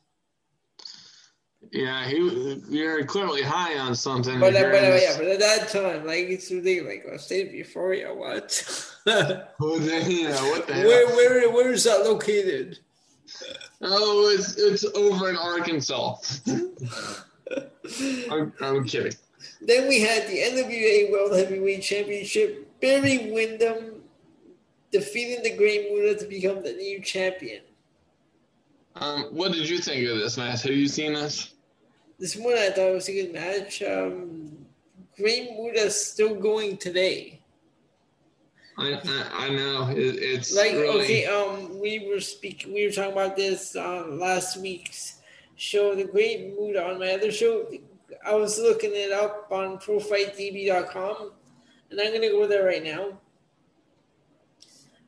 Yeah, 1.72 2.04
he 2.04 2.60
you're 2.68 3.04
clearly 3.04 3.42
high 3.42 3.78
on 3.78 3.94
something. 3.94 4.40
But, 4.40 4.54
but 4.54 4.72
yeah, 4.72 5.16
but 5.16 5.26
at 5.26 5.38
that 5.38 5.68
time, 5.68 6.04
like 6.04 6.26
it's 6.28 6.50
ridiculous. 6.50 7.04
Like 7.04 7.14
a 7.14 7.18
state 7.18 7.48
of 7.48 7.54
euphoria, 7.54 8.12
what? 8.12 8.50
then, 9.06 9.44
yeah, 9.60 10.42
what 10.50 10.66
the 10.66 10.74
hell? 10.74 10.86
Where, 10.86 11.06
where, 11.08 11.50
where 11.50 11.72
is 11.72 11.84
that 11.84 12.04
located? 12.04 12.80
Oh, 13.82 14.34
it's 14.34 14.56
it's 14.58 14.84
over 14.96 15.30
in 15.30 15.36
Arkansas. 15.36 16.16
I'm, 18.30 18.52
I'm 18.60 18.84
kidding. 18.84 19.12
Then 19.60 19.88
we 19.88 20.00
had 20.00 20.26
the 20.26 20.38
NWA 20.38 21.12
World 21.12 21.36
Heavyweight 21.36 21.82
Championship. 21.82 22.80
Barry 22.80 23.30
Windham 23.30 24.02
defeating 24.90 25.42
the 25.42 25.56
Great 25.56 25.92
Muta 25.92 26.18
to 26.18 26.26
become 26.26 26.62
the 26.62 26.72
new 26.72 27.00
champion. 27.00 27.62
Um, 28.96 29.24
what 29.30 29.52
did 29.52 29.68
you 29.68 29.78
think 29.78 30.08
of 30.08 30.18
this 30.18 30.36
match? 30.36 30.62
Have 30.62 30.72
you 30.72 30.88
seen 30.88 31.12
this? 31.12 31.54
This 32.20 32.36
one 32.36 32.52
I 32.52 32.68
thought 32.68 32.92
was 32.92 33.08
a 33.08 33.12
good 33.12 33.32
match. 33.32 33.82
Um, 33.82 34.66
Great 35.16 35.52
Muta 35.52 35.90
still 35.90 36.34
going 36.34 36.76
today. 36.76 37.40
I, 38.76 38.92
I, 38.92 39.46
I 39.46 39.48
know 39.48 39.88
it, 39.88 39.96
it's 39.96 40.54
Like 40.54 40.72
really, 40.72 41.02
okay, 41.02 41.26
um, 41.26 41.80
we 41.80 42.10
were 42.10 42.20
speaking, 42.20 42.74
we 42.74 42.86
were 42.86 42.92
talking 42.92 43.12
about 43.12 43.36
this 43.36 43.74
on 43.74 44.18
last 44.18 44.58
week's 44.58 45.20
show, 45.56 45.94
the 45.94 46.04
Great 46.04 46.54
Muta 46.58 46.86
on 46.86 46.98
my 46.98 47.12
other 47.12 47.32
show. 47.32 47.66
I 48.24 48.34
was 48.34 48.58
looking 48.58 48.92
it 48.94 49.12
up 49.12 49.48
on 49.50 49.78
ProFightTV.com, 49.78 51.32
and 51.90 52.00
I'm 52.00 52.12
gonna 52.12 52.28
go 52.28 52.46
there 52.46 52.66
right 52.66 52.84
now. 52.84 53.18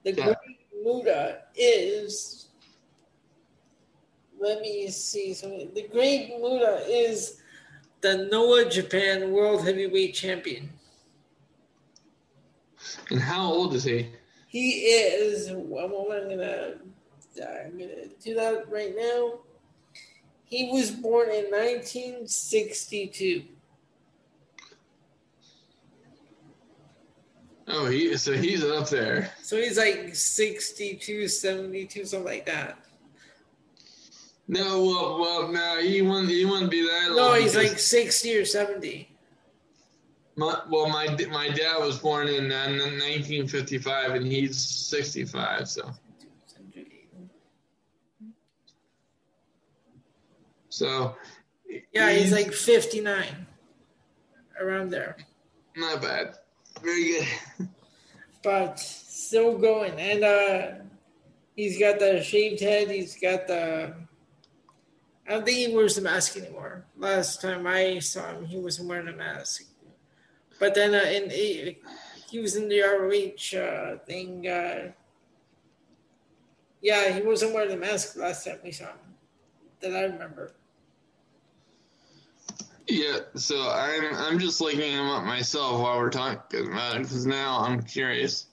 The 0.04 0.14
Yeah. 0.14 0.24
Great 0.24 0.82
Muta 0.82 1.42
is. 1.54 2.48
Let 4.42 4.60
me 4.60 4.90
see 4.90 5.34
something. 5.34 5.70
The 5.72 5.86
Great 5.86 6.30
Muta 6.40 6.84
is 6.88 7.40
the 8.00 8.28
Noah 8.32 8.68
Japan 8.68 9.30
World 9.30 9.64
Heavyweight 9.64 10.14
Champion. 10.14 10.68
And 13.10 13.20
how 13.20 13.44
old 13.44 13.74
is 13.74 13.84
he? 13.84 14.08
He 14.48 14.70
is. 14.70 15.48
Well, 15.52 15.84
I'm 15.84 16.28
gonna. 16.28 16.74
I'm 17.40 17.78
gonna 17.78 18.08
do 18.20 18.34
that 18.34 18.68
right 18.68 18.92
now. 18.96 19.34
He 20.44 20.72
was 20.72 20.90
born 20.90 21.30
in 21.30 21.44
1962. 21.44 23.44
Oh, 27.68 27.86
he 27.86 28.16
so 28.16 28.32
he's 28.32 28.64
up 28.64 28.88
there. 28.88 29.32
So 29.40 29.56
he's 29.56 29.78
like 29.78 30.16
62, 30.16 31.28
72, 31.28 32.04
something 32.04 32.26
like 32.26 32.46
that. 32.46 32.76
No, 34.52 34.82
well, 34.84 35.18
well, 35.18 35.48
no, 35.48 35.80
he 35.80 36.02
wouldn't. 36.02 36.28
He 36.28 36.44
wouldn't 36.44 36.70
be 36.70 36.82
that 36.82 37.06
long. 37.08 37.16
No, 37.16 37.28
old. 37.32 37.40
he's 37.40 37.56
like 37.56 37.78
60 37.78 38.36
or 38.36 38.44
70. 38.44 39.08
My, 40.36 40.60
well, 40.68 40.90
my 40.90 41.06
my 41.30 41.48
dad 41.48 41.78
was 41.78 41.98
born 41.98 42.28
in 42.28 42.52
uh, 42.52 42.66
1955, 42.66 44.10
and 44.12 44.26
he's 44.26 44.58
65. 44.62 45.66
So, 45.68 45.90
so 50.68 51.16
Yeah, 51.94 52.12
he's 52.12 52.32
like 52.32 52.52
59. 52.52 53.46
Around 54.60 54.90
there. 54.90 55.16
not 55.76 56.02
bad. 56.02 56.34
Very 56.82 57.04
good. 57.12 57.28
But 58.42 58.78
still 58.80 59.56
going. 59.56 59.92
And 60.00 60.24
uh 60.24 60.70
he's 61.54 61.78
got 61.78 62.00
the 62.00 62.22
shaved 62.22 62.60
head, 62.60 62.90
he's 62.90 63.16
got 63.20 63.46
the 63.46 63.94
I 65.26 65.32
don't 65.32 65.44
think 65.44 65.58
he 65.58 65.74
wears 65.74 65.96
the 65.96 66.02
mask 66.02 66.36
anymore. 66.36 66.84
Last 66.96 67.40
time 67.40 67.66
I 67.66 68.00
saw 68.00 68.32
him, 68.32 68.44
he 68.44 68.58
wasn't 68.58 68.88
wearing 68.88 69.08
a 69.08 69.12
mask. 69.12 69.64
But 70.58 70.74
then 70.74 70.94
uh, 70.94 71.08
in 71.08 71.30
he, 71.30 71.78
he 72.30 72.38
was 72.38 72.56
in 72.56 72.68
the 72.68 72.80
ROH 72.80 73.58
uh, 73.58 73.98
thing. 73.98 74.46
Uh, 74.46 74.92
yeah, 76.80 77.12
he 77.12 77.22
wasn't 77.22 77.54
wearing 77.54 77.70
the 77.70 77.76
mask 77.76 78.16
last 78.16 78.44
time 78.44 78.58
we 78.64 78.72
saw 78.72 78.86
him. 78.86 78.96
That 79.80 79.96
I 79.96 80.02
remember. 80.02 80.52
Yeah. 82.86 83.18
So 83.34 83.70
I'm 83.70 84.14
I'm 84.14 84.38
just 84.38 84.60
looking 84.60 84.80
him 84.80 85.08
up 85.08 85.24
myself 85.24 85.80
while 85.80 85.98
we're 85.98 86.10
talking 86.10 86.68
about 86.68 86.96
it 86.96 87.02
because 87.02 87.26
now 87.26 87.60
I'm 87.60 87.82
curious. 87.82 88.46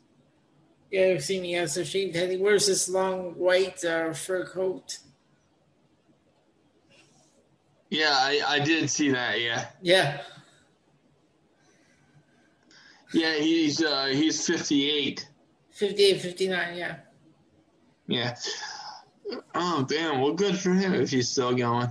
Yeah, 0.91 1.13
I've 1.13 1.23
seen 1.23 1.43
he 1.43 1.53
has 1.53 1.77
a 1.77 1.85
shaved 1.85 2.15
head. 2.15 2.31
He 2.31 2.37
wears 2.37 2.67
this 2.67 2.89
long 2.89 3.35
white 3.35 3.83
uh, 3.85 4.13
fur 4.13 4.45
coat. 4.45 4.99
Yeah, 7.89 8.11
I 8.11 8.41
I 8.47 8.59
did 8.59 8.89
see 8.89 9.09
that. 9.11 9.41
Yeah. 9.41 9.65
Yeah. 9.81 10.21
Yeah, 13.13 13.35
he's 13.35 13.83
uh 13.83 14.05
he's 14.05 14.45
58. 14.45 15.27
58, 15.71 16.21
59, 16.21 16.77
yeah. 16.77 16.95
Yeah. 18.07 18.35
Oh 19.55 19.85
damn! 19.87 20.21
Well, 20.21 20.33
good 20.33 20.57
for 20.57 20.71
him 20.71 20.93
if 20.93 21.11
he's 21.11 21.29
still 21.29 21.53
going. 21.53 21.89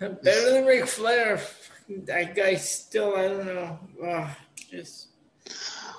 Better 0.00 0.52
than 0.52 0.64
Ric 0.66 0.86
Flair. 0.86 1.40
That 1.88 2.34
guy 2.34 2.54
still, 2.56 3.16
I 3.16 3.28
don't 3.28 3.46
know. 3.46 3.78
Ugh, 4.04 4.28
just 4.70 5.08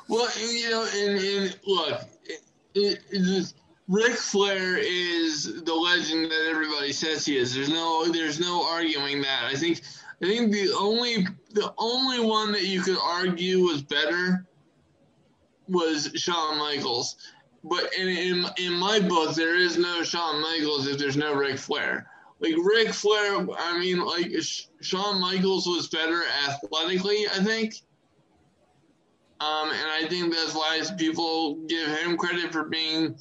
Well, 0.08 0.30
you 0.40 0.70
know, 0.70 0.88
and, 0.94 1.20
and 1.20 1.60
look, 1.66 2.02
it, 2.26 2.42
it, 2.76 3.00
it 3.10 3.24
just, 3.24 3.56
Ric 3.90 4.14
Flair 4.14 4.78
is 4.78 5.64
the 5.64 5.74
legend 5.74 6.26
that 6.26 6.48
everybody 6.48 6.94
says 6.94 7.26
he 7.26 7.38
is. 7.38 7.56
There's 7.56 7.70
no, 7.70 8.08
there's 8.08 8.40
no 8.40 8.64
arguing 8.64 9.20
that. 9.24 9.46
I 9.46 9.56
think, 9.56 9.82
I 10.22 10.26
think 10.26 10.52
the 10.52 10.72
only, 10.80 11.26
the 11.54 11.74
only 11.80 12.20
one 12.20 12.52
that 12.52 12.66
you 12.66 12.82
could 12.82 13.00
argue 13.02 13.64
was 13.64 13.82
better 13.82 14.46
was 15.68 16.12
Shawn 16.16 16.60
Michaels. 16.60 17.16
But 17.64 17.92
in, 17.98 18.08
in 18.08 18.46
in 18.58 18.74
my 18.74 19.00
book, 19.00 19.36
there 19.36 19.58
is 19.58 19.78
no 19.78 20.04
Shawn 20.04 20.42
Michaels 20.42 20.88
if 20.88 20.98
there's 20.98 21.18
no 21.18 21.34
Ric 21.34 21.58
Flair. 21.58 22.08
Like 22.40 22.56
Ric 22.58 22.94
Flair, 22.94 23.46
I 23.58 23.78
mean, 23.80 24.06
like 24.06 24.32
Sh- 24.40 24.68
Shawn 24.82 25.20
Michaels 25.20 25.68
was 25.68 25.88
better 25.88 26.22
athletically, 26.48 27.26
I 27.28 27.44
think. 27.44 27.74
Um, 29.42 29.70
and 29.72 29.90
I 29.90 30.06
think 30.10 30.34
that's 30.34 30.54
why 30.54 30.82
people 30.98 31.56
give 31.68 31.88
him 31.88 32.18
credit 32.18 32.52
for 32.52 32.66
being 32.66 33.18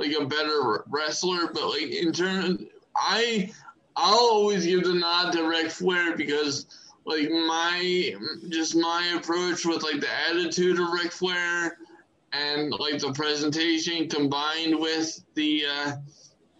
like 0.00 0.16
a 0.18 0.26
better 0.26 0.84
wrestler. 0.88 1.48
But 1.52 1.68
like 1.68 1.90
in 1.90 2.12
terms, 2.12 2.64
I 2.96 3.50
I'll 3.96 4.14
always 4.14 4.66
give 4.66 4.84
the 4.84 4.94
nod 4.94 5.32
to 5.32 5.46
Ric 5.46 5.70
Flair 5.70 6.16
because 6.16 6.66
like 7.04 7.30
my 7.30 8.14
just 8.48 8.76
my 8.76 9.14
approach 9.16 9.64
with 9.64 9.82
like 9.82 10.00
the 10.00 10.10
attitude 10.28 10.78
of 10.78 10.90
Ric 10.92 11.12
Flair 11.12 11.78
and 12.32 12.70
like 12.72 12.98
the 13.00 13.12
presentation 13.12 14.08
combined 14.08 14.78
with 14.78 15.22
the 15.34 15.64
uh, 15.66 15.92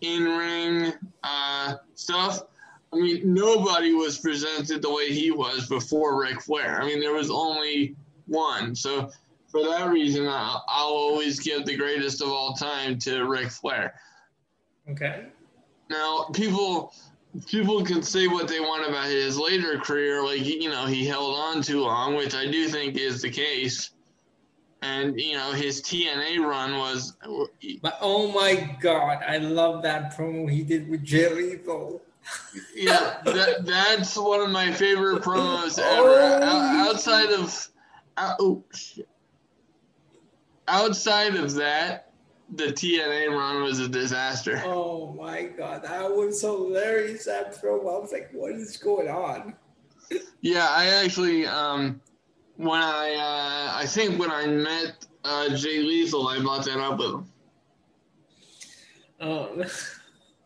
in 0.01 0.25
ring 0.25 0.93
uh, 1.23 1.77
stuff. 1.95 2.43
I 2.93 2.97
mean, 2.97 3.33
nobody 3.33 3.93
was 3.93 4.19
presented 4.19 4.83
the 4.83 4.93
way 4.93 5.13
he 5.13 5.31
was 5.31 5.69
before 5.69 6.21
Ric 6.21 6.41
Flair. 6.41 6.81
I 6.83 6.87
mean, 6.87 7.01
there 7.01 7.13
was 7.13 7.31
only 7.31 7.95
one. 8.27 8.75
So 8.75 9.11
for 9.51 9.63
that 9.65 9.91
reason, 9.91 10.27
I'll, 10.27 10.65
I'll 10.69 10.87
always 10.87 11.41
give 11.41 11.67
the 11.67 11.77
greatest 11.77 12.23
of 12.23 12.29
all 12.29 12.55
time 12.55 12.99
to 13.01 13.25
Ric 13.25 13.51
Flair. 13.51 13.95
okay. 14.89 15.27
Now, 15.91 16.29
people 16.33 16.95
people 17.47 17.85
can 17.85 18.03
say 18.03 18.27
what 18.27 18.49
they 18.49 18.61
want 18.61 18.89
about 18.89 19.07
his 19.07 19.39
later 19.39 19.79
career, 19.79 20.23
like 20.25 20.45
you 20.45 20.71
know 20.71 20.87
he 20.87 21.05
held 21.05 21.37
on 21.37 21.63
too 21.63 21.81
long, 21.81 22.15
which 22.15 22.35
I 22.35 22.47
do 22.47 22.69
think 22.69 22.97
is 22.97 23.23
the 23.23 23.31
case. 23.31 23.91
And 24.83 25.21
you 25.21 25.35
know 25.35 25.53
his 25.53 25.83
TNA 25.83 26.39
run 26.39 26.79
was 26.79 27.17
But 27.83 27.99
oh 28.01 28.33
my 28.33 28.77
god, 28.81 29.23
I 29.27 29.39
love 29.39 29.83
that 29.83 30.17
promo 30.17 30.51
he 30.51 30.63
did 30.63 30.89
with 30.89 31.03
Lethal. 31.03 32.01
yeah 32.77 33.17
that 33.25 33.65
that's 33.65 34.17
one 34.17 34.41
of 34.41 34.51
my 34.51 34.71
favorite 34.71 35.23
promos 35.23 35.79
ever. 35.83 36.41
Oh. 36.43 36.89
Outside 36.89 37.31
of 37.31 37.69
oh, 38.17 38.63
shit. 38.73 39.09
Outside 40.71 41.35
of 41.35 41.55
that, 41.55 42.13
the 42.55 42.67
TNA 42.67 43.31
run 43.31 43.63
was 43.63 43.79
a 43.79 43.89
disaster. 43.89 44.63
Oh 44.67 45.13
my 45.13 45.43
god, 45.43 45.83
that 45.83 46.11
was 46.11 46.41
hilarious. 46.41 47.29
I 47.29 47.43
was 47.43 48.13
like, 48.13 48.31
what 48.33 48.53
is 48.53 48.77
going 48.77 49.09
on? 49.09 49.55
Yeah, 50.41 50.67
I 50.69 50.87
actually, 50.87 51.47
um, 51.47 52.01
when 52.57 52.81
I, 52.81 53.15
uh, 53.15 53.79
I 53.79 53.87
think 53.87 54.19
when 54.19 54.31
I 54.31 54.47
met 54.47 55.07
uh, 55.25 55.55
Jay 55.57 55.79
Lethal, 55.79 56.29
I 56.29 56.41
brought 56.41 56.65
that 56.65 56.79
up 56.79 56.99
with 56.99 57.11
him. 57.11 57.33
Um, 59.21 59.65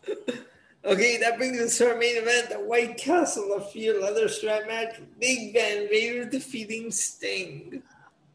okay, 0.85 1.17
that 1.19 1.39
brings 1.39 1.61
us 1.61 1.79
to 1.79 1.91
our 1.91 1.97
main 1.97 2.17
event, 2.17 2.51
the 2.51 2.57
White 2.57 2.97
Castle 2.97 3.53
of 3.55 3.71
Fear 3.71 4.01
leather 4.01 4.29
strap 4.29 4.67
match. 4.67 4.97
Big 5.21 5.53
Van 5.55 5.89
Vader 5.89 6.25
defeating 6.25 6.91
Sting. 6.91 7.83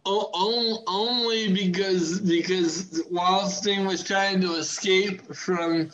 O- 0.06 0.84
only 0.88 1.54
because 1.54 2.20
because 2.22 3.04
while 3.10 3.48
Sting 3.48 3.86
was 3.86 4.04
trying 4.04 4.42
to 4.42 4.56
escape 4.56 5.34
from, 5.36 5.92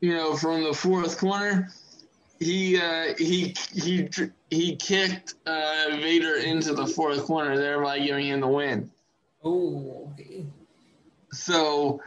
you 0.00 0.14
know, 0.14 0.34
from 0.36 0.64
the 0.64 0.72
fourth 0.72 1.18
corner, 1.18 1.68
he 2.40 2.80
uh, 2.80 3.14
he 3.18 3.54
he 3.74 4.08
he 4.50 4.76
kicked 4.76 5.34
uh, 5.46 5.86
Vader 6.00 6.36
into 6.36 6.74
the 6.74 6.86
fourth 6.86 7.24
corner, 7.24 7.56
thereby 7.56 7.98
giving 8.00 8.26
him 8.26 8.40
the 8.40 8.48
win. 8.48 8.90
Oh, 9.44 10.10
okay. 10.12 10.44
So, 11.32 12.00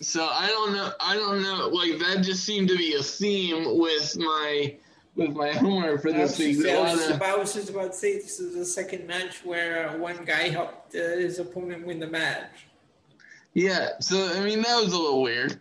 so 0.00 0.24
I 0.24 0.46
don't 0.48 0.72
know. 0.72 0.90
I 1.00 1.14
don't 1.14 1.42
know. 1.42 1.68
Like 1.68 1.98
that 1.98 2.22
just 2.22 2.44
seemed 2.44 2.68
to 2.68 2.76
be 2.76 2.94
a 2.94 3.02
theme 3.02 3.78
with 3.78 4.16
my 4.18 4.76
with 5.18 5.34
my 5.34 5.50
homework 5.50 6.00
for 6.00 6.12
this 6.12 6.38
week. 6.38 6.64
I 6.64 6.80
was, 6.80 7.08
just, 7.08 7.20
I 7.20 7.36
was 7.36 7.52
just 7.52 7.70
about 7.70 7.92
to 7.92 7.98
say 7.98 8.14
this 8.14 8.38
is 8.38 8.54
the 8.54 8.64
second 8.64 9.06
match 9.06 9.44
where 9.44 9.90
uh, 9.90 9.98
one 9.98 10.24
guy 10.24 10.48
helped 10.48 10.94
uh, 10.94 10.98
his 10.98 11.40
opponent 11.40 11.84
win 11.84 11.98
the 11.98 12.06
match. 12.06 12.66
Yeah, 13.52 13.88
so 14.00 14.32
I 14.34 14.40
mean 14.44 14.62
that 14.62 14.82
was 14.82 14.92
a 14.92 14.96
little 14.96 15.20
weird, 15.20 15.60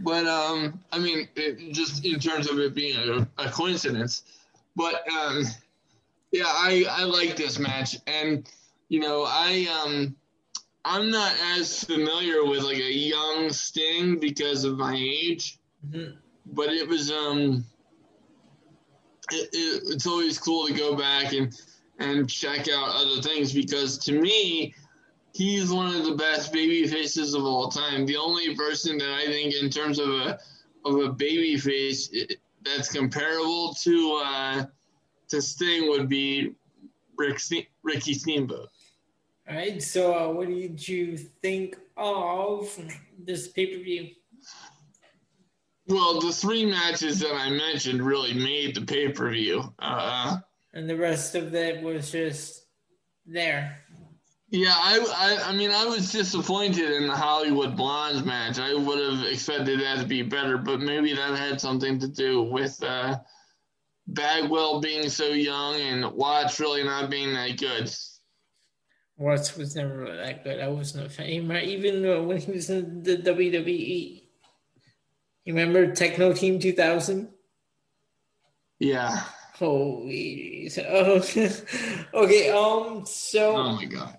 but 0.00 0.26
um, 0.26 0.80
I 0.90 0.98
mean 0.98 1.28
it, 1.36 1.72
just 1.72 2.04
in 2.04 2.18
terms 2.18 2.50
of 2.50 2.58
it 2.58 2.74
being 2.74 2.98
a, 2.98 3.28
a 3.38 3.48
coincidence, 3.48 4.24
but 4.74 5.08
um, 5.08 5.44
yeah, 6.32 6.46
I 6.46 6.84
I 6.90 7.04
like 7.04 7.36
this 7.36 7.60
match, 7.60 7.96
and 8.08 8.50
you 8.88 8.98
know 8.98 9.24
I 9.28 9.68
um 9.84 10.16
I'm 10.84 11.10
not 11.10 11.32
as 11.56 11.84
familiar 11.84 12.44
with 12.44 12.64
like 12.64 12.78
a 12.78 12.92
young 12.92 13.50
Sting 13.50 14.18
because 14.18 14.64
of 14.64 14.76
my 14.76 14.96
age, 14.96 15.58
mm-hmm. 15.86 16.16
but 16.46 16.70
it 16.70 16.88
was 16.88 17.12
um 17.12 17.64
it, 19.30 19.48
it, 19.52 19.82
it's 19.86 20.06
always 20.06 20.38
cool 20.38 20.66
to 20.66 20.72
go 20.72 20.96
back 20.96 21.32
and 21.32 21.54
and 21.98 22.30
check 22.30 22.68
out 22.68 22.94
other 22.94 23.20
things 23.20 23.52
because 23.52 23.98
to 23.98 24.12
me 24.12 24.72
he's 25.34 25.70
one 25.70 25.94
of 25.94 26.04
the 26.04 26.14
best 26.14 26.52
baby 26.52 26.86
faces 26.86 27.34
of 27.34 27.44
all 27.44 27.68
time. 27.68 28.06
The 28.06 28.16
only 28.16 28.54
person 28.54 28.98
that 28.98 29.10
I 29.10 29.26
think 29.26 29.54
in 29.54 29.70
terms 29.70 29.98
of 29.98 30.08
a 30.08 30.38
of 30.84 30.96
a 30.96 31.12
baby 31.12 31.56
face 31.56 32.10
that's 32.64 32.92
comparable 32.92 33.74
to 33.82 34.22
uh, 34.24 34.66
to 35.28 35.42
Sting 35.42 35.88
would 35.88 36.08
be 36.08 36.54
Rick 37.16 37.40
Ricky 37.82 38.14
Steamboat. 38.14 38.68
All 39.48 39.56
right. 39.56 39.82
So, 39.82 40.14
uh, 40.14 40.32
what 40.32 40.48
did 40.48 40.86
you 40.86 41.16
think 41.16 41.76
of 41.96 42.78
this 43.18 43.48
pay 43.48 43.66
per 43.66 43.82
view? 43.82 44.10
Well, 45.88 46.20
the 46.20 46.32
three 46.32 46.66
matches 46.66 47.20
that 47.20 47.34
I 47.34 47.50
mentioned 47.50 48.02
really 48.02 48.34
made 48.34 48.74
the 48.74 48.82
pay 48.82 49.08
per 49.08 49.30
view. 49.30 49.72
Uh, 49.78 50.38
and 50.74 50.88
the 50.88 50.96
rest 50.96 51.34
of 51.34 51.54
it 51.54 51.82
was 51.82 52.12
just 52.12 52.66
there. 53.26 53.78
Yeah, 54.50 54.74
I, 54.74 54.98
I, 55.44 55.50
I 55.50 55.52
mean, 55.52 55.70
I 55.70 55.84
was 55.84 56.10
disappointed 56.10 56.90
in 56.90 57.06
the 57.06 57.16
Hollywood 57.16 57.76
Blondes 57.76 58.24
match. 58.24 58.58
I 58.58 58.74
would 58.74 58.98
have 58.98 59.26
expected 59.30 59.80
that 59.80 60.00
to 60.00 60.06
be 60.06 60.22
better, 60.22 60.56
but 60.56 60.80
maybe 60.80 61.12
that 61.14 61.36
had 61.36 61.60
something 61.60 61.98
to 61.98 62.08
do 62.08 62.42
with 62.42 62.82
uh, 62.82 63.18
Bagwell 64.06 64.80
being 64.80 65.10
so 65.10 65.28
young 65.28 65.76
and 65.76 66.12
Watts 66.12 66.60
really 66.60 66.82
not 66.82 67.10
being 67.10 67.34
that 67.34 67.58
good. 67.58 67.90
Watts 69.18 69.56
was 69.56 69.76
never 69.76 69.98
really 69.98 70.16
that 70.16 70.44
good. 70.44 70.60
I 70.60 70.68
wasn't 70.68 71.06
a 71.06 71.10
fan. 71.10 71.26
Even 71.26 72.26
when 72.26 72.38
he 72.38 72.52
was 72.52 72.70
in 72.70 73.02
the 73.02 73.16
WWE. 73.18 74.27
You 75.48 75.54
remember 75.54 75.94
Techno 75.94 76.34
Team 76.34 76.58
2000? 76.58 77.26
Yeah. 78.80 79.22
Holy. 79.54 80.70
Oh, 80.86 81.22
okay. 82.14 82.50
Um. 82.50 83.06
So. 83.06 83.56
Oh 83.56 83.72
my 83.72 83.86
god. 83.86 84.18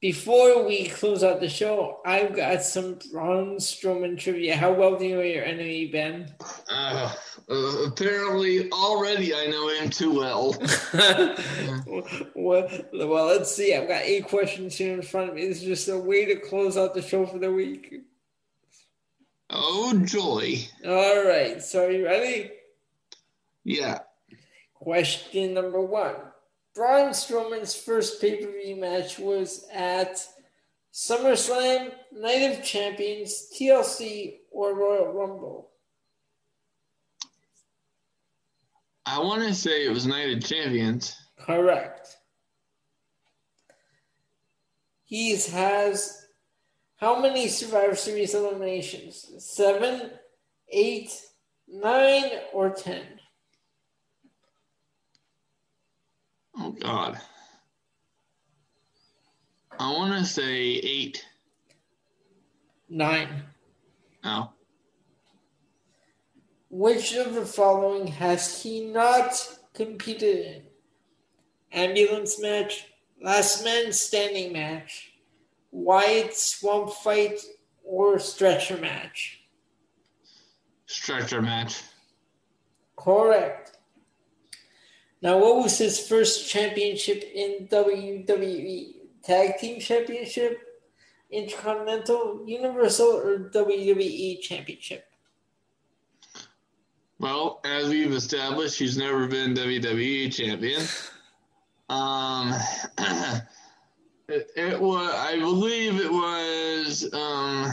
Before 0.00 0.64
we 0.64 0.86
close 0.86 1.24
out 1.24 1.40
the 1.40 1.48
show, 1.48 1.98
I've 2.06 2.36
got 2.36 2.62
some 2.62 3.00
Braun 3.10 3.56
Strowman 3.56 4.16
trivia. 4.16 4.54
How 4.54 4.72
well 4.72 4.96
do 4.96 5.04
you 5.04 5.16
know 5.16 5.22
your 5.22 5.42
enemy, 5.42 5.88
Ben? 5.88 6.32
Uh, 6.70 7.12
uh, 7.50 7.86
apparently, 7.88 8.70
already 8.70 9.34
I 9.34 9.46
know 9.46 9.68
him 9.68 9.90
too 9.90 10.14
well. 10.14 10.56
well. 12.36 12.68
Well, 12.94 13.26
let's 13.26 13.52
see. 13.52 13.74
I've 13.74 13.88
got 13.88 14.02
eight 14.02 14.28
questions 14.28 14.76
here 14.76 14.94
in 14.94 15.02
front 15.02 15.30
of 15.30 15.34
me. 15.34 15.48
This 15.48 15.56
is 15.56 15.64
just 15.64 15.88
a 15.88 15.98
way 15.98 16.24
to 16.26 16.36
close 16.36 16.76
out 16.76 16.94
the 16.94 17.02
show 17.02 17.26
for 17.26 17.40
the 17.40 17.52
week. 17.52 18.04
Oh, 19.52 20.00
joy. 20.04 20.58
All 20.86 21.24
right. 21.24 21.62
So, 21.62 21.86
are 21.86 21.90
you 21.90 22.04
ready? 22.04 22.50
Yeah. 23.64 23.98
Question 24.74 25.52
number 25.52 25.80
one 25.80 26.14
Braun 26.74 27.10
Strowman's 27.10 27.74
first 27.74 28.20
pay 28.20 28.44
per 28.44 28.50
view 28.50 28.76
match 28.76 29.18
was 29.18 29.66
at 29.72 30.24
SummerSlam, 30.92 31.92
Night 32.12 32.52
of 32.52 32.64
Champions, 32.64 33.50
TLC, 33.54 34.38
or 34.50 34.74
Royal 34.74 35.12
Rumble. 35.12 35.70
I 39.04 39.18
want 39.18 39.42
to 39.42 39.54
say 39.54 39.84
it 39.84 39.90
was 39.92 40.06
Night 40.06 40.36
of 40.36 40.44
Champions. 40.44 41.16
Correct. 41.38 42.16
He 45.04 45.32
has 45.32 46.19
how 47.00 47.18
many 47.18 47.48
Survivor 47.48 47.96
Series 47.96 48.34
eliminations? 48.34 49.32
Seven, 49.38 50.10
eight, 50.68 51.10
nine, 51.66 52.30
or 52.52 52.68
ten? 52.68 53.02
Oh 56.58 56.72
God. 56.72 57.18
I 59.78 59.90
want 59.92 60.12
to 60.12 60.26
say 60.26 60.52
eight. 60.52 61.24
Nine. 62.90 63.44
Oh. 64.22 64.50
Which 66.68 67.14
of 67.14 67.34
the 67.34 67.46
following 67.46 68.08
has 68.08 68.62
he 68.62 68.84
not 68.84 69.58
competed 69.72 70.44
in? 70.44 70.62
Ambulance 71.72 72.38
match, 72.42 72.88
last 73.22 73.64
man 73.64 73.90
standing 73.90 74.52
match, 74.52 75.09
Wyatt 75.70 76.34
swamp 76.34 76.92
fight 76.92 77.40
or 77.84 78.18
stretcher 78.18 78.76
match? 78.76 79.40
Stretcher 80.86 81.40
match. 81.40 81.82
Correct. 82.96 83.76
Now, 85.22 85.38
what 85.38 85.62
was 85.62 85.78
his 85.78 86.06
first 86.06 86.48
championship 86.48 87.22
in 87.34 87.68
WWE? 87.68 88.94
Tag 89.22 89.58
Team 89.58 89.80
Championship, 89.80 90.58
Intercontinental, 91.30 92.42
Universal, 92.46 93.06
or 93.06 93.50
WWE 93.50 94.40
Championship? 94.40 95.04
Well, 97.18 97.60
as 97.64 97.90
we've 97.90 98.12
established, 98.12 98.78
he's 98.78 98.96
never 98.96 99.26
been 99.26 99.54
WWE 99.54 100.32
champion. 100.32 100.82
Um, 101.90 102.54
It, 104.30 104.52
it 104.54 104.80
was, 104.80 105.12
I 105.12 105.40
believe 105.40 106.00
it 106.00 106.10
was. 106.10 107.12
Um, 107.12 107.72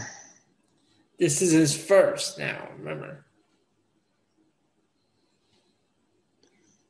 this 1.19 1.43
is 1.43 1.51
his 1.51 1.77
first 1.77 2.39
now, 2.39 2.69
remember. 2.79 3.25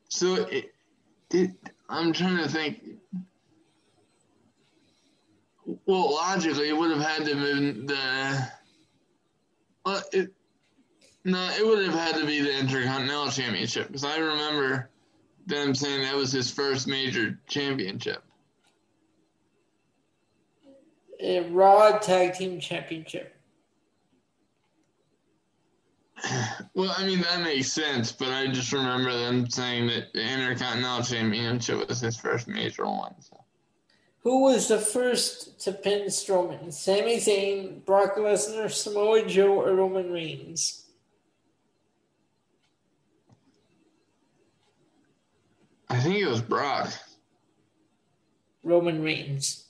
So 0.08 0.46
it, 0.46 0.72
it, 1.30 1.50
I'm 1.90 2.14
trying 2.14 2.38
to 2.38 2.48
think. 2.48 2.82
Well, 5.84 6.14
logically, 6.14 6.70
it 6.70 6.76
would 6.76 6.90
have 6.90 7.06
had 7.06 7.26
to 7.26 7.34
have 7.34 7.44
been 7.44 7.84
the. 7.84 8.48
Well, 9.84 10.02
it, 10.14 10.32
no, 11.24 11.50
it 11.58 11.66
would 11.66 11.84
have 11.84 11.94
had 11.94 12.14
to 12.14 12.26
be 12.26 12.40
the 12.40 12.58
Intercontinental 12.58 13.30
Championship 13.30 13.88
because 13.88 14.04
I 14.04 14.16
remember 14.16 14.88
them 15.44 15.74
saying 15.74 16.02
that 16.02 16.14
was 16.14 16.32
his 16.32 16.50
first 16.50 16.86
major 16.86 17.38
championship 17.46 18.22
a 21.28 21.40
Raw 21.50 21.98
Tag 21.98 22.34
Team 22.34 22.58
Championship. 22.58 23.34
Well, 26.74 26.92
I 26.96 27.06
mean 27.06 27.20
that 27.20 27.42
makes 27.42 27.72
sense, 27.72 28.10
but 28.10 28.28
I 28.28 28.48
just 28.48 28.72
remember 28.72 29.12
them 29.12 29.48
saying 29.48 29.86
that 29.88 30.12
the 30.12 30.20
Intercontinental 30.20 31.04
Championship 31.04 31.88
was 31.88 32.00
his 32.00 32.16
first 32.16 32.48
major 32.48 32.86
one. 32.86 33.14
So. 33.20 33.44
Who 34.22 34.42
was 34.42 34.66
the 34.68 34.78
first 34.78 35.60
to 35.60 35.72
pin 35.72 36.06
Strowman? 36.06 36.72
Sami 36.72 37.18
Zayn, 37.18 37.84
Brock 37.84 38.16
Lesnar, 38.16 38.70
Samoa 38.70 39.26
Joe, 39.26 39.60
or 39.60 39.74
Roman 39.74 40.10
Reigns? 40.10 40.86
I 45.88 46.00
think 46.00 46.16
it 46.16 46.26
was 46.26 46.42
Brock. 46.42 46.92
Roman 48.64 49.02
Reigns. 49.02 49.67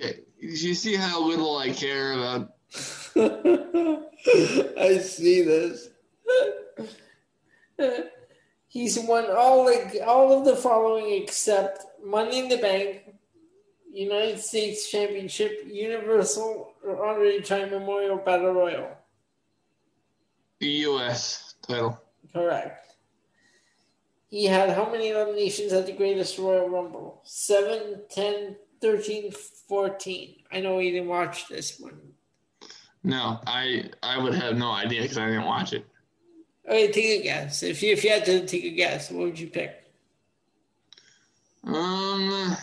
Okay, 0.00 0.20
you 0.38 0.74
see 0.74 0.94
how 0.94 1.20
little 1.20 1.56
I 1.58 1.70
care 1.70 2.12
about. 2.12 2.54
I 4.78 4.98
see 4.98 5.42
this. 5.42 5.88
He's 8.68 8.98
won 8.98 9.26
all 9.30 9.64
like 9.64 9.96
all 10.06 10.38
of 10.38 10.44
the 10.44 10.54
following 10.54 11.22
except 11.22 11.84
Money 12.04 12.38
in 12.38 12.48
the 12.48 12.58
Bank, 12.58 13.14
United 13.92 14.38
States 14.38 14.90
Championship, 14.90 15.62
Universal 15.66 16.74
or 16.84 17.04
Andre 17.04 17.40
Time 17.40 17.70
Memorial 17.70 18.18
Battle 18.18 18.52
Royal. 18.52 18.88
The 20.60 20.66
U.S. 20.66 21.54
title. 21.62 22.00
Correct. 22.32 22.94
He 24.28 24.44
had 24.44 24.70
how 24.70 24.90
many 24.90 25.10
nominations 25.12 25.72
at 25.72 25.86
the 25.86 25.92
Greatest 25.92 26.38
Royal 26.38 26.68
Rumble? 26.68 27.22
Seven, 27.24 28.02
ten, 28.10 28.56
13, 28.80 29.32
14. 29.32 30.36
I 30.52 30.60
know 30.60 30.78
you 30.78 30.92
didn't 30.92 31.08
watch 31.08 31.48
this 31.48 31.78
one. 31.78 31.98
No, 33.04 33.40
I 33.46 33.90
I 34.02 34.18
would 34.18 34.34
have 34.34 34.56
no 34.56 34.70
idea 34.70 35.02
because 35.02 35.18
I 35.18 35.26
didn't 35.26 35.46
watch 35.46 35.72
it. 35.72 35.86
Okay, 36.66 36.90
take 36.90 37.20
a 37.20 37.22
guess. 37.22 37.62
If 37.62 37.82
you 37.82 37.92
if 37.92 38.04
you 38.04 38.10
had 38.10 38.24
to 38.26 38.46
take 38.46 38.64
a 38.64 38.70
guess, 38.70 39.10
what 39.10 39.24
would 39.24 39.38
you 39.38 39.48
pick? 39.48 39.84
Um, 41.64 42.56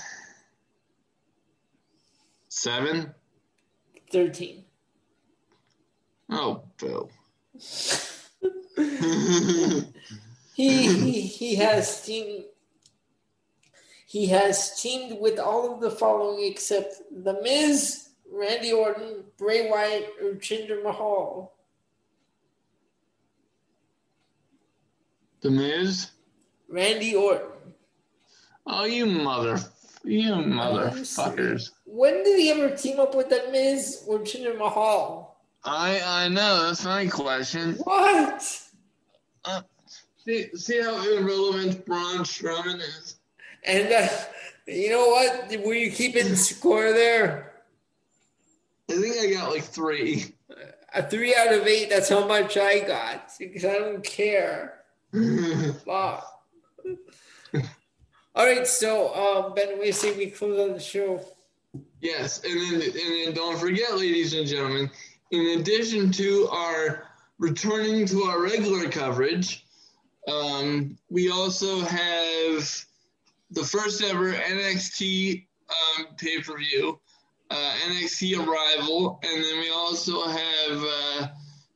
seven. 2.50 3.14
Thirteen. 4.12 4.66
Oh, 6.30 6.64
Bill. 6.80 7.10
he, 10.56 10.94
he 10.94 11.22
he 11.22 11.56
has 11.56 12.06
teamed 12.06 12.46
he 14.16 14.28
has 14.28 14.82
teamed 14.82 15.20
with 15.20 15.40
all 15.40 15.74
of 15.74 15.82
the 15.82 15.92
following 15.92 16.50
except 16.50 17.02
The 17.12 17.34
Miz, 17.42 18.12
Randy 18.32 18.72
Orton, 18.72 19.26
Bray 19.38 19.70
Wyatt, 19.70 20.10
or 20.24 20.36
Jinder 20.36 20.82
Mahal. 20.82 21.54
The 25.42 25.52
Miz. 25.52 26.12
Randy 26.70 27.14
Orton. 27.14 27.74
Oh, 28.66 28.86
you 28.86 29.06
mother, 29.06 29.60
you 30.06 30.32
motherfuckers! 30.32 31.72
When 31.84 32.24
did 32.24 32.40
he 32.40 32.52
ever 32.52 32.74
team 32.74 33.02
up 33.02 33.16
with 33.16 33.28
The 33.28 33.50
Miz 33.52 34.06
or 34.08 34.20
Jinder 34.20 34.58
Mahal? 34.58 35.42
I 35.66 36.00
I 36.06 36.30
know 36.30 36.68
that's 36.68 36.86
my 36.86 37.06
question. 37.08 37.74
What? 37.84 38.62
Uh, 39.44 39.62
see 40.24 40.56
see 40.56 40.82
how 40.82 41.06
irrelevant 41.06 41.86
Braun 41.86 42.20
Strowman 42.20 42.80
is. 42.80 43.15
And 43.66 43.92
uh, 43.92 44.08
you 44.68 44.90
know 44.90 45.08
what? 45.08 45.66
Were 45.66 45.74
you 45.74 45.92
keeping 45.92 46.36
score 46.36 46.92
there? 46.94 47.54
I 48.90 48.94
think 48.94 49.16
I 49.18 49.34
got 49.34 49.52
like 49.52 49.64
three. 49.64 50.26
A 50.94 51.04
three 51.04 51.36
out 51.36 51.54
of 51.54 51.68
eight. 51.68 51.90
That's 51.90 52.10
how 52.10 52.28
much 52.28 52.58
I 52.58 52.80
got 52.80 53.32
because 53.38 53.66
I 53.66 53.80
don't 53.80 54.04
care. 54.04 54.82
Fuck. 55.86 56.32
All 58.36 58.46
right, 58.46 58.68
so 58.68 59.16
um, 59.16 59.54
Ben, 59.56 59.80
we 59.80 59.94
say 59.94 60.16
we 60.16 60.28
close 60.28 60.60
on 60.60 60.74
the 60.74 60.80
show. 60.80 61.24
Yes, 62.02 62.44
and 62.44 62.54
then 62.54 62.82
and 62.82 62.94
then 62.94 63.34
don't 63.34 63.58
forget, 63.58 63.98
ladies 63.98 64.34
and 64.34 64.46
gentlemen, 64.46 64.92
in 65.32 65.60
addition 65.60 66.12
to 66.12 66.48
our 66.52 67.04
returning 67.40 68.06
to 68.08 68.24
our 68.24 68.42
regular 68.42 68.90
coverage, 68.90 69.66
um, 70.28 70.98
we 71.10 71.32
also 71.32 71.80
have 71.80 72.86
the 73.56 73.64
first 73.64 74.04
ever 74.04 74.34
NXT 74.34 75.48
um, 75.70 76.08
pay 76.18 76.42
per 76.42 76.58
view, 76.58 77.00
uh, 77.50 77.74
NXT 77.88 78.38
Arrival, 78.46 79.20
and 79.24 79.44
then 79.44 79.60
we 79.60 79.72
also 79.72 80.28
have 80.28 80.84
uh, 80.84 81.28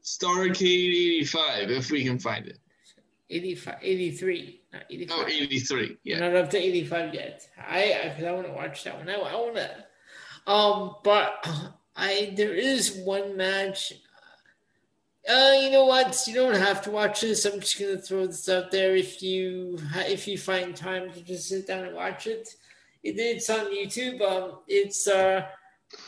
Starrcade 0.03 1.21
85 1.21 1.71
if 1.71 1.89
we 1.89 2.03
can 2.03 2.19
find 2.19 2.47
it. 2.47 2.59
85, 3.31 3.75
83, 3.81 4.61
not 4.73 4.83
85. 4.89 5.17
Oh, 5.19 5.27
83, 5.27 5.97
yeah. 6.03 6.19
We're 6.19 6.31
not 6.31 6.43
up 6.43 6.49
to 6.51 6.57
85 6.57 7.13
yet. 7.13 7.47
I 7.57 8.09
because 8.09 8.23
I, 8.23 8.31
want 8.31 8.47
to 8.47 8.53
watch 8.53 8.83
that 8.83 8.97
one. 8.97 9.09
I, 9.09 9.13
I 9.13 9.35
want 9.35 9.55
to. 9.55 10.51
Um, 10.51 10.95
but 11.03 11.45
I 11.95 12.33
there 12.35 12.53
is 12.53 13.01
one 13.03 13.37
match. 13.37 13.93
Uh, 15.27 15.53
you 15.61 15.69
know 15.71 15.85
what? 15.85 16.23
You 16.27 16.33
don't 16.33 16.55
have 16.55 16.81
to 16.83 16.91
watch 16.91 17.21
this. 17.21 17.45
I'm 17.45 17.59
just 17.59 17.79
gonna 17.79 17.97
throw 17.97 18.25
this 18.25 18.47
out 18.49 18.71
there. 18.71 18.95
If 18.95 19.21
you 19.21 19.77
if 19.95 20.27
you 20.27 20.37
find 20.37 20.75
time 20.75 21.11
to 21.11 21.21
just 21.21 21.49
sit 21.49 21.67
down 21.67 21.85
and 21.85 21.95
watch 21.95 22.27
it, 22.27 22.47
it 23.03 23.17
it's 23.17 23.49
on 23.49 23.65
YouTube. 23.73 24.21
Um, 24.21 24.59
it's 24.67 25.07
uh 25.07 25.45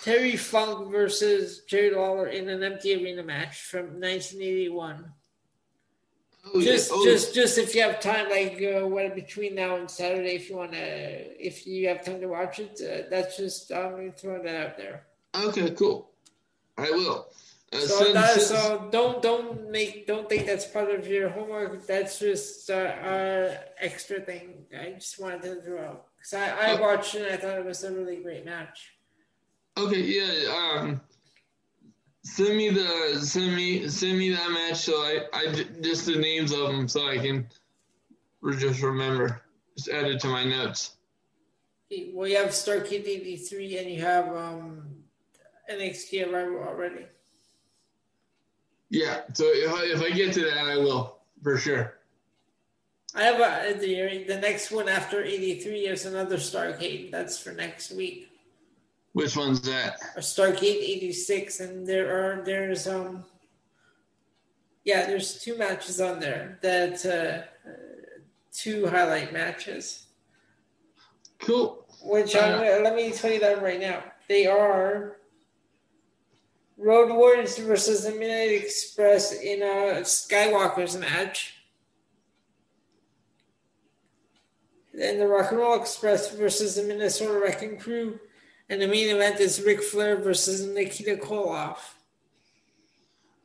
Terry 0.04 0.38
Funk 0.38 0.92
versus 0.92 1.62
Jerry 1.68 1.94
Lawler 1.94 2.28
in 2.28 2.48
an 2.50 2.64
empty 2.64 2.96
arena 2.96 3.24
match 3.24 3.62
from 3.64 4.00
1981. 4.00 5.12
Oh, 6.44 6.60
yeah. 6.60 6.72
Just, 6.72 6.92
Oh, 6.94 7.04
just, 7.04 7.36
just 7.36 7.58
if 7.58 7.76
you 7.76 7.82
have 7.82 8.00
time, 8.00 8.30
like 8.30 8.62
uh, 8.62 8.88
what 8.88 9.14
between 9.14 9.56
now 9.56 9.76
and 9.76 9.90
Saturday, 9.90 10.36
if 10.36 10.50
you 10.50 10.58
want 10.58 10.72
to, 10.72 10.80
if 10.80 11.68
you 11.68 11.88
have 11.88 12.04
time 12.04 12.20
to 12.20 12.28
watch 12.28 12.60
it, 12.60 12.80
uh, 12.82 13.08
that's 13.10 13.38
just 13.38 13.72
I'm 13.72 13.92
gonna 13.92 14.12
throw 14.12 14.42
that 14.42 14.68
out 14.68 14.78
there. 14.78 15.04
Okay, 15.36 15.70
cool. 15.72 16.10
I 16.78 16.90
will. 16.92 17.28
Uh, 17.74 17.80
So, 17.80 18.14
that, 18.14 18.42
so 18.42 18.90
don't 18.92 19.22
don't 19.22 19.72
make 19.72 20.06
don't 20.06 20.28
think 20.28 20.46
that's 20.46 20.66
part 20.66 20.90
of 20.92 21.08
your 21.08 21.30
homework. 21.30 21.88
That's 21.88 22.20
just 22.20 22.70
uh, 22.70 22.74
uh 22.74 23.58
extra 23.80 24.20
thing. 24.20 24.66
I 24.78 24.92
just 24.92 25.20
wanted 25.20 25.42
to 25.44 25.62
throw 25.62 25.80
out 25.82 26.06
because 26.18 26.34
I, 26.34 26.48
I 26.50 26.78
Oh. 26.78 26.82
watched 26.82 27.16
it 27.16 27.22
and 27.24 27.34
I 27.34 27.38
thought 27.38 27.58
it 27.58 27.66
was 27.66 27.84
a 27.84 27.92
really 27.94 28.18
great 28.18 28.46
match. 28.46 28.92
Okay, 29.78 30.02
yeah. 30.02 30.52
Um, 30.54 31.02
send 32.24 32.58
me 32.58 32.70
the 32.70 33.20
send 33.24 33.56
me 33.56 33.88
send 33.88 34.18
me 34.20 34.32
that 34.32 34.52
match 34.52 34.78
so 34.78 34.94
I 34.98 35.14
I 35.34 35.52
j- 35.54 35.68
just 35.82 36.06
the 36.06 36.18
names 36.18 36.52
of 36.52 36.68
them 36.68 36.88
so 36.90 37.08
I 37.08 37.18
can 37.18 37.48
just 38.60 38.82
remember. 38.82 39.42
Just 39.78 39.88
add 39.90 40.08
it 40.08 40.20
to 40.22 40.28
my 40.28 40.44
notes. 40.44 40.98
Well, 42.14 42.28
you 42.28 42.36
have 42.38 42.50
Starrcade 42.50 43.08
'83 43.08 43.78
and 43.78 43.90
you 43.92 44.02
have 44.02 44.28
um 44.36 45.04
NXT 45.72 46.28
Arrival 46.28 46.60
already. 46.64 47.06
Yeah. 48.92 49.22
So 49.34 49.46
if 49.48 49.72
I 49.74 49.86
if 49.86 50.02
I 50.02 50.12
get 50.12 50.34
to 50.34 50.42
that, 50.42 50.68
I 50.68 50.78
will 50.78 51.18
for 51.42 51.58
sure. 51.58 51.98
I 53.16 53.24
have 53.24 53.40
a, 53.40 53.80
the 53.80 54.26
the 54.28 54.38
next 54.38 54.70
one 54.70 54.90
after 54.90 55.24
'83 55.24 55.88
is 55.88 56.06
another 56.06 56.38
Starrcade. 56.38 57.10
That's 57.10 57.40
for 57.40 57.54
next 57.54 57.92
week. 57.92 58.28
Which 59.14 59.36
one's 59.36 59.62
that? 59.62 59.98
A 60.18 60.20
Starrcade 60.20 60.84
'86, 60.84 61.62
and 61.62 61.88
there 61.88 62.08
are 62.12 62.44
there's 62.44 62.86
um 62.88 63.24
yeah 64.84 65.06
there's 65.06 65.40
two 65.40 65.58
matches 65.58 66.02
on 66.02 66.20
there 66.20 66.60
that 66.62 67.06
uh, 67.06 67.70
uh, 67.70 67.74
two 68.52 68.88
highlight 68.88 69.32
matches. 69.32 70.08
Cool. 71.40 71.86
Which 72.04 72.36
I'm, 72.36 72.84
let 72.84 72.96
me 72.96 73.12
tell 73.12 73.32
you 73.32 73.40
that 73.40 73.64
right 73.64 73.80
now. 73.80 74.04
They 74.28 74.48
are 74.48 75.18
Road 76.82 77.14
Warriors 77.14 77.58
versus 77.60 78.04
the 78.04 78.12
Midnight 78.12 78.64
Express 78.64 79.34
in 79.34 79.62
a 79.62 80.02
Skywalker's 80.02 80.98
match. 80.98 81.54
Then 84.94 85.20
the 85.20 85.28
Rock 85.28 85.52
and 85.52 85.60
Roll 85.60 85.80
Express 85.80 86.36
versus 86.36 86.76
the 86.76 86.84
Minnesota 86.84 87.40
Wrecking 87.40 87.78
Crew. 87.78 88.20
And 88.68 88.82
the 88.82 88.88
main 88.88 89.10
event 89.16 89.40
is 89.40 89.62
Ric 89.62 89.84
Flair 89.84 90.18
versus 90.18 90.66
Nikita 90.66 91.18
Koloff. 91.18 91.78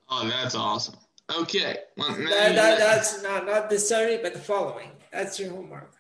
Oh, 0.08 0.26
that's 0.28 0.54
awesome. 0.54 0.96
Okay. 1.38 1.76
Well, 1.96 2.14
That, 2.14 2.54
that, 2.54 2.78
that's 2.78 3.22
not, 3.22 3.44
not 3.44 3.68
this 3.68 3.88
Saturday, 3.88 4.22
but 4.22 4.32
the 4.32 4.38
following. 4.38 4.88
That's 5.12 5.38
your 5.38 5.50
homework. 5.50 5.92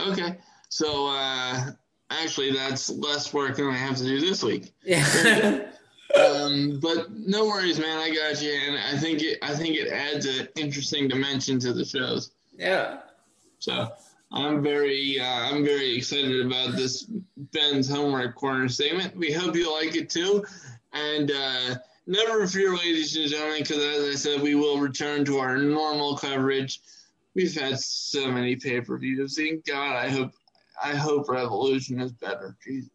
Okay. 0.00 0.38
So 0.68 1.06
uh, 1.08 1.70
actually, 2.10 2.52
that's 2.52 2.90
less 2.90 3.32
work 3.32 3.56
than 3.56 3.68
I 3.68 3.76
have 3.76 3.96
to 3.98 4.04
do 4.04 4.20
this 4.20 4.42
week. 4.42 4.72
Yeah. 4.84 5.68
um, 6.14 6.78
but 6.80 7.10
no 7.10 7.46
worries, 7.46 7.78
man. 7.78 7.98
I 7.98 8.14
got 8.14 8.40
you, 8.42 8.52
and 8.52 8.78
I 8.78 8.98
think 8.98 9.22
it. 9.22 9.38
I 9.42 9.54
think 9.54 9.76
it 9.76 9.88
adds 9.88 10.26
an 10.26 10.48
interesting 10.56 11.08
dimension 11.08 11.58
to 11.60 11.72
the 11.72 11.84
shows. 11.84 12.32
yeah. 12.58 13.00
So 13.58 13.88
I'm 14.30 14.62
very, 14.62 15.18
uh, 15.18 15.24
I'm 15.24 15.64
very 15.64 15.96
excited 15.96 16.44
about 16.44 16.76
this 16.76 17.04
Ben's 17.36 17.88
homework 17.88 18.34
corner 18.34 18.68
segment. 18.68 19.16
We 19.16 19.32
hope 19.32 19.56
you 19.56 19.72
like 19.72 19.96
it 19.96 20.10
too, 20.10 20.44
and 20.92 21.30
uh, 21.30 21.76
never 22.06 22.46
fear, 22.46 22.76
ladies 22.76 23.16
and 23.16 23.28
gentlemen, 23.28 23.62
because 23.62 23.82
as 23.82 24.04
I 24.04 24.14
said, 24.14 24.42
we 24.42 24.54
will 24.54 24.78
return 24.78 25.24
to 25.24 25.38
our 25.38 25.56
normal 25.56 26.16
coverage. 26.16 26.80
We've 27.34 27.54
had 27.54 27.78
so 27.78 28.30
many 28.30 28.56
pay 28.56 28.80
per 28.80 28.96
views. 28.98 29.36
Thank 29.36 29.66
God, 29.66 29.96
I 29.96 30.08
hope, 30.08 30.32
I 30.82 30.94
hope 30.94 31.28
Revolution 31.28 32.00
is 32.00 32.12
better. 32.12 32.56
Jesus. 32.64 32.90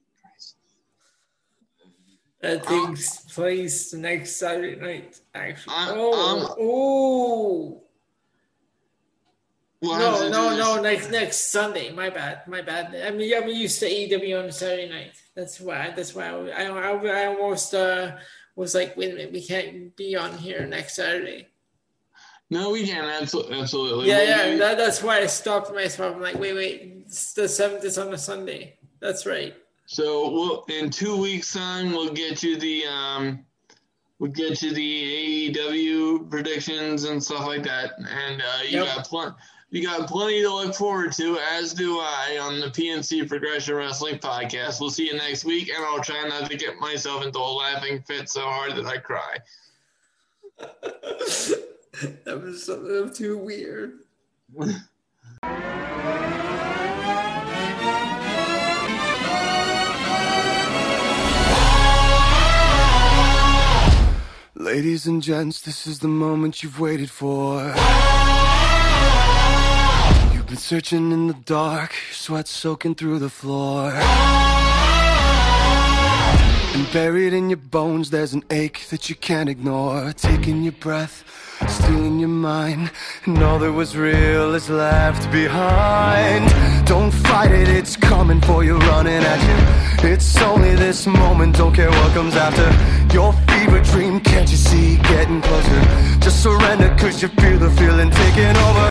That 2.41 2.63
takes 2.63 3.19
place 3.33 3.93
next 3.93 4.37
Saturday 4.37 4.79
night, 4.79 5.19
actually. 5.33 5.75
I'm- 5.75 5.93
oh, 5.95 6.55
oh. 6.59 7.83
We'll 9.81 9.95
have 9.95 10.31
No, 10.31 10.55
no, 10.55 10.75
no, 10.75 10.81
next 10.81 11.09
next 11.09 11.51
Sunday. 11.51 11.91
My 11.91 12.11
bad, 12.11 12.47
my 12.47 12.61
bad. 12.61 12.93
I 12.95 13.09
mean, 13.09 13.33
I'm 13.35 13.47
used 13.49 13.79
to 13.79 13.87
AEW 13.87 14.43
on 14.43 14.51
Saturday 14.51 14.87
night. 14.87 15.13
That's 15.33 15.59
why. 15.59 15.91
That's 15.95 16.13
why 16.13 16.27
I, 16.27 16.65
I, 16.65 16.91
I 16.91 17.25
almost 17.27 17.73
uh, 17.73 18.17
was 18.55 18.75
like, 18.75 18.95
wait 18.95 19.11
a 19.11 19.15
minute, 19.15 19.31
we 19.31 19.43
can't 19.43 19.95
be 19.95 20.15
on 20.15 20.37
here 20.37 20.67
next 20.67 20.95
Saturday. 20.97 21.47
No, 22.51 22.71
we 22.71 22.85
can 22.85 23.05
absolutely, 23.05 23.59
absolutely. 23.59 24.07
Yeah, 24.09 24.21
yeah. 24.23 24.57
That, 24.57 24.77
that's 24.77 25.01
why 25.01 25.19
I 25.19 25.25
stopped 25.25 25.73
myself. 25.73 26.15
I'm 26.15 26.21
like, 26.21 26.37
wait, 26.37 26.53
wait. 26.53 26.93
It's 27.05 27.33
the 27.33 27.47
seventh 27.47 27.83
is 27.83 27.97
on 27.97 28.13
a 28.13 28.17
Sunday. 28.17 28.77
That's 28.99 29.25
right. 29.25 29.55
So 29.91 30.31
we'll 30.31 30.63
in 30.69 30.89
two 30.89 31.17
weeks' 31.17 31.51
time 31.51 31.91
we'll 31.91 32.13
get 32.13 32.41
you 32.41 32.57
the 32.57 32.85
um 32.85 33.45
we'll 34.19 34.31
get 34.31 34.61
you 34.61 34.73
the 34.73 35.51
AEW 35.53 36.29
predictions 36.29 37.03
and 37.03 37.21
stuff 37.21 37.45
like 37.45 37.63
that. 37.63 37.91
And 37.99 38.41
uh, 38.41 38.63
you 38.63 38.77
Yep. 38.83 38.95
got 38.95 39.05
plenty 39.05 39.35
you 39.69 39.83
got 39.85 40.07
plenty 40.07 40.41
to 40.43 40.49
look 40.53 40.75
forward 40.75 41.11
to, 41.13 41.37
as 41.39 41.73
do 41.73 41.99
I, 41.99 42.39
on 42.41 42.61
the 42.61 42.67
PNC 42.67 43.27
Progression 43.27 43.75
Wrestling 43.75 44.19
Podcast. 44.19 44.79
We'll 44.79 44.89
see 44.91 45.07
you 45.07 45.15
next 45.15 45.43
week, 45.43 45.69
and 45.75 45.83
I'll 45.83 46.03
try 46.03 46.25
not 46.27 46.49
to 46.49 46.57
get 46.57 46.77
myself 46.79 47.25
into 47.25 47.39
a 47.39 47.39
laughing 47.39 48.01
fit 48.01 48.29
so 48.29 48.41
hard 48.41 48.75
that 48.75 48.85
I 48.85 48.97
cry. 48.97 49.37
that 50.59 52.41
was 52.41 52.65
something 52.65 53.13
too 53.13 53.37
weird. 53.37 53.99
Ladies 64.61 65.07
and 65.07 65.23
gents, 65.23 65.59
this 65.59 65.87
is 65.87 65.99
the 65.99 66.07
moment 66.07 66.61
you've 66.61 66.79
waited 66.79 67.09
for. 67.09 67.63
You've 70.31 70.45
been 70.45 70.55
searching 70.55 71.11
in 71.11 71.25
the 71.25 71.35
dark, 71.45 71.95
sweat 72.11 72.47
soaking 72.47 72.93
through 72.93 73.17
the 73.17 73.31
floor. 73.31 73.91
And 76.73 76.89
buried 76.93 77.33
in 77.33 77.49
your 77.49 77.57
bones, 77.57 78.11
there's 78.11 78.33
an 78.33 78.45
ache 78.49 78.87
that 78.91 79.09
you 79.09 79.15
can't 79.15 79.49
ignore. 79.49 80.13
Taking 80.13 80.63
your 80.63 80.71
breath, 80.71 81.25
stealing 81.67 82.17
your 82.17 82.29
mind, 82.29 82.91
and 83.25 83.43
all 83.43 83.59
that 83.59 83.73
was 83.73 83.97
real 83.97 84.55
is 84.55 84.69
left 84.69 85.29
behind. 85.33 86.49
Don't 86.87 87.11
fight 87.11 87.51
it, 87.51 87.67
it's 87.67 87.97
coming 87.97 88.39
for 88.39 88.63
you, 88.63 88.77
running 88.77 89.21
at 89.21 89.41
you. 90.01 90.09
It's 90.11 90.37
only 90.41 90.75
this 90.75 91.05
moment, 91.07 91.57
don't 91.57 91.75
care 91.75 91.89
what 91.89 92.13
comes 92.13 92.35
after. 92.35 92.69
Your 93.13 93.33
fever 93.33 93.81
dream, 93.81 94.21
can't 94.21 94.49
you 94.49 94.57
see, 94.57 94.95
getting 94.95 95.41
closer? 95.41 95.81
Just 96.21 96.41
surrender, 96.41 96.95
cause 96.97 97.21
you 97.21 97.27
feel 97.27 97.59
the 97.59 97.69
feeling 97.71 98.09
taking 98.09 98.55
over. 98.55 98.71